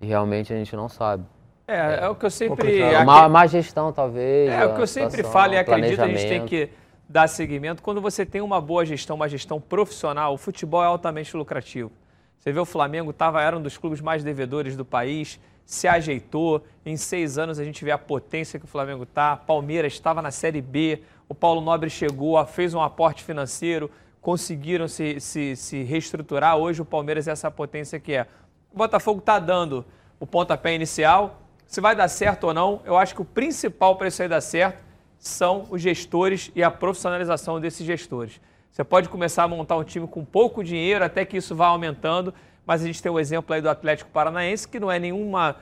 e 0.00 0.06
realmente 0.06 0.52
a 0.52 0.56
gente 0.56 0.74
não 0.76 0.88
sabe. 0.88 1.24
É, 1.66 2.04
é 2.04 2.08
o 2.08 2.14
que 2.14 2.26
eu 2.26 2.30
sempre. 2.30 2.82
Aqui- 2.96 3.04
Má, 3.04 3.28
má 3.28 3.46
gestão, 3.46 3.92
talvez. 3.92 4.50
É, 4.50 4.66
o 4.66 4.74
que 4.74 4.82
eu 4.82 4.86
sempre 4.86 5.22
falo 5.32 5.54
e 5.54 5.56
acredito, 5.58 6.00
a 6.02 6.06
gente 6.08 6.28
tem 6.28 6.46
que 6.46 6.68
dar 7.08 7.26
seguimento. 7.28 7.82
Quando 7.82 8.00
você 8.00 8.26
tem 8.26 8.40
uma 8.40 8.60
boa 8.60 8.84
gestão, 8.84 9.16
uma 9.16 9.28
gestão 9.28 9.60
profissional, 9.60 10.34
o 10.34 10.38
futebol 10.38 10.82
é 10.82 10.86
altamente 10.86 11.34
lucrativo. 11.36 11.90
Você 12.38 12.52
vê 12.52 12.60
o 12.60 12.64
Flamengo, 12.66 13.12
tava, 13.12 13.40
era 13.42 13.56
um 13.56 13.62
dos 13.62 13.78
clubes 13.78 14.00
mais 14.02 14.22
devedores 14.22 14.76
do 14.76 14.84
país, 14.84 15.40
se 15.64 15.88
ajeitou. 15.88 16.62
Em 16.84 16.96
seis 16.96 17.38
anos 17.38 17.58
a 17.58 17.64
gente 17.64 17.82
vê 17.82 17.90
a 17.90 17.96
potência 17.98 18.58
que 18.58 18.66
o 18.66 18.68
Flamengo 18.68 19.04
está. 19.04 19.34
Palmeiras 19.34 19.94
estava 19.94 20.20
na 20.20 20.30
Série 20.30 20.60
B, 20.60 21.00
o 21.26 21.34
Paulo 21.34 21.62
Nobre 21.62 21.88
chegou, 21.88 22.44
fez 22.44 22.74
um 22.74 22.82
aporte 22.82 23.24
financeiro, 23.24 23.90
conseguiram 24.20 24.86
se, 24.86 25.18
se, 25.20 25.56
se 25.56 25.82
reestruturar. 25.82 26.56
Hoje 26.58 26.82
o 26.82 26.84
Palmeiras 26.84 27.26
é 27.26 27.30
essa 27.30 27.50
potência 27.50 27.98
que 27.98 28.12
é. 28.12 28.26
O 28.70 28.76
Botafogo 28.76 29.20
está 29.20 29.38
dando 29.38 29.82
o 30.20 30.26
pontapé 30.26 30.74
inicial. 30.74 31.40
Se 31.66 31.80
vai 31.80 31.96
dar 31.96 32.08
certo 32.08 32.44
ou 32.44 32.54
não, 32.54 32.80
eu 32.84 32.96
acho 32.96 33.14
que 33.14 33.22
o 33.22 33.24
principal 33.24 33.96
para 33.96 34.08
isso 34.08 34.22
aí 34.22 34.28
dar 34.28 34.40
certo 34.40 34.78
são 35.18 35.66
os 35.70 35.80
gestores 35.80 36.50
e 36.54 36.62
a 36.62 36.70
profissionalização 36.70 37.58
desses 37.58 37.86
gestores. 37.86 38.40
Você 38.70 38.84
pode 38.84 39.08
começar 39.08 39.44
a 39.44 39.48
montar 39.48 39.76
um 39.76 39.84
time 39.84 40.06
com 40.06 40.24
pouco 40.24 40.62
dinheiro, 40.62 41.04
até 41.04 41.24
que 41.24 41.36
isso 41.36 41.54
vá 41.54 41.68
aumentando. 41.68 42.34
Mas 42.66 42.82
a 42.82 42.86
gente 42.86 43.02
tem 43.02 43.10
o 43.10 43.16
um 43.16 43.20
exemplo 43.20 43.54
aí 43.54 43.60
do 43.60 43.68
Atlético 43.68 44.10
Paranaense, 44.10 44.66
que 44.66 44.80
não 44.80 44.90
é 44.90 44.98
nenhuma, 44.98 45.56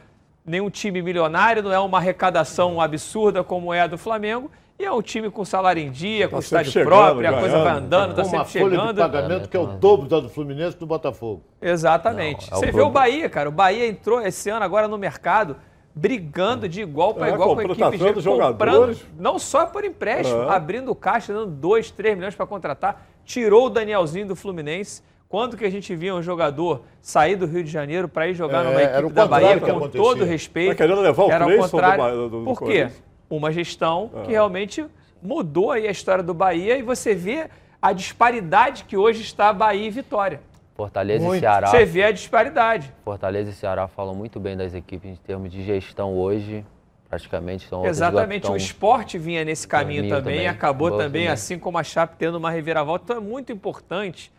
nenhum 0.46 0.70
time 0.70 1.02
milionário, 1.02 1.62
não 1.62 1.72
é 1.72 1.78
uma 1.78 1.98
arrecadação 1.98 2.80
absurda 2.80 3.42
como 3.42 3.74
é 3.74 3.82
a 3.82 3.86
do 3.86 3.98
Flamengo. 3.98 4.50
E 4.78 4.84
é 4.84 4.90
um 4.90 5.02
time 5.02 5.30
com 5.30 5.44
salário 5.44 5.82
em 5.82 5.90
dia, 5.90 6.26
com 6.26 6.36
tá 6.36 6.40
estádio 6.40 6.72
chegando, 6.72 6.88
próprio, 6.88 7.28
a 7.28 7.38
coisa 7.38 7.62
vai 7.62 7.72
andando, 7.74 8.10
está 8.10 8.24
sempre 8.24 8.38
uma 8.38 8.44
chegando. 8.46 8.70
folha 8.70 8.92
de 8.92 8.98
pagamento 8.98 9.48
que 9.48 9.56
é 9.56 9.60
o 9.60 9.66
dobro 9.66 10.08
da 10.08 10.18
do 10.18 10.28
Fluminense 10.28 10.76
e 10.76 10.80
do 10.80 10.86
Botafogo. 10.86 11.42
Exatamente. 11.60 12.50
Não, 12.50 12.58
é 12.58 12.60
Você 12.60 12.72
vê 12.72 12.80
o 12.80 12.90
Bahia, 12.90 13.28
cara. 13.28 13.48
O 13.48 13.52
Bahia 13.52 13.86
entrou 13.86 14.20
esse 14.20 14.48
ano 14.50 14.64
agora 14.64 14.88
no 14.88 14.98
mercado 14.98 15.56
brigando 15.94 16.68
de 16.68 16.80
igual 16.80 17.14
para 17.14 17.28
é, 17.28 17.34
igual 17.34 17.54
com 17.54 17.60
a 17.60 17.64
equipe 17.64 17.98
de 17.98 18.22
comprando, 18.22 18.98
não 19.18 19.38
só 19.38 19.66
por 19.66 19.84
empréstimo, 19.84 20.42
é. 20.44 20.54
abrindo 20.54 20.94
caixa, 20.94 21.32
dando 21.32 21.50
2, 21.50 21.90
3 21.90 22.16
milhões 22.16 22.34
para 22.34 22.46
contratar, 22.46 23.06
tirou 23.24 23.66
o 23.66 23.70
Danielzinho 23.70 24.26
do 24.26 24.36
Fluminense. 24.36 25.02
Quando 25.28 25.56
que 25.56 25.64
a 25.64 25.70
gente 25.70 25.94
via 25.94 26.14
um 26.14 26.22
jogador 26.22 26.82
sair 27.00 27.36
do 27.36 27.46
Rio 27.46 27.64
de 27.64 27.70
Janeiro 27.70 28.06
para 28.06 28.28
ir 28.28 28.34
jogar 28.34 28.64
é, 28.64 28.68
numa 28.68 28.82
equipe 28.82 29.12
da 29.14 29.26
Bahia, 29.26 29.58
com 29.58 29.88
todo 29.88 30.24
respeito, 30.24 30.70
tá 30.70 30.74
querendo 30.74 31.00
levar 31.00 31.24
o 31.24 31.30
era 31.30 31.44
ao 31.44 31.50
contrário. 31.50 32.04
Do, 32.04 32.28
do, 32.28 32.38
do 32.40 32.44
por 32.44 32.62
quê? 32.62 32.90
Uma 33.30 33.50
gestão 33.50 34.10
que 34.24 34.30
é. 34.30 34.32
realmente 34.32 34.84
mudou 35.22 35.70
aí 35.70 35.88
a 35.88 35.90
história 35.90 36.22
do 36.22 36.34
Bahia 36.34 36.76
e 36.76 36.82
você 36.82 37.14
vê 37.14 37.48
a 37.80 37.92
disparidade 37.92 38.84
que 38.84 38.96
hoje 38.96 39.22
está 39.22 39.52
Bahia 39.52 39.86
e 39.86 39.90
Vitória. 39.90 40.40
Fortaleza 40.82 41.24
muito. 41.24 41.38
e 41.38 41.40
Ceará. 41.40 41.66
Você 41.68 41.84
vê 41.84 42.02
a 42.02 42.10
disparidade. 42.10 42.92
Fortaleza 43.04 43.50
e 43.50 43.52
Ceará 43.52 43.86
falam 43.86 44.14
muito 44.14 44.40
bem 44.40 44.56
das 44.56 44.74
equipes 44.74 45.10
em 45.10 45.14
termos 45.14 45.50
de 45.50 45.62
gestão 45.62 46.14
hoje. 46.14 46.64
Praticamente 47.08 47.68
são 47.68 47.84
Exatamente, 47.84 48.50
o 48.50 48.56
esporte 48.56 49.18
vinha 49.18 49.44
nesse 49.44 49.68
caminho 49.68 50.08
também, 50.08 50.22
também, 50.22 50.48
acabou 50.48 50.90
também, 50.90 51.06
também, 51.06 51.28
assim 51.28 51.58
como 51.58 51.78
a 51.78 51.84
Chape 51.84 52.16
tendo 52.18 52.36
uma 52.36 52.50
reviravolta. 52.50 53.04
Então 53.04 53.16
é 53.18 53.20
muito 53.20 53.52
importante 53.52 54.32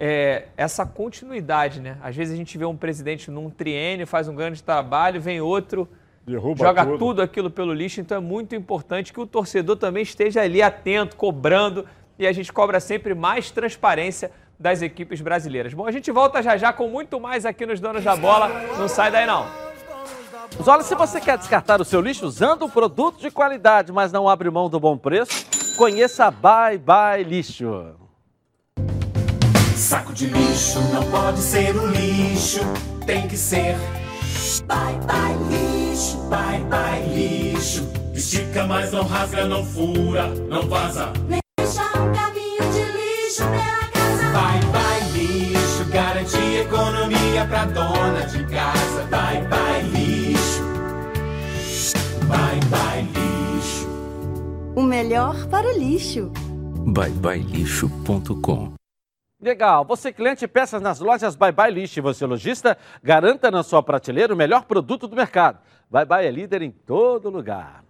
é, 0.00 0.46
essa 0.56 0.86
continuidade, 0.86 1.80
né? 1.80 1.98
Às 2.02 2.16
vezes 2.16 2.32
a 2.32 2.36
gente 2.36 2.56
vê 2.56 2.64
um 2.64 2.76
presidente 2.76 3.30
num 3.30 3.50
triênio, 3.50 4.06
faz 4.06 4.26
um 4.26 4.34
grande 4.34 4.62
trabalho, 4.62 5.20
vem 5.20 5.40
outro, 5.40 5.86
Derruba 6.26 6.64
joga 6.64 6.84
tudo. 6.86 6.98
tudo 6.98 7.22
aquilo 7.22 7.50
pelo 7.50 7.74
lixo. 7.74 8.00
Então 8.00 8.16
é 8.16 8.20
muito 8.20 8.54
importante 8.54 9.12
que 9.12 9.20
o 9.20 9.26
torcedor 9.26 9.76
também 9.76 10.02
esteja 10.02 10.40
ali 10.40 10.62
atento, 10.62 11.16
cobrando, 11.16 11.84
e 12.18 12.26
a 12.26 12.32
gente 12.32 12.52
cobra 12.52 12.80
sempre 12.80 13.14
mais 13.14 13.50
transparência 13.50 14.30
das 14.58 14.82
equipes 14.82 15.20
brasileiras. 15.20 15.74
Bom, 15.74 15.86
a 15.86 15.92
gente 15.92 16.10
volta 16.10 16.42
já 16.42 16.56
já 16.56 16.72
com 16.72 16.88
muito 16.88 17.20
mais 17.20 17.44
aqui 17.44 17.66
nos 17.66 17.80
Donos 17.80 18.04
da 18.04 18.16
Bola. 18.16 18.48
Não 18.78 18.88
sai 18.88 19.10
daí 19.10 19.26
não. 19.26 19.46
Olha, 20.66 20.82
se 20.82 20.94
você 20.94 21.20
quer 21.20 21.36
descartar 21.36 21.80
o 21.80 21.84
seu 21.84 22.00
lixo 22.00 22.26
usando 22.26 22.64
um 22.64 22.70
produto 22.70 23.20
de 23.20 23.30
qualidade, 23.30 23.90
mas 23.90 24.12
não 24.12 24.28
abre 24.28 24.48
mão 24.50 24.68
do 24.68 24.78
bom 24.78 24.96
preço, 24.96 25.46
conheça 25.76 26.26
a 26.26 26.30
Bye 26.30 26.78
Bye 26.78 27.24
Lixo. 27.24 27.94
Saco 29.76 30.12
de 30.12 30.26
lixo 30.26 30.80
não 30.92 31.10
pode 31.10 31.40
ser 31.40 31.76
um 31.76 31.88
lixo, 31.88 32.60
tem 33.04 33.26
que 33.26 33.36
ser 33.36 33.74
Bye 34.66 34.98
Bye 35.04 35.90
Lixo, 35.90 36.16
Bye 36.28 36.60
Bye 36.70 37.02
Lixo. 37.08 37.92
Estica, 38.14 38.64
mas 38.64 38.92
não 38.92 39.04
rasga, 39.04 39.44
não 39.44 39.64
fura, 39.64 40.28
não 40.48 40.62
vaza. 40.68 41.12
Deixa 41.58 41.82
um 41.98 42.12
caminho 42.12 42.72
de 42.72 42.82
lixo 42.92 43.42
pela 43.42 43.73
economia 47.44 47.48
pra 47.48 47.64
dona 47.66 48.26
de 48.26 48.44
casa. 48.44 49.04
Bye 49.04 49.42
Bye 49.48 49.82
Lixo, 49.92 50.62
Bye 52.26 52.60
Bye 52.70 53.02
Lixo. 53.12 53.88
O 54.74 54.82
melhor 54.82 55.46
para 55.48 55.68
o 55.68 55.78
lixo. 55.78 56.32
byebyelixo.com 56.86 58.74
Legal. 59.40 59.84
Você 59.84 60.12
cliente 60.12 60.48
peças 60.48 60.80
nas 60.80 61.00
lojas 61.00 61.36
Bye 61.36 61.52
Bye 61.52 61.72
List. 61.72 61.98
Você 61.98 62.26
lojista, 62.26 62.76
garanta 63.02 63.50
na 63.50 63.62
sua 63.62 63.82
prateleira 63.82 64.32
o 64.32 64.36
melhor 64.36 64.64
produto 64.64 65.06
do 65.06 65.16
mercado. 65.16 65.58
Bye 65.90 66.06
Bye 66.06 66.26
é 66.26 66.30
líder 66.30 66.62
em 66.62 66.70
todo 66.70 67.30
lugar. 67.30 67.84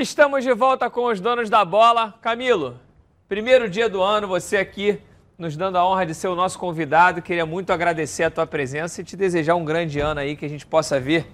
Estamos 0.00 0.42
de 0.44 0.54
volta 0.54 0.88
com 0.88 1.04
os 1.08 1.20
donos 1.20 1.50
da 1.50 1.62
bola. 1.62 2.14
Camilo, 2.22 2.80
primeiro 3.28 3.68
dia 3.68 3.86
do 3.86 4.00
ano, 4.00 4.26
você 4.26 4.56
aqui 4.56 4.98
nos 5.36 5.58
dando 5.58 5.76
a 5.76 5.86
honra 5.86 6.06
de 6.06 6.14
ser 6.14 6.28
o 6.28 6.34
nosso 6.34 6.58
convidado. 6.58 7.20
Queria 7.20 7.44
muito 7.44 7.70
agradecer 7.70 8.24
a 8.24 8.30
tua 8.30 8.46
presença 8.46 9.02
e 9.02 9.04
te 9.04 9.14
desejar 9.14 9.56
um 9.56 9.64
grande 9.64 10.00
ano 10.00 10.20
aí, 10.20 10.36
que 10.36 10.46
a 10.46 10.48
gente 10.48 10.64
possa 10.64 10.98
ver 10.98 11.30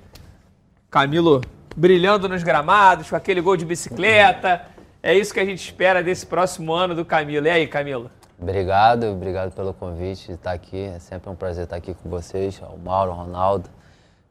Camilo 0.90 1.42
brilhando 1.76 2.28
nos 2.28 2.42
gramados, 2.42 3.08
com 3.08 3.14
aquele 3.14 3.40
gol 3.40 3.56
de 3.56 3.64
bicicleta. 3.64 4.66
É 5.00 5.14
isso 5.14 5.32
que 5.32 5.38
a 5.38 5.44
gente 5.44 5.62
espera 5.62 6.02
desse 6.02 6.26
próximo 6.26 6.74
ano 6.74 6.92
do 6.92 7.04
Camilo. 7.04 7.46
E 7.46 7.50
aí, 7.50 7.68
Camilo? 7.68 8.10
Obrigado, 8.36 9.04
obrigado 9.04 9.54
pelo 9.54 9.72
convite 9.72 10.26
de 10.26 10.32
estar 10.32 10.50
aqui. 10.50 10.86
É 10.86 10.98
sempre 10.98 11.30
um 11.30 11.36
prazer 11.36 11.64
estar 11.64 11.76
aqui 11.76 11.94
com 11.94 12.10
vocês, 12.10 12.60
o 12.60 12.76
Mauro, 12.76 13.12
o 13.12 13.14
Ronaldo, 13.14 13.70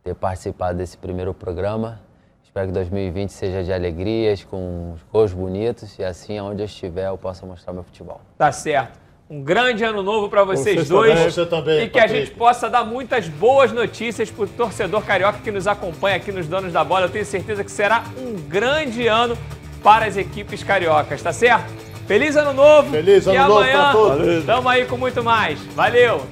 ter 0.03 0.13
participado 0.13 0.77
desse 0.77 0.97
primeiro 0.97 1.33
programa. 1.33 2.01
Espero 2.55 2.67
que 2.67 2.73
2020 2.73 3.29
seja 3.31 3.63
de 3.65 3.73
alegrias, 3.73 4.41
com 4.45 4.95
gols 5.11 5.33
bonitos 5.33 5.99
e 5.99 6.05
assim, 6.05 6.39
onde 6.39 6.61
eu 6.61 6.65
estiver, 6.65 7.07
eu 7.07 7.17
possa 7.17 7.45
mostrar 7.45 7.73
meu 7.73 7.83
futebol. 7.83 8.21
Tá 8.37 8.49
certo. 8.49 8.97
Um 9.29 9.43
grande 9.43 9.83
ano 9.83 10.01
novo 10.01 10.29
para 10.29 10.45
vocês 10.45 10.87
dois. 10.87 11.11
Também, 11.11 11.31
você 11.31 11.45
também, 11.45 11.83
e 11.83 11.89
que 11.89 11.99
Patrick. 11.99 12.13
a 12.13 12.17
gente 12.17 12.31
possa 12.31 12.69
dar 12.69 12.85
muitas 12.85 13.27
boas 13.27 13.73
notícias 13.73 14.31
para 14.31 14.45
o 14.45 14.47
torcedor 14.47 15.03
carioca 15.03 15.39
que 15.43 15.51
nos 15.51 15.67
acompanha 15.67 16.15
aqui 16.15 16.31
nos 16.31 16.47
Donos 16.47 16.71
da 16.71 16.81
Bola. 16.81 17.07
Eu 17.07 17.09
tenho 17.09 17.25
certeza 17.25 17.61
que 17.61 17.71
será 17.71 18.05
um 18.17 18.35
grande 18.47 19.05
ano 19.05 19.37
para 19.83 20.05
as 20.05 20.15
equipes 20.15 20.63
cariocas, 20.63 21.21
tá 21.21 21.33
certo? 21.33 21.73
Feliz 22.07 22.37
ano 22.37 22.53
novo! 22.53 22.89
Feliz 22.89 23.27
ano 23.27 23.35
e 23.35 23.37
novo 23.37 23.51
amanhã 23.57 23.81
para 23.81 23.91
todos! 23.91 24.27
Estamos 24.27 24.71
aí 24.71 24.85
com 24.85 24.95
muito 24.95 25.21
mais. 25.21 25.59
Valeu! 25.75 26.25